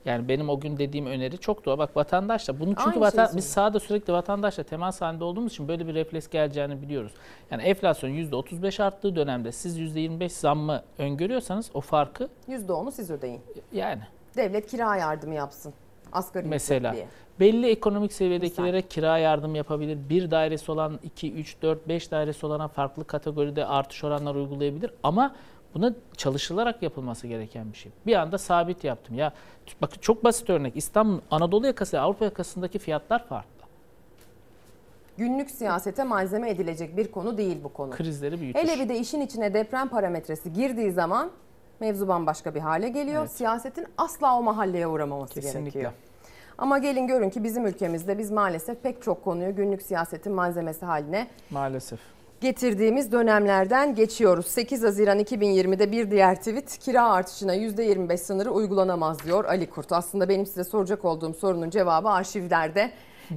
Yani 0.05 0.27
benim 0.27 0.49
o 0.49 0.59
gün 0.59 0.77
dediğim 0.77 1.05
öneri 1.05 1.37
çok 1.37 1.65
doğru. 1.65 1.77
Bak 1.77 1.95
vatandaşla 1.97 2.59
bunu 2.59 2.69
çünkü 2.69 2.81
Aynı 2.89 2.99
vatan, 2.99 3.09
biz 3.11 3.13
söylüyorum. 3.29 3.41
sahada 3.41 3.79
sürekli 3.79 4.13
vatandaşla 4.13 4.63
temas 4.63 5.01
halinde 5.01 5.23
olduğumuz 5.23 5.51
için 5.53 5.67
böyle 5.67 5.87
bir 5.87 5.93
refleks 5.95 6.27
geleceğini 6.27 6.81
biliyoruz. 6.81 7.11
Yani 7.51 7.63
enflasyon 7.63 8.09
%35 8.09 8.83
arttığı 8.83 9.15
dönemde 9.15 9.51
siz 9.51 9.79
%25 9.79 10.29
zammı 10.29 10.83
öngörüyorsanız 10.97 11.69
o 11.73 11.81
farkı 11.81 12.29
%10'u 12.49 12.91
siz 12.91 13.11
ödeyin. 13.11 13.41
yani 13.71 14.01
Devlet 14.37 14.67
kira 14.67 14.95
yardımı 14.97 15.33
yapsın. 15.35 15.73
Asgari 16.11 16.47
mesela 16.47 16.95
belli 17.39 17.69
ekonomik 17.69 18.13
seviyedekilere 18.13 18.81
kira 18.81 19.17
yardım 19.17 19.55
yapabilir. 19.55 19.97
Bir 20.09 20.31
dairesi 20.31 20.71
olan 20.71 20.99
2, 21.03 21.34
3, 21.34 21.61
4, 21.61 21.88
5 21.88 22.11
dairesi 22.11 22.45
olana 22.45 22.67
farklı 22.67 23.05
kategoride 23.05 23.65
artış 23.65 24.03
oranlar 24.03 24.35
uygulayabilir. 24.35 24.91
Ama 25.03 25.35
buna 25.73 25.93
çalışılarak 26.17 26.84
yapılması 26.84 27.27
gereken 27.27 27.71
bir 27.73 27.77
şey. 27.77 27.91
Bir 28.05 28.15
anda 28.15 28.38
sabit 28.38 28.84
yaptım. 28.84 29.17
Ya 29.17 29.34
bakın 29.81 30.01
çok 30.01 30.23
basit 30.23 30.49
örnek. 30.49 30.77
İstanbul 30.77 31.19
Anadolu 31.31 31.67
yakası 31.67 32.01
Avrupa 32.01 32.25
yakasındaki 32.25 32.79
fiyatlar 32.79 33.27
farklı. 33.27 33.57
Günlük 35.17 35.51
siyasete 35.51 36.03
malzeme 36.03 36.49
edilecek 36.49 36.97
bir 36.97 37.11
konu 37.11 37.38
değil 37.38 37.57
bu 37.63 37.73
konu. 37.73 37.91
Krizleri 37.91 38.41
büyütür. 38.41 38.59
Hele 38.59 38.84
bir 38.84 38.89
de 38.89 38.99
işin 38.99 39.21
içine 39.21 39.53
deprem 39.53 39.88
parametresi 39.88 40.53
girdiği 40.53 40.91
zaman 40.91 41.31
mevzu 41.79 42.07
bambaşka 42.07 42.55
bir 42.55 42.59
hale 42.59 42.89
geliyor. 42.89 43.21
Evet. 43.21 43.31
Siyasetin 43.31 43.85
asla 43.97 44.37
o 44.39 44.43
mahalleye 44.43 44.87
uğramaması 44.87 45.33
Kesinlikle. 45.33 45.59
gerekiyor. 45.61 45.91
Ama 46.57 46.77
gelin 46.77 47.07
görün 47.07 47.29
ki 47.29 47.43
bizim 47.43 47.65
ülkemizde 47.67 48.17
biz 48.17 48.31
maalesef 48.31 48.83
pek 48.83 49.01
çok 49.03 49.23
konuyu 49.23 49.55
günlük 49.55 49.81
siyasetin 49.81 50.33
malzemesi 50.33 50.85
haline 50.85 51.27
Maalesef. 51.51 51.99
getirdiğimiz 52.41 53.11
dönemlerden 53.11 53.95
geçiyoruz. 53.95 54.47
8 54.47 54.83
Haziran 54.83 55.19
2020'de 55.19 55.91
bir 55.91 56.11
diğer 56.11 56.35
tweet 56.35 56.77
kira 56.77 57.09
artışına 57.11 57.55
%25 57.55 58.17
sınırı 58.17 58.51
uygulanamaz 58.51 59.19
diyor 59.25 59.45
Ali 59.45 59.69
Kurt. 59.69 59.91
Aslında 59.91 60.29
benim 60.29 60.45
size 60.45 60.63
soracak 60.63 61.05
olduğum 61.05 61.33
sorunun 61.33 61.69
cevabı 61.69 62.09
arşivlerde. 62.09 62.91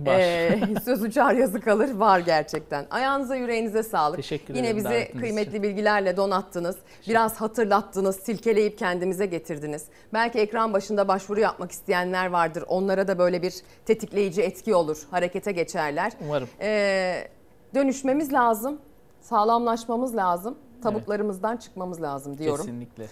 Ee, 0.07 0.59
söz 0.85 1.03
uçar 1.03 1.35
yazı 1.35 1.61
kalır 1.61 1.95
var 1.95 2.19
gerçekten. 2.19 2.87
Ayağınıza 2.91 3.37
yüreğinize 3.37 3.83
sağlık. 3.83 4.17
Teşekkür 4.17 4.55
Yine 4.55 4.67
ederim 4.67 4.77
bizi 4.77 4.89
davetiniz 4.89 5.21
kıymetli 5.21 5.63
bilgilerle 5.63 6.17
donattınız. 6.17 6.77
Biraz 7.09 7.41
hatırlattınız, 7.41 8.17
silkeleyip 8.17 8.79
kendimize 8.79 9.27
getirdiniz. 9.27 9.85
Belki 10.13 10.39
ekran 10.39 10.73
başında 10.73 11.09
başvuru 11.09 11.41
yapmak 11.41 11.73
isteyenler 11.73 12.27
vardır. 12.27 12.65
Onlara 12.69 13.09
da 13.09 13.19
böyle 13.19 13.43
bir 13.43 13.55
tetikleyici 13.87 14.43
etki 14.43 14.75
olur. 14.75 14.99
Harekete 15.11 15.53
geçerler. 15.53 16.13
Umarım. 16.25 16.49
Ee, 16.61 17.29
dönüşmemiz 17.75 18.33
lazım. 18.33 18.79
Sağlamlaşmamız 19.21 20.17
lazım. 20.17 20.59
Tabutlarımızdan 20.83 21.57
çıkmamız 21.57 22.03
lazım 22.03 22.39
diyorum. 22.39 22.67
Kesinlikle. 22.67 23.07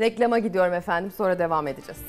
Reklama 0.00 0.38
gidiyorum 0.38 0.74
efendim. 0.74 1.12
Sonra 1.16 1.38
devam 1.38 1.66
edeceğiz. 1.66 2.00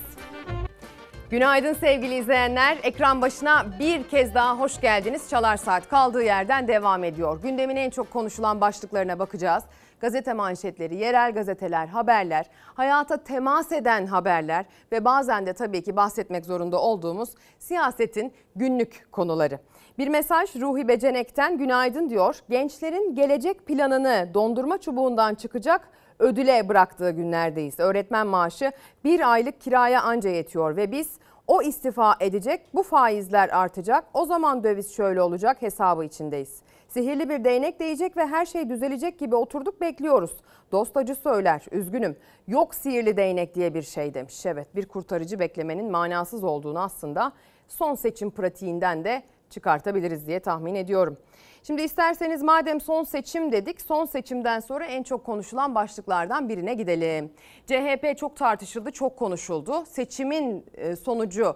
Günaydın 1.36 1.74
sevgili 1.74 2.16
izleyenler. 2.16 2.78
Ekran 2.84 3.22
başına 3.22 3.66
bir 3.80 4.04
kez 4.04 4.34
daha 4.36 4.60
hoş 4.60 4.82
geldiniz. 4.82 5.30
Çalar 5.30 5.58
Saat 5.58 5.90
kaldığı 5.90 6.24
yerden 6.24 6.68
devam 6.68 7.04
ediyor. 7.04 7.42
Gündemin 7.42 7.76
en 7.76 7.90
çok 7.90 8.12
konuşulan 8.12 8.62
başlıklarına 8.62 9.20
bakacağız. 9.20 9.64
Gazete 10.00 10.34
manşetleri, 10.34 10.96
yerel 10.96 11.34
gazeteler, 11.34 11.88
haberler, 11.88 12.46
hayata 12.74 13.24
temas 13.24 13.72
eden 13.72 14.06
haberler 14.08 14.66
ve 14.92 15.06
bazen 15.06 15.46
de 15.46 15.54
tabii 15.54 15.84
ki 15.84 15.96
bahsetmek 15.96 16.46
zorunda 16.46 16.82
olduğumuz 16.82 17.30
siyasetin 17.60 18.34
günlük 18.56 19.08
konuları. 19.12 19.60
Bir 19.98 20.08
mesaj 20.08 20.56
Ruhi 20.56 20.88
Becenek'ten 20.88 21.58
günaydın 21.58 22.10
diyor. 22.10 22.40
Gençlerin 22.50 23.16
gelecek 23.16 23.66
planını 23.66 24.30
dondurma 24.34 24.78
çubuğundan 24.78 25.36
çıkacak 25.36 25.90
ödüle 26.20 26.70
bıraktığı 26.70 27.12
günlerdeyiz. 27.12 27.80
Öğretmen 27.80 28.28
maaşı 28.28 28.72
bir 29.04 29.32
aylık 29.32 29.62
kiraya 29.62 30.02
anca 30.02 30.30
yetiyor 30.30 30.78
ve 30.78 30.92
biz 30.92 31.20
o 31.48 31.62
istifa 31.62 32.16
edecek, 32.20 32.62
bu 32.74 32.84
faizler 32.84 33.50
artacak, 33.50 34.04
o 34.14 34.26
zaman 34.26 34.64
döviz 34.64 34.96
şöyle 34.96 35.22
olacak 35.22 35.62
hesabı 35.62 36.06
içindeyiz. 36.06 36.62
Sihirli 36.88 37.30
bir 37.30 37.44
değnek 37.44 37.80
değecek 37.80 38.18
ve 38.18 38.26
her 38.26 38.46
şey 38.46 38.70
düzelecek 38.70 39.20
gibi 39.20 39.36
oturduk 39.36 39.82
bekliyoruz. 39.82 40.32
Dost 40.72 40.98
acı 40.98 41.16
söyler, 41.16 41.66
üzgünüm. 41.72 42.18
Yok 42.48 42.76
sihirli 42.76 43.18
değnek 43.18 43.56
diye 43.56 43.74
bir 43.74 43.82
şey 43.82 44.14
demiş. 44.14 44.46
Evet 44.46 44.76
bir 44.76 44.86
kurtarıcı 44.86 45.40
beklemenin 45.40 45.92
manasız 45.92 46.44
olduğunu 46.44 46.80
aslında 46.80 47.32
son 47.68 47.96
seçim 47.96 48.32
pratiğinden 48.32 49.04
de 49.04 49.24
çıkartabiliriz 49.50 50.28
diye 50.28 50.40
tahmin 50.40 50.76
ediyorum. 50.76 51.18
Şimdi 51.64 51.82
isterseniz 51.82 52.44
madem 52.44 52.82
son 52.82 53.04
seçim 53.04 53.52
dedik, 53.52 53.82
son 53.82 54.06
seçimden 54.06 54.60
sonra 54.60 54.86
en 54.86 55.04
çok 55.04 55.26
konuşulan 55.26 55.76
başlıklardan 55.76 56.50
birine 56.50 56.74
gidelim. 56.74 57.32
CHP 57.68 58.18
çok 58.18 58.38
tartışıldı, 58.38 58.92
çok 58.92 59.18
konuşuldu. 59.18 59.86
Seçimin 59.86 60.66
e, 60.74 60.96
sonucu 60.96 61.56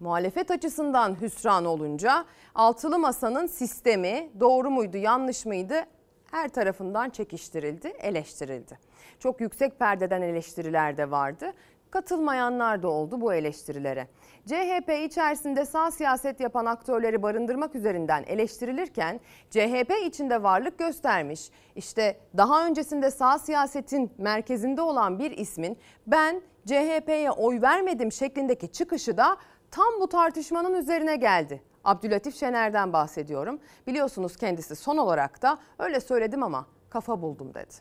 muhalefet 0.00 0.50
açısından 0.50 1.20
hüsran 1.20 1.64
olunca 1.64 2.24
altılı 2.54 2.98
masanın 2.98 3.46
sistemi 3.46 4.30
doğru 4.40 4.70
muydu, 4.70 4.96
yanlış 4.96 5.46
mıydı? 5.46 5.74
Her 6.30 6.48
tarafından 6.48 7.10
çekiştirildi, 7.10 7.88
eleştirildi. 7.88 8.78
Çok 9.18 9.40
yüksek 9.40 9.78
perdeden 9.78 10.22
eleştiriler 10.22 10.96
de 10.96 11.10
vardı. 11.10 11.52
Katılmayanlar 11.90 12.82
da 12.82 12.88
oldu 12.88 13.20
bu 13.20 13.34
eleştirilere. 13.34 14.08
CHP 14.46 14.90
içerisinde 15.04 15.66
sağ 15.66 15.90
siyaset 15.90 16.40
yapan 16.40 16.66
aktörleri 16.66 17.22
barındırmak 17.22 17.74
üzerinden 17.74 18.22
eleştirilirken 18.26 19.20
CHP 19.50 19.92
içinde 20.06 20.42
varlık 20.42 20.78
göstermiş. 20.78 21.50
İşte 21.76 22.16
daha 22.36 22.66
öncesinde 22.66 23.10
sağ 23.10 23.38
siyasetin 23.38 24.12
merkezinde 24.18 24.82
olan 24.82 25.18
bir 25.18 25.30
ismin 25.30 25.78
ben 26.06 26.42
CHP'ye 26.66 27.30
oy 27.30 27.60
vermedim 27.62 28.12
şeklindeki 28.12 28.72
çıkışı 28.72 29.16
da 29.16 29.36
tam 29.70 30.00
bu 30.00 30.08
tartışmanın 30.08 30.74
üzerine 30.74 31.16
geldi. 31.16 31.62
Abdülatif 31.84 32.36
Şener'den 32.36 32.92
bahsediyorum. 32.92 33.60
Biliyorsunuz 33.86 34.36
kendisi 34.36 34.76
son 34.76 34.96
olarak 34.96 35.42
da 35.42 35.58
öyle 35.78 36.00
söyledim 36.00 36.42
ama 36.42 36.66
kafa 36.90 37.22
buldum 37.22 37.54
dedi. 37.54 37.74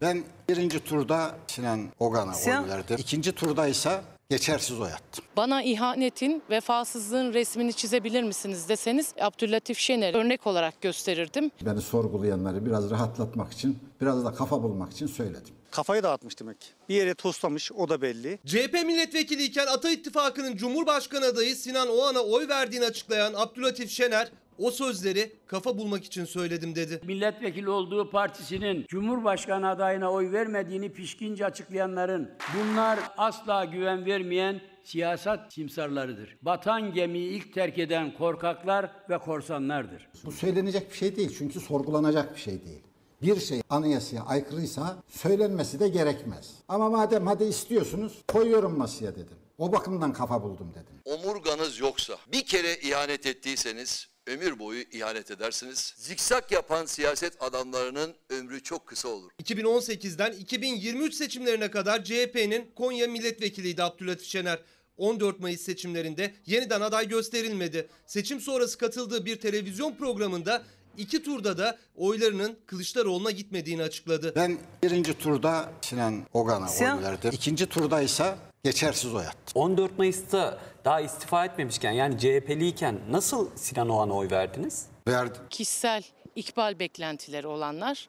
Ben 0.00 0.22
birinci 0.48 0.84
turda 0.84 1.30
Sinan 1.46 1.80
Ogan'a 1.98 2.32
Sinan- 2.34 2.64
oy 2.64 2.70
verdim. 2.70 2.96
İkinci 3.00 3.32
turda 3.34 3.66
ise 3.66 4.00
geçersiz 4.30 4.80
oy 4.80 4.92
attım. 4.92 5.24
Bana 5.36 5.62
ihanetin, 5.62 6.42
vefasızlığın 6.50 7.32
resmini 7.34 7.72
çizebilir 7.72 8.22
misiniz 8.22 8.68
deseniz 8.68 9.14
Abdülatif 9.20 9.78
Şener 9.78 10.14
örnek 10.14 10.46
olarak 10.46 10.80
gösterirdim. 10.80 11.50
Beni 11.60 11.80
sorgulayanları 11.80 12.66
biraz 12.66 12.90
rahatlatmak 12.90 13.52
için, 13.52 13.78
biraz 14.00 14.24
da 14.24 14.34
kafa 14.34 14.62
bulmak 14.62 14.92
için 14.92 15.06
söyledim. 15.06 15.54
Kafayı 15.70 16.02
dağıtmış 16.02 16.40
demek. 16.40 16.56
Bir 16.88 16.94
yere 16.94 17.14
toslamış 17.14 17.72
o 17.72 17.88
da 17.88 18.02
belli. 18.02 18.38
CHP 18.46 18.72
milletvekiliyken 18.72 19.66
Ata 19.66 19.90
İttifakı'nın 19.90 20.56
Cumhurbaşkanı 20.56 21.26
adayı 21.26 21.56
Sinan 21.56 21.88
Oğan'a 21.88 22.20
oy 22.20 22.48
verdiğini 22.48 22.84
açıklayan 22.84 23.34
Abdülatif 23.36 23.90
Şener 23.90 24.28
o 24.58 24.70
sözleri 24.70 25.32
kafa 25.46 25.78
bulmak 25.78 26.04
için 26.04 26.24
söyledim 26.24 26.74
dedi. 26.74 27.00
Milletvekili 27.06 27.70
olduğu 27.70 28.10
partisinin 28.10 28.86
Cumhurbaşkanı 28.88 29.68
adayına 29.68 30.12
oy 30.12 30.32
vermediğini 30.32 30.92
pişkince 30.92 31.46
açıklayanların 31.46 32.30
bunlar 32.54 32.98
asla 33.16 33.64
güven 33.64 34.06
vermeyen 34.06 34.60
siyaset 34.84 35.40
simsarlarıdır. 35.48 36.36
Batan 36.42 36.92
gemiyi 36.92 37.30
ilk 37.30 37.54
terk 37.54 37.78
eden 37.78 38.14
korkaklar 38.14 38.90
ve 39.10 39.18
korsanlardır. 39.18 40.08
Bu 40.24 40.32
söylenecek 40.32 40.90
bir 40.90 40.96
şey 40.96 41.16
değil 41.16 41.34
çünkü 41.38 41.60
sorgulanacak 41.60 42.34
bir 42.34 42.40
şey 42.40 42.64
değil. 42.64 42.82
Bir 43.22 43.40
şey 43.40 43.62
anayasaya 43.70 44.22
aykırıysa 44.24 44.96
söylenmesi 45.08 45.80
de 45.80 45.88
gerekmez. 45.88 46.54
Ama 46.68 46.90
madem 46.90 47.26
hadi 47.26 47.44
istiyorsunuz 47.44 48.22
koyuyorum 48.28 48.78
masaya 48.78 49.12
dedim. 49.12 49.36
O 49.58 49.72
bakımdan 49.72 50.12
kafa 50.12 50.42
buldum 50.42 50.72
dedim. 50.74 51.00
Omurganız 51.04 51.80
yoksa, 51.80 52.16
bir 52.32 52.44
kere 52.44 52.74
ihanet 52.74 53.26
ettiyseniz 53.26 54.08
ömür 54.26 54.58
boyu 54.58 54.82
ihanet 54.92 55.30
edersiniz. 55.30 55.94
Zikzak 55.96 56.52
yapan 56.52 56.86
siyaset 56.86 57.42
adamlarının 57.42 58.14
ömrü 58.30 58.62
çok 58.62 58.86
kısa 58.86 59.08
olur. 59.08 59.30
2018'den 59.42 60.32
2023 60.32 61.14
seçimlerine 61.14 61.70
kadar 61.70 62.04
CHP'nin 62.04 62.70
Konya 62.76 63.06
milletvekiliydi 63.06 63.82
Abdülatif 63.82 64.26
Şener. 64.28 64.58
14 64.96 65.40
Mayıs 65.40 65.60
seçimlerinde 65.60 66.34
yeniden 66.46 66.80
aday 66.80 67.08
gösterilmedi. 67.08 67.88
Seçim 68.06 68.40
sonrası 68.40 68.78
katıldığı 68.78 69.24
bir 69.26 69.36
televizyon 69.40 69.94
programında 69.94 70.62
iki 70.98 71.22
turda 71.22 71.58
da 71.58 71.78
oylarının 71.94 72.58
Kılıçdaroğlu'na 72.66 73.30
gitmediğini 73.30 73.82
açıkladı. 73.82 74.32
Ben 74.36 74.58
birinci 74.82 75.18
turda 75.18 75.72
Sinan 75.82 76.22
Ogan'a 76.32 76.68
Sinan- 76.68 76.98
oy 76.98 77.04
verdim. 77.04 77.30
İkinci 77.34 77.66
turda 77.66 78.02
ise 78.02 78.34
geçersiz 78.64 79.14
oy 79.14 79.26
attım. 79.26 79.52
14 79.54 79.98
Mayıs'ta 79.98 80.58
daha 80.84 81.00
istifa 81.00 81.44
etmemişken 81.44 81.92
yani 81.92 82.18
CHP'liyken 82.18 83.00
nasıl 83.10 83.50
Sinan 83.56 83.88
Oğan'a 83.88 84.14
oy 84.14 84.30
verdiniz? 84.30 84.86
Verdim. 85.08 85.42
Kişisel 85.50 86.02
ikbal 86.36 86.78
beklentileri 86.78 87.46
olanlar 87.46 88.08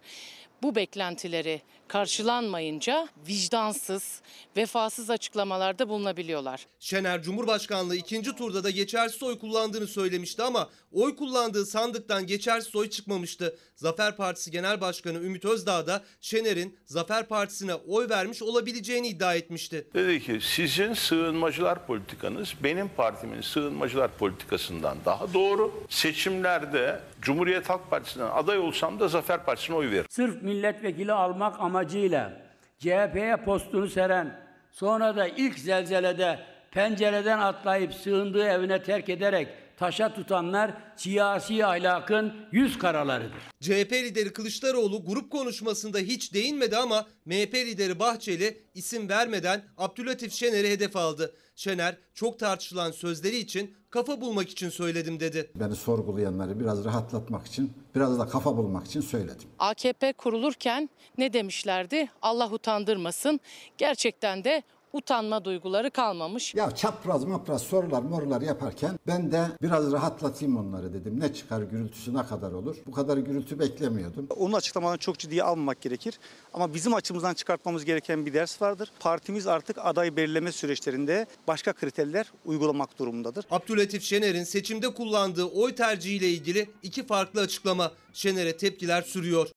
bu 0.64 0.76
beklentileri 0.76 1.62
karşılanmayınca 1.88 3.08
vicdansız, 3.28 4.22
vefasız 4.58 5.10
açıklamalarda 5.10 5.90
bulunabiliyorlar. 5.90 6.68
Şener 6.80 7.24
Cumhurbaşkanlığı 7.24 7.96
ikinci 7.96 8.36
turda 8.36 8.64
da 8.64 8.70
geçersiz 8.70 9.24
oy 9.24 9.40
kullandığını 9.40 9.88
söylemişti 9.88 10.44
ama 10.44 10.70
oy 10.92 11.16
kullandığı 11.16 11.66
sandıktan 11.66 12.28
geçersiz 12.28 12.76
oy 12.76 12.90
çıkmamıştı. 12.90 13.58
Zafer 13.76 14.18
Partisi 14.18 14.52
Genel 14.52 14.82
Başkanı 14.82 15.18
Ümit 15.18 15.46
Özdağ 15.46 15.88
da 15.88 16.04
Şener'in 16.22 16.78
Zafer 16.86 17.28
Partisi'ne 17.28 17.76
oy 17.76 18.10
vermiş 18.10 18.42
olabileceğini 18.42 19.08
iddia 19.08 19.36
etmişti. 19.36 19.88
Dedi 19.94 20.24
ki 20.24 20.40
sizin 20.42 20.94
sığınmacılar 20.94 21.88
politikanız 21.88 22.54
benim 22.64 22.90
partimin 22.90 23.42
sığınmacılar 23.42 24.18
politikasından 24.18 24.98
daha 25.06 25.34
doğru. 25.34 25.84
Seçimlerde 25.90 27.00
Cumhuriyet 27.28 27.70
Halk 27.70 27.90
Partisi'nden 27.90 28.30
aday 28.34 28.60
olsam 28.60 29.00
da 29.00 29.08
Zafer 29.08 29.46
Partisi'ne 29.46 29.76
oy 29.76 29.92
veririm. 29.92 30.06
Sırf 30.10 30.42
milletvekili 30.42 31.14
almak 31.14 31.60
amacıyla 31.60 32.34
CHP'ye 32.80 33.38
postunu 33.46 33.88
seren, 33.88 34.40
sonra 34.72 35.16
da 35.16 35.28
ilk 35.28 35.60
zelzelede 35.60 36.40
pencereden 36.72 37.40
atlayıp 37.40 37.94
sığındığı 37.94 38.48
evine 38.48 38.84
terk 38.84 39.10
ederek 39.10 39.48
taşa 39.78 40.14
tutanlar 40.14 40.74
siyasi 40.96 41.66
ahlakın 41.66 42.34
yüz 42.52 42.78
karalarıdır. 42.78 43.42
CHP 43.62 43.94
lideri 43.94 44.34
Kılıçdaroğlu 44.34 45.06
grup 45.06 45.32
konuşmasında 45.32 45.98
hiç 45.98 46.34
değinmedi 46.34 46.78
ama 46.78 47.06
MHP 47.26 47.54
lideri 47.54 48.00
Bahçeli 48.00 48.64
isim 48.74 49.10
vermeden 49.10 49.64
Abdülatif 49.78 50.34
Şener'i 50.34 50.70
hedef 50.70 50.96
aldı. 50.96 51.36
Şener 51.56 51.98
çok 52.14 52.40
tartışılan 52.40 52.92
sözleri 52.92 53.38
için 53.38 53.76
kafa 53.90 54.22
bulmak 54.22 54.50
için 54.50 54.70
söyledim 54.70 55.20
dedi. 55.20 55.52
Beni 55.56 55.76
sorgulayanları 55.76 56.60
biraz 56.60 56.86
rahatlatmak 56.86 57.48
için, 57.48 57.74
biraz 57.96 58.20
da 58.20 58.28
kafa 58.28 58.58
bulmak 58.58 58.86
için 58.88 59.02
söyledim. 59.02 59.50
AKP 59.60 60.14
kurulurken 60.14 60.90
ne 61.18 61.34
demişlerdi? 61.34 62.10
Allah 62.22 62.52
utandırmasın. 62.52 63.40
Gerçekten 63.78 64.44
de 64.44 64.64
utanma 64.94 65.46
duyguları 65.46 65.92
kalmamış. 65.92 66.56
Ya 66.56 66.72
çapraz 66.76 67.24
mapraz 67.24 67.62
sorular 67.62 68.02
morular 68.02 68.42
yaparken 68.42 69.00
ben 69.08 69.32
de 69.32 69.48
biraz 69.62 69.92
rahatlatayım 69.92 70.58
onları 70.58 70.94
dedim. 70.94 71.20
Ne 71.20 71.34
çıkar 71.34 71.62
gürültüsü 71.62 72.14
ne 72.14 72.26
kadar 72.26 72.52
olur? 72.52 72.76
Bu 72.88 72.92
kadar 72.92 73.18
gürültü 73.18 73.60
beklemiyordum. 73.60 74.28
Onun 74.38 74.54
açıklamalarını 74.54 75.00
çok 75.00 75.18
ciddiye 75.20 75.44
almamak 75.44 75.82
gerekir. 75.82 76.20
Ama 76.54 76.74
bizim 76.74 76.94
açımızdan 76.94 77.34
çıkartmamız 77.34 77.86
gereken 77.86 78.26
bir 78.26 78.34
ders 78.34 78.62
vardır. 78.62 78.92
Partimiz 79.00 79.48
artık 79.48 79.78
aday 79.82 80.16
belirleme 80.16 80.52
süreçlerinde 80.52 81.26
başka 81.48 81.74
kriterler 81.74 82.32
uygulamak 82.46 83.00
durumundadır. 83.00 83.46
Abdülatif 83.52 84.04
Şener'in 84.04 84.44
seçimde 84.44 84.94
kullandığı 84.94 85.46
oy 85.46 85.76
tercihiyle 85.76 86.30
ilgili 86.30 86.70
iki 86.84 87.06
farklı 87.06 87.42
açıklama. 87.42 87.92
Şener'e 88.14 88.58
tepkiler 88.58 89.02
sürüyor. 89.02 89.48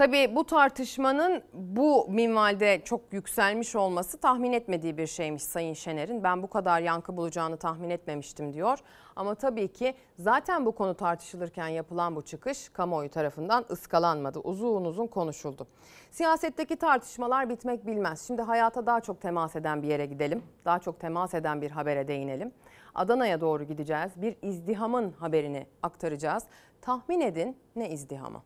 Tabii 0.00 0.36
bu 0.36 0.44
tartışmanın 0.44 1.42
bu 1.52 2.06
minvalde 2.10 2.80
çok 2.84 3.12
yükselmiş 3.12 3.76
olması 3.76 4.18
tahmin 4.18 4.52
etmediği 4.52 4.98
bir 4.98 5.06
şeymiş 5.06 5.42
Sayın 5.42 5.74
Şener'in. 5.74 6.22
Ben 6.22 6.42
bu 6.42 6.46
kadar 6.46 6.80
yankı 6.80 7.16
bulacağını 7.16 7.56
tahmin 7.56 7.90
etmemiştim 7.90 8.52
diyor. 8.52 8.78
Ama 9.16 9.34
tabii 9.34 9.68
ki 9.68 9.94
zaten 10.18 10.66
bu 10.66 10.72
konu 10.72 10.94
tartışılırken 10.94 11.68
yapılan 11.68 12.16
bu 12.16 12.22
çıkış 12.22 12.68
kamuoyu 12.68 13.10
tarafından 13.10 13.64
ıskalanmadı. 13.70 14.38
Uzun 14.38 14.84
uzun 14.84 15.06
konuşuldu. 15.06 15.66
Siyasetteki 16.10 16.76
tartışmalar 16.76 17.48
bitmek 17.48 17.86
bilmez. 17.86 18.26
Şimdi 18.26 18.42
hayata 18.42 18.86
daha 18.86 19.00
çok 19.00 19.20
temas 19.20 19.56
eden 19.56 19.82
bir 19.82 19.88
yere 19.88 20.06
gidelim. 20.06 20.42
Daha 20.64 20.78
çok 20.78 21.00
temas 21.00 21.34
eden 21.34 21.62
bir 21.62 21.70
habere 21.70 22.08
değinelim. 22.08 22.52
Adana'ya 22.94 23.40
doğru 23.40 23.64
gideceğiz. 23.64 24.12
Bir 24.16 24.36
izdihamın 24.42 25.12
haberini 25.12 25.66
aktaracağız. 25.82 26.44
Tahmin 26.82 27.20
edin 27.20 27.56
ne 27.76 27.90
izdihamı? 27.90 28.42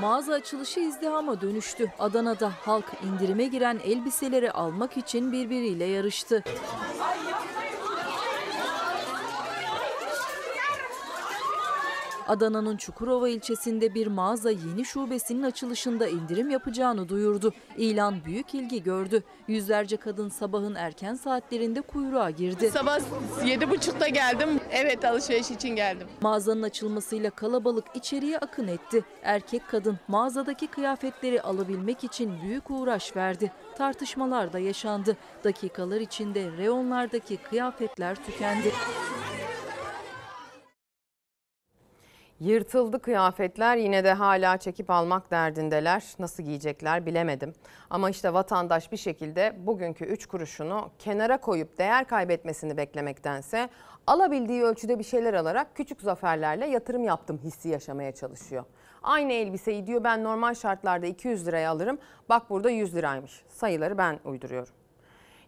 Mağaza 0.00 0.32
açılışı 0.32 0.80
izdihama 0.80 1.40
dönüştü. 1.40 1.92
Adana'da 1.98 2.52
halk 2.60 2.84
indirime 3.06 3.46
giren 3.46 3.80
elbiseleri 3.84 4.52
almak 4.52 4.96
için 4.96 5.32
birbiriyle 5.32 5.84
yarıştı. 5.84 6.44
Adana'nın 12.30 12.76
Çukurova 12.76 13.28
ilçesinde 13.28 13.94
bir 13.94 14.06
mağaza 14.06 14.50
yeni 14.50 14.84
şubesinin 14.84 15.42
açılışında 15.42 16.08
indirim 16.08 16.50
yapacağını 16.50 17.08
duyurdu. 17.08 17.52
İlan 17.76 18.24
büyük 18.24 18.54
ilgi 18.54 18.82
gördü. 18.82 19.22
Yüzlerce 19.48 19.96
kadın 19.96 20.28
sabahın 20.28 20.74
erken 20.74 21.14
saatlerinde 21.14 21.80
kuyruğa 21.80 22.30
girdi. 22.30 22.70
Sabah 22.70 23.00
yedi 23.44 23.70
buçukta 23.70 24.08
geldim. 24.08 24.60
Evet 24.70 25.04
alışveriş 25.04 25.50
için 25.50 25.68
geldim. 25.76 26.06
Mağazanın 26.20 26.62
açılmasıyla 26.62 27.30
kalabalık 27.30 27.84
içeriye 27.94 28.38
akın 28.38 28.68
etti. 28.68 29.04
Erkek 29.22 29.62
kadın 29.68 29.98
mağazadaki 30.08 30.66
kıyafetleri 30.66 31.42
alabilmek 31.42 32.04
için 32.04 32.42
büyük 32.42 32.70
uğraş 32.70 33.16
verdi. 33.16 33.52
Tartışmalar 33.78 34.52
da 34.52 34.58
yaşandı. 34.58 35.16
Dakikalar 35.44 36.00
içinde 36.00 36.50
reyonlardaki 36.58 37.36
kıyafetler 37.36 38.24
tükendi. 38.24 38.72
Yırtıldı 42.40 42.98
kıyafetler 42.98 43.76
yine 43.76 44.04
de 44.04 44.12
hala 44.12 44.56
çekip 44.56 44.90
almak 44.90 45.30
derdindeler. 45.30 46.04
Nasıl 46.18 46.42
giyecekler 46.42 47.06
bilemedim. 47.06 47.52
Ama 47.90 48.10
işte 48.10 48.32
vatandaş 48.32 48.92
bir 48.92 48.96
şekilde 48.96 49.56
bugünkü 49.58 50.04
3 50.04 50.26
kuruşunu 50.26 50.90
kenara 50.98 51.38
koyup 51.38 51.78
değer 51.78 52.04
kaybetmesini 52.04 52.76
beklemektense 52.76 53.68
alabildiği 54.06 54.62
ölçüde 54.62 54.98
bir 54.98 55.04
şeyler 55.04 55.34
alarak 55.34 55.76
küçük 55.76 56.00
zaferlerle 56.00 56.66
yatırım 56.66 57.04
yaptım 57.04 57.40
hissi 57.44 57.68
yaşamaya 57.68 58.12
çalışıyor. 58.12 58.64
Aynı 59.02 59.32
elbiseyi 59.32 59.86
diyor 59.86 60.04
ben 60.04 60.24
normal 60.24 60.54
şartlarda 60.54 61.06
200 61.06 61.46
liraya 61.46 61.70
alırım. 61.70 61.98
Bak 62.28 62.50
burada 62.50 62.70
100 62.70 62.94
liraymış. 62.94 63.42
Sayıları 63.48 63.98
ben 63.98 64.20
uyduruyorum. 64.24 64.74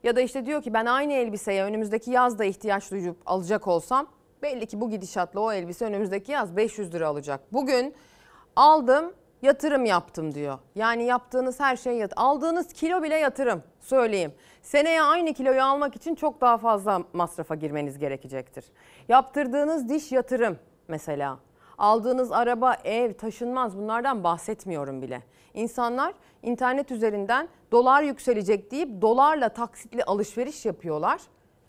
Ya 0.03 0.17
da 0.17 0.21
işte 0.21 0.47
diyor 0.47 0.63
ki 0.63 0.75
ben 0.75 0.87
aynı 0.87 1.13
elbiseye 1.13 1.65
önümüzdeki 1.65 2.11
yazda 2.11 2.45
ihtiyaç 2.45 2.91
duyup 2.91 3.17
alacak 3.27 3.69
olsam 3.69 4.07
belli 4.43 4.67
ki 4.67 4.81
bu 4.81 4.91
gidişatla 4.91 5.41
o 5.41 5.53
elbise 5.53 5.85
önümüzdeki 5.85 6.33
yaz 6.33 6.57
500 6.57 6.95
lira 6.95 7.09
alacak. 7.09 7.53
Bugün 7.53 7.95
aldım 8.57 9.13
yatırım 9.43 9.85
yaptım 9.85 10.35
diyor. 10.35 10.59
Yani 10.75 11.05
yaptığınız 11.05 11.61
her 11.61 11.77
şey 11.77 11.97
yat 11.97 12.13
aldığınız 12.17 12.73
kilo 12.73 13.03
bile 13.03 13.17
yatırım 13.17 13.63
söyleyeyim. 13.81 14.35
Seneye 14.63 15.03
aynı 15.03 15.35
kiloyu 15.35 15.63
almak 15.63 15.97
için 15.97 16.15
çok 16.15 16.41
daha 16.41 16.59
fazla 16.59 17.03
masrafa 17.13 17.55
girmeniz 17.55 17.99
gerekecektir. 17.99 18.65
Yaptırdığınız 19.09 19.89
diş 19.89 20.13
yatırım 20.13 20.59
mesela. 20.89 21.39
Aldığınız 21.79 22.33
araba, 22.33 22.75
ev, 22.85 23.15
taşınmaz 23.15 23.77
bunlardan 23.77 24.25
bahsetmiyorum 24.25 25.03
bile. 25.03 25.23
İnsanlar 25.55 26.15
internet 26.43 26.91
üzerinden 26.91 27.49
dolar 27.73 28.03
yükselecek 28.03 28.71
deyip 28.71 29.03
dolarla 29.03 29.49
taksitli 29.49 30.05
alışveriş 30.05 30.67
yapıyorlar. 30.67 31.21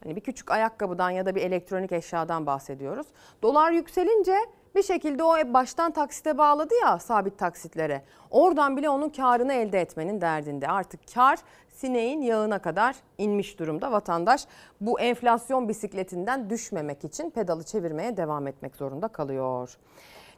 Hani 0.04 0.16
bir 0.16 0.22
küçük 0.22 0.52
ayakkabıdan 0.52 1.10
ya 1.10 1.26
da 1.26 1.36
bir 1.36 1.42
elektronik 1.42 1.92
eşyadan 1.92 2.46
bahsediyoruz. 2.46 3.08
Dolar 3.42 3.72
yükselince 3.72 4.36
bir 4.76 4.84
şekilde 4.84 5.24
o 5.24 5.54
baştan 5.54 5.92
taksite 5.92 6.38
bağladı 6.38 6.74
ya 6.82 7.00
sabit 7.00 7.38
taksitlere. 7.38 8.04
Oradan 8.32 8.78
bile 8.78 8.90
onun 8.90 9.10
karını 9.10 9.54
elde 9.54 9.82
etmenin 9.82 10.22
derdinde. 10.22 10.68
Artık 10.68 11.00
kar 11.14 11.40
sineğin 11.70 12.22
yağına 12.22 12.60
kadar 12.60 12.96
inmiş 13.18 13.60
durumda. 13.60 13.92
Vatandaş 13.92 14.46
bu 14.82 15.00
enflasyon 15.00 15.70
bisikletinden 15.70 16.50
düşmemek 16.50 17.04
için 17.04 17.30
pedalı 17.30 17.64
çevirmeye 17.64 18.18
devam 18.18 18.48
etmek 18.48 18.76
zorunda 18.76 19.08
kalıyor. 19.08 19.78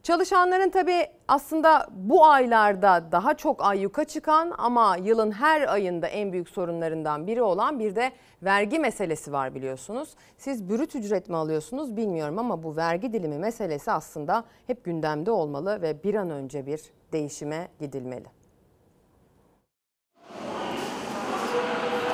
Çalışanların 0.06 0.70
tabii 0.70 1.08
aslında 1.28 1.88
bu 1.92 2.26
aylarda 2.26 3.10
daha 3.12 3.34
çok 3.34 3.64
ayyuka 3.64 4.04
çıkan 4.04 4.54
ama 4.58 4.98
yılın 4.98 5.32
her 5.32 5.74
ayında 5.74 6.08
en 6.08 6.34
büyük 6.34 6.50
sorunlarından 6.50 7.28
biri 7.28 7.42
olan 7.42 7.80
bir 7.80 7.96
de 7.96 8.12
vergi 8.44 8.80
meselesi 8.80 9.32
var 9.32 9.56
biliyorsunuz. 9.56 10.10
Siz 10.38 10.70
bürüt 10.70 10.96
ücret 10.96 11.30
mi 11.30 11.36
alıyorsunuz 11.36 11.98
bilmiyorum 11.98 12.40
ama 12.40 12.64
bu 12.64 12.76
vergi 12.76 13.14
dilimi 13.14 13.38
meselesi 13.38 13.92
aslında 13.92 14.44
hep 14.68 14.84
gündemde 14.84 15.32
olmalı 15.32 15.82
ve 15.82 16.04
bir 16.04 16.16
an 16.16 16.30
önce 16.30 16.66
bir 16.66 16.82
değişime 17.12 17.68
gidilmeli. 17.80 18.28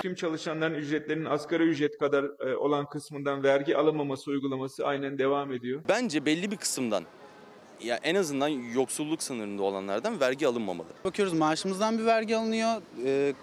Tüm 0.02 0.16
çalışanların 0.16 0.74
ücretlerinin 0.74 1.26
asgari 1.26 1.64
ücret 1.64 1.98
kadar 1.98 2.24
e, 2.48 2.56
olan 2.56 2.86
kısmından 2.86 3.44
vergi 3.44 3.78
alınmaması 3.78 4.32
uygulaması 4.32 4.86
aynen 4.86 5.18
devam 5.18 5.52
ediyor. 5.52 5.82
Bence 5.90 6.26
belli 6.26 6.52
bir 6.52 6.58
kısımdan 6.58 7.04
ya 7.84 8.00
en 8.04 8.16
azından 8.16 8.48
yoksulluk 8.48 9.24
sınırında 9.24 9.64
olanlardan 9.64 10.20
vergi 10.20 10.48
alınmamalı. 10.48 10.88
Bakıyoruz 11.04 11.34
maaşımızdan 11.34 12.00
bir 12.00 12.06
vergi 12.06 12.36
alınıyor. 12.36 12.82
Ee, 13.06 13.34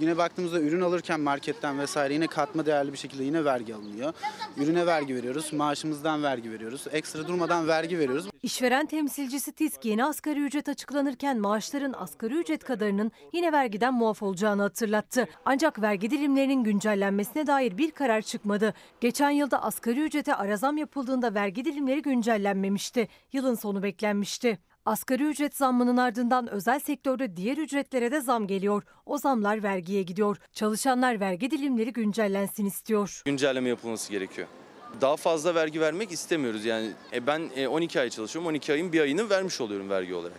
yine 0.00 0.16
baktığımızda 0.16 0.60
ürün 0.60 0.80
alırken 0.80 1.20
marketten 1.20 1.78
vesaire 1.78 2.14
yine 2.14 2.26
katma 2.26 2.66
değerli 2.66 2.92
bir 2.92 2.98
şekilde 2.98 3.24
yine 3.24 3.44
vergi 3.44 3.74
alınıyor. 3.74 4.12
Ürüne 4.56 4.86
vergi 4.86 5.14
veriyoruz, 5.14 5.52
maaşımızdan 5.52 6.22
vergi 6.22 6.50
veriyoruz. 6.50 6.84
Ekstra 6.92 7.28
durmadan 7.28 7.68
vergi 7.68 7.98
veriyoruz. 7.98 8.28
İşveren 8.42 8.86
temsilcisi 8.86 9.52
TİSK 9.52 9.84
yeni 9.84 10.04
asgari 10.04 10.40
ücret 10.40 10.68
açıklanırken 10.68 11.38
maaşların 11.38 11.92
asgari 11.92 12.34
ücret 12.34 12.64
kadarının 12.64 13.12
yine 13.32 13.52
vergiden 13.52 13.94
muaf 13.94 14.22
olacağını 14.22 14.62
hatırlattı. 14.62 15.26
Ancak 15.44 15.82
vergi 15.82 16.10
dilimlerinin 16.10 16.64
güncellenmesine 16.64 17.46
dair 17.46 17.78
bir 17.78 17.90
karar 17.90 18.22
çıkmadı. 18.22 18.74
Geçen 19.00 19.30
yılda 19.30 19.62
asgari 19.62 20.00
ücrete 20.00 20.34
ara 20.34 20.56
zam 20.56 20.76
yapıldığında 20.76 21.34
vergi 21.34 21.64
dilimleri 21.64 22.02
güncellenmemişti. 22.02 23.08
Yılın 23.32 23.54
sonu 23.54 23.82
beklenmişti. 23.82 24.58
Asgari 24.86 25.24
ücret 25.24 25.56
zammının 25.56 25.96
ardından 25.96 26.50
özel 26.50 26.80
sektörde 26.80 27.36
diğer 27.36 27.56
ücretlere 27.56 28.12
de 28.12 28.20
zam 28.20 28.46
geliyor. 28.46 28.82
O 29.06 29.18
zamlar 29.18 29.62
vergiye 29.62 30.02
gidiyor. 30.02 30.36
Çalışanlar 30.52 31.20
vergi 31.20 31.50
dilimleri 31.50 31.92
güncellensin 31.92 32.66
istiyor. 32.66 33.22
Güncelleme 33.24 33.68
yapılması 33.68 34.12
gerekiyor. 34.12 34.48
Daha 35.00 35.16
fazla 35.16 35.54
vergi 35.54 35.80
vermek 35.80 36.12
istemiyoruz. 36.12 36.64
Yani 36.64 36.90
e, 37.12 37.26
ben 37.26 37.50
e, 37.56 37.68
12 37.68 38.00
ay 38.00 38.10
çalışıyorum. 38.10 38.48
12 38.48 38.72
ayın 38.72 38.92
bir 38.92 39.00
ayını 39.00 39.30
vermiş 39.30 39.60
oluyorum 39.60 39.90
vergi 39.90 40.14
olarak. 40.14 40.38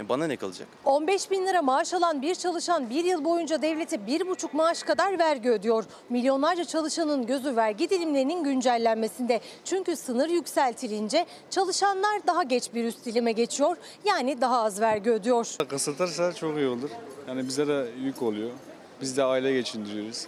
E, 0.00 0.08
bana 0.08 0.26
ne 0.26 0.36
kalacak? 0.36 0.68
15 0.84 1.30
bin 1.30 1.46
lira 1.46 1.62
maaş 1.62 1.94
alan 1.94 2.22
bir 2.22 2.34
çalışan 2.34 2.90
bir 2.90 3.04
yıl 3.04 3.24
boyunca 3.24 3.62
devlete 3.62 4.06
bir 4.06 4.26
buçuk 4.28 4.54
maaş 4.54 4.82
kadar 4.82 5.18
vergi 5.18 5.50
ödüyor. 5.50 5.84
Milyonlarca 6.10 6.64
çalışanın 6.64 7.26
gözü 7.26 7.56
vergi 7.56 7.90
dilimlerinin 7.90 8.44
güncellenmesinde. 8.44 9.40
Çünkü 9.64 9.96
sınır 9.96 10.28
yükseltilince 10.28 11.26
çalışanlar 11.50 12.26
daha 12.26 12.42
geç 12.42 12.74
bir 12.74 12.84
üst 12.84 13.04
dilime 13.04 13.32
geçiyor. 13.32 13.76
Yani 14.04 14.40
daha 14.40 14.62
az 14.62 14.80
vergi 14.80 15.10
ödüyor. 15.10 15.56
Kısıtırsa 15.68 16.32
çok 16.32 16.56
iyi 16.56 16.68
olur. 16.68 16.90
Yani 17.28 17.48
bize 17.48 17.68
de 17.68 17.86
yük 18.02 18.22
oluyor. 18.22 18.50
Biz 19.00 19.16
de 19.16 19.24
aile 19.24 19.52
geçindiriyoruz. 19.52 20.26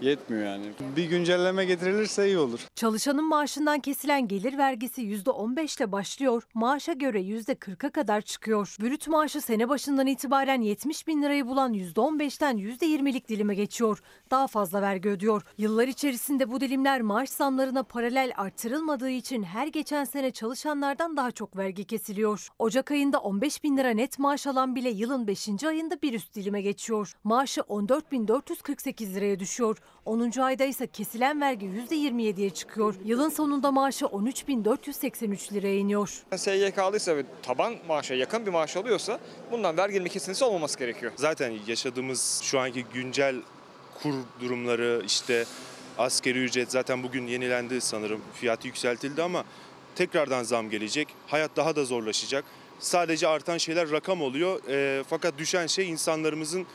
Yetmiyor 0.00 0.44
yani. 0.44 0.66
Bir 0.96 1.04
güncelleme 1.04 1.64
getirilirse 1.64 2.26
iyi 2.26 2.38
olur. 2.38 2.66
Çalışanın 2.74 3.24
maaşından 3.24 3.80
kesilen 3.80 4.28
gelir 4.28 4.58
vergisi 4.58 5.02
%15 5.02 5.78
ile 5.78 5.92
başlıyor, 5.92 6.42
maaşa 6.54 6.92
göre 6.92 7.20
%40'a 7.20 7.90
kadar 7.90 8.20
çıkıyor. 8.20 8.76
Brüt 8.80 9.08
maaşı 9.08 9.40
sene 9.40 9.68
başından 9.68 10.06
itibaren 10.06 10.60
70 10.60 11.06
bin 11.06 11.22
lirayı 11.22 11.46
bulan 11.46 11.74
%15'ten 11.74 12.56
%20'lik 12.58 13.28
dilime 13.28 13.54
geçiyor. 13.54 14.02
Daha 14.30 14.46
fazla 14.46 14.82
vergi 14.82 15.08
ödüyor. 15.08 15.42
Yıllar 15.58 15.88
içerisinde 15.88 16.50
bu 16.50 16.60
dilimler 16.60 17.00
maaş 17.00 17.30
zamlarına 17.30 17.82
paralel 17.82 18.32
artırılmadığı 18.36 19.10
için 19.10 19.42
her 19.42 19.66
geçen 19.66 20.04
sene 20.04 20.30
çalışanlardan 20.30 21.16
daha 21.16 21.30
çok 21.30 21.56
vergi 21.56 21.84
kesiliyor. 21.84 22.48
Ocak 22.58 22.90
ayında 22.90 23.18
15 23.18 23.64
bin 23.64 23.76
lira 23.76 23.90
net 23.90 24.18
maaş 24.18 24.46
alan 24.46 24.74
bile 24.74 24.90
yılın 24.90 25.26
5. 25.26 25.64
ayında 25.64 26.02
bir 26.02 26.12
üst 26.12 26.34
dilime 26.34 26.62
geçiyor. 26.62 27.12
Maaşı 27.24 27.60
14.448 27.60 29.14
liraya 29.14 29.40
düşüyor. 29.40 29.78
10. 30.04 30.40
ayda 30.40 30.64
ise 30.64 30.86
kesilen 30.86 31.40
vergi 31.40 31.66
%27'ye 31.66 32.50
çıkıyor. 32.50 32.94
Yılın 33.04 33.28
sonunda 33.28 33.72
maaşı 33.72 34.04
13.483 34.04 35.54
liraya 35.54 35.76
iniyor. 35.78 36.08
SGK'lıysa 36.36 37.16
ve 37.16 37.24
taban 37.42 37.74
maaşa 37.88 38.14
yakın 38.14 38.46
bir 38.46 38.50
maaş 38.50 38.76
alıyorsa 38.76 39.18
bundan 39.52 39.76
vergi 39.76 40.04
kesintisi 40.08 40.44
olmaması 40.44 40.78
gerekiyor. 40.78 41.12
Zaten 41.16 41.54
yaşadığımız 41.66 42.40
şu 42.42 42.58
anki 42.60 42.84
güncel 42.94 43.36
kur 44.02 44.14
durumları 44.40 45.02
işte 45.06 45.44
askeri 45.98 46.38
ücret 46.38 46.72
zaten 46.72 47.02
bugün 47.02 47.26
yenilendi 47.26 47.80
sanırım. 47.80 48.20
Fiyatı 48.34 48.66
yükseltildi 48.66 49.22
ama 49.22 49.44
tekrardan 49.94 50.42
zam 50.42 50.70
gelecek. 50.70 51.08
Hayat 51.26 51.56
daha 51.56 51.76
da 51.76 51.84
zorlaşacak. 51.84 52.44
Sadece 52.78 53.28
artan 53.28 53.58
şeyler 53.58 53.90
rakam 53.90 54.22
oluyor. 54.22 54.60
Eee, 54.68 55.04
fakat 55.10 55.38
düşen 55.38 55.66
şey 55.66 55.90
insanlarımızın 55.90 56.66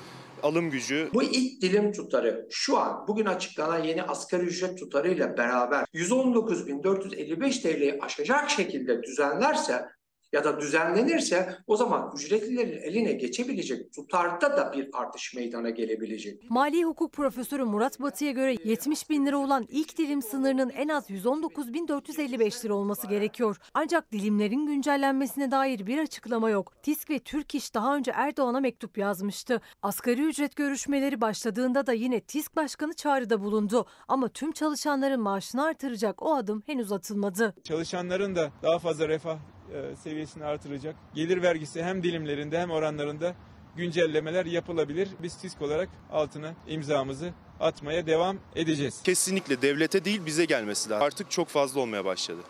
alım 0.43 0.69
gücü. 0.69 1.09
Bu 1.13 1.23
ilk 1.23 1.61
dilim 1.61 1.91
tutarı 1.91 2.47
şu 2.51 2.77
an 2.77 3.07
bugün 3.07 3.25
açıklanan 3.25 3.83
yeni 3.83 4.03
asgari 4.03 4.43
ücret 4.43 4.79
tutarıyla 4.79 5.37
beraber 5.37 5.85
119.455 5.93 7.61
TL'yi 7.61 7.99
aşacak 8.01 8.49
şekilde 8.49 9.03
düzenlerse 9.03 9.85
ya 10.33 10.43
da 10.43 10.59
düzenlenirse 10.59 11.57
o 11.67 11.77
zaman 11.77 12.11
ücretlilerin 12.15 12.81
eline 12.81 13.11
geçebilecek 13.13 13.93
tutarda 13.93 14.57
da 14.57 14.73
bir 14.73 14.89
artış 14.93 15.33
meydana 15.33 15.69
gelebilecek. 15.69 16.49
Mali 16.49 16.83
hukuk 16.83 17.13
profesörü 17.13 17.63
Murat 17.63 18.01
Batı'ya 18.01 18.31
göre 18.31 18.55
70 18.63 19.09
bin 19.09 19.25
lira 19.25 19.37
olan 19.37 19.65
ilk 19.69 19.97
dilim 19.97 20.21
sınırının 20.21 20.69
en 20.69 20.87
az 20.87 21.09
119.455 21.09 22.65
lira 22.65 22.73
olması 22.73 23.07
gerekiyor. 23.07 23.57
Ancak 23.73 24.11
dilimlerin 24.11 24.65
güncellenmesine 24.65 25.51
dair 25.51 25.87
bir 25.87 25.97
açıklama 25.97 26.49
yok. 26.49 26.73
TİSK 26.83 27.09
ve 27.09 27.19
Türk 27.19 27.55
İş 27.55 27.73
daha 27.73 27.95
önce 27.95 28.11
Erdoğan'a 28.15 28.59
mektup 28.59 28.97
yazmıştı. 28.97 29.61
Asgari 29.81 30.21
ücret 30.21 30.55
görüşmeleri 30.55 31.21
başladığında 31.21 31.87
da 31.87 31.93
yine 31.93 32.19
TİSK 32.19 32.55
Başkanı 32.55 32.93
çağrıda 32.93 33.41
bulundu. 33.41 33.85
Ama 34.07 34.29
tüm 34.29 34.51
çalışanların 34.51 35.21
maaşını 35.21 35.63
artıracak 35.63 36.21
o 36.23 36.35
adım 36.35 36.63
henüz 36.65 36.91
atılmadı. 36.91 37.55
Çalışanların 37.63 38.35
da 38.35 38.51
daha 38.63 38.79
fazla 38.79 39.07
refah 39.07 39.37
e, 39.73 39.95
seviyesini 39.95 40.45
artıracak. 40.45 40.95
Gelir 41.13 41.41
vergisi 41.41 41.83
hem 41.83 42.03
dilimlerinde 42.03 42.59
hem 42.59 42.71
oranlarında 42.71 43.35
güncellemeler 43.75 44.45
yapılabilir. 44.45 45.09
Biz 45.23 45.37
TİSK 45.37 45.61
olarak 45.61 45.89
altına 46.11 46.53
imzamızı 46.67 47.33
atmaya 47.59 48.07
devam 48.07 48.37
edeceğiz. 48.55 49.01
Kesinlikle 49.03 49.61
devlete 49.61 50.05
değil 50.05 50.25
bize 50.25 50.45
gelmesi 50.45 50.89
lazım. 50.89 51.05
Artık 51.05 51.31
çok 51.31 51.47
fazla 51.47 51.81
olmaya 51.81 52.05
başladı. 52.05 52.41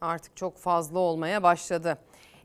Artık 0.00 0.36
çok 0.36 0.58
fazla 0.58 0.98
olmaya 0.98 1.42
başladı. 1.42 1.98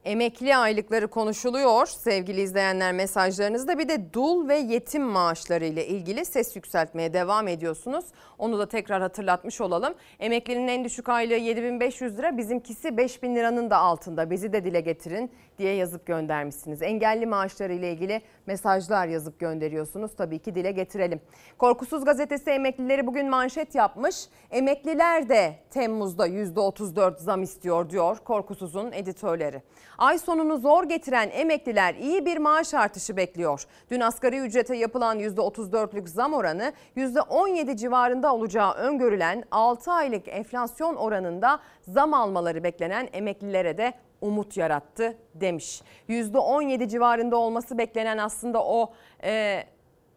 Emekli 0.06 0.56
aylıkları 0.56 1.08
konuşuluyor. 1.08 1.86
Sevgili 1.86 2.42
izleyenler 2.42 2.94
mesajlarınızda 2.94 3.80
bir 3.80 3.90
de 3.90 4.14
dul 4.14 4.48
ve 4.48 4.58
yetim 4.58 5.04
maaşları 5.04 5.66
ile 5.66 5.88
ilgili 5.88 6.26
ses 6.26 6.56
yükseltmeye 6.56 7.14
devam 7.14 7.48
ediyorsunuz. 7.48 8.06
Onu 8.38 8.60
da 8.60 8.70
tekrar 8.70 9.02
hatırlatmış 9.02 9.62
olalım. 9.62 9.94
Emeklinin 10.20 10.68
en 10.68 10.84
düşük 10.84 11.10
aylığı 11.10 11.34
7500 11.36 12.18
lira, 12.18 12.38
bizimkisi 12.38 12.98
5000 12.98 13.36
liranın 13.36 13.70
da 13.70 13.78
altında. 13.78 14.30
Bizi 14.30 14.54
de 14.54 14.64
dile 14.64 14.82
getirin 14.82 15.32
diye 15.58 15.74
yazıp 15.74 16.06
göndermişsiniz. 16.06 16.82
Engelli 16.82 17.26
maaşları 17.26 17.74
ile 17.74 17.92
ilgili 17.92 18.22
mesajlar 18.46 19.08
yazıp 19.08 19.40
gönderiyorsunuz. 19.40 20.16
Tabii 20.16 20.40
ki 20.40 20.56
dile 20.56 20.72
getirelim. 20.72 21.22
Korkusuz 21.58 22.06
gazetesi 22.06 22.50
emeklileri 22.50 23.08
bugün 23.08 23.30
manşet 23.30 23.76
yapmış. 23.76 24.26
Emekliler 24.52 25.30
de 25.30 25.56
Temmuz'da 25.70 26.28
%34 26.28 27.20
zam 27.20 27.44
istiyor 27.44 27.90
diyor 27.90 28.18
Korkusuz'un 28.18 28.92
editörleri. 28.92 29.62
Ay 29.98 30.20
sonunu 30.20 30.58
zor 30.58 30.84
getiren 30.84 31.30
emekliler 31.34 31.96
iyi 31.96 32.26
bir 32.26 32.38
maaş 32.38 32.74
artışı 32.74 33.18
bekliyor. 33.18 33.66
Dün 33.92 34.00
asgari 34.00 34.40
ücrete 34.40 34.76
yapılan 34.76 35.20
%34'lük 35.20 36.08
zam 36.08 36.34
oranı 36.34 36.74
%17 36.96 37.78
civarında 37.78 38.36
olacağı 38.36 38.74
öngörülen 38.74 39.44
6 39.52 39.92
aylık 39.92 40.28
enflasyon 40.28 40.96
oranında 40.96 41.60
zam 41.82 42.14
almaları 42.14 42.64
beklenen 42.64 43.10
emeklilere 43.14 43.78
de 43.78 43.94
umut 44.26 44.58
yarattı 44.58 45.18
demiş. 45.34 45.82
%17 46.10 46.88
civarında 46.88 47.38
olması 47.38 47.78
beklenen 47.78 48.18
aslında 48.18 48.64
o 48.64 48.94
e, 49.24 49.64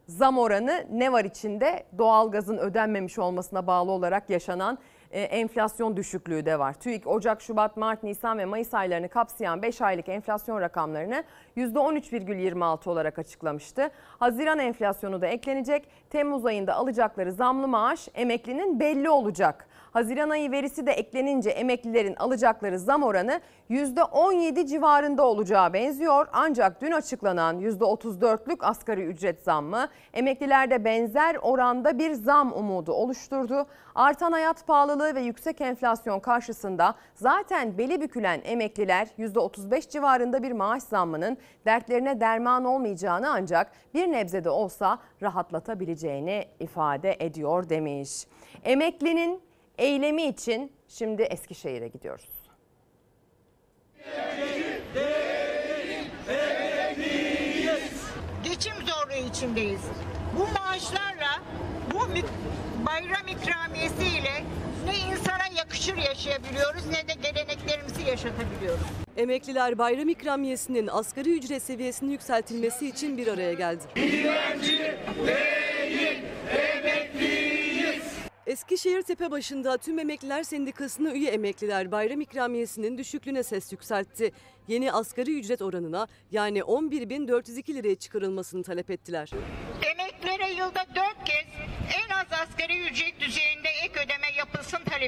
zam 0.06 0.38
oranı 0.38 0.86
ne 0.90 1.12
var 1.12 1.24
içinde? 1.24 1.84
Doğalgazın 1.98 2.58
ödenmemiş 2.58 3.18
olmasına 3.18 3.66
bağlı 3.66 3.90
olarak 3.90 4.30
yaşanan 4.30 4.78
e, 5.10 5.22
enflasyon 5.22 5.96
düşüklüğü 5.96 6.46
de 6.46 6.58
var. 6.58 6.72
TÜİK 6.72 7.06
Ocak, 7.06 7.42
Şubat, 7.42 7.76
Mart, 7.76 8.02
Nisan 8.02 8.38
ve 8.38 8.44
Mayıs 8.44 8.74
aylarını 8.74 9.08
kapsayan 9.08 9.62
5 9.62 9.82
aylık 9.82 10.08
enflasyon 10.08 10.60
rakamlarını 10.60 11.24
%13,26 11.56 12.90
olarak 12.90 13.18
açıklamıştı. 13.18 13.90
Haziran 14.18 14.58
enflasyonu 14.58 15.20
da 15.20 15.26
eklenecek. 15.26 15.88
Temmuz 16.10 16.46
ayında 16.46 16.74
alacakları 16.74 17.32
zamlı 17.32 17.68
maaş 17.68 18.08
emeklinin 18.14 18.80
belli 18.80 19.10
olacak. 19.10 19.68
Haziran 19.90 20.30
ayı 20.30 20.50
verisi 20.50 20.86
de 20.86 20.92
eklenince 20.92 21.50
emeklilerin 21.50 22.16
alacakları 22.16 22.78
zam 22.78 23.02
oranı 23.02 23.40
%17 23.70 24.66
civarında 24.66 25.26
olacağı 25.26 25.72
benziyor. 25.72 26.26
Ancak 26.32 26.80
dün 26.80 26.92
açıklanan 26.92 27.60
%34'lük 27.60 28.64
asgari 28.64 29.04
ücret 29.04 29.42
zammı 29.42 29.88
emeklilerde 30.14 30.84
benzer 30.84 31.36
oranda 31.42 31.98
bir 31.98 32.12
zam 32.12 32.52
umudu 32.52 32.92
oluşturdu. 32.92 33.66
Artan 33.94 34.32
hayat 34.32 34.66
pahalılığı 34.66 35.14
ve 35.14 35.20
yüksek 35.20 35.60
enflasyon 35.60 36.20
karşısında 36.20 36.94
zaten 37.14 37.78
beli 37.78 38.00
bükülen 38.00 38.40
emekliler 38.44 39.08
%35 39.18 39.90
civarında 39.90 40.42
bir 40.42 40.52
maaş 40.52 40.82
zammının 40.82 41.36
dertlerine 41.66 42.20
derman 42.20 42.64
olmayacağını 42.64 43.30
ancak 43.30 43.72
bir 43.94 44.12
nebze 44.12 44.44
de 44.44 44.50
olsa 44.50 44.98
rahatlatabileceğini 45.22 46.44
ifade 46.60 47.16
ediyor 47.20 47.68
demiş. 47.68 48.26
Emeklinin 48.64 49.47
eylemi 49.78 50.22
için 50.22 50.72
şimdi 50.88 51.22
Eskişehir'e 51.22 51.88
gidiyoruz. 51.88 52.28
Geçim 58.44 58.74
zorluğu 58.74 59.28
içindeyiz. 59.30 59.80
Bu 60.38 60.42
maaşlarla, 60.58 61.42
bu 61.94 61.98
bayram 62.86 63.28
ikramiyesiyle 63.28 64.44
ne 64.86 64.96
insana 64.96 65.46
yakışır 65.58 65.96
yaşayabiliyoruz 65.96 66.86
ne 66.86 67.08
de 67.08 67.14
geleneklerimizi 67.22 68.02
yaşatabiliyoruz. 68.02 68.86
Emekliler 69.16 69.78
bayram 69.78 70.08
ikramiyesinin 70.08 70.86
asgari 70.86 71.38
ücret 71.38 71.62
seviyesinin 71.62 72.10
yükseltilmesi 72.10 72.88
için 72.88 73.18
bir 73.18 73.26
araya 73.26 73.52
geldi. 73.52 73.82
Eskişehir 78.48 79.02
Tepebaşı'nda 79.02 79.76
tüm 79.76 79.98
emekliler 79.98 80.42
sendikasına 80.42 81.12
üye 81.12 81.30
emekliler 81.30 81.92
bayram 81.92 82.20
ikramiyesinin 82.20 82.98
düşüklüğüne 82.98 83.42
ses 83.42 83.72
yükseltti. 83.72 84.32
Yeni 84.68 84.92
asgari 84.92 85.38
ücret 85.38 85.62
oranına 85.62 86.06
yani 86.30 86.58
11.402 86.58 87.74
liraya 87.74 87.94
çıkarılmasını 87.94 88.62
talep 88.62 88.90
ettiler. 88.90 89.30
Emeklilere 89.92 90.50
yılda 90.52 90.86
dört 90.94 91.24
kez 91.24 91.46
en 92.02 92.14
az 92.14 92.26
asgari 92.32 92.67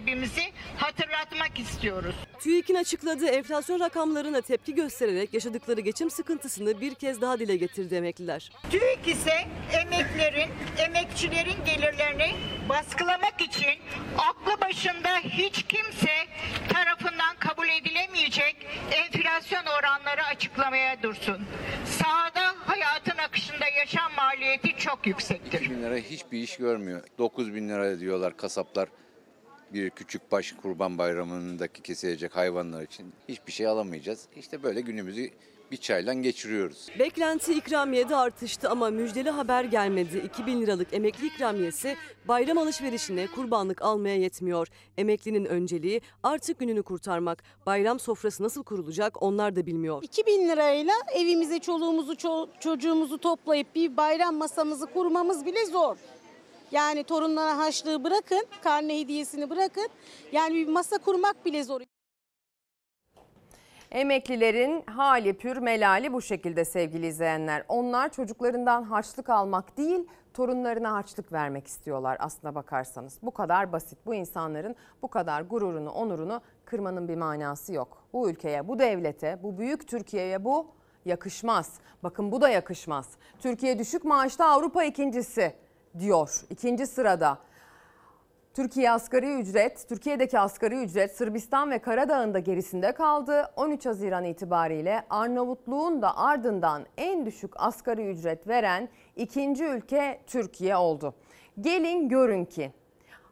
talebimizi 0.00 0.42
hatırlatmak 0.76 1.58
istiyoruz. 1.58 2.14
TÜİK'in 2.40 2.74
açıkladığı 2.74 3.26
enflasyon 3.26 3.80
rakamlarına 3.80 4.40
tepki 4.40 4.74
göstererek 4.74 5.34
yaşadıkları 5.34 5.80
geçim 5.80 6.10
sıkıntısını 6.10 6.80
bir 6.80 6.94
kez 6.94 7.20
daha 7.20 7.38
dile 7.38 7.56
getirdi 7.56 7.94
emekliler. 7.94 8.50
TÜİK 8.70 9.08
ise 9.16 9.46
emeklerin, 9.72 10.50
emekçilerin 10.78 11.64
gelirlerini 11.66 12.34
baskılamak 12.68 13.40
için 13.40 13.78
aklı 14.18 14.60
başında 14.60 15.18
hiç 15.18 15.62
kimse 15.62 16.14
tarafından 16.68 17.36
kabul 17.38 17.68
edilemeyecek 17.68 18.56
enflasyon 18.90 19.64
oranları 19.66 20.24
açıklamaya 20.24 21.02
dursun. 21.02 21.46
Sahada 21.84 22.54
hayatın 22.66 23.18
akışında 23.18 23.64
yaşam 23.78 24.12
maliyeti 24.16 24.76
çok 24.76 25.06
yüksektir. 25.06 25.60
2 25.60 25.70
bin 25.70 25.82
lira 25.82 25.96
hiçbir 25.96 26.38
iş 26.38 26.56
görmüyor. 26.56 27.02
9 27.18 27.54
bin 27.54 27.68
lira 27.68 28.00
diyorlar 28.00 28.36
kasaplar 28.36 28.88
bir 29.72 29.90
küçük 29.90 30.32
baş 30.32 30.52
kurban 30.62 30.98
bayramındaki 30.98 31.82
kesilecek 31.82 32.36
hayvanlar 32.36 32.82
için 32.82 33.12
hiçbir 33.28 33.52
şey 33.52 33.66
alamayacağız. 33.66 34.26
İşte 34.36 34.62
böyle 34.62 34.80
günümüzü 34.80 35.30
bir 35.70 35.76
çayla 35.76 36.14
geçiriyoruz. 36.14 36.88
Beklenti 36.98 37.52
ikramiyede 37.54 38.16
artıştı 38.16 38.68
ama 38.70 38.90
müjdeli 38.90 39.30
haber 39.30 39.64
gelmedi. 39.64 40.18
2000 40.18 40.62
liralık 40.62 40.94
emekli 40.94 41.26
ikramiyesi 41.26 41.96
bayram 42.28 42.58
alışverişine 42.58 43.26
kurbanlık 43.26 43.82
almaya 43.82 44.16
yetmiyor. 44.16 44.68
Emeklinin 44.98 45.44
önceliği 45.44 46.00
artık 46.22 46.58
gününü 46.58 46.82
kurtarmak. 46.82 47.42
Bayram 47.66 48.00
sofrası 48.00 48.42
nasıl 48.42 48.62
kurulacak 48.64 49.22
onlar 49.22 49.56
da 49.56 49.66
bilmiyor. 49.66 50.02
2000 50.02 50.48
lirayla 50.48 50.94
evimize 51.14 51.58
çoluğumuzu 51.58 52.12
ço- 52.12 52.48
çocuğumuzu 52.60 53.18
toplayıp 53.18 53.74
bir 53.74 53.96
bayram 53.96 54.36
masamızı 54.36 54.86
kurmamız 54.86 55.46
bile 55.46 55.66
zor. 55.66 55.96
Yani 56.70 57.04
torunlara 57.04 57.58
haçlığı 57.58 58.04
bırakın, 58.04 58.46
karne 58.62 59.00
hediyesini 59.00 59.50
bırakın. 59.50 59.88
Yani 60.32 60.54
bir 60.54 60.68
masa 60.68 60.98
kurmak 60.98 61.44
bile 61.44 61.64
zor. 61.64 61.80
Emeklilerin 63.90 64.82
hali 64.86 65.32
pür 65.34 65.56
melali 65.56 66.12
bu 66.12 66.22
şekilde 66.22 66.64
sevgili 66.64 67.06
izleyenler. 67.06 67.64
Onlar 67.68 68.12
çocuklarından 68.12 68.82
harçlık 68.82 69.30
almak 69.30 69.76
değil, 69.76 70.08
torunlarına 70.34 70.92
harçlık 70.92 71.32
vermek 71.32 71.66
istiyorlar 71.66 72.16
aslına 72.20 72.54
bakarsanız. 72.54 73.18
Bu 73.22 73.30
kadar 73.30 73.72
basit. 73.72 73.98
Bu 74.06 74.14
insanların 74.14 74.76
bu 75.02 75.08
kadar 75.08 75.42
gururunu, 75.42 75.90
onurunu 75.90 76.40
kırmanın 76.64 77.08
bir 77.08 77.16
manası 77.16 77.72
yok. 77.72 78.04
Bu 78.12 78.30
ülkeye, 78.30 78.68
bu 78.68 78.78
devlete, 78.78 79.38
bu 79.42 79.58
büyük 79.58 79.88
Türkiye'ye 79.88 80.44
bu 80.44 80.66
yakışmaz. 81.04 81.74
Bakın 82.02 82.32
bu 82.32 82.40
da 82.40 82.48
yakışmaz. 82.48 83.08
Türkiye 83.38 83.78
düşük 83.78 84.04
maaşta 84.04 84.46
Avrupa 84.46 84.84
ikincisi 84.84 85.54
diyor. 85.98 86.40
İkinci 86.50 86.86
sırada. 86.86 87.38
Türkiye 88.54 88.90
asgari 88.90 89.34
ücret, 89.40 89.88
Türkiye'deki 89.88 90.38
asgari 90.38 90.82
ücret 90.82 91.16
Sırbistan 91.16 91.70
ve 91.70 91.78
Karadağ'ın 91.78 92.34
da 92.34 92.38
gerisinde 92.38 92.92
kaldı. 92.92 93.52
13 93.56 93.86
Haziran 93.86 94.24
itibariyle 94.24 95.04
Arnavutluğun 95.10 96.02
da 96.02 96.16
ardından 96.16 96.86
en 96.96 97.26
düşük 97.26 97.52
asgari 97.56 98.10
ücret 98.10 98.48
veren 98.48 98.88
ikinci 99.16 99.64
ülke 99.64 100.20
Türkiye 100.26 100.76
oldu. 100.76 101.14
Gelin 101.60 102.08
görün 102.08 102.44
ki 102.44 102.72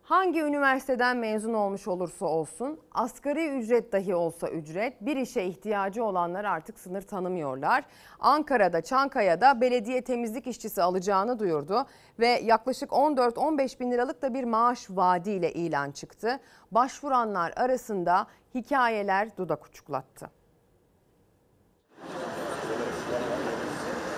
hangi 0.09 0.40
üniversiteden 0.40 1.16
mezun 1.16 1.55
olmuş 1.55 1.89
olursa 1.89 2.26
olsun 2.26 2.80
asgari 2.93 3.48
ücret 3.48 3.93
dahi 3.93 4.14
olsa 4.14 4.48
ücret 4.48 5.01
bir 5.01 5.16
işe 5.16 5.43
ihtiyacı 5.43 6.05
olanlar 6.05 6.44
artık 6.44 6.78
sınır 6.78 7.02
tanımıyorlar. 7.02 7.85
Ankara'da 8.20 8.80
Çankaya'da 8.80 9.60
belediye 9.60 10.05
temizlik 10.05 10.47
işçisi 10.47 10.82
alacağını 10.82 11.39
duyurdu 11.39 11.86
ve 12.18 12.26
yaklaşık 12.26 12.90
14-15 12.90 13.80
bin 13.80 13.90
liralık 13.90 14.22
da 14.22 14.35
bir 14.35 14.44
maaş 14.44 14.90
vaadiyle 14.90 15.52
ilan 15.52 15.90
çıktı. 15.90 16.40
Başvuranlar 16.72 17.52
arasında 17.56 18.26
hikayeler 18.55 19.36
dudak 19.36 19.66
uçuklattı. 19.66 20.30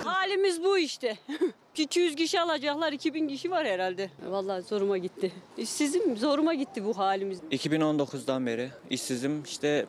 Halimiz 0.03 0.63
bu 0.63 0.77
işte. 0.77 1.17
200 1.77 2.15
kişi 2.15 2.41
alacaklar, 2.41 2.91
2000 2.93 3.27
kişi 3.27 3.51
var 3.51 3.65
herhalde. 3.65 4.09
Vallahi 4.29 4.61
zoruma 4.61 4.97
gitti. 4.97 5.31
İşsizim, 5.57 6.17
zoruma 6.17 6.53
gitti 6.53 6.85
bu 6.85 6.97
halimiz. 6.97 7.39
2019'dan 7.51 8.45
beri 8.45 8.69
işsizim. 8.89 9.43
İşte 9.43 9.85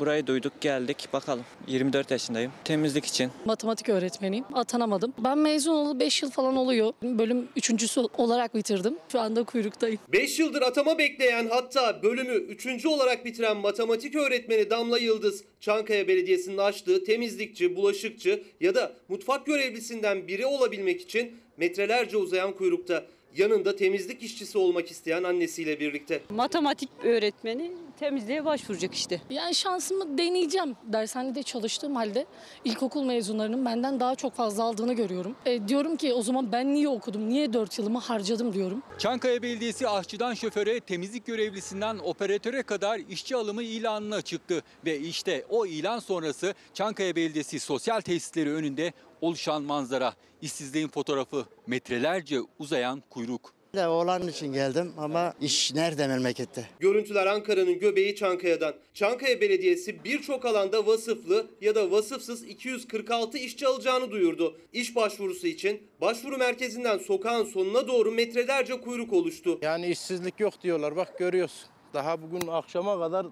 burayı 0.00 0.26
duyduk 0.26 0.60
geldik 0.60 1.08
bakalım. 1.12 1.44
24 1.66 2.10
yaşındayım. 2.10 2.52
Temizlik 2.64 3.04
için. 3.04 3.30
Matematik 3.44 3.88
öğretmeniyim. 3.88 4.44
Atanamadım. 4.52 5.14
Ben 5.18 5.38
mezun 5.38 5.72
olalı 5.72 6.00
5 6.00 6.22
yıl 6.22 6.30
falan 6.30 6.56
oluyor. 6.56 6.92
Bölüm 7.02 7.48
üçüncüsü 7.56 8.00
olarak 8.00 8.54
bitirdim. 8.54 8.96
Şu 9.12 9.20
anda 9.20 9.44
kuyruktayım. 9.44 9.98
5 10.12 10.38
yıldır 10.38 10.62
atama 10.62 10.98
bekleyen 10.98 11.48
hatta 11.50 12.02
bölümü 12.02 12.34
3. 12.34 12.86
olarak 12.86 13.24
bitiren 13.24 13.56
matematik 13.56 14.14
öğretmeni 14.14 14.70
Damla 14.70 14.98
Yıldız, 14.98 15.44
Çankaya 15.60 16.08
Belediyesi'nin 16.08 16.58
açtığı 16.58 17.04
temizlikçi, 17.04 17.76
bulaşıkçı 17.76 18.42
ya 18.60 18.74
da 18.74 18.92
mutfak 19.08 19.46
görevlisinden 19.46 20.28
biri 20.28 20.46
olabilmek 20.46 21.00
için 21.00 21.36
metrelerce 21.56 22.16
uzayan 22.16 22.52
kuyrukta. 22.52 23.04
Yanında 23.36 23.76
temizlik 23.76 24.22
işçisi 24.22 24.58
olmak 24.58 24.90
isteyen 24.90 25.22
annesiyle 25.22 25.80
birlikte. 25.80 26.22
Matematik 26.30 26.88
öğretmeni 27.04 27.72
temizliğe 28.00 28.44
başvuracak 28.44 28.94
işte. 28.94 29.20
Yani 29.30 29.54
şansımı 29.54 30.18
deneyeceğim. 30.18 30.76
Dershanede 30.92 31.42
çalıştığım 31.42 31.96
halde 31.96 32.26
ilkokul 32.64 33.04
mezunlarının 33.04 33.64
benden 33.64 34.00
daha 34.00 34.14
çok 34.14 34.34
fazla 34.34 34.64
aldığını 34.64 34.92
görüyorum. 34.92 35.36
E, 35.46 35.68
diyorum 35.68 35.96
ki 35.96 36.12
o 36.12 36.22
zaman 36.22 36.52
ben 36.52 36.74
niye 36.74 36.88
okudum, 36.88 37.28
niye 37.28 37.52
4 37.52 37.78
yılımı 37.78 37.98
harcadım 37.98 38.52
diyorum. 38.52 38.82
Çankaya 38.98 39.42
Belediyesi 39.42 39.88
aşçıdan 39.88 40.34
şoföre, 40.34 40.80
temizlik 40.80 41.26
görevlisinden 41.26 41.98
operatöre 41.98 42.62
kadar 42.62 43.00
işçi 43.10 43.36
alımı 43.36 43.62
ilanına 43.62 44.22
çıktı. 44.22 44.62
Ve 44.84 44.98
işte 44.98 45.44
o 45.50 45.66
ilan 45.66 45.98
sonrası 45.98 46.54
Çankaya 46.74 47.16
Belediyesi 47.16 47.60
sosyal 47.60 48.00
tesisleri 48.00 48.52
önünde 48.52 48.92
oluşan 49.20 49.62
manzara. 49.62 50.14
İşsizliğin 50.42 50.88
fotoğrafı 50.88 51.44
metrelerce 51.66 52.38
uzayan 52.58 53.02
kuyruk. 53.10 53.52
Oğlan 53.76 54.28
için 54.28 54.52
geldim 54.52 54.92
ama 54.98 55.34
iş 55.40 55.74
nerede 55.74 56.06
memlekette? 56.06 56.68
Görüntüler 56.80 57.26
Ankara'nın 57.26 57.78
göbeği 57.78 58.16
Çankaya'dan. 58.16 58.74
Çankaya 58.94 59.40
Belediyesi 59.40 60.04
birçok 60.04 60.44
alanda 60.44 60.86
vasıflı 60.86 61.46
ya 61.60 61.74
da 61.74 61.90
vasıfsız 61.90 62.44
246 62.44 63.38
işçi 63.38 63.66
alacağını 63.66 64.10
duyurdu. 64.10 64.56
İş 64.72 64.96
başvurusu 64.96 65.46
için 65.46 65.82
başvuru 66.00 66.38
merkezinden 66.38 66.98
sokağın 66.98 67.44
sonuna 67.44 67.88
doğru 67.88 68.12
metrelerce 68.12 68.80
kuyruk 68.80 69.12
oluştu. 69.12 69.58
Yani 69.62 69.86
işsizlik 69.86 70.40
yok 70.40 70.62
diyorlar 70.62 70.96
bak 70.96 71.18
görüyorsun. 71.18 71.68
Daha 71.94 72.22
bugün 72.22 72.46
akşama 72.48 72.98
kadar 72.98 73.26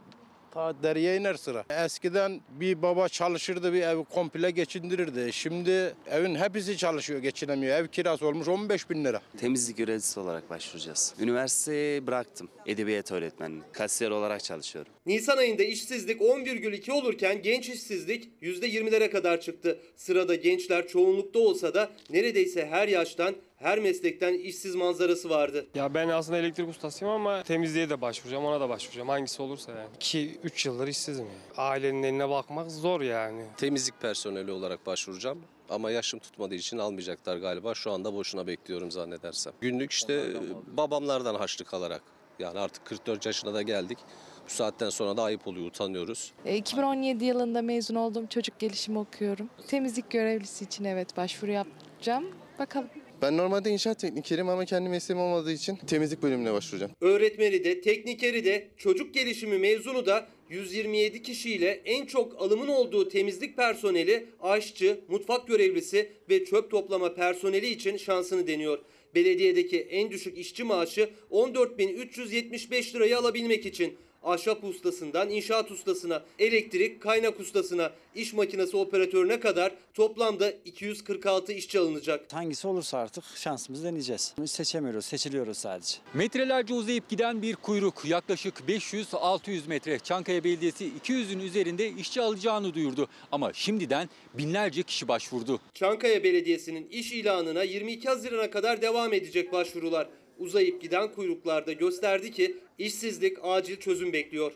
ta 0.51 0.83
deriye 0.83 1.17
iner 1.17 1.35
sıra. 1.35 1.65
Eskiden 1.85 2.41
bir 2.51 2.83
baba 2.83 3.09
çalışırdı 3.09 3.73
bir 3.73 3.83
evi 3.83 4.05
komple 4.05 4.51
geçindirirdi. 4.51 5.33
Şimdi 5.33 5.95
evin 6.11 6.35
hepsi 6.35 6.77
çalışıyor 6.77 7.21
geçinemiyor. 7.21 7.77
Ev 7.77 7.87
kirası 7.87 8.27
olmuş 8.27 8.49
15 8.49 8.91
bin 8.91 9.05
lira. 9.05 9.21
Temizlik 9.37 9.77
görevlisi 9.77 10.21
olarak 10.21 10.51
başvuracağız. 10.51 11.15
Üniversiteyi 11.21 12.07
bıraktım. 12.07 12.49
Edebiyat 12.67 13.13
öğretmenliği. 13.13 13.63
Kasiyer 13.73 14.11
olarak 14.11 14.45
çalışıyorum. 14.45 14.93
Nisan 15.07 15.37
ayında 15.37 15.63
işsizlik 15.63 16.21
10,2 16.21 16.93
olurken 16.93 17.43
genç 17.43 17.69
işsizlik 17.69 18.29
%20'lere 18.43 19.11
kadar 19.11 19.41
çıktı. 19.41 19.79
Sırada 19.97 20.35
gençler 20.35 20.89
çoğunlukta 20.89 21.39
olsa 21.39 21.75
da 21.75 21.91
neredeyse 22.11 22.67
her 22.67 22.89
yaştan 22.89 23.35
her 23.59 23.79
meslekten 23.79 24.35
işsiz 24.35 24.75
manzarası 24.75 25.31
vardı. 25.31 25.67
Ya 25.75 25.95
ben 25.95 26.09
aslında 26.09 26.39
elektrik 26.39 26.69
ustasıyım 26.69 27.15
ama 27.15 27.43
temizliğe 27.43 27.91
de 27.91 28.01
başvuracağım, 28.01 28.45
ona 28.45 28.61
da 28.61 28.69
başvuracağım. 28.69 29.09
Hangisi 29.09 29.43
olursa 29.43 29.73
yani. 29.73 29.89
2-3 30.01 30.69
yıldır 30.69 30.89
işsizim 30.89 31.27
yani. 31.27 31.39
Ailenin 31.57 32.03
eline 32.03 32.29
bakmak 32.29 32.71
zor 32.71 33.01
yani. 33.01 33.43
Temizlik 33.57 34.01
personeli 34.01 34.53
olarak 34.53 34.87
başvuracağım. 34.87 35.43
Ama 35.69 35.91
yaşım 35.91 36.21
tutmadığı 36.21 36.55
için 36.55 36.79
almayacaklar 36.79 37.37
galiba. 37.37 37.75
Şu 37.75 37.93
anda 37.93 38.15
boşuna 38.15 38.47
bekliyorum 38.47 38.91
zannedersem. 38.91 39.53
Günlük 39.61 39.93
işte 39.93 40.25
babamlardan 40.67 41.35
harçlık 41.35 41.75
alarak. 41.75 42.03
Yani 42.39 42.59
artık 42.59 42.85
44 42.85 43.27
yaşına 43.27 43.55
da 43.55 43.63
geldik. 43.63 43.99
Bu 44.47 44.51
saatten 44.53 44.91
sonra 44.91 45.17
da 45.17 45.23
ayıp 45.23 45.47
oluyor, 45.49 45.67
utanıyoruz. 45.67 46.33
2017 46.55 47.25
yılında 47.25 47.63
mezun 47.63 47.95
oldum. 47.95 48.27
Çocuk 48.27 48.59
gelişimi 48.59 48.99
okuyorum. 48.99 49.51
Temizlik 49.67 50.11
görevlisi 50.11 50.65
için 50.65 50.85
evet 50.85 51.17
başvuru 51.17 51.51
yapacağım. 51.51 52.25
Bakalım. 52.59 52.89
Ben 53.23 53.37
normalde 53.37 53.71
inşaat 53.71 54.01
teknikeriyim 54.01 54.49
ama 54.49 54.65
kendi 54.65 54.89
mesleğim 54.89 55.23
olmadığı 55.23 55.53
için 55.53 55.77
temizlik 55.77 56.23
bölümüne 56.23 56.53
başvuracağım. 56.53 56.93
Öğretmeni 57.01 57.65
de, 57.65 57.81
teknikeri 57.81 58.45
de, 58.45 58.69
çocuk 58.77 59.15
gelişimi 59.15 59.59
mezunu 59.59 60.07
da 60.07 60.29
127 60.51 61.23
kişiyle 61.23 61.81
en 61.85 62.07
çok 62.07 62.43
alımın 62.43 62.69
olduğu 62.69 63.09
temizlik 63.09 63.57
personeli, 63.57 64.27
aşçı, 64.41 65.01
mutfak 65.09 65.49
görevlisi 65.49 66.13
ve 66.31 66.45
çöp 66.45 66.71
toplama 66.71 67.15
personeli 67.15 67.67
için 67.67 67.97
şansını 67.97 68.47
deniyor. 68.47 68.79
Belediyedeki 69.15 69.81
en 69.81 70.11
düşük 70.11 70.39
işçi 70.39 70.65
maaşı 70.65 71.11
14.375 71.31 72.95
lirayı 72.95 73.19
alabilmek 73.19 73.67
için 73.67 73.97
ahşap 74.23 74.65
ustasından 74.65 75.31
inşaat 75.31 75.71
ustasına, 75.71 76.23
elektrik, 76.39 77.01
kaynak 77.01 77.41
ustasına, 77.41 77.93
iş 78.15 78.33
makinesi 78.33 78.77
operatörüne 78.77 79.41
kadar 79.41 79.73
toplamda 79.95 80.51
246 80.65 81.53
işçi 81.53 81.79
alınacak. 81.79 82.33
Hangisi 82.33 82.69
olursa 82.69 82.99
artık 82.99 83.25
şansımızı 83.35 83.85
deneyeceğiz. 83.85 84.35
Seçemiyoruz, 84.47 85.05
seçiliyoruz 85.05 85.59
sadece. 85.59 85.95
Metrelerce 86.15 86.75
uzayıp 86.75 87.09
giden 87.09 87.43
bir 87.43 87.57
kuyruk 87.57 88.05
yaklaşık 88.05 88.55
500-600 88.69 89.69
metre. 89.69 89.99
Çankaya 89.99 90.45
Belediyesi 90.45 90.91
200'ün 91.05 91.41
üzerinde 91.41 91.89
işçi 91.91 92.21
alacağını 92.21 92.75
duyurdu. 92.75 93.09
Ama 93.33 93.53
şimdiden 93.53 94.09
binlerce 94.35 94.83
kişi 94.83 95.09
başvurdu. 95.09 95.61
Çankaya 95.75 96.25
Belediyesi'nin 96.25 96.89
iş 96.89 97.13
ilanına 97.13 97.63
22 97.63 98.09
Haziran'a 98.09 98.51
kadar 98.51 98.83
devam 98.83 99.13
edecek 99.13 99.53
başvurular. 99.53 100.09
Uzayıp 100.39 100.83
giden 100.83 101.13
kuyruklarda 101.13 101.73
gösterdi 101.73 102.31
ki 102.31 102.61
işsizlik 102.79 103.39
acil 103.43 103.77
çözüm 103.77 104.13
bekliyor. 104.13 104.53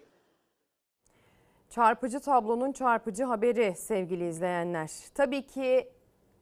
Çarpıcı 1.70 2.20
tablonun 2.20 2.72
çarpıcı 2.72 3.24
haberi 3.24 3.74
sevgili 3.76 4.28
izleyenler. 4.28 4.90
Tabii 5.14 5.46
ki 5.46 5.88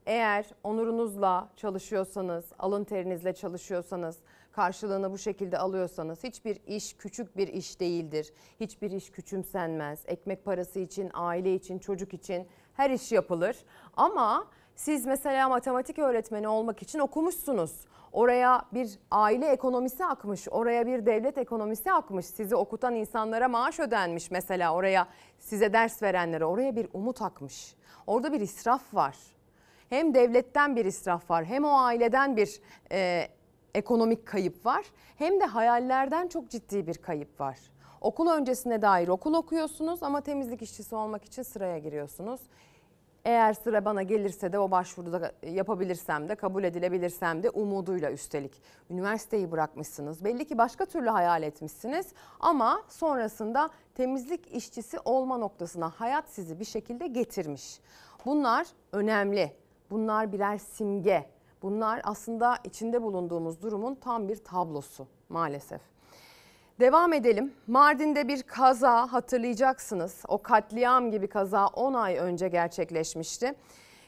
eğer 0.06 0.46
onurunuzla 0.64 1.52
çalışıyorsanız, 1.56 2.44
alın 2.58 2.84
terinizle 2.84 3.32
çalışıyorsanız, 3.32 4.16
karşılığını 4.52 5.12
bu 5.12 5.18
şekilde 5.18 5.58
alıyorsanız 5.58 6.24
hiçbir 6.24 6.58
iş 6.66 6.96
küçük 6.96 7.36
bir 7.36 7.48
iş 7.48 7.80
değildir. 7.80 8.32
Hiçbir 8.60 8.90
iş 8.90 9.10
küçümsenmez. 9.10 10.02
Ekmek 10.06 10.44
parası 10.44 10.80
için, 10.80 11.10
aile 11.14 11.54
için, 11.54 11.78
çocuk 11.78 12.14
için 12.14 12.46
her 12.74 12.90
iş 12.90 13.12
yapılır. 13.12 13.56
Ama 13.96 14.48
siz 14.80 15.06
mesela 15.06 15.48
matematik 15.48 15.98
öğretmeni 15.98 16.48
olmak 16.48 16.82
için 16.82 16.98
okumuşsunuz. 16.98 17.72
Oraya 18.12 18.62
bir 18.72 18.98
aile 19.10 19.46
ekonomisi 19.46 20.04
akmış, 20.04 20.48
oraya 20.50 20.86
bir 20.86 21.06
devlet 21.06 21.38
ekonomisi 21.38 21.92
akmış. 21.92 22.26
Sizi 22.26 22.56
okutan 22.56 22.94
insanlara 22.94 23.48
maaş 23.48 23.80
ödenmiş 23.80 24.30
mesela 24.30 24.74
oraya 24.74 25.06
size 25.38 25.72
ders 25.72 26.02
verenlere 26.02 26.44
oraya 26.44 26.76
bir 26.76 26.88
umut 26.92 27.22
akmış. 27.22 27.74
Orada 28.06 28.32
bir 28.32 28.40
israf 28.40 28.94
var. 28.94 29.16
Hem 29.88 30.14
devletten 30.14 30.76
bir 30.76 30.84
israf 30.84 31.30
var 31.30 31.44
hem 31.44 31.64
o 31.64 31.78
aileden 31.78 32.36
bir 32.36 32.60
e, 32.92 33.28
ekonomik 33.74 34.26
kayıp 34.26 34.66
var 34.66 34.84
hem 35.16 35.40
de 35.40 35.44
hayallerden 35.44 36.28
çok 36.28 36.50
ciddi 36.50 36.86
bir 36.86 36.94
kayıp 36.94 37.40
var. 37.40 37.58
Okul 38.00 38.28
öncesine 38.28 38.82
dair 38.82 39.08
okul 39.08 39.34
okuyorsunuz 39.34 40.02
ama 40.02 40.20
temizlik 40.20 40.62
işçisi 40.62 40.94
olmak 40.94 41.24
için 41.24 41.42
sıraya 41.42 41.78
giriyorsunuz. 41.78 42.40
Eğer 43.24 43.52
sıra 43.52 43.84
bana 43.84 44.02
gelirse 44.02 44.52
de 44.52 44.58
o 44.58 44.70
başvuruda 44.70 45.32
yapabilirsem 45.42 46.28
de 46.28 46.34
kabul 46.34 46.64
edilebilirsem 46.64 47.42
de 47.42 47.50
umuduyla 47.50 48.12
üstelik. 48.12 48.62
Üniversiteyi 48.90 49.52
bırakmışsınız. 49.52 50.24
Belli 50.24 50.44
ki 50.44 50.58
başka 50.58 50.86
türlü 50.86 51.08
hayal 51.08 51.42
etmişsiniz 51.42 52.12
ama 52.40 52.82
sonrasında 52.88 53.70
temizlik 53.94 54.56
işçisi 54.56 54.98
olma 55.04 55.38
noktasına 55.38 55.90
hayat 55.90 56.28
sizi 56.28 56.60
bir 56.60 56.64
şekilde 56.64 57.06
getirmiş. 57.06 57.80
Bunlar 58.24 58.66
önemli. 58.92 59.52
Bunlar 59.90 60.32
birer 60.32 60.58
simge. 60.58 61.30
Bunlar 61.62 62.00
aslında 62.04 62.58
içinde 62.64 63.02
bulunduğumuz 63.02 63.62
durumun 63.62 63.94
tam 63.94 64.28
bir 64.28 64.36
tablosu 64.36 65.06
maalesef. 65.28 65.89
Devam 66.80 67.12
edelim. 67.12 67.52
Mardin'de 67.66 68.28
bir 68.28 68.42
kaza 68.42 69.12
hatırlayacaksınız. 69.12 70.22
O 70.28 70.42
katliam 70.42 71.10
gibi 71.10 71.26
kaza 71.26 71.66
10 71.66 71.94
ay 71.94 72.16
önce 72.16 72.48
gerçekleşmişti. 72.48 73.54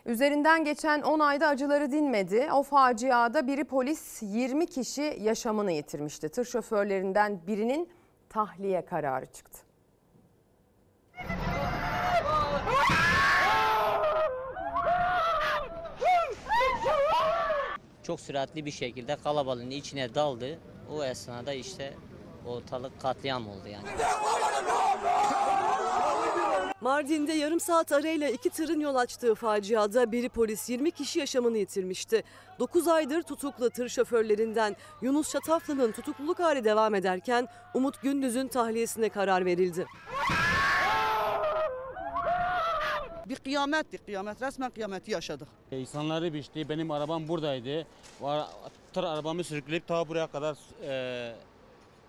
Üzerinden 0.07 0.65
geçen 0.65 1.03
10 1.03 1.21
ayda 1.21 1.49
acıları 1.49 1.93
dinmedi. 1.93 2.49
O 2.53 2.63
faciada 2.63 3.47
biri 3.47 3.65
polis 3.65 4.23
20 4.23 4.67
kişi 4.67 5.19
yaşamını 5.21 5.73
yitirmişti. 5.73 6.29
Tır 6.29 6.45
şoförlerinden 6.45 7.41
birinin 7.47 7.89
tahliye 8.29 8.85
kararı 8.85 9.27
çıktı. 9.27 9.59
Çok 18.03 18.21
süratli 18.21 18.65
bir 18.65 18.71
şekilde 18.71 19.17
kalabalığın 19.17 19.71
içine 19.71 20.15
daldı. 20.15 20.59
O 20.93 21.05
esnada 21.05 21.53
işte 21.53 21.95
ortalık 22.47 23.01
katliam 23.01 23.49
oldu 23.49 23.69
yani. 23.73 23.87
Mardin'de 26.81 27.33
yarım 27.33 27.61
saat 27.61 27.93
arayla 27.93 28.29
iki 28.29 28.51
tırın 28.51 28.81
yol 28.81 28.95
açtığı 28.95 29.35
faciada 29.35 30.13
biri 30.13 30.29
polis 30.29 30.71
20 30.71 30.91
kişi 30.91 31.19
yaşamını 31.19 31.59
yitirmişti. 31.59 32.23
9 32.59 32.89
aydır 32.89 33.23
tutuklu 33.23 33.71
tır 33.71 33.89
şoförlerinden 33.89 34.77
Yunus 35.03 35.33
Şataflı'nın 35.33 35.93
tutukluluk 35.93 36.41
hali 36.41 36.65
devam 36.65 36.95
ederken 36.95 37.49
Umut 37.75 38.03
Gündüz'ün 38.03 38.49
tahliyesine 38.49 39.09
karar 39.09 39.45
verildi. 39.45 39.87
Bir 43.27 43.37
kıyametti, 43.37 43.99
kıyamet 43.99 44.43
resmen 44.43 44.71
kıyameti 44.71 45.11
yaşadık. 45.11 45.49
İnsanları 45.71 46.35
biçti, 46.35 46.69
benim 46.69 46.91
arabam 46.91 47.29
buradaydı. 47.29 47.87
Tır 48.93 49.05
arabamı 49.05 49.45
sürükleyip 49.45 49.87
ta 49.87 50.09
buraya 50.09 50.27
kadar 50.27 50.57
e, 50.83 51.35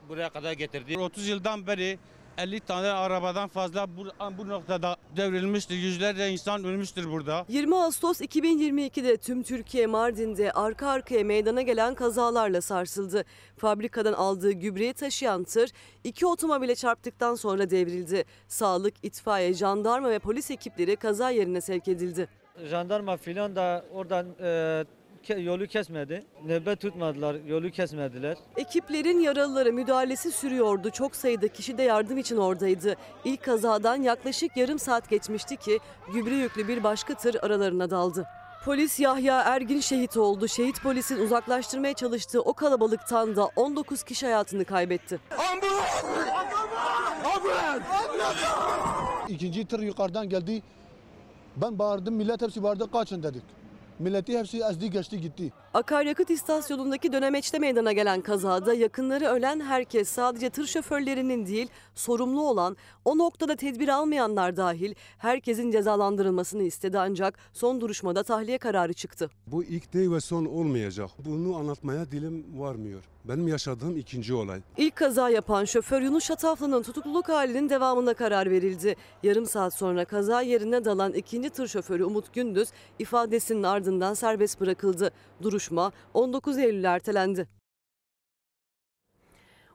buraya 0.09 0.29
kadar 0.29 0.53
getirdi. 0.53 0.99
30 0.99 1.27
yıldan 1.27 1.67
beri 1.67 1.99
50 2.37 2.59
tane 2.59 2.87
arabadan 2.87 3.47
fazla 3.47 3.87
bu, 3.97 4.05
bu 4.37 4.49
noktada 4.49 4.95
devrilmiştir. 5.15 5.75
Yüzlerce 5.75 6.29
insan 6.29 6.63
ölmüştür 6.63 7.11
burada. 7.11 7.45
20 7.49 7.75
Ağustos 7.75 8.21
2022'de 8.21 9.17
tüm 9.17 9.43
Türkiye 9.43 9.87
Mardin'de 9.87 10.51
arka 10.51 10.87
arkaya 10.89 11.23
meydana 11.23 11.61
gelen 11.61 11.95
kazalarla 11.95 12.61
sarsıldı. 12.61 13.25
Fabrikadan 13.57 14.13
aldığı 14.13 14.51
gübreyi 14.51 14.93
taşıyan 14.93 15.43
tır 15.43 15.69
iki 16.03 16.25
otomobile 16.25 16.75
çarptıktan 16.75 17.35
sonra 17.35 17.69
devrildi. 17.69 18.25
Sağlık, 18.47 18.93
itfaiye, 19.03 19.53
jandarma 19.53 20.09
ve 20.09 20.19
polis 20.19 20.51
ekipleri 20.51 20.95
kaza 20.95 21.29
yerine 21.29 21.61
sevk 21.61 21.87
edildi. 21.87 22.27
Jandarma 22.69 23.17
filan 23.17 23.55
da 23.55 23.85
oradan 23.93 24.25
e, 24.41 24.85
yolu 25.29 25.67
kesmedi. 25.67 26.25
Nöbet 26.45 26.81
tutmadılar, 26.81 27.35
yolu 27.47 27.71
kesmediler. 27.71 28.37
Ekiplerin 28.57 29.19
yaralılara 29.19 29.71
müdahalesi 29.71 30.31
sürüyordu. 30.31 30.89
Çok 30.89 31.15
sayıda 31.15 31.47
kişi 31.47 31.77
de 31.77 31.83
yardım 31.83 32.17
için 32.17 32.37
oradaydı. 32.37 32.95
İlk 33.25 33.43
kazadan 33.43 34.01
yaklaşık 34.01 34.57
yarım 34.57 34.79
saat 34.79 35.09
geçmişti 35.09 35.57
ki 35.57 35.79
gübre 36.13 36.35
yüklü 36.35 36.67
bir 36.67 36.83
başka 36.83 37.13
tır 37.13 37.35
aralarına 37.41 37.89
daldı. 37.89 38.25
Polis 38.65 38.99
Yahya 38.99 39.41
Ergin 39.41 39.79
şehit 39.79 40.17
oldu. 40.17 40.47
Şehit 40.47 40.81
polisin 40.81 41.17
uzaklaştırmaya 41.25 41.93
çalıştığı 41.93 42.41
o 42.41 42.53
kalabalıktan 42.53 43.35
da 43.35 43.45
19 43.55 44.03
kişi 44.03 44.25
hayatını 44.25 44.65
kaybetti. 44.65 45.19
İkinci 49.29 49.65
tır 49.67 49.79
yukarıdan 49.79 50.29
geldi. 50.29 50.63
Ben 51.55 51.79
bağırdım 51.79 52.15
millet 52.15 52.41
hepsi 52.41 52.63
bağırdı 52.63 52.91
kaçın 52.91 53.23
dedik. 53.23 53.43
Milleti 54.03 54.39
hepsi 54.39 54.61
ezdi 54.69 54.89
geçti 54.89 55.21
gitti. 55.21 55.53
Akaryakıt 55.73 56.29
istasyonundaki 56.29 57.11
dönemeçte 57.11 57.59
meydana 57.59 57.91
gelen 57.91 58.21
kazada 58.21 58.73
yakınları 58.73 59.25
ölen 59.25 59.59
herkes 59.59 60.09
sadece 60.09 60.49
tır 60.49 60.65
şoförlerinin 60.65 61.45
değil 61.45 61.67
sorumlu 61.95 62.49
olan 62.49 62.77
o 63.05 63.17
noktada 63.17 63.55
tedbir 63.55 63.87
almayanlar 63.87 64.57
dahil 64.57 64.93
herkesin 65.17 65.71
cezalandırılmasını 65.71 66.63
istedi 66.63 66.99
ancak 66.99 67.39
son 67.53 67.81
duruşmada 67.81 68.23
tahliye 68.23 68.57
kararı 68.57 68.93
çıktı. 68.93 69.29
Bu 69.47 69.63
ilk 69.63 69.93
değil 69.93 70.11
ve 70.11 70.19
son 70.21 70.45
olmayacak. 70.45 71.09
Bunu 71.25 71.55
anlatmaya 71.55 72.11
dilim 72.11 72.59
varmıyor. 72.59 73.03
Benim 73.25 73.47
yaşadığım 73.47 73.97
ikinci 73.97 74.33
olay. 74.33 74.61
İlk 74.77 74.95
kaza 74.95 75.29
yapan 75.29 75.65
şoför 75.65 76.01
Yunus 76.01 76.23
Şataflı'nın 76.23 76.83
tutukluluk 76.83 77.29
halinin 77.29 77.69
devamına 77.69 78.13
karar 78.13 78.51
verildi. 78.51 78.95
Yarım 79.23 79.45
saat 79.45 79.73
sonra 79.73 80.05
kaza 80.05 80.41
yerine 80.41 80.85
dalan 80.85 81.13
ikinci 81.13 81.49
tır 81.49 81.67
şoförü 81.67 82.03
Umut 82.03 82.33
Gündüz 82.33 82.69
ifadesinin 82.99 83.63
ardından 83.63 84.13
serbest 84.13 84.61
bırakıldı. 84.61 85.11
Duruşma 85.41 85.91
19 86.13 86.57
Eylül 86.57 86.83
ertelendi. 86.83 87.47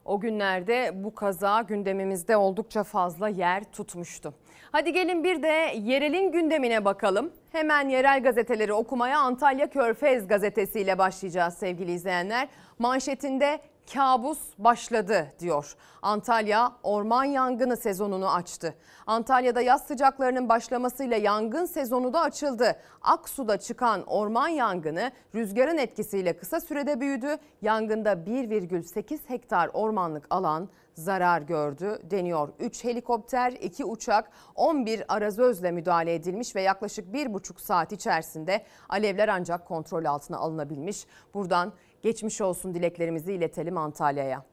O 0.09 0.19
günlerde 0.19 0.91
bu 1.03 1.15
kaza 1.15 1.61
gündemimizde 1.61 2.37
oldukça 2.37 2.83
fazla 2.83 3.29
yer 3.29 3.63
tutmuştu. 3.71 4.33
Hadi 4.71 4.93
gelin 4.93 5.23
bir 5.23 5.43
de 5.43 5.73
yerelin 5.75 6.31
gündemine 6.31 6.85
bakalım. 6.85 7.31
Hemen 7.51 7.89
yerel 7.89 8.23
gazeteleri 8.23 8.73
okumaya 8.73 9.19
Antalya 9.19 9.69
Körfez 9.69 10.27
gazetesiyle 10.27 10.97
başlayacağız 10.97 11.53
sevgili 11.53 11.91
izleyenler. 11.91 12.47
Manşetinde 12.79 13.59
kabus 13.93 14.39
başladı 14.57 15.33
diyor. 15.39 15.75
Antalya 16.01 16.71
orman 16.83 17.23
yangını 17.23 17.77
sezonunu 17.77 18.33
açtı. 18.33 18.75
Antalya'da 19.07 19.61
yaz 19.61 19.83
sıcaklarının 19.83 20.49
başlamasıyla 20.49 21.17
yangın 21.17 21.65
sezonu 21.65 22.13
da 22.13 22.21
açıldı. 22.21 22.75
Aksu'da 23.01 23.57
çıkan 23.57 24.03
orman 24.03 24.47
yangını 24.47 25.11
rüzgarın 25.35 25.77
etkisiyle 25.77 26.37
kısa 26.37 26.61
sürede 26.61 26.99
büyüdü. 26.99 27.37
Yangında 27.61 28.13
1,8 28.13 29.19
hektar 29.27 29.69
ormanlık 29.73 30.27
alan 30.29 30.69
zarar 30.93 31.41
gördü 31.41 31.99
deniyor. 32.03 32.49
3 32.59 32.83
helikopter, 32.83 33.51
2 33.51 33.85
uçak, 33.85 34.31
11 34.55 35.03
arazözle 35.07 35.71
müdahale 35.71 36.13
edilmiş 36.13 36.55
ve 36.55 36.61
yaklaşık 36.61 37.13
1,5 37.13 37.61
saat 37.61 37.91
içerisinde 37.91 38.65
alevler 38.89 39.27
ancak 39.27 39.67
kontrol 39.67 40.05
altına 40.05 40.37
alınabilmiş. 40.37 41.05
Buradan 41.33 41.73
geçmiş 42.01 42.41
olsun 42.41 42.73
dileklerimizi 42.73 43.33
iletelim 43.33 43.77
Antalya'ya. 43.77 44.43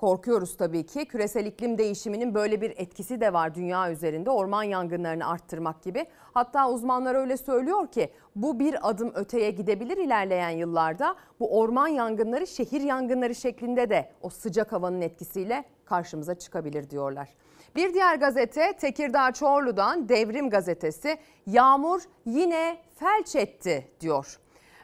Korkuyoruz 0.00 0.56
tabii 0.56 0.86
ki. 0.86 1.04
Küresel 1.04 1.46
iklim 1.46 1.78
değişiminin 1.78 2.34
böyle 2.34 2.60
bir 2.60 2.70
etkisi 2.70 3.20
de 3.20 3.32
var 3.32 3.54
dünya 3.54 3.92
üzerinde. 3.92 4.30
Orman 4.30 4.62
yangınlarını 4.62 5.28
arttırmak 5.28 5.82
gibi. 5.82 6.06
Hatta 6.34 6.70
uzmanlar 6.70 7.14
öyle 7.14 7.36
söylüyor 7.36 7.86
ki 7.88 8.10
bu 8.36 8.58
bir 8.58 8.90
adım 8.90 9.12
öteye 9.14 9.50
gidebilir 9.50 9.96
ilerleyen 9.96 10.50
yıllarda. 10.50 11.16
Bu 11.40 11.58
orman 11.58 11.88
yangınları 11.88 12.46
şehir 12.46 12.80
yangınları 12.80 13.34
şeklinde 13.34 13.90
de 13.90 14.10
o 14.22 14.28
sıcak 14.28 14.72
havanın 14.72 15.00
etkisiyle 15.00 15.64
karşımıza 15.84 16.34
çıkabilir 16.34 16.90
diyorlar. 16.90 17.28
Bir 17.76 17.94
diğer 17.94 18.16
gazete 18.16 18.72
Tekirdağ 18.72 19.32
Çorlu'dan 19.32 20.08
Devrim 20.08 20.50
gazetesi 20.50 21.18
yağmur 21.46 22.02
yine 22.26 22.76
felç 22.94 23.36
etti 23.36 23.88
diyor. 24.00 24.40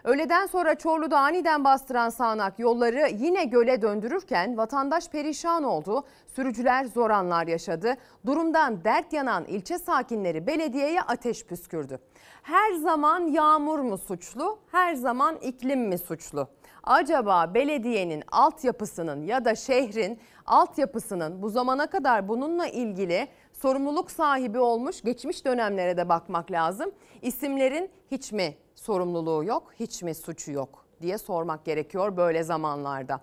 Öğleden 0.06 0.46
sonra 0.46 0.74
Çorlu'da 0.74 1.18
aniden 1.18 1.64
bastıran 1.64 2.08
sağanak 2.08 2.58
yolları 2.58 3.08
yine 3.14 3.44
göle 3.44 3.82
döndürürken 3.82 4.56
vatandaş 4.56 5.08
perişan 5.08 5.64
oldu. 5.64 6.04
Sürücüler 6.26 6.84
zor 6.84 7.10
anlar 7.10 7.46
yaşadı. 7.46 7.94
Durumdan 8.26 8.84
dert 8.84 9.12
yanan 9.12 9.44
ilçe 9.44 9.78
sakinleri 9.78 10.46
belediyeye 10.46 11.02
ateş 11.02 11.44
püskürdü. 11.44 11.98
Her 12.42 12.72
zaman 12.72 13.20
yağmur 13.20 13.78
mu 13.78 13.98
suçlu, 13.98 14.58
her 14.72 14.94
zaman 14.94 15.36
iklim 15.36 15.88
mi 15.88 15.98
suçlu? 15.98 16.48
Acaba 16.84 17.54
belediyenin 17.54 18.22
altyapısının 18.32 19.22
ya 19.22 19.44
da 19.44 19.54
şehrin 19.54 20.18
altyapısının 20.46 21.42
bu 21.42 21.50
zamana 21.50 21.86
kadar 21.86 22.28
bununla 22.28 22.66
ilgili 22.66 23.28
sorumluluk 23.52 24.10
sahibi 24.10 24.58
olmuş 24.58 25.02
geçmiş 25.02 25.44
dönemlere 25.44 25.96
de 25.96 26.08
bakmak 26.08 26.50
lazım. 26.50 26.90
İsimlerin 27.22 27.90
hiç 28.10 28.32
mi 28.32 28.54
sorumluluğu 28.86 29.44
yok, 29.44 29.72
hiç 29.80 30.02
mi 30.02 30.14
suçu 30.14 30.52
yok 30.52 30.84
diye 31.02 31.18
sormak 31.18 31.64
gerekiyor 31.64 32.16
böyle 32.16 32.42
zamanlarda. 32.42 33.20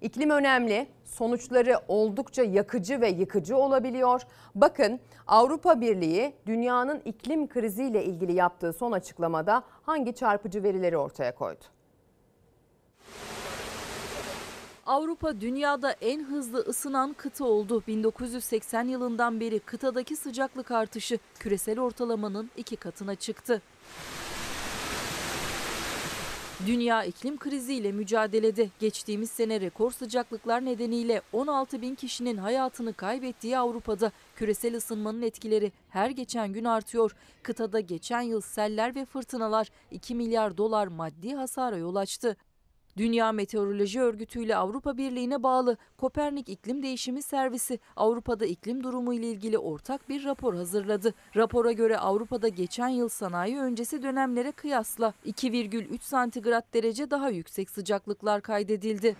İklim 0.00 0.30
önemli, 0.30 0.86
sonuçları 1.04 1.80
oldukça 1.88 2.42
yakıcı 2.42 3.00
ve 3.00 3.08
yıkıcı 3.08 3.56
olabiliyor. 3.56 4.22
Bakın 4.54 5.00
Avrupa 5.26 5.80
Birliği 5.80 6.34
dünyanın 6.46 7.02
iklim 7.04 7.48
kriziyle 7.48 8.04
ilgili 8.04 8.32
yaptığı 8.32 8.72
son 8.72 8.92
açıklamada 8.92 9.62
hangi 9.82 10.14
çarpıcı 10.14 10.62
verileri 10.62 10.96
ortaya 10.96 11.34
koydu? 11.34 11.64
Avrupa 14.86 15.40
dünyada 15.40 15.92
en 15.92 16.24
hızlı 16.24 16.58
ısınan 16.58 17.12
kıta 17.12 17.44
oldu. 17.44 17.82
1980 17.86 18.88
yılından 18.88 19.40
beri 19.40 19.58
kıtadaki 19.60 20.16
sıcaklık 20.16 20.70
artışı 20.70 21.18
küresel 21.38 21.80
ortalamanın 21.80 22.50
iki 22.56 22.76
katına 22.76 23.14
çıktı. 23.14 23.62
Dünya 26.66 27.04
iklim 27.04 27.38
kriziyle 27.38 27.92
mücadelede 27.92 28.68
geçtiğimiz 28.80 29.30
sene 29.30 29.60
rekor 29.60 29.92
sıcaklıklar 29.92 30.64
nedeniyle 30.64 31.22
16 31.32 31.82
bin 31.82 31.94
kişinin 31.94 32.36
hayatını 32.36 32.92
kaybettiği 32.92 33.58
Avrupa'da 33.58 34.12
küresel 34.36 34.76
ısınmanın 34.76 35.22
etkileri 35.22 35.72
her 35.90 36.10
geçen 36.10 36.52
gün 36.52 36.64
artıyor. 36.64 37.16
Kıtada 37.42 37.80
geçen 37.80 38.20
yıl 38.20 38.40
seller 38.40 38.94
ve 38.94 39.04
fırtınalar 39.04 39.68
2 39.90 40.14
milyar 40.14 40.56
dolar 40.56 40.86
maddi 40.86 41.34
hasara 41.34 41.76
yol 41.76 41.94
açtı. 41.94 42.36
Dünya 42.96 43.32
Meteoroloji 43.32 44.00
Örgütü 44.00 44.42
ile 44.44 44.56
Avrupa 44.56 44.96
Birliği'ne 44.96 45.42
bağlı 45.42 45.76
Kopernik 45.96 46.48
İklim 46.48 46.82
Değişimi 46.82 47.22
Servisi 47.22 47.78
Avrupa'da 47.96 48.46
iklim 48.46 48.84
durumu 48.84 49.14
ile 49.14 49.30
ilgili 49.30 49.58
ortak 49.58 50.08
bir 50.08 50.24
rapor 50.24 50.54
hazırladı. 50.54 51.14
Rapora 51.36 51.72
göre 51.72 51.98
Avrupa'da 51.98 52.48
geçen 52.48 52.88
yıl 52.88 53.08
sanayi 53.08 53.58
öncesi 53.58 54.02
dönemlere 54.02 54.52
kıyasla 54.52 55.14
2,3 55.26 55.98
santigrat 56.00 56.74
derece 56.74 57.10
daha 57.10 57.28
yüksek 57.28 57.70
sıcaklıklar 57.70 58.40
kaydedildi. 58.40 59.16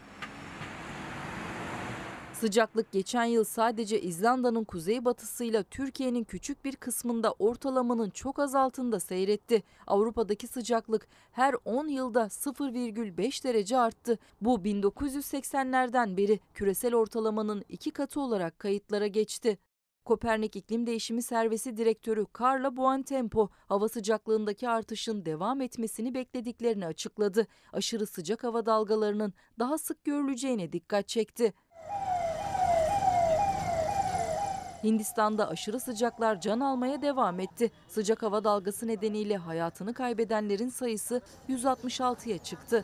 Sıcaklık 2.43 2.93
geçen 2.93 3.25
yıl 3.25 3.45
sadece 3.45 4.01
İzlanda'nın 4.01 4.65
kuzeybatısıyla 4.65 5.63
Türkiye'nin 5.63 6.25
küçük 6.25 6.65
bir 6.65 6.77
kısmında 6.77 7.33
ortalamanın 7.39 8.11
çok 8.11 8.39
az 8.39 8.55
altında 8.55 9.01
seyretti. 9.01 9.63
Avrupa'daki 9.87 10.47
sıcaklık 10.47 11.09
her 11.33 11.55
10 11.65 11.89
yılda 11.89 12.23
0,5 12.23 13.45
derece 13.45 13.79
arttı. 13.79 14.19
Bu 14.41 14.57
1980'lerden 14.57 16.17
beri 16.17 16.41
küresel 16.55 16.95
ortalamanın 16.95 17.65
iki 17.69 17.91
katı 17.91 18.21
olarak 18.21 18.59
kayıtlara 18.59 19.07
geçti. 19.07 19.59
Kopernik 20.05 20.57
İklim 20.57 20.87
Değişimi 20.87 21.23
Servisi 21.23 21.77
Direktörü 21.77 22.27
Carla 22.41 22.77
Buontempo 22.77 23.49
hava 23.69 23.89
sıcaklığındaki 23.89 24.69
artışın 24.69 25.25
devam 25.25 25.61
etmesini 25.61 26.15
beklediklerini 26.15 26.87
açıkladı. 26.87 27.47
Aşırı 27.73 28.07
sıcak 28.07 28.45
hava 28.45 28.67
dalgalarının 28.67 29.35
daha 29.59 29.79
sık 29.79 30.05
görüleceğine 30.05 30.73
dikkat 30.73 31.09
çekti. 31.09 31.55
Hindistan'da 34.85 35.49
aşırı 35.49 35.81
sıcaklar 35.81 36.41
can 36.41 36.61
almaya 36.61 37.03
devam 37.03 37.41
etti. 37.41 37.71
Sıcak 37.89 38.23
hava 38.23 38.45
dalgası 38.45 38.87
nedeniyle 38.87 39.37
hayatını 39.37 39.95
kaybedenlerin 39.95 40.69
sayısı 40.69 41.21
166'ya 41.49 42.39
çıktı. 42.39 42.83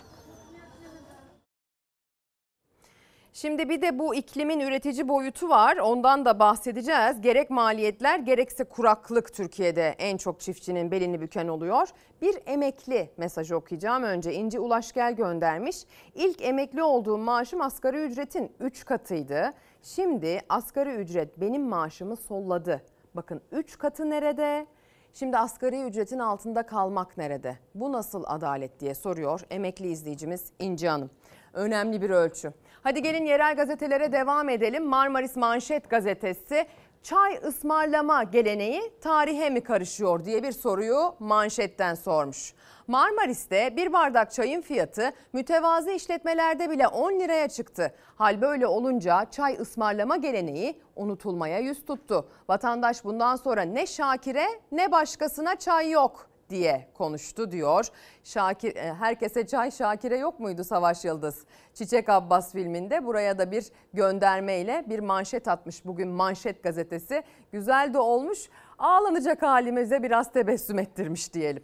Şimdi 3.41 3.69
bir 3.69 3.83
de 3.83 3.99
bu 3.99 4.15
iklimin 4.15 4.61
üretici 4.61 5.09
boyutu 5.09 5.49
var. 5.49 5.77
Ondan 5.77 6.25
da 6.25 6.39
bahsedeceğiz. 6.39 7.21
Gerek 7.21 7.51
maliyetler 7.51 8.19
gerekse 8.19 8.65
kuraklık 8.65 9.35
Türkiye'de 9.35 9.95
en 9.99 10.17
çok 10.17 10.41
çiftçinin 10.41 10.91
belini 10.91 11.21
büken 11.21 11.49
oluyor. 11.49 11.89
Bir 12.23 12.39
emekli 12.47 13.11
mesajı 13.17 13.57
okuyacağım 13.57 14.03
önce. 14.03 14.33
İnci 14.33 14.61
Ulaşgel 14.61 15.17
göndermiş. 15.17 15.77
İlk 16.15 16.43
emekli 16.43 16.83
olduğum 16.83 17.19
maaşım 17.19 17.61
asgari 17.61 18.05
ücretin 18.05 18.53
3 18.61 18.85
katıydı. 18.85 19.53
Şimdi 19.83 20.41
asgari 20.49 20.95
ücret 20.95 21.41
benim 21.41 21.63
maaşımı 21.63 22.17
solladı. 22.17 22.83
Bakın 23.15 23.41
3 23.53 23.79
katı 23.79 24.11
nerede? 24.11 24.67
Şimdi 25.15 25.39
asgari 25.39 25.83
ücretin 25.83 26.19
altında 26.19 26.63
kalmak 26.63 27.17
nerede? 27.19 27.57
Bu 27.75 27.93
nasıl 27.93 28.25
adalet 28.27 28.81
diye 28.81 28.95
soruyor 28.95 29.41
emekli 29.51 29.91
izleyicimiz 29.91 30.53
İnci 30.59 30.89
Hanım. 30.89 31.11
Önemli 31.53 32.03
bir 32.03 32.11
ölçü. 32.11 32.53
Hadi 32.89 33.03
gelin 33.03 33.25
yerel 33.25 33.57
gazetelere 33.57 34.13
devam 34.13 34.49
edelim. 34.49 34.85
Marmaris 34.85 35.37
Manşet 35.37 35.91
gazetesi 35.91 36.67
çay 37.03 37.39
ısmarlama 37.47 38.23
geleneği 38.23 38.83
tarihe 39.01 39.51
mi 39.51 39.61
karışıyor 39.61 40.25
diye 40.25 40.43
bir 40.43 40.53
soruyu 40.53 41.15
manşetten 41.19 41.95
sormuş. 41.95 42.55
Marmaris'te 42.87 43.77
bir 43.77 43.93
bardak 43.93 44.33
çayın 44.33 44.61
fiyatı 44.61 45.13
mütevazı 45.33 45.91
işletmelerde 45.91 46.71
bile 46.71 46.89
10 46.89 47.13
liraya 47.13 47.49
çıktı. 47.49 47.95
Hal 48.17 48.41
böyle 48.41 48.67
olunca 48.67 49.27
çay 49.31 49.57
ısmarlama 49.61 50.17
geleneği 50.17 50.81
unutulmaya 50.97 51.59
yüz 51.59 51.85
tuttu. 51.85 52.29
Vatandaş 52.49 53.05
bundan 53.05 53.37
sonra 53.37 53.63
ne 53.63 53.87
Şakir'e 53.87 54.47
ne 54.73 54.93
başkasına 54.93 55.57
çay 55.57 55.91
yok 55.91 56.28
diye 56.51 56.89
konuştu 56.95 57.51
diyor. 57.51 57.87
Şakir 58.25 58.77
e, 58.77 58.95
herkese 58.95 59.47
çay 59.47 59.71
Şakir'e 59.71 60.17
yok 60.17 60.41
muydu 60.41 60.65
Savaş 60.65 61.05
Yıldız? 61.05 61.45
Çiçek 61.75 62.09
Abbas 62.09 62.53
filminde 62.53 63.07
buraya 63.07 63.39
da 63.39 63.51
bir 63.51 63.67
göndermeyle 63.93 64.85
bir 64.89 64.99
manşet 64.99 65.49
atmış 65.49 65.85
bugün 65.85 66.09
Manşet 66.09 66.63
gazetesi. 66.63 67.23
Güzel 67.53 67.95
de 67.95 67.99
olmuş. 67.99 68.49
Ağlanacak 68.79 69.43
halimize 69.43 70.03
biraz 70.03 70.33
tebessüm 70.33 70.79
ettirmiş 70.79 71.35
diyelim. 71.35 71.63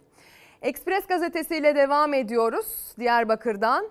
Ekspres 0.61 1.07
gazetesiyle 1.07 1.75
devam 1.75 2.13
ediyoruz. 2.13 2.95
Diyarbakır'dan 2.99 3.89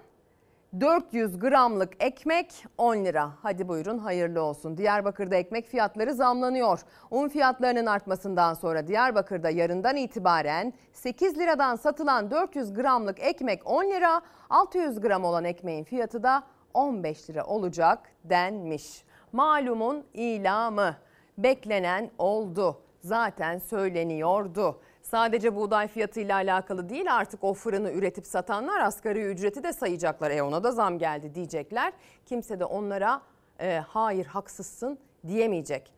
400 0.81 1.39
gramlık 1.39 2.05
ekmek 2.05 2.65
10 2.79 2.97
lira. 2.97 3.31
Hadi 3.43 3.69
buyurun 3.69 3.99
hayırlı 3.99 4.43
olsun. 4.43 4.77
Diyarbakır'da 4.77 5.37
ekmek 5.37 5.67
fiyatları 5.67 6.15
zamlanıyor. 6.15 6.81
Un 7.11 7.29
fiyatlarının 7.29 7.87
artmasından 7.87 8.55
sonra 8.55 8.87
Diyarbakır'da 8.87 9.51
yarından 9.51 9.97
itibaren 9.97 10.73
8 10.93 11.39
liradan 11.39 11.77
satılan 11.77 12.31
400 12.31 12.75
gramlık 12.75 13.21
ekmek 13.21 13.71
10 13.71 13.85
lira, 13.85 14.21
600 14.51 15.01
gram 15.01 15.25
olan 15.25 15.45
ekmeğin 15.45 15.85
fiyatı 15.85 16.23
da 16.23 16.43
15 16.75 17.31
lira 17.31 17.45
olacak 17.45 17.99
denmiş. 18.25 19.05
Malumun 19.33 20.05
ilamı 20.15 20.97
beklenen 21.39 22.11
oldu. 22.19 22.81
Zaten 23.01 23.59
söyleniyordu. 23.59 24.81
Sadece 25.15 25.57
buğday 25.57 25.89
fiyatıyla 25.89 26.35
alakalı 26.35 26.89
değil 26.89 27.15
artık 27.17 27.45
o 27.45 27.55
fırını 27.55 27.93
üretip 27.93 28.27
satanlar 28.27 28.81
asgari 28.81 29.23
ücreti 29.23 29.63
de 29.63 29.73
sayacaklar. 29.73 30.31
E 30.31 30.43
ona 30.43 30.65
da 30.65 30.73
zam 30.73 30.99
geldi 30.99 31.35
diyecekler. 31.35 31.93
Kimse 32.27 32.61
de 32.61 32.65
onlara 32.65 33.23
e, 33.61 33.83
hayır 33.89 34.27
haksızsın 34.27 34.99
diyemeyecek. 35.27 35.93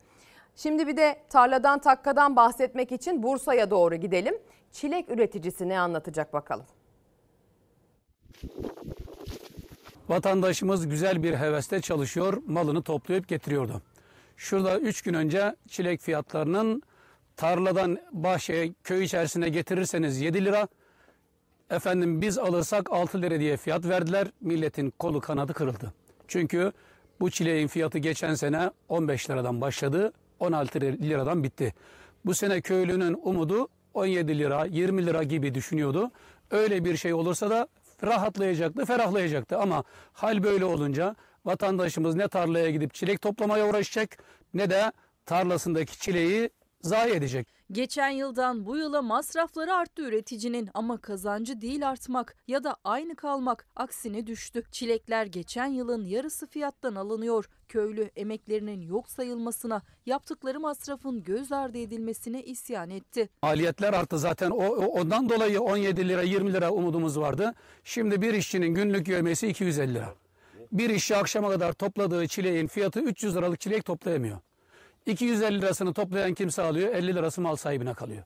Şimdi 0.55 0.87
bir 0.87 0.97
de 0.97 1.17
tarladan 1.29 1.79
takkadan 1.79 2.35
bahsetmek 2.35 2.91
için 2.91 3.23
Bursa'ya 3.23 3.71
doğru 3.71 3.95
gidelim. 3.95 4.35
Çilek 4.71 5.09
üreticisi 5.09 5.69
ne 5.69 5.79
anlatacak 5.79 6.33
bakalım. 6.33 6.65
Vatandaşımız 10.09 10.87
güzel 10.87 11.23
bir 11.23 11.35
heveste 11.35 11.81
çalışıyor, 11.81 12.41
malını 12.45 12.81
toplayıp 12.81 13.27
getiriyordu. 13.27 13.81
Şurada 14.35 14.79
3 14.79 15.01
gün 15.01 15.13
önce 15.13 15.55
çilek 15.67 16.01
fiyatlarının 16.01 16.83
tarladan 17.37 17.97
bahçeye, 18.11 18.73
köy 18.83 19.03
içerisine 19.03 19.49
getirirseniz 19.49 20.21
7 20.21 20.45
lira, 20.45 20.67
efendim 21.69 22.21
biz 22.21 22.37
alırsak 22.37 22.91
6 22.91 23.21
lira 23.21 23.39
diye 23.39 23.57
fiyat 23.57 23.85
verdiler. 23.85 24.27
Milletin 24.41 24.93
kolu 24.99 25.21
kanadı 25.21 25.53
kırıldı. 25.53 25.93
Çünkü 26.27 26.71
bu 27.19 27.29
çileğin 27.31 27.67
fiyatı 27.67 27.97
geçen 27.97 28.35
sene 28.35 28.71
15 28.89 29.29
liradan 29.29 29.61
başladı, 29.61 30.13
16 30.39 30.81
liradan 30.81 31.43
bitti. 31.43 31.73
Bu 32.25 32.33
sene 32.33 32.61
köylünün 32.61 33.19
umudu 33.23 33.67
17 33.93 34.39
lira, 34.39 34.65
20 34.65 35.05
lira 35.05 35.23
gibi 35.23 35.55
düşünüyordu. 35.55 36.11
Öyle 36.51 36.85
bir 36.85 36.97
şey 36.97 37.13
olursa 37.13 37.49
da 37.49 37.67
rahatlayacaktı, 38.03 38.85
ferahlayacaktı. 38.85 39.57
Ama 39.57 39.83
hal 40.13 40.43
böyle 40.43 40.65
olunca 40.65 41.15
vatandaşımız 41.45 42.15
ne 42.15 42.27
tarlaya 42.27 42.69
gidip 42.69 42.93
çilek 42.93 43.21
toplamaya 43.21 43.69
uğraşacak 43.69 44.17
ne 44.53 44.69
de 44.69 44.91
tarlasındaki 45.25 45.99
çileği 45.99 46.49
zayi 46.81 47.13
edecek. 47.13 47.47
Geçen 47.71 48.09
yıldan 48.09 48.65
bu 48.65 48.77
yıla 48.77 49.01
masrafları 49.01 49.73
arttı 49.73 50.01
üreticinin 50.01 50.69
ama 50.73 50.97
kazancı 50.97 51.61
değil 51.61 51.89
artmak 51.89 52.35
ya 52.47 52.63
da 52.63 52.75
aynı 52.83 53.15
kalmak 53.15 53.67
aksine 53.75 54.27
düştü. 54.27 54.63
Çilekler 54.71 55.25
geçen 55.25 55.67
yılın 55.67 56.05
yarısı 56.05 56.47
fiyattan 56.47 56.95
alınıyor. 56.95 57.49
Köylü 57.67 58.11
emeklerinin 58.15 58.81
yok 58.81 59.09
sayılmasına, 59.09 59.81
yaptıkları 60.05 60.59
masrafın 60.59 61.23
göz 61.23 61.51
ardı 61.51 61.77
edilmesine 61.77 62.43
isyan 62.43 62.89
etti. 62.89 63.29
Maliyetler 63.43 63.93
arttı 63.93 64.19
zaten. 64.19 64.49
O, 64.51 64.65
ondan 64.75 65.29
dolayı 65.29 65.61
17 65.61 66.09
lira 66.09 66.21
20 66.21 66.53
lira 66.53 66.71
umudumuz 66.71 67.19
vardı. 67.19 67.53
Şimdi 67.83 68.21
bir 68.21 68.33
işçinin 68.33 68.67
günlük 68.67 69.07
yövmesi 69.07 69.47
250 69.47 69.93
lira. 69.93 70.13
Bir 70.71 70.89
işçi 70.89 71.15
akşama 71.15 71.49
kadar 71.49 71.73
topladığı 71.73 72.27
çileğin 72.27 72.67
fiyatı 72.67 72.99
300 72.99 73.35
liralık 73.35 73.59
çilek 73.59 73.85
toplayamıyor. 73.85 74.37
250 75.07 75.61
lirasını 75.61 75.93
toplayan 75.93 76.33
kimse 76.33 76.61
alıyor 76.61 76.95
50 76.95 77.15
lirası 77.15 77.41
mal 77.41 77.55
sahibine 77.55 77.93
kalıyor. 77.93 78.23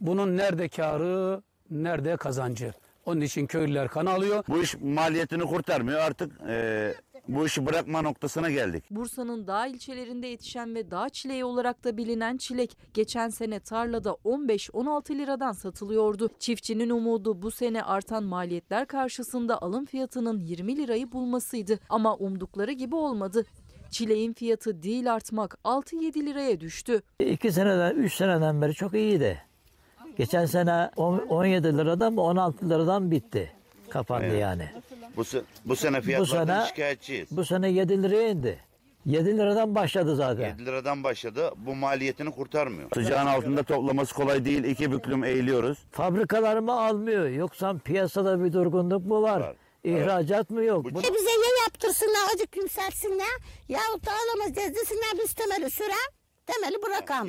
Bunun 0.00 0.36
nerede 0.36 0.68
karı 0.68 1.42
nerede 1.70 2.16
kazancı? 2.16 2.72
Onun 3.06 3.20
için 3.20 3.46
köylüler 3.46 3.88
kan 3.88 4.06
alıyor. 4.06 4.44
Bu 4.48 4.62
iş 4.62 4.76
maliyetini 4.80 5.42
kurtarmıyor 5.42 6.00
artık 6.00 6.40
e, 6.48 6.94
bu 7.28 7.46
işi 7.46 7.66
bırakma 7.66 8.02
noktasına 8.02 8.50
geldik. 8.50 8.84
Bursa'nın 8.90 9.46
dağ 9.46 9.66
ilçelerinde 9.66 10.26
yetişen 10.26 10.74
ve 10.74 10.90
dağ 10.90 11.08
çileği 11.08 11.44
olarak 11.44 11.84
da 11.84 11.96
bilinen 11.96 12.36
çilek 12.36 12.76
geçen 12.94 13.28
sene 13.28 13.60
tarlada 13.60 14.10
15-16 14.10 15.18
liradan 15.18 15.52
satılıyordu. 15.52 16.28
Çiftçinin 16.38 16.90
umudu 16.90 17.42
bu 17.42 17.50
sene 17.50 17.82
artan 17.82 18.24
maliyetler 18.24 18.86
karşısında 18.86 19.62
alım 19.62 19.84
fiyatının 19.84 20.40
20 20.40 20.76
lirayı 20.76 21.12
bulmasıydı 21.12 21.78
ama 21.88 22.16
umdukları 22.16 22.72
gibi 22.72 22.94
olmadı. 22.96 23.44
Çileğin 23.96 24.32
fiyatı 24.32 24.82
değil 24.82 25.12
artmak 25.14 25.58
6-7 25.64 26.26
liraya 26.26 26.60
düştü. 26.60 27.02
İki 27.20 27.52
seneden, 27.52 27.94
üç 27.94 28.14
seneden 28.14 28.62
beri 28.62 28.74
çok 28.74 28.94
iyiydi. 28.94 29.42
Geçen 30.18 30.46
sene 30.46 30.90
on- 30.96 31.26
17 31.28 31.78
liradan 31.78 32.16
16 32.16 32.70
liradan 32.70 33.10
bitti. 33.10 33.52
Kapandı 33.90 34.26
Evet. 34.26 34.40
yani. 34.40 34.68
Bu, 35.16 35.20
se- 35.22 35.42
bu 35.64 35.76
sene 35.76 35.98
Bu 35.98 36.02
fiyatlardan 36.02 36.58
sene, 36.60 36.68
şikayetçiyiz. 36.68 37.28
bu 37.30 37.44
sene 37.44 37.68
7 37.70 38.02
liraya 38.02 38.28
indi. 38.28 38.58
7 39.06 39.38
liradan 39.38 39.74
başladı 39.74 40.16
zaten. 40.16 40.48
7 40.48 40.66
liradan 40.66 41.04
başladı 41.04 41.50
bu 41.56 41.74
maliyetini 41.74 42.30
kurtarmıyor. 42.30 42.88
Sıcağın 42.94 43.26
altında 43.26 43.62
toplaması 43.62 44.14
kolay 44.14 44.44
değil 44.44 44.64
iki 44.64 44.92
büklüm 44.92 45.24
eğiliyoruz. 45.24 45.78
Fabrikalar 45.90 46.58
mı 46.58 46.72
almıyor 46.80 47.28
yoksa 47.28 47.74
piyasada 47.84 48.44
bir 48.44 48.52
durgunluk 48.52 49.06
mu 49.06 49.22
var? 49.22 49.54
İhracat 49.84 50.50
mı 50.50 50.64
yok? 50.64 50.84
Bu- 50.84 50.88
E 51.00 51.02
bize 51.14 51.30
ya 51.30 51.62
yaptırsınlar, 51.64 52.34
acık 52.34 52.56
yükseltsinler. 52.56 53.36
Yahut 53.68 54.06
da 54.06 54.10
alamaz 54.10 54.56
desinler 54.56 55.12
biz 55.24 55.34
temeli 55.34 55.70
süren, 55.70 56.10
temeli 56.46 56.82
bırakalım. 56.82 57.28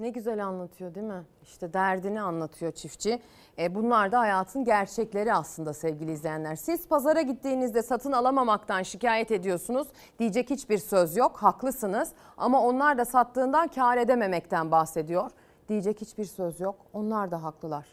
Ne 0.00 0.08
güzel 0.10 0.44
anlatıyor 0.46 0.94
değil 0.94 1.06
mi? 1.06 1.22
İşte 1.42 1.72
derdini 1.72 2.20
anlatıyor 2.20 2.72
çiftçi. 2.72 3.22
E, 3.58 3.74
bunlar 3.74 4.12
da 4.12 4.18
hayatın 4.20 4.64
gerçekleri 4.64 5.34
aslında 5.34 5.74
sevgili 5.74 6.12
izleyenler. 6.12 6.56
Siz 6.56 6.88
pazara 6.88 7.22
gittiğinizde 7.22 7.82
satın 7.82 8.12
alamamaktan 8.12 8.82
şikayet 8.82 9.30
ediyorsunuz. 9.30 9.88
Diyecek 10.18 10.50
hiçbir 10.50 10.78
söz 10.78 11.16
yok. 11.16 11.36
Haklısınız. 11.36 12.12
Ama 12.36 12.62
onlar 12.62 12.98
da 12.98 13.04
sattığından 13.04 13.68
kar 13.68 13.96
edememekten 13.96 14.70
bahsediyor. 14.70 15.30
Diyecek 15.68 16.00
hiçbir 16.00 16.24
söz 16.24 16.60
yok. 16.60 16.76
Onlar 16.92 17.30
da 17.30 17.42
haklılar. 17.42 17.86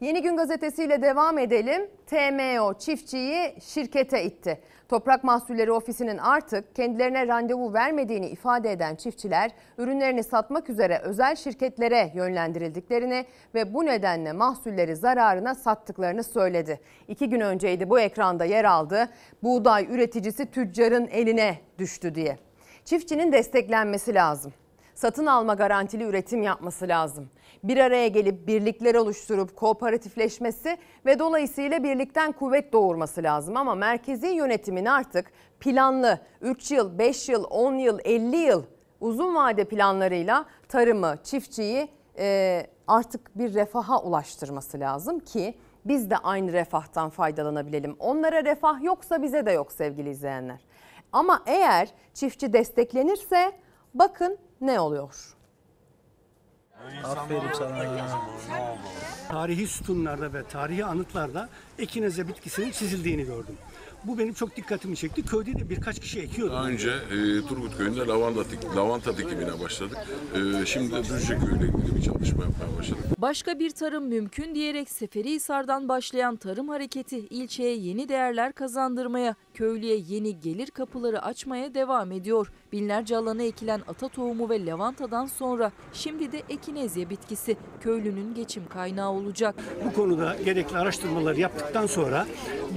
Yeni 0.00 0.22
Gün 0.22 0.36
gazetesiyle 0.36 1.02
devam 1.02 1.38
edelim. 1.38 1.90
TMO 2.06 2.74
çiftçiyi 2.78 3.54
şirkete 3.60 4.24
itti. 4.24 4.60
Toprak 4.88 5.24
Mahsulleri 5.24 5.72
Ofisi'nin 5.72 6.18
artık 6.18 6.76
kendilerine 6.76 7.26
randevu 7.26 7.72
vermediğini 7.72 8.28
ifade 8.28 8.72
eden 8.72 8.94
çiftçiler 8.94 9.50
ürünlerini 9.78 10.22
satmak 10.24 10.70
üzere 10.70 10.98
özel 10.98 11.36
şirketlere 11.36 12.12
yönlendirildiklerini 12.14 13.26
ve 13.54 13.74
bu 13.74 13.86
nedenle 13.86 14.32
mahsulleri 14.32 14.96
zararına 14.96 15.54
sattıklarını 15.54 16.24
söyledi. 16.24 16.80
İki 17.08 17.28
gün 17.28 17.40
önceydi 17.40 17.90
bu 17.90 18.00
ekranda 18.00 18.44
yer 18.44 18.64
aldı. 18.64 19.08
Buğday 19.42 19.86
üreticisi 19.90 20.50
tüccarın 20.50 21.06
eline 21.06 21.58
düştü 21.78 22.14
diye. 22.14 22.38
Çiftçinin 22.84 23.32
desteklenmesi 23.32 24.14
lazım. 24.14 24.52
Satın 24.94 25.26
alma 25.26 25.54
garantili 25.54 26.04
üretim 26.04 26.42
yapması 26.42 26.88
lazım. 26.88 27.30
Bir 27.64 27.78
araya 27.78 28.08
gelip 28.08 28.46
birlikler 28.46 28.94
oluşturup 28.94 29.56
kooperatifleşmesi 29.56 30.78
ve 31.06 31.18
dolayısıyla 31.18 31.82
birlikten 31.84 32.32
kuvvet 32.32 32.72
doğurması 32.72 33.22
lazım. 33.22 33.56
Ama 33.56 33.74
merkezi 33.74 34.26
yönetimin 34.26 34.84
artık 34.84 35.32
planlı 35.60 36.18
3 36.40 36.70
yıl, 36.70 36.98
5 36.98 37.28
yıl, 37.28 37.44
10 37.50 37.74
yıl, 37.74 37.98
50 38.04 38.36
yıl 38.36 38.62
uzun 39.00 39.34
vade 39.34 39.64
planlarıyla 39.64 40.44
tarımı, 40.68 41.16
çiftçiyi 41.24 41.88
e, 42.18 42.66
artık 42.88 43.38
bir 43.38 43.54
refaha 43.54 44.02
ulaştırması 44.02 44.80
lazım 44.80 45.20
ki 45.20 45.54
biz 45.84 46.10
de 46.10 46.16
aynı 46.16 46.52
refahtan 46.52 47.10
faydalanabilelim. 47.10 47.96
Onlara 47.98 48.44
refah 48.44 48.82
yoksa 48.82 49.22
bize 49.22 49.46
de 49.46 49.50
yok 49.50 49.72
sevgili 49.72 50.10
izleyenler. 50.10 50.64
Ama 51.12 51.42
eğer 51.46 51.88
çiftçi 52.14 52.52
desteklenirse 52.52 53.52
bakın 53.94 54.38
ne 54.60 54.80
oluyor. 54.80 55.34
Aferin 57.04 57.52
sana. 57.58 57.78
Tarihi 59.28 59.66
sütunlarda 59.66 60.32
ve 60.32 60.44
tarihi 60.44 60.84
anıtlarda 60.84 61.48
ekineze 61.78 62.28
bitkisinin 62.28 62.70
çizildiğini 62.70 63.24
gördüm. 63.24 63.56
Bu 64.04 64.18
benim 64.18 64.34
çok 64.34 64.56
dikkatimi 64.56 64.96
çekti. 64.96 65.22
Köyde 65.24 65.54
de 65.58 65.70
birkaç 65.70 66.00
kişi 66.00 66.20
ekiyordu. 66.20 66.52
Daha 66.54 66.66
önce 66.68 66.90
e, 66.90 67.46
Turgut 67.48 67.76
Köyü'nde 67.78 68.00
lavanta, 68.06 68.40
dik- 68.40 68.76
lavanta 68.76 69.16
dikimine 69.18 69.60
başladık. 69.60 69.98
E, 70.62 70.66
şimdi 70.66 70.92
de 70.92 71.04
Düzce 71.04 71.38
Köyü'yle 71.38 71.64
ilgili 71.66 71.96
bir 71.96 72.02
çalışma 72.02 72.44
yapmaya 72.44 72.78
başladık. 72.78 73.04
Başka 73.18 73.58
bir 73.58 73.70
tarım 73.70 74.04
mümkün 74.08 74.54
diyerek 74.54 74.90
Seferihisar'dan 74.90 75.88
başlayan 75.88 76.36
tarım 76.36 76.68
hareketi 76.68 77.18
ilçeye 77.18 77.76
yeni 77.76 78.08
değerler 78.08 78.52
kazandırmaya, 78.52 79.34
köylüye 79.54 79.96
yeni 79.96 80.40
gelir 80.40 80.70
kapıları 80.70 81.22
açmaya 81.22 81.74
devam 81.74 82.12
ediyor. 82.12 82.52
Binlerce 82.74 83.16
alana 83.16 83.42
ekilen 83.42 83.82
ata 83.88 84.08
tohumu 84.08 84.50
ve 84.50 84.66
lavantadan 84.66 85.26
sonra 85.26 85.72
şimdi 85.92 86.32
de 86.32 86.42
ekinezya 86.48 87.10
bitkisi 87.10 87.56
köylünün 87.80 88.34
geçim 88.34 88.62
kaynağı 88.68 89.10
olacak. 89.10 89.54
Bu 89.84 89.92
konuda 89.92 90.36
gerekli 90.44 90.78
araştırmaları 90.78 91.40
yaptıktan 91.40 91.86
sonra 91.86 92.26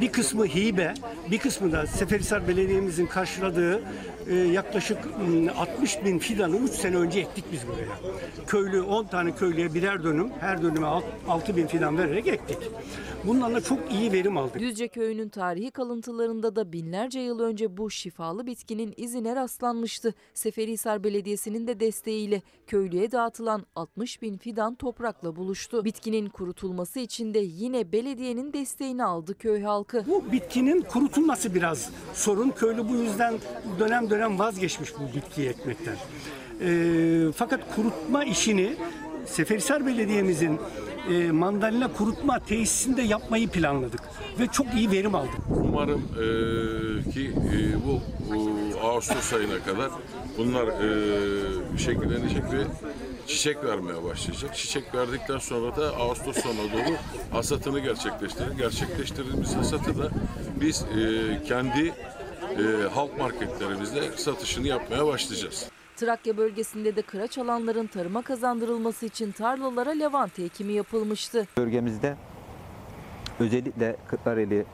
bir 0.02 0.12
kısmı 0.12 0.46
hibe, 0.46 0.94
bir 1.32 1.38
kısmı 1.38 1.72
da 1.72 1.88
Seferihisar 1.88 2.48
Belediye'mizin 2.48 3.06
karşıladığı 3.06 3.84
e, 4.28 4.36
yaklaşık 4.36 4.98
mm, 5.06 5.50
60 5.50 6.06
bin 6.06 6.20
fidanı 6.20 6.58
3 6.58 6.72
sene 6.72 6.96
önce 6.96 7.20
ektik 7.20 7.46
biz 7.52 7.68
buraya. 7.68 8.14
Köylü 8.48 8.82
10 8.82 9.06
tane 9.06 9.36
köylüye 9.36 9.74
birer 9.74 10.04
dönüm, 10.04 10.30
her 10.40 10.62
dönüme 10.62 10.88
6 11.28 11.56
bin 11.56 11.68
fidan 11.68 11.98
vererek 11.98 12.28
ektik. 12.28 12.58
Bunlarla 13.24 13.62
çok 13.62 13.92
iyi 13.92 14.12
verim 14.12 14.38
aldık. 14.38 14.60
Düzce 14.60 14.88
köyünün 14.88 15.30
tarihi 15.30 15.72
kalıntılarında 15.72 16.56
da 16.56 16.72
binlerce 16.72 17.20
yıl 17.20 17.40
önce 17.40 17.78
bu 17.78 17.90
şifalı 17.90 18.46
bitkinin 18.46 18.94
izine 18.98 19.36
rastlanmıştı. 19.88 20.14
Seferihisar 20.34 21.04
Belediyesi'nin 21.04 21.68
de 21.68 21.80
desteğiyle 21.80 22.42
köylüye 22.68 23.12
dağıtılan 23.12 23.66
60 23.76 24.22
bin 24.22 24.38
fidan 24.38 24.76
toprakla 24.76 25.36
buluştu. 25.36 25.86
Bitkinin 25.86 26.30
kurutulması 26.30 27.00
için 27.00 27.34
de 27.34 27.40
yine 27.40 27.92
belediyenin 27.92 28.54
desteğini 28.54 29.04
aldı 29.04 29.38
köy 29.38 29.64
halkı. 29.64 30.04
Bu 30.08 30.32
bitkinin 30.32 30.82
kurutulması 30.82 31.56
biraz 31.56 31.92
sorun. 32.14 32.50
Köylü 32.50 32.90
bu 32.90 32.96
yüzden 32.96 33.34
dönem 33.80 34.10
dönem 34.10 34.40
vazgeçmiş 34.40 34.94
bu 34.96 35.16
bitkiyi 35.16 35.50
ekmekten. 35.50 35.96
Ee, 36.62 37.32
fakat 37.36 37.76
kurutma 37.76 38.24
işini 38.24 38.76
Seferihisar 39.26 39.86
Belediye'mizin 39.86 40.60
e, 41.10 41.32
mandalina 41.32 41.94
kurutma 41.94 42.40
tesisinde 42.40 43.02
yapmayı 43.02 43.48
planladık 43.48 44.02
ve 44.40 44.48
çok 44.48 44.74
iyi 44.76 44.92
verim 44.92 45.16
aldık. 45.16 45.42
Umarım 45.50 46.02
e, 46.14 47.12
ki 47.12 47.32
e, 47.54 47.86
bu 47.88 48.02
e, 48.36 48.80
Ağustos 48.80 49.34
ayına 49.34 49.64
kadar 49.64 49.92
bunlar 50.38 50.68
e, 50.68 51.78
şekillenecek 51.78 52.44
ve 52.44 52.64
çiçek 53.28 53.64
vermeye 53.64 54.04
başlayacak. 54.04 54.56
Çiçek 54.56 54.96
verdikten 54.96 55.38
sonra 55.38 55.76
da 55.76 55.96
Ağustos 55.96 56.38
sonuna 56.38 56.74
doğru 56.74 56.96
hasatını 57.32 57.80
gerçekleştirir. 57.80 58.52
Gerçekleştirdiğimiz 58.58 59.56
hasatı 59.56 59.98
da 59.98 60.10
biz 60.62 60.82
e, 60.82 61.44
kendi 61.48 61.94
e, 62.58 62.90
halk 62.94 63.18
marketlerimizde 63.18 64.18
satışını 64.18 64.68
yapmaya 64.68 65.08
başlayacağız. 65.08 65.70
Trakya 65.98 66.38
bölgesinde 66.38 66.96
de 66.96 67.02
kıraç 67.02 67.38
alanların 67.38 67.88
tarıma 67.88 68.22
kazandırılması 68.22 69.06
için 69.06 69.32
tarlalara 69.32 69.90
lavanta 69.90 70.42
ekimi 70.42 70.74
yapılmıştı. 70.74 71.48
Bölgemizde 71.58 72.16
özellikle 73.40 73.96
Kırklareli, 74.08 74.66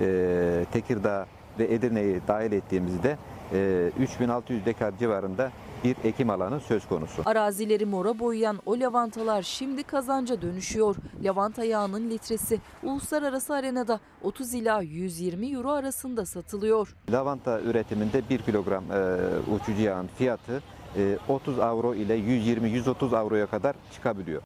e, 0.00 0.66
Tekirdağ 0.72 1.26
ve 1.58 1.74
Edirne'yi 1.74 2.20
dahil 2.28 2.52
ettiğimizde 2.52 3.18
e, 3.52 3.90
3600 4.00 4.66
dekar 4.66 4.98
civarında 4.98 5.52
bir 5.84 5.96
ekim 6.04 6.30
alanı 6.30 6.60
söz 6.60 6.88
konusu. 6.88 7.22
Arazileri 7.26 7.86
mora 7.86 8.18
boyayan 8.18 8.58
o 8.66 8.80
lavantalar 8.80 9.42
şimdi 9.42 9.82
kazanca 9.82 10.42
dönüşüyor. 10.42 10.96
Lavanta 11.22 11.64
yağının 11.64 12.10
litresi 12.10 12.60
uluslararası 12.82 13.54
arenada 13.54 14.00
30 14.22 14.54
ila 14.54 14.80
120 14.80 15.52
euro 15.52 15.70
arasında 15.70 16.26
satılıyor. 16.26 16.96
Lavanta 17.10 17.60
üretiminde 17.60 18.28
1 18.30 18.38
kilogram 18.38 18.84
e, 18.92 19.28
uçucu 19.54 19.82
yağın 19.82 20.06
fiyatı 20.06 20.62
e, 20.96 21.18
30 21.28 21.58
avro 21.58 21.94
ile 21.94 22.18
120-130 22.18 23.16
avroya 23.16 23.46
kadar 23.46 23.76
çıkabiliyor. 23.92 24.42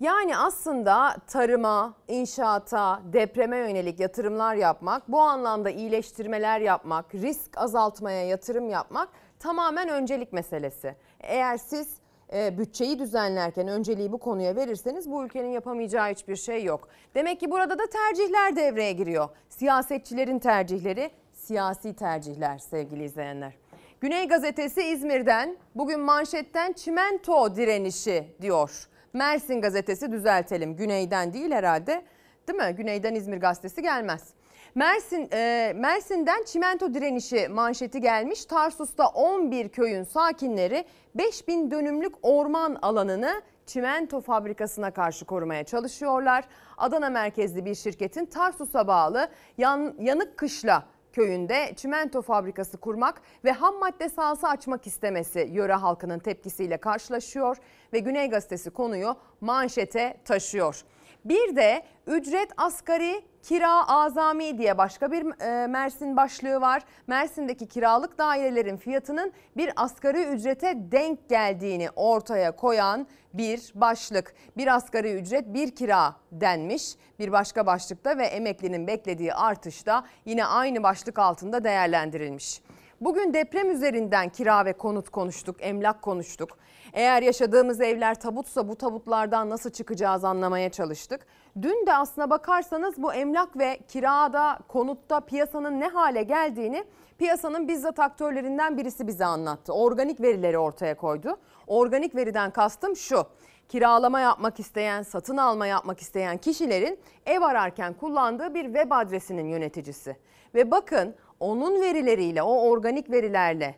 Yani 0.00 0.36
aslında 0.36 1.16
tarıma, 1.26 1.94
inşaata, 2.08 3.02
depreme 3.12 3.56
yönelik 3.58 4.00
yatırımlar 4.00 4.54
yapmak, 4.54 5.12
bu 5.12 5.20
anlamda 5.20 5.70
iyileştirmeler 5.70 6.60
yapmak, 6.60 7.14
risk 7.14 7.58
azaltmaya 7.58 8.26
yatırım 8.26 8.70
yapmak 8.70 9.08
tamamen 9.42 9.88
öncelik 9.88 10.32
meselesi. 10.32 10.94
Eğer 11.20 11.56
siz 11.56 11.88
e, 12.32 12.58
bütçeyi 12.58 12.98
düzenlerken 12.98 13.68
önceliği 13.68 14.12
bu 14.12 14.18
konuya 14.18 14.56
verirseniz 14.56 15.10
bu 15.10 15.24
ülkenin 15.24 15.48
yapamayacağı 15.50 16.10
hiçbir 16.10 16.36
şey 16.36 16.64
yok. 16.64 16.88
Demek 17.14 17.40
ki 17.40 17.50
burada 17.50 17.78
da 17.78 17.86
tercihler 17.86 18.56
devreye 18.56 18.92
giriyor. 18.92 19.28
Siyasetçilerin 19.48 20.38
tercihleri, 20.38 21.10
siyasi 21.32 21.96
tercihler 21.96 22.58
sevgili 22.58 23.04
izleyenler. 23.04 23.52
Güney 24.00 24.28
Gazetesi 24.28 24.82
İzmir'den 24.82 25.56
bugün 25.74 26.00
manşetten 26.00 26.72
çimento 26.72 27.56
direnişi 27.56 28.24
diyor. 28.40 28.88
Mersin 29.12 29.60
gazetesi 29.60 30.12
düzeltelim. 30.12 30.76
Güneyden 30.76 31.32
değil 31.32 31.50
herhalde. 31.50 32.02
Değil 32.48 32.58
mi? 32.58 32.76
Güneyden 32.76 33.14
İzmir 33.14 33.36
gazetesi 33.36 33.82
gelmez. 33.82 34.28
Mersin 34.74 35.28
e, 35.32 35.72
Mersin'den 35.76 36.42
çimento 36.44 36.94
direnişi 36.94 37.48
manşeti 37.48 38.00
gelmiş. 38.00 38.44
Tarsus'ta 38.44 39.06
11 39.06 39.68
köyün 39.68 40.04
sakinleri 40.04 40.84
5000 41.14 41.70
dönümlük 41.70 42.14
orman 42.22 42.78
alanını 42.82 43.42
çimento 43.66 44.20
fabrikasına 44.20 44.90
karşı 44.90 45.24
korumaya 45.24 45.64
çalışıyorlar. 45.64 46.44
Adana 46.76 47.10
merkezli 47.10 47.64
bir 47.64 47.74
şirketin 47.74 48.26
Tarsus'a 48.26 48.86
bağlı 48.86 49.28
Yan, 49.58 49.94
Yanık 50.00 50.36
Kışla 50.36 50.86
köyünde 51.12 51.72
çimento 51.76 52.22
fabrikası 52.22 52.78
kurmak 52.78 53.22
ve 53.44 53.52
ham 53.52 53.74
madde 53.74 54.08
sahası 54.08 54.48
açmak 54.48 54.86
istemesi 54.86 55.48
yöre 55.52 55.74
halkının 55.74 56.18
tepkisiyle 56.18 56.76
karşılaşıyor 56.76 57.56
ve 57.92 57.98
Güney 57.98 58.30
Gazetesi 58.30 58.70
konuyu 58.70 59.16
manşete 59.40 60.16
taşıyor. 60.24 60.84
Bir 61.24 61.56
de 61.56 61.82
ücret 62.06 62.50
asgari 62.56 63.22
kira 63.42 63.88
azami 63.88 64.58
diye 64.58 64.78
başka 64.78 65.12
bir 65.12 65.40
e, 65.40 65.66
Mersin 65.66 66.16
başlığı 66.16 66.60
var. 66.60 66.82
Mersin'deki 67.06 67.66
kiralık 67.66 68.18
dairelerin 68.18 68.76
fiyatının 68.76 69.32
bir 69.56 69.72
asgari 69.76 70.24
ücrete 70.24 70.74
denk 70.76 71.28
geldiğini 71.28 71.90
ortaya 71.96 72.56
koyan 72.56 73.06
bir 73.34 73.72
başlık. 73.74 74.34
Bir 74.56 74.74
asgari 74.74 75.12
ücret 75.12 75.54
bir 75.54 75.76
kira 75.76 76.16
denmiş. 76.32 76.94
Bir 77.18 77.32
başka 77.32 77.66
başlıkta 77.66 78.18
ve 78.18 78.24
emeklinin 78.24 78.86
beklediği 78.86 79.34
artışta 79.34 80.04
yine 80.24 80.44
aynı 80.44 80.82
başlık 80.82 81.18
altında 81.18 81.64
değerlendirilmiş. 81.64 82.60
Bugün 83.00 83.34
deprem 83.34 83.70
üzerinden 83.70 84.28
kira 84.28 84.64
ve 84.64 84.72
konut 84.72 85.08
konuştuk, 85.08 85.56
emlak 85.60 86.02
konuştuk. 86.02 86.58
Eğer 86.92 87.22
yaşadığımız 87.22 87.80
evler 87.80 88.20
tabutsa 88.20 88.68
bu 88.68 88.76
tabutlardan 88.76 89.50
nasıl 89.50 89.70
çıkacağız 89.70 90.24
anlamaya 90.24 90.70
çalıştık. 90.70 91.26
Dün 91.62 91.86
de 91.86 91.94
aslına 91.94 92.30
bakarsanız 92.30 93.02
bu 93.02 93.12
emlak 93.12 93.58
ve 93.58 93.78
kirada, 93.88 94.58
konutta 94.68 95.20
piyasanın 95.20 95.80
ne 95.80 95.88
hale 95.88 96.22
geldiğini 96.22 96.84
piyasanın 97.18 97.68
bizzat 97.68 97.98
aktörlerinden 97.98 98.76
birisi 98.76 99.06
bize 99.06 99.24
anlattı. 99.24 99.72
Organik 99.72 100.20
verileri 100.20 100.58
ortaya 100.58 100.96
koydu. 100.96 101.36
Organik 101.66 102.14
veriden 102.16 102.50
kastım 102.50 102.96
şu. 102.96 103.26
Kiralama 103.68 104.20
yapmak 104.20 104.60
isteyen, 104.60 105.02
satın 105.02 105.36
alma 105.36 105.66
yapmak 105.66 106.00
isteyen 106.00 106.38
kişilerin 106.38 106.98
ev 107.26 107.42
ararken 107.42 107.94
kullandığı 107.94 108.54
bir 108.54 108.64
web 108.64 108.90
adresinin 108.90 109.48
yöneticisi. 109.48 110.16
Ve 110.54 110.70
bakın 110.70 111.14
onun 111.40 111.80
verileriyle, 111.80 112.42
o 112.42 112.68
organik 112.68 113.10
verilerle, 113.10 113.74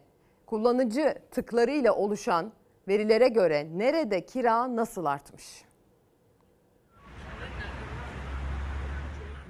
kullanıcı 0.46 1.14
tıklarıyla 1.30 1.92
oluşan 1.92 2.52
verilere 2.88 3.28
göre 3.28 3.68
nerede 3.74 4.26
kira 4.26 4.76
nasıl 4.76 5.04
artmış? 5.04 5.44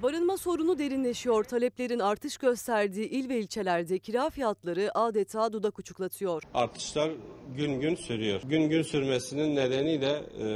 Barınma 0.03 0.37
sorunu 0.37 0.79
derinleşiyor. 0.79 1.43
Taleplerin 1.43 1.99
artış 1.99 2.37
gösterdiği 2.37 3.09
il 3.09 3.29
ve 3.29 3.39
ilçelerde 3.39 3.99
kira 3.99 4.29
fiyatları 4.29 4.97
adeta 4.97 5.53
dudak 5.53 5.79
uçuklatıyor. 5.79 6.43
Artışlar 6.53 7.11
gün 7.57 7.79
gün 7.81 7.95
sürüyor. 7.95 8.41
Gün 8.41 8.69
gün 8.69 8.81
sürmesinin 8.81 9.55
nedeni 9.55 10.01
de 10.01 10.23
e, 10.39 10.47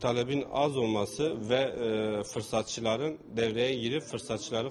talebin 0.00 0.44
az 0.52 0.76
olması 0.76 1.48
ve 1.50 1.54
e, 1.56 2.22
fırsatçıların 2.22 3.18
devreye 3.36 3.74
girip 3.74 4.02
fırsatçıları 4.02 4.70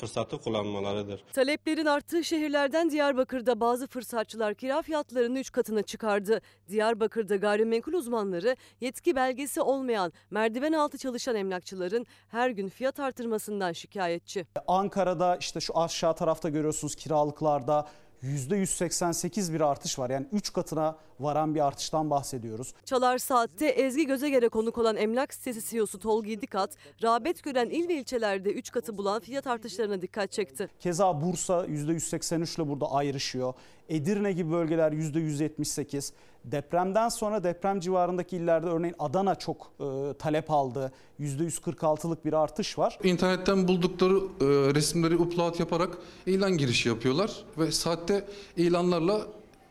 fırsatı 0.00 0.38
kullanmalarıdır. 0.38 1.24
Taleplerin 1.32 1.86
arttığı 1.86 2.24
şehirlerden 2.24 2.90
Diyarbakır'da 2.90 3.60
bazı 3.60 3.86
fırsatçılar 3.86 4.54
kira 4.54 4.82
fiyatlarını 4.82 5.38
3 5.38 5.52
katına 5.52 5.82
çıkardı. 5.82 6.40
Diyarbakır'da 6.68 7.36
gayrimenkul 7.36 7.92
uzmanları 7.92 8.56
yetki 8.80 9.16
belgesi 9.16 9.60
olmayan 9.60 10.12
merdiven 10.30 10.72
altı 10.72 10.98
çalışan 10.98 11.36
emlakçıların 11.36 12.06
her 12.28 12.50
gün 12.50 12.68
fiyat 12.68 13.00
artırmasından 13.00 13.72
şikayetçi. 13.72 14.46
Ankara'da 14.66 15.36
işte 15.36 15.60
şu 15.60 15.78
aşağı 15.78 16.14
tarafta 16.16 16.48
görüyorsunuz 16.48 16.94
kiralıklarda 16.94 17.86
%188 18.22 19.52
bir 19.52 19.60
artış 19.60 19.98
var. 19.98 20.10
Yani 20.10 20.26
3 20.32 20.52
katına 20.52 20.96
varan 21.20 21.54
bir 21.54 21.66
artıştan 21.66 22.10
bahsediyoruz. 22.10 22.74
Çalar 22.84 23.18
Saat'te 23.18 23.66
Ezgi 23.66 24.06
Gözeger'e 24.06 24.48
konuk 24.48 24.78
olan 24.78 24.96
emlak 24.96 25.34
sitesi 25.34 25.70
CEO'su 25.70 25.98
Tolgi 25.98 26.40
Dikat, 26.40 26.70
rağbet 27.02 27.42
gören 27.42 27.70
il 27.70 27.88
ve 27.88 27.94
ilçelerde 27.94 28.52
3 28.52 28.70
katı 28.70 28.98
bulan 28.98 29.20
fiyat 29.20 29.46
artışlarına 29.46 30.02
dikkat 30.02 30.32
çekti. 30.32 30.68
Keza 30.80 31.20
Bursa 31.20 31.66
%183 31.66 32.56
ile 32.56 32.68
burada 32.68 32.92
ayrışıyor. 32.92 33.54
Edirne 33.88 34.32
gibi 34.32 34.52
bölgeler 34.52 34.92
%178. 34.92 36.12
Depremden 36.44 37.08
sonra 37.08 37.44
deprem 37.44 37.80
civarındaki 37.80 38.36
illerde 38.36 38.66
örneğin 38.66 38.94
Adana 38.98 39.34
çok 39.34 39.72
e, 39.80 40.14
talep 40.18 40.50
aldı. 40.50 40.92
%146'lık 41.20 42.24
bir 42.24 42.32
artış 42.32 42.78
var. 42.78 42.98
İnternetten 43.02 43.68
buldukları 43.68 44.16
e, 44.16 44.74
resimleri 44.74 45.16
upload 45.16 45.58
yaparak 45.58 45.98
ilan 46.26 46.56
girişi 46.56 46.88
yapıyorlar 46.88 47.44
ve 47.58 47.72
saatte 47.72 48.24
ilanlarla 48.56 49.20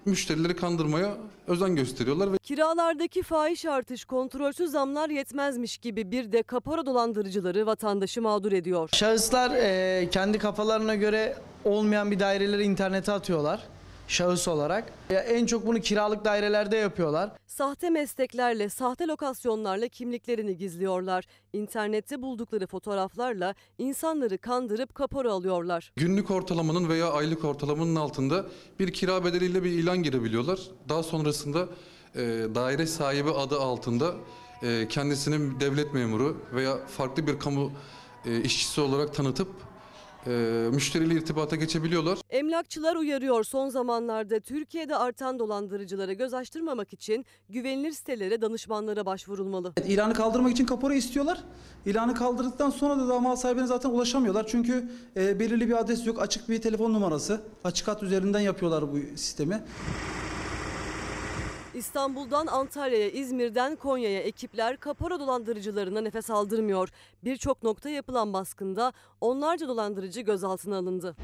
müşterileri 0.06 0.56
kandırmaya 0.56 1.18
özen 1.48 1.76
gösteriyorlar. 1.76 2.34
ve 2.34 2.38
Kiralardaki 2.38 3.24
fahiş 3.24 3.66
artış, 3.66 4.06
kontrolsüz 4.06 4.72
zamlar 4.72 5.10
yetmezmiş 5.10 5.78
gibi 5.78 6.12
bir 6.12 6.32
de 6.32 6.44
kapora 6.44 6.86
dolandırıcıları 6.86 7.66
vatandaşı 7.66 8.22
mağdur 8.22 8.52
ediyor. 8.52 8.90
Şahıslar 8.94 9.52
e, 9.52 10.10
kendi 10.10 10.38
kafalarına 10.38 10.96
göre 10.96 11.36
olmayan 11.64 12.12
bir 12.12 12.20
daireleri 12.20 12.64
internete 12.64 13.12
atıyorlar 13.12 13.60
şahıs 14.08 14.48
olarak. 14.48 14.94
Ya 15.10 15.20
en 15.20 15.46
çok 15.46 15.68
bunu 15.68 15.80
kiralık 15.80 16.26
dairelerde 16.26 16.78
yapıyorlar. 16.78 17.32
Sahte 17.48 17.90
mesleklerle, 17.90 18.70
sahte 18.70 19.08
lokasyonlarla 19.08 19.88
kimliklerini 19.88 20.58
gizliyorlar. 20.58 21.26
İnternette 21.54 22.22
buldukları 22.22 22.68
fotoğraflarla 22.68 23.56
insanları 23.78 24.38
kandırıp 24.38 24.96
kapora 24.96 25.32
alıyorlar. 25.32 25.92
Günlük 25.96 26.32
ortalamanın 26.32 26.90
veya 26.90 27.12
aylık 27.12 27.46
ortalamanın 27.46 27.96
altında 27.96 28.46
bir 28.80 28.94
kira 28.94 29.26
bedeliyle 29.26 29.64
bir 29.64 29.72
ilan 29.72 30.04
girebiliyorlar. 30.04 30.60
Daha 30.90 31.04
sonrasında 31.04 31.68
e, 32.16 32.22
daire 32.56 32.88
sahibi 32.88 33.32
adı 33.32 33.60
altında 33.60 34.14
e, 34.64 34.88
kendisinin 34.88 35.60
devlet 35.60 35.94
memuru 35.94 36.38
veya 36.54 36.88
farklı 36.88 37.28
bir 37.28 37.40
kamu 37.40 37.72
e, 38.26 38.42
işçisi 38.42 38.82
olarak 38.82 39.14
tanıtıp 39.16 39.48
e, 40.28 40.32
müşteriyle 40.72 41.14
irtibata 41.14 41.56
geçebiliyorlar. 41.56 42.20
Emlakçılar 42.30 42.96
uyarıyor 42.96 43.44
son 43.44 43.70
zamanlarda 43.70 44.40
Türkiye'de 44.40 44.96
artan 44.96 45.40
dolandırıcılara 45.40 46.14
göz 46.14 46.34
açtırmamak 46.34 46.94
için 46.94 47.26
güvenilir 47.50 47.92
sitelere 47.92 48.42
danışmanlara 48.42 49.06
başvurulmalı. 49.06 49.74
İlanı 49.88 50.14
kaldırmak 50.14 50.52
için 50.52 50.66
kapora 50.66 50.96
istiyorlar. 50.96 51.44
İlanı 51.86 52.16
kaldırdıktan 52.16 52.70
sonra 52.70 53.00
da, 53.00 53.08
da 53.10 53.20
mal 53.20 53.36
sahibine 53.36 53.68
zaten 53.68 53.90
ulaşamıyorlar. 53.90 54.48
Çünkü 54.48 54.90
e, 55.18 55.40
belirli 55.40 55.68
bir 55.68 55.80
adres 55.80 56.06
yok, 56.08 56.22
açık 56.22 56.50
bir 56.50 56.62
telefon 56.62 56.94
numarası. 56.94 57.42
Açık 57.64 57.88
hat 57.88 58.04
üzerinden 58.04 58.40
yapıyorlar 58.40 58.92
bu 58.92 58.98
sistemi. 59.18 59.64
İstanbul'dan 61.76 62.48
Antalya'ya, 62.48 63.10
İzmir'den 63.10 63.76
Konya'ya 63.76 64.20
ekipler 64.20 64.78
kapora 64.78 65.20
dolandırıcılarına 65.20 66.02
nefes 66.02 66.30
aldırmıyor. 66.30 66.90
Birçok 67.24 67.64
nokta 67.64 67.90
yapılan 67.90 68.34
baskında 68.34 68.94
onlarca 69.22 69.68
dolandırıcı 69.68 70.22
gözaltına 70.22 70.78
alındı. 70.78 71.16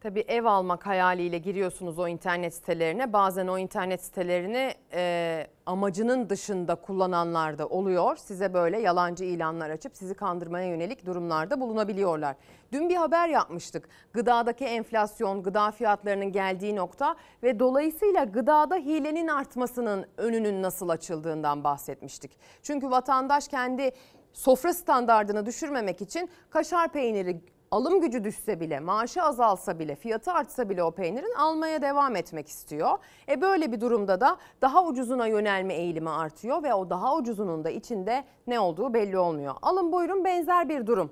Tabii 0.00 0.24
ev 0.28 0.44
almak 0.44 0.86
hayaliyle 0.86 1.38
giriyorsunuz 1.38 1.98
o 1.98 2.08
internet 2.08 2.54
sitelerine. 2.54 3.12
Bazen 3.12 3.46
o 3.46 3.58
internet 3.58 4.04
sitelerini 4.04 4.74
e, 4.92 5.46
amacının 5.66 6.30
dışında 6.30 6.74
kullananlar 6.74 7.58
da 7.58 7.66
oluyor. 7.66 8.16
Size 8.16 8.54
böyle 8.54 8.80
yalancı 8.80 9.24
ilanlar 9.24 9.70
açıp 9.70 9.96
sizi 9.96 10.14
kandırmaya 10.14 10.68
yönelik 10.68 11.06
durumlarda 11.06 11.60
bulunabiliyorlar. 11.60 12.36
Dün 12.72 12.88
bir 12.88 12.96
haber 12.96 13.28
yapmıştık. 13.28 13.88
Gıdadaki 14.12 14.64
enflasyon, 14.64 15.42
gıda 15.42 15.70
fiyatlarının 15.70 16.32
geldiği 16.32 16.76
nokta 16.76 17.16
ve 17.42 17.58
dolayısıyla 17.58 18.24
gıdada 18.24 18.76
hilenin 18.76 19.28
artmasının 19.28 20.06
önünün 20.16 20.62
nasıl 20.62 20.88
açıldığından 20.88 21.64
bahsetmiştik. 21.64 22.38
Çünkü 22.62 22.90
vatandaş 22.90 23.48
kendi 23.48 23.90
sofra 24.32 24.74
standardını 24.74 25.46
düşürmemek 25.46 26.00
için 26.00 26.30
kaşar 26.50 26.92
peyniri 26.92 27.40
alım 27.70 28.00
gücü 28.00 28.24
düşse 28.24 28.60
bile, 28.60 28.80
maaşı 28.80 29.22
azalsa 29.22 29.78
bile, 29.78 29.96
fiyatı 29.96 30.32
artsa 30.32 30.68
bile 30.68 30.82
o 30.82 30.90
peynirin 30.90 31.34
almaya 31.34 31.82
devam 31.82 32.16
etmek 32.16 32.48
istiyor. 32.48 32.98
E 33.28 33.40
böyle 33.40 33.72
bir 33.72 33.80
durumda 33.80 34.20
da 34.20 34.36
daha 34.62 34.84
ucuzuna 34.84 35.26
yönelme 35.26 35.74
eğilimi 35.74 36.10
artıyor 36.10 36.62
ve 36.62 36.74
o 36.74 36.90
daha 36.90 37.16
ucuzunun 37.16 37.64
da 37.64 37.70
içinde 37.70 38.24
ne 38.46 38.60
olduğu 38.60 38.94
belli 38.94 39.18
olmuyor. 39.18 39.54
Alın 39.62 39.92
buyurun 39.92 40.24
benzer 40.24 40.68
bir 40.68 40.86
durum. 40.86 41.10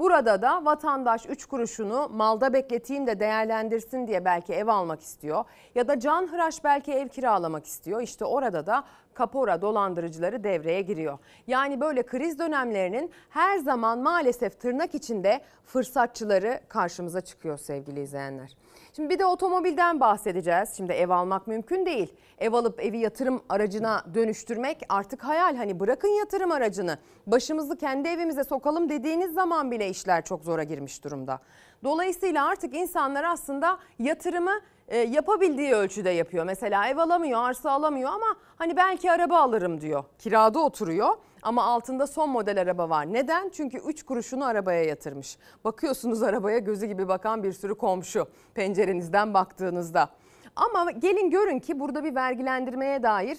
Burada 0.00 0.42
da 0.42 0.64
vatandaş 0.64 1.26
3 1.26 1.46
kuruşunu 1.46 2.08
malda 2.08 2.52
bekleteyim 2.52 3.06
de 3.06 3.20
değerlendirsin 3.20 4.06
diye 4.06 4.24
belki 4.24 4.52
ev 4.52 4.66
almak 4.66 5.00
istiyor. 5.00 5.44
Ya 5.74 5.88
da 5.88 6.00
can 6.00 6.32
hıraş 6.32 6.64
belki 6.64 6.92
ev 6.92 7.08
kiralamak 7.08 7.66
istiyor. 7.66 8.00
İşte 8.00 8.24
orada 8.24 8.66
da 8.66 8.84
kapora 9.20 9.62
dolandırıcıları 9.62 10.44
devreye 10.44 10.82
giriyor. 10.82 11.18
Yani 11.46 11.80
böyle 11.80 12.02
kriz 12.02 12.38
dönemlerinin 12.38 13.10
her 13.30 13.58
zaman 13.58 13.98
maalesef 13.98 14.60
tırnak 14.60 14.94
içinde 14.94 15.40
fırsatçıları 15.64 16.60
karşımıza 16.68 17.20
çıkıyor 17.20 17.58
sevgili 17.58 18.00
izleyenler. 18.00 18.56
Şimdi 18.96 19.10
bir 19.10 19.18
de 19.18 19.26
otomobilden 19.26 20.00
bahsedeceğiz. 20.00 20.76
Şimdi 20.76 20.92
ev 20.92 21.08
almak 21.08 21.46
mümkün 21.46 21.86
değil. 21.86 22.14
Ev 22.38 22.52
alıp 22.52 22.84
evi 22.84 22.98
yatırım 22.98 23.42
aracına 23.48 24.04
dönüştürmek 24.14 24.82
artık 24.88 25.24
hayal. 25.24 25.56
Hani 25.56 25.80
bırakın 25.80 26.08
yatırım 26.08 26.52
aracını. 26.52 26.98
Başımızı 27.26 27.76
kendi 27.76 28.08
evimize 28.08 28.44
sokalım 28.44 28.88
dediğiniz 28.88 29.34
zaman 29.34 29.70
bile 29.70 29.88
işler 29.88 30.24
çok 30.24 30.44
zora 30.44 30.62
girmiş 30.62 31.04
durumda. 31.04 31.40
Dolayısıyla 31.84 32.46
artık 32.46 32.74
insanlar 32.74 33.24
aslında 33.24 33.78
yatırımı 33.98 34.60
e, 34.90 34.98
yapabildiği 34.98 35.74
ölçüde 35.74 36.10
yapıyor. 36.10 36.44
Mesela 36.44 36.88
ev 36.88 36.96
alamıyor, 36.96 37.40
arsa 37.40 37.70
alamıyor 37.70 38.10
ama 38.10 38.36
hani 38.56 38.76
belki 38.76 39.12
araba 39.12 39.38
alırım 39.38 39.80
diyor. 39.80 40.04
Kirada 40.18 40.58
oturuyor 40.58 41.08
ama 41.42 41.64
altında 41.64 42.06
son 42.06 42.30
model 42.30 42.60
araba 42.60 42.90
var. 42.90 43.12
Neden? 43.12 43.48
Çünkü 43.48 43.78
3 43.78 44.02
kuruşunu 44.02 44.44
arabaya 44.44 44.84
yatırmış. 44.84 45.38
Bakıyorsunuz 45.64 46.22
arabaya 46.22 46.58
gözü 46.58 46.86
gibi 46.86 47.08
bakan 47.08 47.42
bir 47.42 47.52
sürü 47.52 47.74
komşu 47.74 48.26
pencerenizden 48.54 49.34
baktığınızda. 49.34 50.08
Ama 50.56 50.90
gelin 50.90 51.30
görün 51.30 51.58
ki 51.58 51.80
burada 51.80 52.04
bir 52.04 52.14
vergilendirmeye 52.14 53.02
dair 53.02 53.38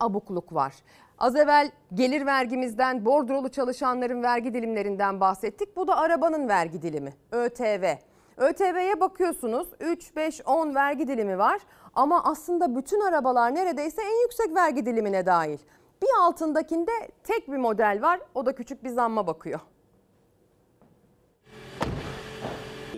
abukluk 0.00 0.54
var. 0.54 0.74
Az 1.18 1.36
evvel 1.36 1.70
gelir 1.94 2.26
vergimizden, 2.26 3.04
bordrolu 3.04 3.48
çalışanların 3.48 4.22
vergi 4.22 4.54
dilimlerinden 4.54 5.20
bahsettik. 5.20 5.76
Bu 5.76 5.88
da 5.88 5.96
arabanın 5.96 6.48
vergi 6.48 6.82
dilimi, 6.82 7.14
ÖTV. 7.32 7.94
ÖTV'ye 8.36 9.00
bakıyorsunuz 9.00 9.68
3, 9.80 10.16
5, 10.16 10.40
10 10.46 10.74
vergi 10.74 11.08
dilimi 11.08 11.38
var 11.38 11.60
ama 11.94 12.24
aslında 12.24 12.76
bütün 12.76 13.00
arabalar 13.00 13.54
neredeyse 13.54 14.02
en 14.02 14.22
yüksek 14.22 14.54
vergi 14.54 14.86
dilimine 14.86 15.26
dahil. 15.26 15.58
Bir 16.02 16.08
altındakinde 16.20 16.90
tek 17.24 17.48
bir 17.52 17.56
model 17.56 17.98
var 18.02 18.20
o 18.34 18.46
da 18.46 18.54
küçük 18.54 18.84
bir 18.84 18.88
zamma 18.88 19.26
bakıyor. 19.26 19.60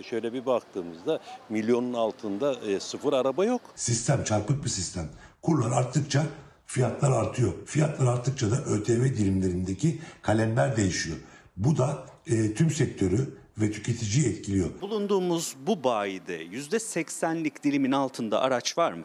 Şöyle 0.03 0.33
bir 0.33 0.47
baktığımızda 0.47 1.21
milyonun 1.49 1.95
altında 1.95 2.55
e, 2.55 2.81
sıfır 2.81 3.13
araba 3.13 3.45
yok. 3.45 3.61
Sistem 3.75 4.25
çarpık 4.25 4.65
bir 4.65 4.69
sistem. 4.69 5.09
Kurlar 5.43 5.73
arttıkça 5.79 6.23
fiyatlar 6.67 7.11
artıyor. 7.11 7.53
Fiyatlar 7.67 8.07
arttıkça 8.07 8.51
da 8.51 8.57
ÖTV 8.57 9.05
dilimlerindeki 9.05 10.01
kalemler 10.23 10.77
değişiyor. 10.77 11.17
Bu 11.57 11.79
da 11.79 12.07
e, 12.27 12.55
tüm 12.55 12.71
sektörü 12.71 13.39
ve 13.61 13.71
tüketiciyi 13.71 14.29
etkiliyor. 14.29 14.81
Bulunduğumuz 14.81 15.57
bu 15.67 15.85
bayide 15.85 16.45
%80'lik 16.45 17.65
dilimin 17.65 17.93
altında 17.93 18.41
araç 18.41 18.79
var 18.79 18.93
mı? 18.93 19.05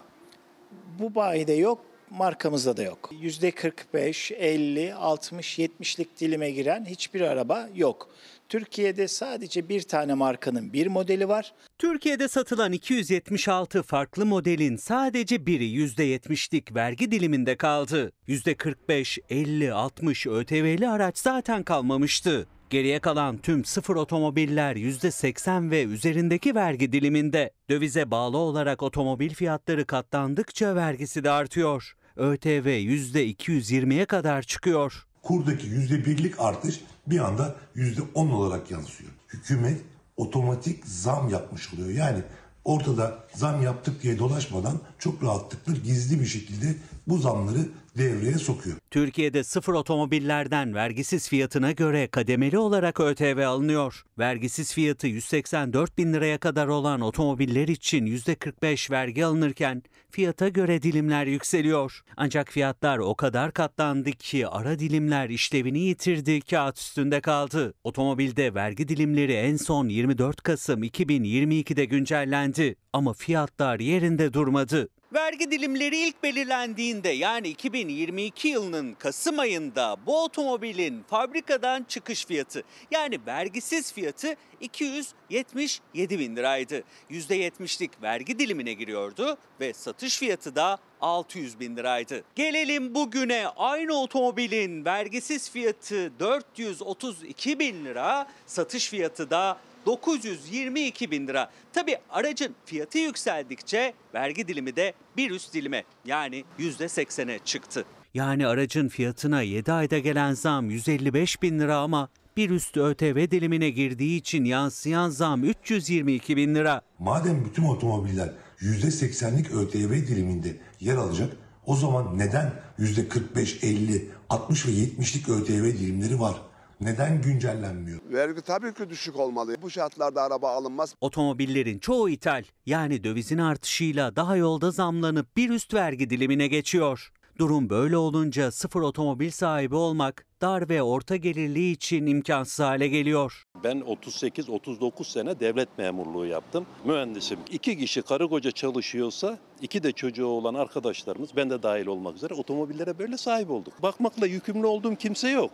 Bu 0.99 1.15
bayide 1.15 1.53
yok, 1.53 1.85
markamızda 2.09 2.77
da 2.77 2.83
yok. 2.83 3.09
%45, 3.21 4.33
50, 4.33 4.93
60, 4.93 5.59
70'lik 5.59 6.19
dilime 6.19 6.51
giren 6.51 6.85
hiçbir 6.85 7.21
araba 7.21 7.69
yok. 7.75 8.09
Türkiye'de 8.49 9.07
sadece 9.07 9.69
bir 9.69 9.81
tane 9.81 10.13
markanın 10.13 10.73
bir 10.73 10.87
modeli 10.87 11.27
var. 11.27 11.53
Türkiye'de 11.77 12.27
satılan 12.27 12.71
276 12.71 13.83
farklı 13.83 14.25
modelin 14.25 14.75
sadece 14.75 15.45
biri 15.45 15.65
%70'lik 15.65 16.75
vergi 16.75 17.11
diliminde 17.11 17.55
kaldı. 17.57 18.11
%45, 18.27 19.19
50, 19.29 19.73
60 19.73 20.27
ÖTV'li 20.27 20.89
araç 20.89 21.17
zaten 21.17 21.63
kalmamıştı. 21.63 22.47
Geriye 22.69 22.99
kalan 22.99 23.37
tüm 23.37 23.65
sıfır 23.65 23.95
otomobiller 23.95 24.75
%80 24.75 25.71
ve 25.71 25.83
üzerindeki 25.83 26.55
vergi 26.55 26.91
diliminde. 26.91 27.51
Dövize 27.69 28.11
bağlı 28.11 28.37
olarak 28.37 28.83
otomobil 28.83 29.33
fiyatları 29.33 29.85
katlandıkça 29.85 30.75
vergisi 30.75 31.23
de 31.23 31.31
artıyor. 31.31 31.95
ÖTV 32.15 32.67
%220'ye 32.67 34.05
kadar 34.05 34.41
çıkıyor. 34.41 35.07
Kurdaki 35.23 35.67
%1'lik 35.67 36.39
artış 36.39 36.79
bir 37.07 37.19
anda 37.19 37.55
%10 37.75 38.31
olarak 38.31 38.71
yansıyor. 38.71 39.11
Hükümet 39.33 39.81
otomatik 40.17 40.85
zam 40.85 41.29
yapmış 41.29 41.73
oluyor. 41.73 41.89
Yani 41.89 42.23
ortada 42.65 43.17
zam 43.35 43.63
yaptık 43.63 44.03
diye 44.03 44.19
dolaşmadan 44.19 44.79
çok 44.99 45.23
rahatlıkla 45.23 45.73
gizli 45.73 46.19
bir 46.19 46.25
şekilde 46.25 46.75
bu 47.07 47.17
zamları 47.17 47.59
devreye 47.97 48.33
sokuyor. 48.33 48.77
Türkiye'de 48.91 49.43
sıfır 49.43 49.73
otomobillerden 49.73 50.75
vergisiz 50.75 51.29
fiyatına 51.29 51.71
göre 51.71 52.07
kademeli 52.07 52.57
olarak 52.57 52.99
ÖTV 52.99 53.45
alınıyor. 53.47 54.03
Vergisiz 54.19 54.73
fiyatı 54.73 55.07
184 55.07 55.97
bin 55.97 56.13
liraya 56.13 56.37
kadar 56.37 56.67
olan 56.67 57.01
otomobiller 57.01 57.67
için 57.67 58.05
%45 58.05 58.91
vergi 58.91 59.25
alınırken 59.25 59.83
fiyata 60.09 60.49
göre 60.49 60.81
dilimler 60.81 61.25
yükseliyor. 61.25 62.03
Ancak 62.17 62.51
fiyatlar 62.51 62.97
o 62.97 63.15
kadar 63.15 63.51
katlandı 63.51 64.11
ki 64.11 64.47
ara 64.47 64.79
dilimler 64.79 65.29
işlevini 65.29 65.79
yitirdi, 65.79 66.41
kağıt 66.41 66.79
üstünde 66.79 67.21
kaldı. 67.21 67.73
Otomobilde 67.83 68.53
vergi 68.53 68.87
dilimleri 68.87 69.33
en 69.33 69.57
son 69.57 69.87
24 69.89 70.41
Kasım 70.41 70.83
2022'de 70.83 71.85
güncellendi 71.85 72.75
ama 72.93 73.13
fiyatlar 73.13 73.79
yerinde 73.79 74.33
durmadı. 74.33 74.89
Vergi 75.13 75.51
dilimleri 75.51 75.97
ilk 75.97 76.23
belirlendiğinde 76.23 77.09
yani 77.09 77.47
2022 77.47 78.47
yılının 78.47 78.93
Kasım 78.93 79.39
ayında 79.39 79.97
bu 80.05 80.23
otomobilin 80.23 81.03
fabrikadan 81.03 81.83
çıkış 81.83 82.25
fiyatı 82.25 82.63
yani 82.91 83.19
vergisiz 83.27 83.93
fiyatı 83.93 84.35
277 84.61 86.19
bin 86.19 86.35
liraydı. 86.35 86.83
%70'lik 87.11 88.01
vergi 88.01 88.39
dilimine 88.39 88.73
giriyordu 88.73 89.37
ve 89.59 89.73
satış 89.73 90.17
fiyatı 90.17 90.55
da 90.55 90.77
600 91.01 91.59
bin 91.59 91.75
liraydı. 91.77 92.23
Gelelim 92.35 92.95
bugüne 92.95 93.47
aynı 93.47 93.93
otomobilin 93.93 94.85
vergisiz 94.85 95.51
fiyatı 95.51 96.19
432 96.19 97.59
bin 97.59 97.85
lira, 97.85 98.27
satış 98.45 98.89
fiyatı 98.89 99.29
da 99.29 99.57
922 99.85 101.11
bin 101.11 101.27
lira. 101.27 101.51
Tabi 101.73 101.97
aracın 102.09 102.55
fiyatı 102.65 102.97
yükseldikçe 102.97 103.93
vergi 104.13 104.47
dilimi 104.47 104.75
de 104.75 104.93
bir 105.17 105.31
üst 105.31 105.53
dilime 105.53 105.83
yani 106.05 106.43
%80'e 106.59 107.39
çıktı. 107.39 107.85
Yani 108.13 108.47
aracın 108.47 108.87
fiyatına 108.87 109.41
7 109.41 109.71
ayda 109.71 109.99
gelen 109.99 110.33
zam 110.33 110.69
155 110.69 111.41
bin 111.41 111.59
lira 111.59 111.77
ama 111.77 112.09
bir 112.37 112.49
üst 112.49 112.77
ÖTV 112.77 113.31
dilimine 113.31 113.69
girdiği 113.69 114.17
için 114.17 114.45
yansıyan 114.45 115.09
zam 115.09 115.43
322 115.43 116.37
bin 116.37 116.55
lira. 116.55 116.81
Madem 116.99 117.45
bütün 117.45 117.63
otomobiller 117.63 118.33
%80'lik 118.59 119.51
ÖTV 119.51 120.07
diliminde 120.07 120.57
yer 120.79 120.95
alacak 120.95 121.33
o 121.65 121.75
zaman 121.75 122.17
neden 122.17 122.53
%45, 122.79 123.65
50, 123.65 124.09
60 124.29 124.67
ve 124.67 124.71
70'lik 124.71 125.29
ÖTV 125.29 125.63
dilimleri 125.63 126.19
var? 126.19 126.41
Neden 126.81 127.21
güncellenmiyor? 127.21 127.99
Vergi 128.11 128.41
tabii 128.41 128.73
ki 128.73 128.89
düşük 128.89 129.19
olmalı. 129.19 129.55
Bu 129.61 129.69
şartlarda 129.69 130.21
araba 130.21 130.51
alınmaz. 130.51 130.95
Otomobillerin 131.01 131.79
çoğu 131.79 132.09
ithal 132.09 132.43
yani 132.65 133.03
dövizin 133.03 133.37
artışıyla 133.37 134.15
daha 134.15 134.35
yolda 134.35 134.71
zamlanıp 134.71 135.37
bir 135.37 135.49
üst 135.49 135.73
vergi 135.73 136.09
dilimine 136.09 136.47
geçiyor. 136.47 137.11
Durum 137.37 137.69
böyle 137.69 137.97
olunca 137.97 138.51
sıfır 138.51 138.81
otomobil 138.81 139.29
sahibi 139.31 139.75
olmak 139.75 140.25
dar 140.41 140.69
ve 140.69 140.83
orta 140.83 141.15
gelirli 141.15 141.71
için 141.71 142.05
imkansız 142.05 142.59
hale 142.59 142.87
geliyor. 142.87 143.43
Ben 143.63 143.79
38-39 143.79 145.11
sene 145.11 145.39
devlet 145.39 145.77
memurluğu 145.77 146.25
yaptım. 146.25 146.65
Mühendisim. 146.85 147.39
İki 147.51 147.77
kişi 147.77 148.01
karı 148.01 148.29
koca 148.29 148.51
çalışıyorsa 148.51 149.37
iki 149.61 149.83
de 149.83 149.91
çocuğu 149.91 150.25
olan 150.25 150.53
arkadaşlarımız 150.53 151.29
ben 151.35 151.49
de 151.49 151.63
dahil 151.63 151.85
olmak 151.87 152.15
üzere 152.15 152.33
otomobillere 152.33 152.99
böyle 152.99 153.17
sahip 153.17 153.49
olduk. 153.51 153.81
Bakmakla 153.83 154.27
yükümlü 154.27 154.65
olduğum 154.65 154.95
kimse 154.95 155.29
yok. 155.29 155.51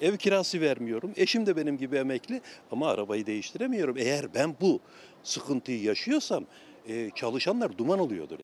Ev 0.00 0.16
kirası 0.16 0.60
vermiyorum. 0.60 1.12
Eşim 1.16 1.46
de 1.46 1.56
benim 1.56 1.78
gibi 1.78 1.96
emekli 1.96 2.40
ama 2.72 2.88
arabayı 2.88 3.26
değiştiremiyorum. 3.26 3.96
Eğer 3.96 4.34
ben 4.34 4.54
bu 4.60 4.80
sıkıntıyı 5.22 5.82
yaşıyorsam 5.82 6.44
e, 6.88 7.10
çalışanlar 7.10 7.78
duman 7.78 7.98
oluyordur. 7.98 8.38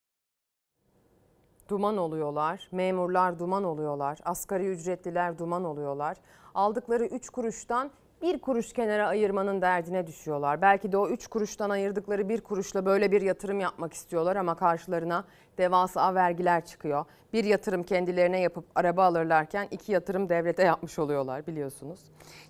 Duman 1.68 1.96
oluyorlar, 1.96 2.68
memurlar 2.72 3.38
duman 3.38 3.64
oluyorlar, 3.64 4.18
asgari 4.24 4.66
ücretliler 4.66 5.38
duman 5.38 5.64
oluyorlar. 5.64 6.16
Aldıkları 6.54 7.04
3 7.06 7.30
kuruştan 7.30 7.90
bir 8.22 8.38
kuruş 8.38 8.72
kenara 8.72 9.08
ayırmanın 9.08 9.62
derdine 9.62 10.06
düşüyorlar. 10.06 10.62
Belki 10.62 10.92
de 10.92 10.96
o 10.96 11.08
üç 11.08 11.26
kuruştan 11.26 11.70
ayırdıkları 11.70 12.28
bir 12.28 12.40
kuruşla 12.40 12.86
böyle 12.86 13.12
bir 13.12 13.22
yatırım 13.22 13.60
yapmak 13.60 13.92
istiyorlar 13.92 14.36
ama 14.36 14.54
karşılarına 14.54 15.24
devasa 15.58 16.14
vergiler 16.14 16.66
çıkıyor. 16.66 17.04
Bir 17.32 17.44
yatırım 17.44 17.82
kendilerine 17.82 18.40
yapıp 18.40 18.64
araba 18.74 19.04
alırlarken 19.04 19.68
iki 19.70 19.92
yatırım 19.92 20.28
devlete 20.28 20.62
yapmış 20.62 20.98
oluyorlar 20.98 21.46
biliyorsunuz. 21.46 22.00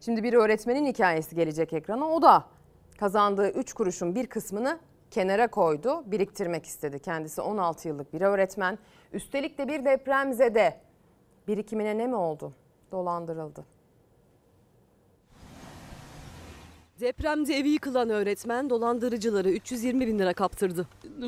Şimdi 0.00 0.22
bir 0.22 0.32
öğretmenin 0.34 0.86
hikayesi 0.86 1.36
gelecek 1.36 1.72
ekrana. 1.72 2.08
O 2.08 2.22
da 2.22 2.44
kazandığı 2.98 3.50
3 3.50 3.72
kuruşun 3.72 4.14
bir 4.14 4.26
kısmını 4.26 4.78
kenara 5.10 5.48
koydu, 5.48 6.02
biriktirmek 6.06 6.66
istedi. 6.66 6.98
Kendisi 6.98 7.40
16 7.40 7.88
yıllık 7.88 8.12
bir 8.12 8.20
öğretmen. 8.20 8.78
Üstelik 9.12 9.58
de 9.58 9.68
bir 9.68 9.84
depremzede. 9.84 10.80
Birikimine 11.48 11.98
ne 11.98 12.06
mi 12.06 12.16
oldu? 12.16 12.52
Dolandırıldı. 12.92 13.64
Depremde 17.02 17.54
evi 17.54 17.68
yıkılan 17.68 18.10
öğretmen 18.10 18.70
dolandırıcıları 18.70 19.50
320 19.50 20.06
bin 20.06 20.18
lira 20.18 20.32
kaptırdı. 20.32 20.86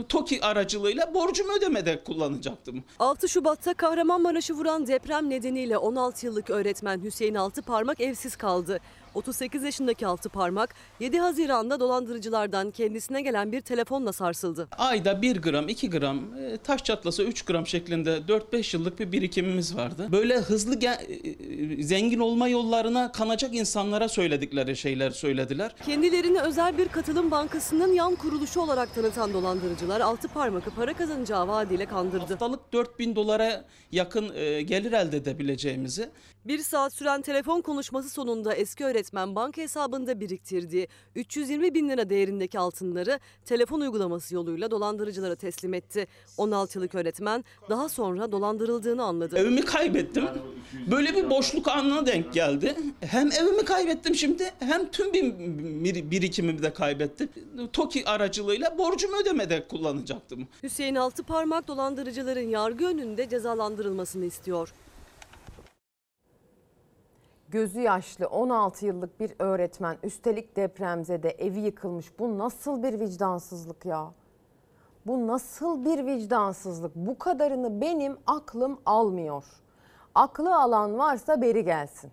TOKİ 0.09 0.45
aracılığıyla 0.45 1.15
borcumu 1.15 1.53
ödemede 1.53 2.05
kullanacaktım. 2.05 2.85
6 2.99 3.29
Şubat'ta 3.29 3.75
Kahramanmaraş'ı 3.75 4.55
vuran 4.55 4.87
deprem 4.87 5.31
nedeniyle 5.31 5.79
16 5.79 6.27
yıllık 6.27 6.51
öğretmen 6.51 7.03
Hüseyin 7.05 7.35
Altıparmak 7.35 8.01
evsiz 8.01 8.37
kaldı. 8.37 8.81
38 9.15 9.63
yaşındaki 9.63 10.07
Altıparmak 10.07 10.75
7 11.01 11.19
Haziran'da 11.19 11.81
dolandırıcılardan 11.81 12.71
kendisine 12.71 13.23
gelen 13.23 13.53
bir 13.53 13.61
telefonla 13.61 14.13
sarsıldı. 14.13 14.69
Ayda 14.79 15.23
1 15.23 15.43
gram, 15.43 15.69
2 15.69 15.91
gram, 15.91 16.19
e, 16.39 16.57
taş 16.57 16.85
çatlasa 16.85 17.23
3 17.23 17.43
gram 17.43 17.67
şeklinde 17.67 18.11
4-5 18.29 18.75
yıllık 18.77 18.99
bir 19.01 19.13
birikimimiz 19.13 19.77
vardı. 19.77 20.09
Böyle 20.13 20.37
hızlı 20.39 20.75
ge- 20.75 21.79
e, 21.79 21.83
zengin 21.83 22.19
olma 22.21 22.49
yollarına 22.49 23.13
kanacak 23.13 23.55
insanlara 23.55 24.09
söyledikleri 24.09 24.77
şeyler 24.77 25.11
söylediler. 25.11 25.75
Kendilerini 25.87 26.41
özel 26.41 26.79
bir 26.79 26.89
katılım 26.89 27.31
bankasının 27.31 27.93
yan 27.93 28.15
kuruluşu 28.15 28.61
olarak 28.61 28.95
tanıtan 28.95 29.33
dolandırıcılar 29.33 30.01
Altıparmak'ı 30.01 30.71
para 30.71 30.93
kazanacağı 30.95 31.49
vaadiyle 31.49 31.87
kandırdı. 31.87 32.25
Haftalık 32.27 32.73
4000 32.73 33.17
dolara 33.17 33.65
yakın 33.93 34.35
e, 34.35 34.63
gelir 34.63 34.93
elde 34.93 35.17
edebileceğimizi 35.17 36.11
Bir 36.47 36.59
saat 36.59 36.93
süren 36.95 37.23
telefon 37.23 37.61
konuşması 37.61 38.11
sonunda 38.11 38.55
eski 38.55 38.85
öğretmen 38.85 39.35
banka 39.35 39.63
hesabında 39.63 40.21
biriktirdiği 40.21 40.89
320 41.17 41.75
bin 41.75 41.89
lira 41.89 42.11
değerindeki 42.11 42.59
altınları 42.59 43.21
telefon 43.45 43.81
uygulaması 43.81 44.35
yoluyla 44.35 44.71
dolandırıcılara 44.71 45.35
teslim 45.35 45.75
etti. 45.75 46.07
16 46.39 46.79
yıllık 46.79 46.95
öğretmen 46.95 47.45
daha 47.71 47.89
sonra 47.89 48.33
dolandırıldığını 48.33 49.05
anladı. 49.05 49.39
Evimi 49.39 49.63
kaybettim. 49.65 50.25
Böyle 50.91 51.17
bir 51.17 51.31
boşluk 51.31 51.69
anına 51.69 52.07
denk 52.07 52.33
geldi. 52.33 52.75
Hem 53.01 53.33
evimi 53.33 53.65
kaybettim 53.65 54.15
şimdi 54.15 54.51
hem 54.59 54.91
tüm 54.91 55.13
bir 55.13 55.35
bir- 55.85 56.11
birikimimi 56.11 56.63
de 56.63 56.73
kaybettim. 56.73 57.29
TOKİ 57.73 58.09
aracılığıyla 58.09 58.79
borcumu 58.79 59.17
ödemede 59.17 59.69
kullanacaktım. 59.69 60.49
Hüseyin 60.63 60.95
Altıparmak 60.95 61.69
dolandırıcıların 61.69 62.49
yargı 62.49 62.87
önünde 62.87 63.29
cezalandırılmasını 63.29 64.25
istiyor. 64.25 64.73
Gözü 67.55 67.81
yaşlı 67.81 68.27
16 68.27 68.87
yıllık 68.87 69.21
bir 69.21 69.33
öğretmen 69.39 69.97
üstelik 70.03 70.57
depremzede 70.57 71.31
evi 71.31 71.61
yıkılmış. 71.61 72.19
Bu 72.19 72.39
nasıl 72.39 72.83
bir 72.83 73.01
vicdansızlık 73.01 73.85
ya? 73.85 74.11
Bu 75.07 75.27
nasıl 75.27 75.85
bir 75.85 76.07
vicdansızlık? 76.07 76.95
Bu 76.95 77.19
kadarını 77.19 77.81
benim 77.81 78.17
aklım 78.27 78.81
almıyor. 78.87 79.45
Aklı 80.15 80.57
alan 80.57 80.99
varsa 80.99 81.43
beri 81.43 81.65
gelsin. 81.65 82.11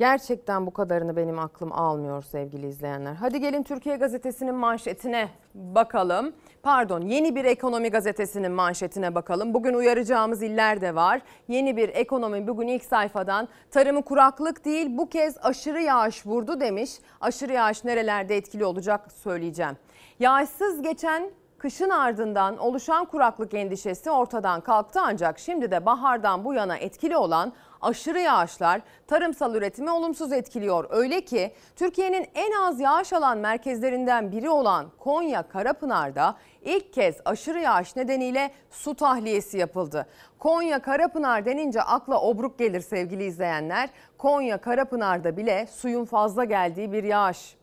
Gerçekten 0.00 0.66
bu 0.66 0.70
kadarını 0.70 1.16
benim 1.16 1.38
aklım 1.38 1.72
almıyor 1.72 2.22
sevgili 2.22 2.66
izleyenler. 2.66 3.14
Hadi 3.14 3.40
gelin 3.40 3.62
Türkiye 3.62 3.96
Gazetesi'nin 3.96 4.54
manşetine 4.54 5.28
bakalım. 5.54 6.32
Pardon 6.62 7.00
yeni 7.00 7.36
bir 7.36 7.44
ekonomi 7.44 7.90
gazetesinin 7.90 8.52
manşetine 8.52 9.14
bakalım. 9.14 9.54
Bugün 9.54 9.74
uyaracağımız 9.74 10.42
iller 10.42 10.80
de 10.80 10.94
var. 10.94 11.22
Yeni 11.48 11.76
bir 11.76 11.88
ekonomi 11.88 12.46
bugün 12.46 12.68
ilk 12.68 12.84
sayfadan 12.84 13.48
tarımı 13.70 14.02
kuraklık 14.02 14.64
değil 14.64 14.86
bu 14.90 15.08
kez 15.08 15.36
aşırı 15.42 15.80
yağış 15.82 16.26
vurdu 16.26 16.60
demiş. 16.60 16.90
Aşırı 17.20 17.52
yağış 17.52 17.84
nerelerde 17.84 18.36
etkili 18.36 18.64
olacak 18.64 19.12
söyleyeceğim. 19.12 19.76
Yağışsız 20.18 20.82
geçen 20.82 21.30
Kışın 21.60 21.90
ardından 21.90 22.56
oluşan 22.58 23.04
kuraklık 23.04 23.54
endişesi 23.54 24.10
ortadan 24.10 24.60
kalktı 24.60 25.00
ancak 25.02 25.38
şimdi 25.38 25.70
de 25.70 25.86
bahardan 25.86 26.44
bu 26.44 26.54
yana 26.54 26.76
etkili 26.76 27.16
olan 27.16 27.52
aşırı 27.82 28.20
yağışlar 28.20 28.80
tarımsal 29.06 29.54
üretimi 29.54 29.90
olumsuz 29.90 30.32
etkiliyor. 30.32 30.86
Öyle 30.90 31.20
ki 31.20 31.54
Türkiye'nin 31.76 32.26
en 32.34 32.52
az 32.52 32.80
yağış 32.80 33.12
alan 33.12 33.38
merkezlerinden 33.38 34.32
biri 34.32 34.50
olan 34.50 34.86
Konya 34.98 35.48
Karapınar'da 35.48 36.36
ilk 36.62 36.92
kez 36.92 37.16
aşırı 37.24 37.60
yağış 37.60 37.96
nedeniyle 37.96 38.50
su 38.70 38.94
tahliyesi 38.94 39.58
yapıldı. 39.58 40.06
Konya 40.38 40.82
Karapınar 40.82 41.46
denince 41.46 41.82
akla 41.82 42.20
obruk 42.20 42.58
gelir 42.58 42.80
sevgili 42.80 43.24
izleyenler. 43.24 43.90
Konya 44.18 44.58
Karapınar'da 44.58 45.36
bile 45.36 45.66
suyun 45.66 46.04
fazla 46.04 46.44
geldiği 46.44 46.92
bir 46.92 47.04
yağış. 47.04 47.59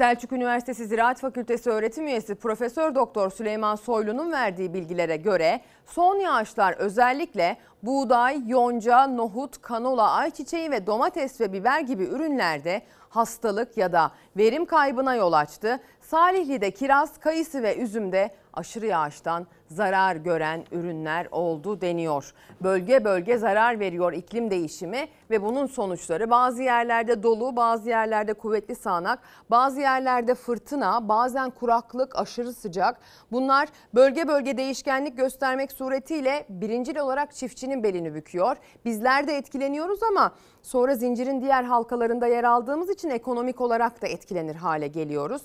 Selçuk 0.00 0.32
Üniversitesi 0.32 0.86
Ziraat 0.86 1.20
Fakültesi 1.20 1.70
öğretim 1.70 2.06
üyesi 2.06 2.34
Profesör 2.34 2.94
Doktor 2.94 3.30
Süleyman 3.30 3.76
Soylu'nun 3.76 4.32
verdiği 4.32 4.74
bilgilere 4.74 5.16
göre 5.16 5.60
son 5.86 6.16
yağışlar 6.16 6.72
özellikle 6.72 7.56
buğday, 7.82 8.42
yonca, 8.46 9.06
nohut, 9.06 9.62
kanola, 9.62 10.10
ayçiçeği 10.10 10.70
ve 10.70 10.86
domates 10.86 11.40
ve 11.40 11.52
biber 11.52 11.80
gibi 11.80 12.04
ürünlerde 12.04 12.82
hastalık 13.08 13.76
ya 13.76 13.92
da 13.92 14.12
verim 14.36 14.64
kaybına 14.64 15.14
yol 15.14 15.32
açtı. 15.32 15.80
Salihli'de 16.10 16.70
kiraz, 16.70 17.18
kayısı 17.18 17.62
ve 17.62 17.76
üzümde 17.76 18.30
aşırı 18.52 18.86
yağıştan 18.86 19.46
zarar 19.66 20.16
gören 20.16 20.64
ürünler 20.72 21.28
oldu 21.30 21.80
deniyor. 21.80 22.34
Bölge 22.62 23.04
bölge 23.04 23.38
zarar 23.38 23.80
veriyor 23.80 24.12
iklim 24.12 24.50
değişimi 24.50 25.08
ve 25.30 25.42
bunun 25.42 25.66
sonuçları 25.66 26.30
bazı 26.30 26.62
yerlerde 26.62 27.22
dolu, 27.22 27.56
bazı 27.56 27.88
yerlerde 27.88 28.32
kuvvetli 28.32 28.74
sağanak, 28.74 29.18
bazı 29.50 29.80
yerlerde 29.80 30.34
fırtına, 30.34 31.08
bazen 31.08 31.50
kuraklık, 31.50 32.18
aşırı 32.18 32.52
sıcak. 32.52 33.00
Bunlar 33.32 33.68
bölge 33.94 34.28
bölge 34.28 34.56
değişkenlik 34.56 35.16
göstermek 35.16 35.72
suretiyle 35.72 36.46
birincil 36.48 36.96
olarak 36.96 37.34
çiftçinin 37.34 37.82
belini 37.82 38.14
büküyor. 38.14 38.56
Bizler 38.84 39.26
de 39.26 39.36
etkileniyoruz 39.36 40.02
ama 40.02 40.32
sonra 40.62 40.94
zincirin 40.94 41.40
diğer 41.40 41.64
halkalarında 41.64 42.26
yer 42.26 42.44
aldığımız 42.44 42.90
için 42.90 43.10
ekonomik 43.10 43.60
olarak 43.60 44.02
da 44.02 44.06
etkilenir 44.06 44.54
hale 44.54 44.86
geliyoruz. 44.86 45.42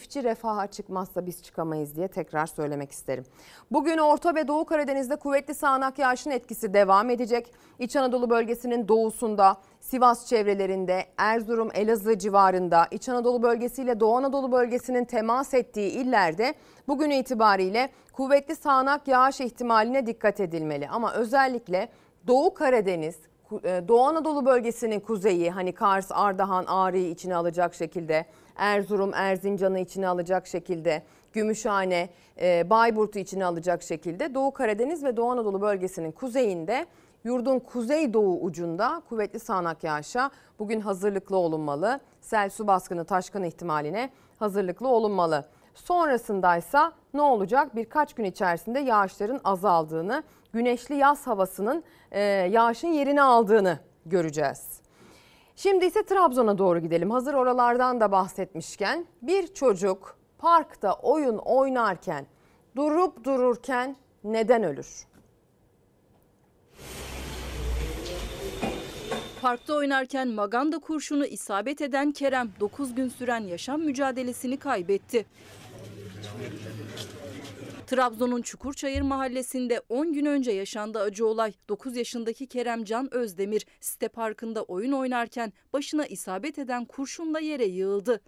Çiftçi 0.00 0.24
refaha 0.24 0.66
çıkmazsa 0.66 1.26
biz 1.26 1.42
çıkamayız 1.42 1.96
diye 1.96 2.08
tekrar 2.08 2.46
söylemek 2.46 2.92
isterim. 2.92 3.24
Bugün 3.70 3.98
Orta 3.98 4.34
ve 4.34 4.48
Doğu 4.48 4.64
Karadeniz'de 4.64 5.16
kuvvetli 5.16 5.54
sağanak 5.54 5.98
yağışın 5.98 6.30
etkisi 6.30 6.74
devam 6.74 7.10
edecek. 7.10 7.52
İç 7.78 7.96
Anadolu 7.96 8.30
bölgesinin 8.30 8.88
doğusunda, 8.88 9.56
Sivas 9.80 10.26
çevrelerinde, 10.26 11.04
Erzurum, 11.18 11.68
Elazığ 11.74 12.18
civarında, 12.18 12.86
İç 12.90 13.08
Anadolu 13.08 13.42
bölgesiyle 13.42 14.00
Doğu 14.00 14.16
Anadolu 14.16 14.52
bölgesinin 14.52 15.04
temas 15.04 15.54
ettiği 15.54 15.90
illerde 15.90 16.54
bugün 16.88 17.10
itibariyle 17.10 17.90
kuvvetli 18.12 18.56
sağanak 18.56 19.08
yağış 19.08 19.40
ihtimaline 19.40 20.06
dikkat 20.06 20.40
edilmeli. 20.40 20.88
Ama 20.88 21.12
özellikle 21.12 21.88
Doğu 22.26 22.54
Karadeniz, 22.54 23.16
e, 23.64 23.88
Doğu 23.88 24.02
Anadolu 24.02 24.46
bölgesinin 24.46 25.00
kuzeyi 25.00 25.50
hani 25.50 25.72
Kars, 25.72 26.12
Ardahan, 26.12 26.64
Ağrı'yı 26.66 27.10
içine 27.10 27.36
alacak 27.36 27.74
şekilde, 27.74 28.26
Erzurum, 28.60 29.14
Erzincan'ı 29.14 29.80
içine 29.80 30.08
alacak 30.08 30.46
şekilde, 30.46 31.02
Gümüşhane, 31.32 32.08
e, 32.40 32.70
Bayburt'u 32.70 33.18
içine 33.18 33.44
alacak 33.44 33.82
şekilde 33.82 34.34
Doğu 34.34 34.52
Karadeniz 34.52 35.04
ve 35.04 35.16
Doğu 35.16 35.30
Anadolu 35.30 35.60
bölgesinin 35.60 36.12
kuzeyinde 36.12 36.86
yurdun 37.24 37.58
kuzeydoğu 37.58 38.40
ucunda 38.40 39.02
kuvvetli 39.08 39.40
sağanak 39.40 39.84
yağışa 39.84 40.30
bugün 40.58 40.80
hazırlıklı 40.80 41.36
olunmalı. 41.36 42.00
Sel 42.20 42.50
su 42.50 42.66
baskını 42.66 43.04
taşkın 43.04 43.42
ihtimaline 43.42 44.10
hazırlıklı 44.38 44.88
olunmalı. 44.88 45.44
Sonrasındaysa 45.74 46.92
ne 47.14 47.22
olacak? 47.22 47.76
Birkaç 47.76 48.14
gün 48.14 48.24
içerisinde 48.24 48.80
yağışların 48.80 49.40
azaldığını, 49.44 50.22
güneşli 50.52 50.94
yaz 50.94 51.26
havasının 51.26 51.84
e, 52.10 52.20
yağışın 52.50 52.88
yerini 52.88 53.22
aldığını 53.22 53.78
göreceğiz. 54.06 54.80
Şimdi 55.62 55.84
ise 55.84 56.02
Trabzon'a 56.02 56.58
doğru 56.58 56.78
gidelim. 56.78 57.10
Hazır 57.10 57.34
oralardan 57.34 58.00
da 58.00 58.12
bahsetmişken 58.12 59.06
bir 59.22 59.46
çocuk 59.46 60.16
parkta 60.38 60.94
oyun 60.94 61.38
oynarken 61.38 62.26
durup 62.76 63.24
dururken 63.24 63.96
neden 64.24 64.62
ölür? 64.62 65.06
Parkta 69.42 69.74
oynarken 69.74 70.28
maganda 70.28 70.78
kurşunu 70.78 71.26
isabet 71.26 71.80
eden 71.80 72.12
Kerem 72.12 72.50
9 72.60 72.94
gün 72.94 73.08
süren 73.08 73.40
yaşam 73.40 73.80
mücadelesini 73.80 74.56
kaybetti. 74.56 75.26
Trabzon'un 77.90 78.42
Çukurçayır 78.42 79.02
mahallesinde 79.02 79.80
10 79.88 80.12
gün 80.12 80.24
önce 80.24 80.50
yaşandı 80.50 80.98
acı 80.98 81.26
olay. 81.26 81.52
9 81.68 81.96
yaşındaki 81.96 82.46
Keremcan 82.46 83.14
Özdemir 83.14 83.66
site 83.80 84.08
parkında 84.08 84.62
oyun 84.62 84.92
oynarken 84.92 85.52
başına 85.72 86.06
isabet 86.06 86.58
eden 86.58 86.84
kurşunla 86.84 87.40
yere 87.40 87.64
yığıldı. 87.64 88.20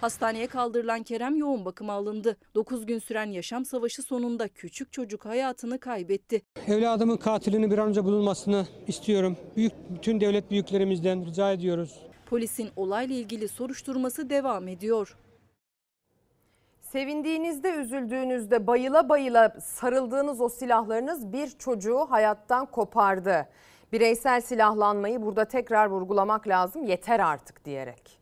Hastaneye 0.00 0.46
kaldırılan 0.46 1.02
Kerem 1.02 1.36
yoğun 1.36 1.64
bakıma 1.64 1.92
alındı. 1.92 2.36
9 2.54 2.86
gün 2.86 2.98
süren 2.98 3.30
yaşam 3.30 3.64
savaşı 3.64 4.02
sonunda 4.02 4.48
küçük 4.48 4.92
çocuk 4.92 5.24
hayatını 5.24 5.78
kaybetti. 5.78 6.42
Evladımın 6.66 7.16
katilinin 7.16 7.70
bir 7.70 7.78
an 7.78 7.88
önce 7.88 8.04
bulunmasını 8.04 8.66
istiyorum. 8.86 9.36
Büyük 9.56 9.72
bütün 9.90 10.20
devlet 10.20 10.50
büyüklerimizden 10.50 11.26
rica 11.26 11.52
ediyoruz. 11.52 11.98
Polisin 12.26 12.70
olayla 12.76 13.14
ilgili 13.14 13.48
soruşturması 13.48 14.30
devam 14.30 14.68
ediyor. 14.68 15.16
Sevindiğinizde, 16.92 17.70
üzüldüğünüzde 17.70 18.66
bayıla 18.66 19.08
bayıla 19.08 19.52
sarıldığınız 19.60 20.40
o 20.40 20.48
silahlarınız 20.48 21.32
bir 21.32 21.48
çocuğu 21.48 22.06
hayattan 22.10 22.66
kopardı. 22.66 23.48
Bireysel 23.92 24.40
silahlanmayı 24.40 25.22
burada 25.22 25.44
tekrar 25.44 25.86
vurgulamak 25.86 26.48
lazım. 26.48 26.84
Yeter 26.84 27.20
artık 27.20 27.64
diyerek. 27.64 28.18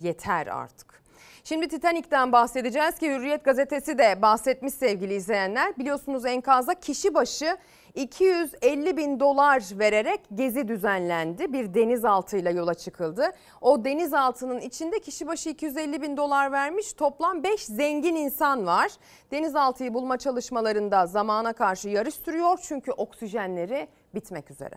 Yeter 0.00 0.46
artık. 0.46 1.02
Şimdi 1.44 1.68
Titanik'ten 1.68 2.32
bahsedeceğiz 2.32 2.98
ki 2.98 3.10
Hürriyet 3.10 3.44
gazetesi 3.44 3.98
de 3.98 4.22
bahsetmiş 4.22 4.74
sevgili 4.74 5.14
izleyenler. 5.14 5.78
Biliyorsunuz 5.78 6.26
enkaza 6.26 6.74
kişi 6.74 7.14
başı 7.14 7.56
250 7.94 8.96
bin 8.96 9.20
dolar 9.20 9.62
vererek 9.72 10.20
gezi 10.34 10.68
düzenlendi. 10.68 11.52
Bir 11.52 11.74
denizaltıyla 11.74 12.50
yola 12.50 12.74
çıkıldı. 12.74 13.30
O 13.60 13.84
denizaltının 13.84 14.60
içinde 14.60 15.00
kişi 15.00 15.26
başı 15.26 15.48
250 15.48 16.02
bin 16.02 16.16
dolar 16.16 16.52
vermiş 16.52 16.92
toplam 16.92 17.42
5 17.42 17.64
zengin 17.64 18.16
insan 18.16 18.66
var. 18.66 18.92
Denizaltıyı 19.30 19.94
bulma 19.94 20.16
çalışmalarında 20.18 21.06
zamana 21.06 21.52
karşı 21.52 21.88
yarış 21.88 22.14
sürüyor 22.14 22.58
çünkü 22.62 22.92
oksijenleri 22.92 23.88
bitmek 24.14 24.50
üzere. 24.50 24.74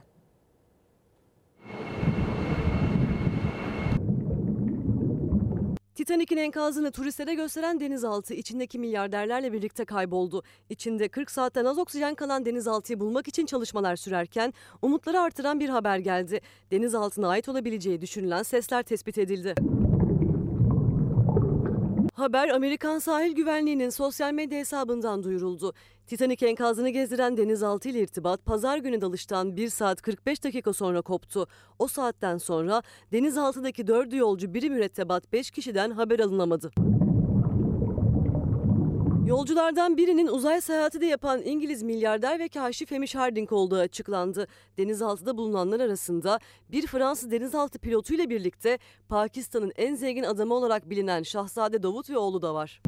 Titanik'in 6.06 6.38
enkazını 6.38 6.92
turistlere 6.92 7.34
gösteren 7.34 7.80
denizaltı 7.80 8.34
içindeki 8.34 8.80
milyarderlerle 8.80 9.54
birlikte 9.54 9.86
kayboldu. 9.86 10.44
İçinde 10.70 11.08
40 11.08 11.32
saatten 11.32 11.66
az 11.66 11.78
oksijen 11.78 12.16
kalan 12.16 12.46
denizaltıyı 12.46 13.00
bulmak 13.00 13.28
için 13.28 13.46
çalışmalar 13.46 13.96
sürerken 13.96 14.54
umutları 14.82 15.20
artıran 15.20 15.60
bir 15.60 15.70
haber 15.70 15.98
geldi. 15.98 16.42
Denizaltına 16.72 17.28
ait 17.28 17.50
olabileceği 17.50 18.02
düşünülen 18.02 18.44
sesler 18.44 18.84
tespit 18.84 19.18
edildi. 19.18 19.56
Haber 22.16 22.50
Amerikan 22.50 23.00
Sahil 23.00 23.36
Güvenliği'nin 23.36 23.90
sosyal 23.90 24.34
medya 24.34 24.60
hesabından 24.60 25.24
duyuruldu. 25.24 25.74
Titanic 26.08 26.48
enkazını 26.48 26.90
gezdiren 26.90 27.38
denizaltı 27.38 27.90
ile 27.90 28.00
irtibat 28.00 28.46
pazar 28.46 28.78
günü 28.78 29.02
dalıştan 29.02 29.58
1 29.58 29.70
saat 29.70 30.02
45 30.02 30.44
dakika 30.44 30.74
sonra 30.74 31.02
koptu. 31.02 31.48
O 31.80 31.88
saatten 31.88 32.38
sonra 32.38 32.84
denizaltıdaki 33.12 33.88
4 33.88 34.14
yolcu 34.14 34.54
biri 34.54 34.70
mürettebat 34.70 35.34
5 35.34 35.52
kişiden 35.52 35.92
haber 35.92 36.20
alınamadı. 36.20 36.72
Yolculardan 39.26 39.98
birinin 39.98 40.28
uzay 40.28 40.62
seyahati 40.62 41.02
de 41.02 41.06
yapan 41.06 41.42
İngiliz 41.42 41.84
milyarder 41.84 42.40
ve 42.40 42.48
kaşif 42.48 42.92
Hamish 42.92 43.16
Harding 43.16 43.52
olduğu 43.52 43.78
açıklandı. 43.78 44.48
Denizaltıda 44.78 45.38
bulunanlar 45.38 45.80
arasında 45.80 46.40
bir 46.72 46.88
Fransız 46.88 47.32
denizaltı 47.32 47.80
pilotuyla 47.80 48.30
birlikte 48.30 48.80
Pakistan'ın 49.10 49.72
en 49.76 49.96
zengin 49.96 50.24
adamı 50.24 50.54
olarak 50.54 50.90
bilinen 50.90 51.24
Şahzade 51.24 51.84
Davut 51.84 52.10
ve 52.10 52.18
oğlu 52.18 52.42
da 52.42 52.54
var. 52.54 52.82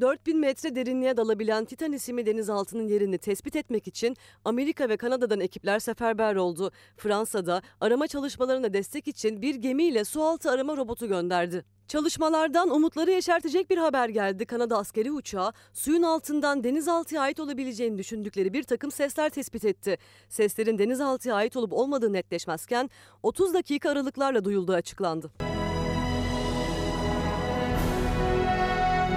4000 0.00 0.38
metre 0.38 0.74
derinliğe 0.74 1.16
dalabilen 1.16 1.64
Titan 1.64 1.92
isimli 1.92 2.26
denizaltının 2.26 2.88
yerini 2.88 3.18
tespit 3.18 3.56
etmek 3.56 3.88
için 3.88 4.16
Amerika 4.44 4.88
ve 4.88 4.96
Kanada'dan 4.96 5.40
ekipler 5.40 5.78
seferber 5.78 6.36
oldu. 6.36 6.70
Fransa'da 6.96 7.62
arama 7.80 8.06
çalışmalarına 8.06 8.72
destek 8.72 9.08
için 9.08 9.42
bir 9.42 9.54
gemiyle 9.54 10.04
sualtı 10.04 10.50
arama 10.50 10.76
robotu 10.76 11.08
gönderdi. 11.08 11.64
Çalışmalardan 11.88 12.70
umutları 12.70 13.10
yeşertecek 13.10 13.70
bir 13.70 13.78
haber 13.78 14.08
geldi. 14.08 14.46
Kanada 14.46 14.78
askeri 14.78 15.12
uçağı 15.12 15.52
suyun 15.72 16.02
altından 16.02 16.64
denizaltıya 16.64 17.20
ait 17.20 17.40
olabileceğini 17.40 17.98
düşündükleri 17.98 18.52
bir 18.52 18.62
takım 18.62 18.90
sesler 18.90 19.30
tespit 19.30 19.64
etti. 19.64 19.98
Seslerin 20.28 20.78
denizaltıya 20.78 21.34
ait 21.34 21.56
olup 21.56 21.72
olmadığı 21.72 22.12
netleşmezken 22.12 22.90
30 23.22 23.54
dakika 23.54 23.90
aralıklarla 23.90 24.44
duyulduğu 24.44 24.72
açıklandı. 24.72 25.55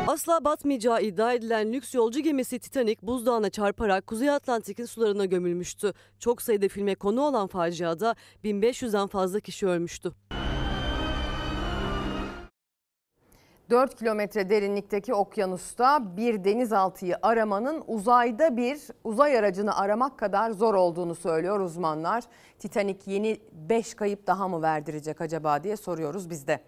Asla 0.09 0.43
batmayacağı 0.43 1.01
iddia 1.01 1.33
edilen 1.33 1.73
lüks 1.73 1.95
yolcu 1.95 2.19
gemisi 2.19 2.59
Titanic 2.59 2.97
buzdağına 3.01 3.49
çarparak 3.49 4.07
Kuzey 4.07 4.29
Atlantik'in 4.29 4.85
sularına 4.85 5.25
gömülmüştü. 5.25 5.93
Çok 6.19 6.41
sayıda 6.41 6.67
filme 6.67 6.95
konu 6.95 7.21
olan 7.21 7.47
faciada 7.47 8.15
1500'den 8.43 9.07
fazla 9.07 9.39
kişi 9.39 9.67
ölmüştü. 9.67 10.13
4 13.69 13.95
kilometre 13.95 14.49
derinlikteki 14.49 15.13
okyanusta 15.13 16.17
bir 16.17 16.43
denizaltıyı 16.43 17.15
aramanın 17.21 17.83
uzayda 17.87 18.57
bir 18.57 18.79
uzay 19.03 19.37
aracını 19.37 19.77
aramak 19.77 20.19
kadar 20.19 20.51
zor 20.51 20.73
olduğunu 20.73 21.15
söylüyor 21.15 21.59
uzmanlar. 21.59 22.23
Titanic 22.59 22.99
yeni 23.05 23.39
5 23.51 23.93
kayıp 23.93 24.27
daha 24.27 24.47
mı 24.47 24.61
verdirecek 24.61 25.21
acaba 25.21 25.63
diye 25.63 25.77
soruyoruz 25.77 26.29
biz 26.29 26.47
de. 26.47 26.59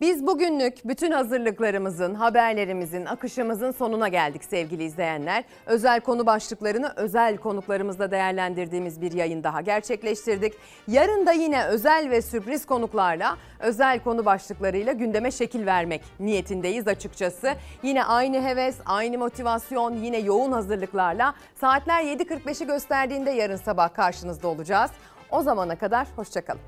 Biz 0.00 0.26
bugünlük 0.26 0.88
bütün 0.88 1.10
hazırlıklarımızın, 1.10 2.14
haberlerimizin, 2.14 3.06
akışımızın 3.06 3.70
sonuna 3.70 4.08
geldik 4.08 4.44
sevgili 4.44 4.84
izleyenler. 4.84 5.44
Özel 5.66 6.00
konu 6.00 6.26
başlıklarını 6.26 6.92
özel 6.96 7.36
konuklarımızla 7.36 8.10
değerlendirdiğimiz 8.10 9.00
bir 9.00 9.12
yayın 9.12 9.44
daha 9.44 9.60
gerçekleştirdik. 9.60 10.54
Yarın 10.88 11.26
da 11.26 11.32
yine 11.32 11.64
özel 11.64 12.10
ve 12.10 12.22
sürpriz 12.22 12.66
konuklarla, 12.66 13.36
özel 13.60 14.00
konu 14.00 14.24
başlıklarıyla 14.24 14.92
gündeme 14.92 15.30
şekil 15.30 15.66
vermek 15.66 16.02
niyetindeyiz 16.20 16.88
açıkçası. 16.88 17.54
Yine 17.82 18.04
aynı 18.04 18.42
heves, 18.42 18.76
aynı 18.86 19.18
motivasyon, 19.18 19.92
yine 19.94 20.18
yoğun 20.18 20.52
hazırlıklarla 20.52 21.34
saatler 21.60 22.04
7.45'i 22.04 22.66
gösterdiğinde 22.66 23.30
yarın 23.30 23.56
sabah 23.56 23.94
karşınızda 23.94 24.48
olacağız. 24.48 24.90
O 25.30 25.42
zamana 25.42 25.78
kadar 25.78 26.06
hoşçakalın. 26.16 26.60